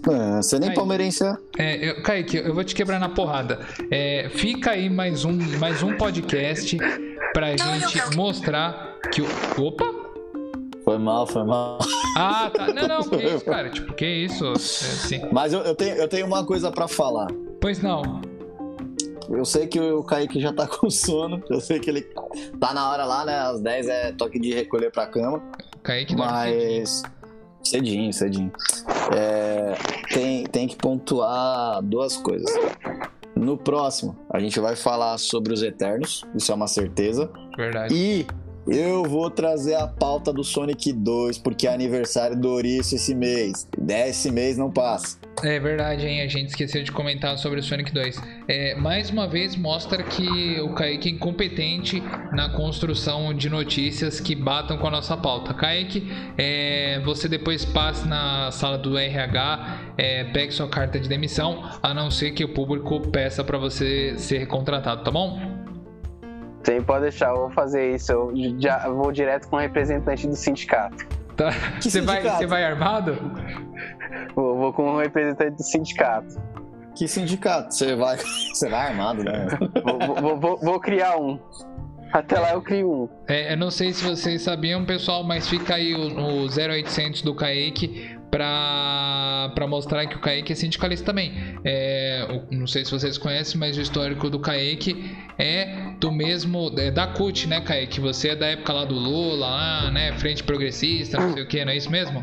É, 0.09 0.37
você 0.37 0.59
nem 0.59 0.69
Kaique, 0.69 0.75
palmeirense 0.77 1.25
é? 1.25 1.37
é 1.59 1.91
eu, 1.91 2.03
Kaique, 2.03 2.37
eu 2.39 2.55
vou 2.55 2.65
te 2.65 2.75
quebrar 2.75 2.99
na 2.99 3.09
porrada. 3.09 3.61
É, 3.91 4.31
fica 4.31 4.71
aí 4.71 4.89
mais 4.89 5.25
um, 5.25 5.37
mais 5.59 5.83
um 5.83 5.97
podcast 5.97 6.79
pra 7.33 7.57
gente 7.57 8.17
mostrar 8.17 8.99
que 9.13 9.21
o. 9.21 9.27
Opa! 9.59 9.85
Foi 10.85 10.99
mal, 10.99 11.27
foi 11.27 11.45
mal. 11.45 11.79
Ah, 12.17 12.51
tá. 12.53 12.73
Não, 12.73 12.89
não, 12.89 13.03
que 13.03 13.17
isso, 13.17 13.45
cara? 13.47 13.69
Tipo, 13.69 13.93
que 13.93 14.07
isso? 14.07 14.49
Assim. 14.53 15.21
Mas 15.31 15.53
eu, 15.53 15.61
eu, 15.61 15.75
tenho, 15.75 15.95
eu 15.97 16.09
tenho 16.09 16.27
uma 16.27 16.45
coisa 16.45 16.73
pra 16.73 16.89
falar. 16.89 17.29
Pois 17.61 17.81
não. 17.83 18.23
Eu 19.29 19.45
sei 19.45 19.67
que 19.67 19.79
o 19.79 20.03
Kaique 20.03 20.41
já 20.41 20.53
tá 20.53 20.67
com 20.69 20.89
sono. 20.91 21.43
Eu 21.49 21.61
sei 21.61 21.79
que 21.79 21.91
ele 21.91 22.03
tá 22.59 22.73
na 22.73 22.91
hora 22.91 23.05
lá, 23.05 23.25
né? 23.25 23.39
Às 23.39 23.61
10 23.61 23.89
é 23.89 24.13
toque 24.13 24.41
de 24.41 24.53
recolher 24.53 24.91
pra 24.91 25.07
cama. 25.07 25.43
Kaique 25.83 26.17
Mas. 26.17 27.03
Cedinho, 27.63 28.13
cedinho. 28.13 28.53
É, 29.15 29.75
tem, 30.13 30.45
tem 30.45 30.67
que 30.67 30.77
pontuar 30.77 31.83
duas 31.83 32.17
coisas. 32.17 32.51
No 33.35 33.57
próximo, 33.57 34.19
a 34.31 34.39
gente 34.39 34.59
vai 34.61 34.77
falar 34.77 35.17
sobre 35.19 35.53
os 35.53 35.63
Eternos, 35.63 36.25
isso 36.35 36.53
é 36.53 36.55
uma 36.55 36.67
certeza. 36.67 37.31
Verdade. 37.57 37.95
E 37.95 38.27
eu 38.69 39.03
vou 39.05 39.31
trazer 39.31 39.75
a 39.75 39.87
pauta 39.87 40.33
do 40.33 40.45
Sonic 40.45 40.93
2, 40.93 41.39
porque 41.39 41.67
é 41.67 41.73
aniversário 41.73 42.37
do 42.37 42.49
Ouriço 42.49 42.95
esse 42.95 43.15
mês. 43.15 43.67
Desse 43.79 44.31
mês 44.31 44.59
não 44.59 44.71
passa. 44.71 45.19
É 45.43 45.59
verdade, 45.59 46.07
hein? 46.07 46.23
A 46.23 46.29
gente 46.29 46.49
esqueceu 46.49 46.83
de 46.83 46.93
comentar 46.93 47.37
sobre 47.39 47.61
o 47.61 47.63
Sonic 47.63 47.93
2. 47.93 48.23
É, 48.47 48.75
mais 48.75 49.11
uma 49.11 49.27
vez 49.27 49.57
mostra 49.57 50.03
que 50.03 50.61
o 50.61 50.75
Kaique 50.75 51.09
é 51.09 51.13
incompetente 51.13 52.03
na 52.33 52.51
construção 52.51 53.33
de 53.33 53.49
notícias 53.49 54.21
que 54.21 54.35
batam 54.35 54.77
com 54.77 54.87
a 54.87 54.91
nossa 54.91 55.17
pauta. 55.17 55.55
Kaique, 55.55 56.11
é, 56.37 57.01
você 57.05 57.29
depois 57.29 57.65
passe 57.65 58.07
na 58.07 58.51
sala 58.51 58.77
do 58.77 58.99
RH, 58.99 59.79
é, 59.97 60.25
pegue 60.25 60.53
sua 60.53 60.69
carta 60.69 60.99
de 61.01 61.09
demissão, 61.09 61.63
a 61.83 61.95
não 61.95 62.11
ser 62.11 62.33
que 62.33 62.45
o 62.45 62.53
público 62.53 63.01
peça 63.09 63.43
para 63.43 63.57
você 63.57 64.15
ser 64.19 64.47
contratado, 64.47 65.03
tá 65.03 65.11
bom? 65.11 65.41
Sim, 66.63 66.83
pode 66.83 67.03
deixar, 67.03 67.31
eu 67.31 67.37
vou 67.37 67.51
fazer 67.51 67.95
isso. 67.95 68.13
Eu 68.13 68.33
já 68.59 68.89
vou 68.89 69.11
direto 69.11 69.49
com 69.49 69.57
o 69.57 69.59
representante 69.59 70.27
do 70.27 70.37
sindicato. 70.37 71.07
Tá. 71.37 71.51
Você, 71.81 72.03
vai, 72.03 72.23
você 72.23 72.47
vai 72.47 72.63
armado? 72.65 73.17
Vou, 74.35 74.50
vou 74.61 74.73
com 74.73 74.95
o 74.95 74.99
representante 74.99 75.57
do 75.57 75.63
sindicato. 75.63 76.41
Que 76.95 77.09
sindicato? 77.09 77.75
Você 77.75 77.97
vai, 77.97 78.17
você 78.53 78.69
vai 78.69 78.89
armado, 78.89 79.25
né? 79.25 79.49
vou, 79.83 80.23
vou, 80.23 80.39
vou, 80.39 80.57
vou 80.59 80.81
criar 80.81 81.17
um. 81.17 81.39
Até 82.13 82.39
lá 82.39 82.53
eu 82.53 82.63
crio 82.63 82.93
um. 82.93 83.09
É, 83.29 83.53
eu 83.53 83.57
não 83.57 83.71
sei 83.71 83.93
se 83.93 84.05
vocês 84.05 84.43
sabiam, 84.43 84.85
pessoal, 84.85 85.23
mas 85.23 85.49
fica 85.49 85.77
aí 85.77 85.95
o, 85.95 86.45
o 86.45 86.47
0800 86.47 87.23
do 87.23 87.35
Kaique 87.35 88.19
para 88.31 89.67
mostrar 89.69 90.07
que 90.07 90.17
o 90.17 90.21
Kaique 90.21 90.53
é 90.53 90.57
sindicalista 90.57 91.07
também. 91.07 91.33
É, 91.65 92.43
não 92.51 92.67
sei 92.67 92.85
se 92.85 92.91
vocês 92.91 93.17
conhecem, 93.17 93.59
mas 93.59 93.77
o 93.77 93.81
histórico 93.81 94.29
do 94.29 94.39
Kaique 94.39 95.17
é 95.39 95.95
do 95.99 96.13
mesmo. 96.13 96.73
É 96.79 96.91
da 96.91 97.07
CUT, 97.07 97.49
né, 97.49 97.61
Kaique? 97.61 98.01
Você 98.01 98.31
é 98.31 98.37
da 98.37 98.47
época 98.47 98.73
lá 98.73 98.85
do 98.85 98.95
Lula, 98.95 99.47
lá, 99.47 99.91
né? 99.91 100.13
Frente 100.19 100.43
Progressista, 100.43 101.19
não 101.19 101.33
sei 101.33 101.43
o 101.43 101.49
que, 101.49 101.65
não 101.65 101.73
é 101.73 101.77
isso 101.77 101.91
mesmo? 101.91 102.23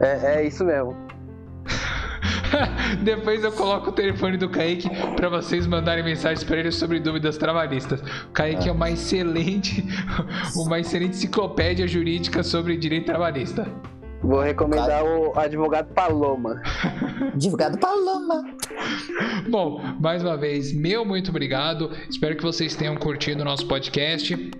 É, 0.00 0.36
é 0.36 0.46
isso 0.46 0.64
mesmo. 0.64 1.09
Depois 3.02 3.44
eu 3.44 3.52
coloco 3.52 3.90
o 3.90 3.92
telefone 3.92 4.36
do 4.36 4.48
Kaique 4.48 4.88
para 5.16 5.28
vocês 5.28 5.66
mandarem 5.66 6.04
mensagens 6.04 6.44
para 6.44 6.58
ele 6.58 6.70
sobre 6.70 7.00
dúvidas 7.00 7.36
trabalhistas. 7.36 8.00
O 8.00 8.32
Kaique 8.32 8.68
é 8.68 8.72
uma 8.72 8.90
excelente, 8.90 9.84
uma 10.56 10.78
excelente 10.78 11.16
enciclopédia 11.16 11.86
jurídica 11.86 12.42
sobre 12.42 12.76
direito 12.76 13.06
trabalhista. 13.06 13.66
Vou 14.22 14.40
recomendar 14.40 15.02
o 15.02 15.38
advogado 15.38 15.94
Paloma. 15.94 16.60
advogado 17.34 17.78
Paloma. 17.78 18.44
Bom, 19.48 19.82
mais 19.98 20.22
uma 20.22 20.36
vez, 20.36 20.72
meu 20.72 21.04
muito 21.06 21.30
obrigado. 21.30 21.90
Espero 22.08 22.36
que 22.36 22.42
vocês 22.42 22.76
tenham 22.76 22.96
curtido 22.96 23.40
o 23.40 23.44
nosso 23.44 23.66
podcast. 23.66 24.50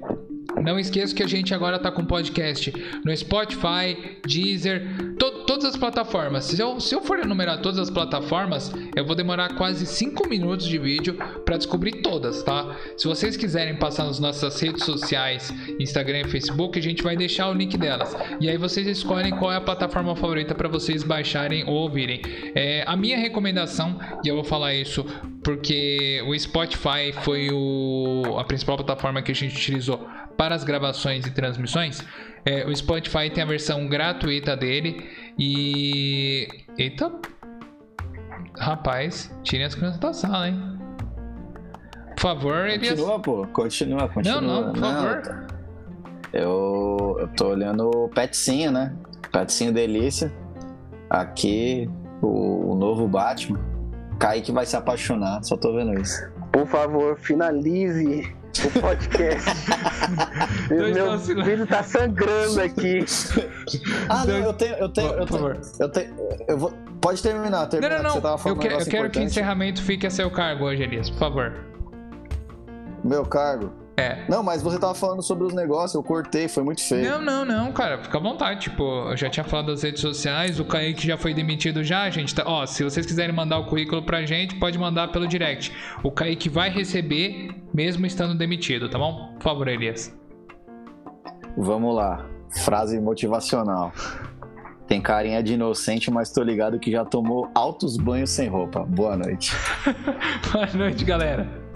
Não 0.62 0.78
esqueça 0.78 1.14
que 1.14 1.22
a 1.22 1.26
gente 1.26 1.54
agora 1.54 1.76
está 1.76 1.90
com 1.90 2.04
podcast 2.04 2.72
no 3.04 3.16
Spotify, 3.16 4.18
Deezer, 4.26 5.14
to 5.18 5.29
todas 5.60 5.74
as 5.74 5.76
plataformas. 5.76 6.46
Se 6.46 6.60
eu, 6.60 6.80
se 6.80 6.94
eu 6.94 7.02
for 7.02 7.18
enumerar 7.18 7.60
todas 7.60 7.78
as 7.78 7.90
plataformas, 7.90 8.72
eu 8.96 9.04
vou 9.04 9.14
demorar 9.14 9.54
quase 9.56 9.84
5 9.84 10.26
minutos 10.26 10.66
de 10.66 10.78
vídeo 10.78 11.18
para 11.44 11.58
descobrir 11.58 12.00
todas, 12.00 12.42
tá? 12.42 12.76
Se 12.96 13.06
vocês 13.06 13.36
quiserem 13.36 13.76
passar 13.76 14.04
nas 14.04 14.18
nossas 14.18 14.58
redes 14.58 14.84
sociais, 14.84 15.52
Instagram 15.78 16.20
e 16.20 16.28
Facebook, 16.28 16.78
a 16.78 16.82
gente 16.82 17.02
vai 17.02 17.14
deixar 17.14 17.50
o 17.50 17.52
link 17.52 17.76
delas. 17.76 18.16
E 18.40 18.48
aí 18.48 18.56
vocês 18.56 18.86
escolhem 18.86 19.36
qual 19.36 19.52
é 19.52 19.56
a 19.56 19.60
plataforma 19.60 20.16
favorita 20.16 20.54
para 20.54 20.68
vocês 20.68 21.02
baixarem 21.02 21.64
ou 21.66 21.74
ouvirem. 21.74 22.22
É, 22.54 22.82
a 22.86 22.96
minha 22.96 23.18
recomendação, 23.18 23.98
e 24.24 24.28
eu 24.28 24.36
vou 24.36 24.44
falar 24.44 24.74
isso 24.74 25.04
porque 25.42 26.22
o 26.26 26.38
Spotify 26.38 27.12
foi 27.22 27.50
o, 27.50 28.36
a 28.38 28.44
principal 28.44 28.76
plataforma 28.76 29.20
que 29.20 29.32
a 29.32 29.34
gente 29.34 29.56
utilizou 29.56 30.08
para 30.36 30.54
as 30.54 30.64
gravações 30.64 31.26
e 31.26 31.30
transmissões, 31.30 32.02
é, 32.44 32.64
o 32.64 32.74
Spotify 32.74 33.28
tem 33.28 33.42
a 33.42 33.46
versão 33.46 33.86
gratuita 33.86 34.56
dele 34.56 35.06
e. 35.40 36.46
Eita! 36.76 37.10
Rapaz, 38.58 39.34
tirem 39.42 39.64
as 39.64 39.74
crianças 39.74 39.98
da 39.98 40.12
sala, 40.12 40.48
hein? 40.48 40.78
Por 42.14 42.20
favor, 42.20 42.68
Elias. 42.68 42.90
Continua, 42.90 43.20
pô. 43.20 43.46
Continua, 43.46 44.08
continua. 44.08 44.40
Não, 44.40 44.62
não, 44.62 44.72
por 44.72 44.80
não, 44.80 44.92
favor. 44.92 45.46
Eu, 46.32 47.16
eu 47.20 47.28
tô 47.28 47.48
olhando 47.48 47.88
o 47.88 48.08
Petzinho, 48.08 48.70
né? 48.70 48.94
Petzinho 49.32 49.72
Delícia. 49.72 50.32
Aqui, 51.08 51.90
o, 52.20 52.72
o 52.72 52.74
novo 52.74 53.08
Batman. 53.08 53.58
Kaique 54.18 54.52
vai 54.52 54.66
se 54.66 54.76
apaixonar, 54.76 55.42
só 55.42 55.56
tô 55.56 55.74
vendo 55.74 55.98
isso. 55.98 56.20
Por 56.52 56.66
favor, 56.66 57.18
finalize 57.18 58.30
o 58.66 58.80
podcast. 58.80 59.50
meu, 60.68 61.18
filho 61.44 61.66
tá 61.66 61.82
sangrando 61.82 62.60
aqui. 62.60 63.04
Ah, 64.08 64.24
não, 64.24 64.34
eu 64.34 64.52
tenho, 64.52 64.74
eu 64.74 64.88
tenho, 64.88 65.12
eu 65.12 65.26
tenho, 65.26 65.60
eu 65.78 65.88
tenho, 65.88 66.14
eu 66.48 66.58
vou, 66.58 66.72
pode 67.00 67.22
terminar, 67.22 67.66
terminar. 67.66 68.02
Não, 68.02 68.14
não, 68.14 68.20
não. 68.20 68.36
eu, 68.44 68.56
que, 68.56 68.66
eu 68.66 68.86
quero 68.86 69.10
que 69.10 69.18
o 69.18 69.22
encerramento 69.22 69.82
fique 69.82 70.06
a 70.06 70.10
seu 70.10 70.30
cargo 70.30 70.64
hoje, 70.64 70.82
Elias, 70.82 71.08
por 71.10 71.18
favor. 71.18 71.54
Meu 73.04 73.24
cargo? 73.24 73.79
É. 73.96 74.24
Não, 74.28 74.42
mas 74.42 74.62
você 74.62 74.78
tava 74.78 74.94
falando 74.94 75.22
sobre 75.22 75.44
os 75.44 75.52
negócios, 75.52 75.94
eu 75.94 76.02
cortei, 76.02 76.48
foi 76.48 76.62
muito 76.62 76.82
feio. 76.82 77.10
Não, 77.10 77.20
não, 77.20 77.44
não, 77.44 77.72
cara, 77.72 77.98
fica 77.98 78.16
à 78.16 78.20
vontade. 78.20 78.60
Tipo, 78.60 78.82
eu 79.10 79.16
já 79.16 79.28
tinha 79.28 79.44
falado 79.44 79.66
das 79.66 79.82
redes 79.82 80.00
sociais, 80.00 80.58
o 80.58 80.64
Kaique 80.64 81.06
já 81.06 81.18
foi 81.18 81.34
demitido 81.34 81.84
já, 81.84 82.08
gente. 82.08 82.34
Tá, 82.34 82.44
ó, 82.46 82.64
se 82.64 82.82
vocês 82.82 83.04
quiserem 83.04 83.34
mandar 83.34 83.58
o 83.58 83.66
currículo 83.66 84.02
pra 84.02 84.24
gente, 84.24 84.54
pode 84.56 84.78
mandar 84.78 85.08
pelo 85.08 85.26
direct. 85.26 85.72
O 86.02 86.10
Kaique 86.10 86.48
vai 86.48 86.70
receber, 86.70 87.50
mesmo 87.74 88.06
estando 88.06 88.34
demitido, 88.34 88.88
tá 88.88 88.98
bom? 88.98 89.34
Por 89.34 89.42
favor, 89.42 89.68
Elias. 89.68 90.16
Vamos 91.56 91.94
lá. 91.94 92.24
Frase 92.64 92.98
motivacional. 93.00 93.92
Tem 94.86 95.00
carinha 95.00 95.40
de 95.42 95.54
inocente, 95.54 96.10
mas 96.10 96.32
tô 96.32 96.42
ligado 96.42 96.78
que 96.80 96.90
já 96.90 97.04
tomou 97.04 97.48
altos 97.54 97.96
banhos 97.96 98.30
sem 98.30 98.48
roupa. 98.48 98.80
Boa 98.80 99.16
noite. 99.16 99.52
Boa 100.52 100.66
noite, 100.74 101.04
galera. 101.04 101.69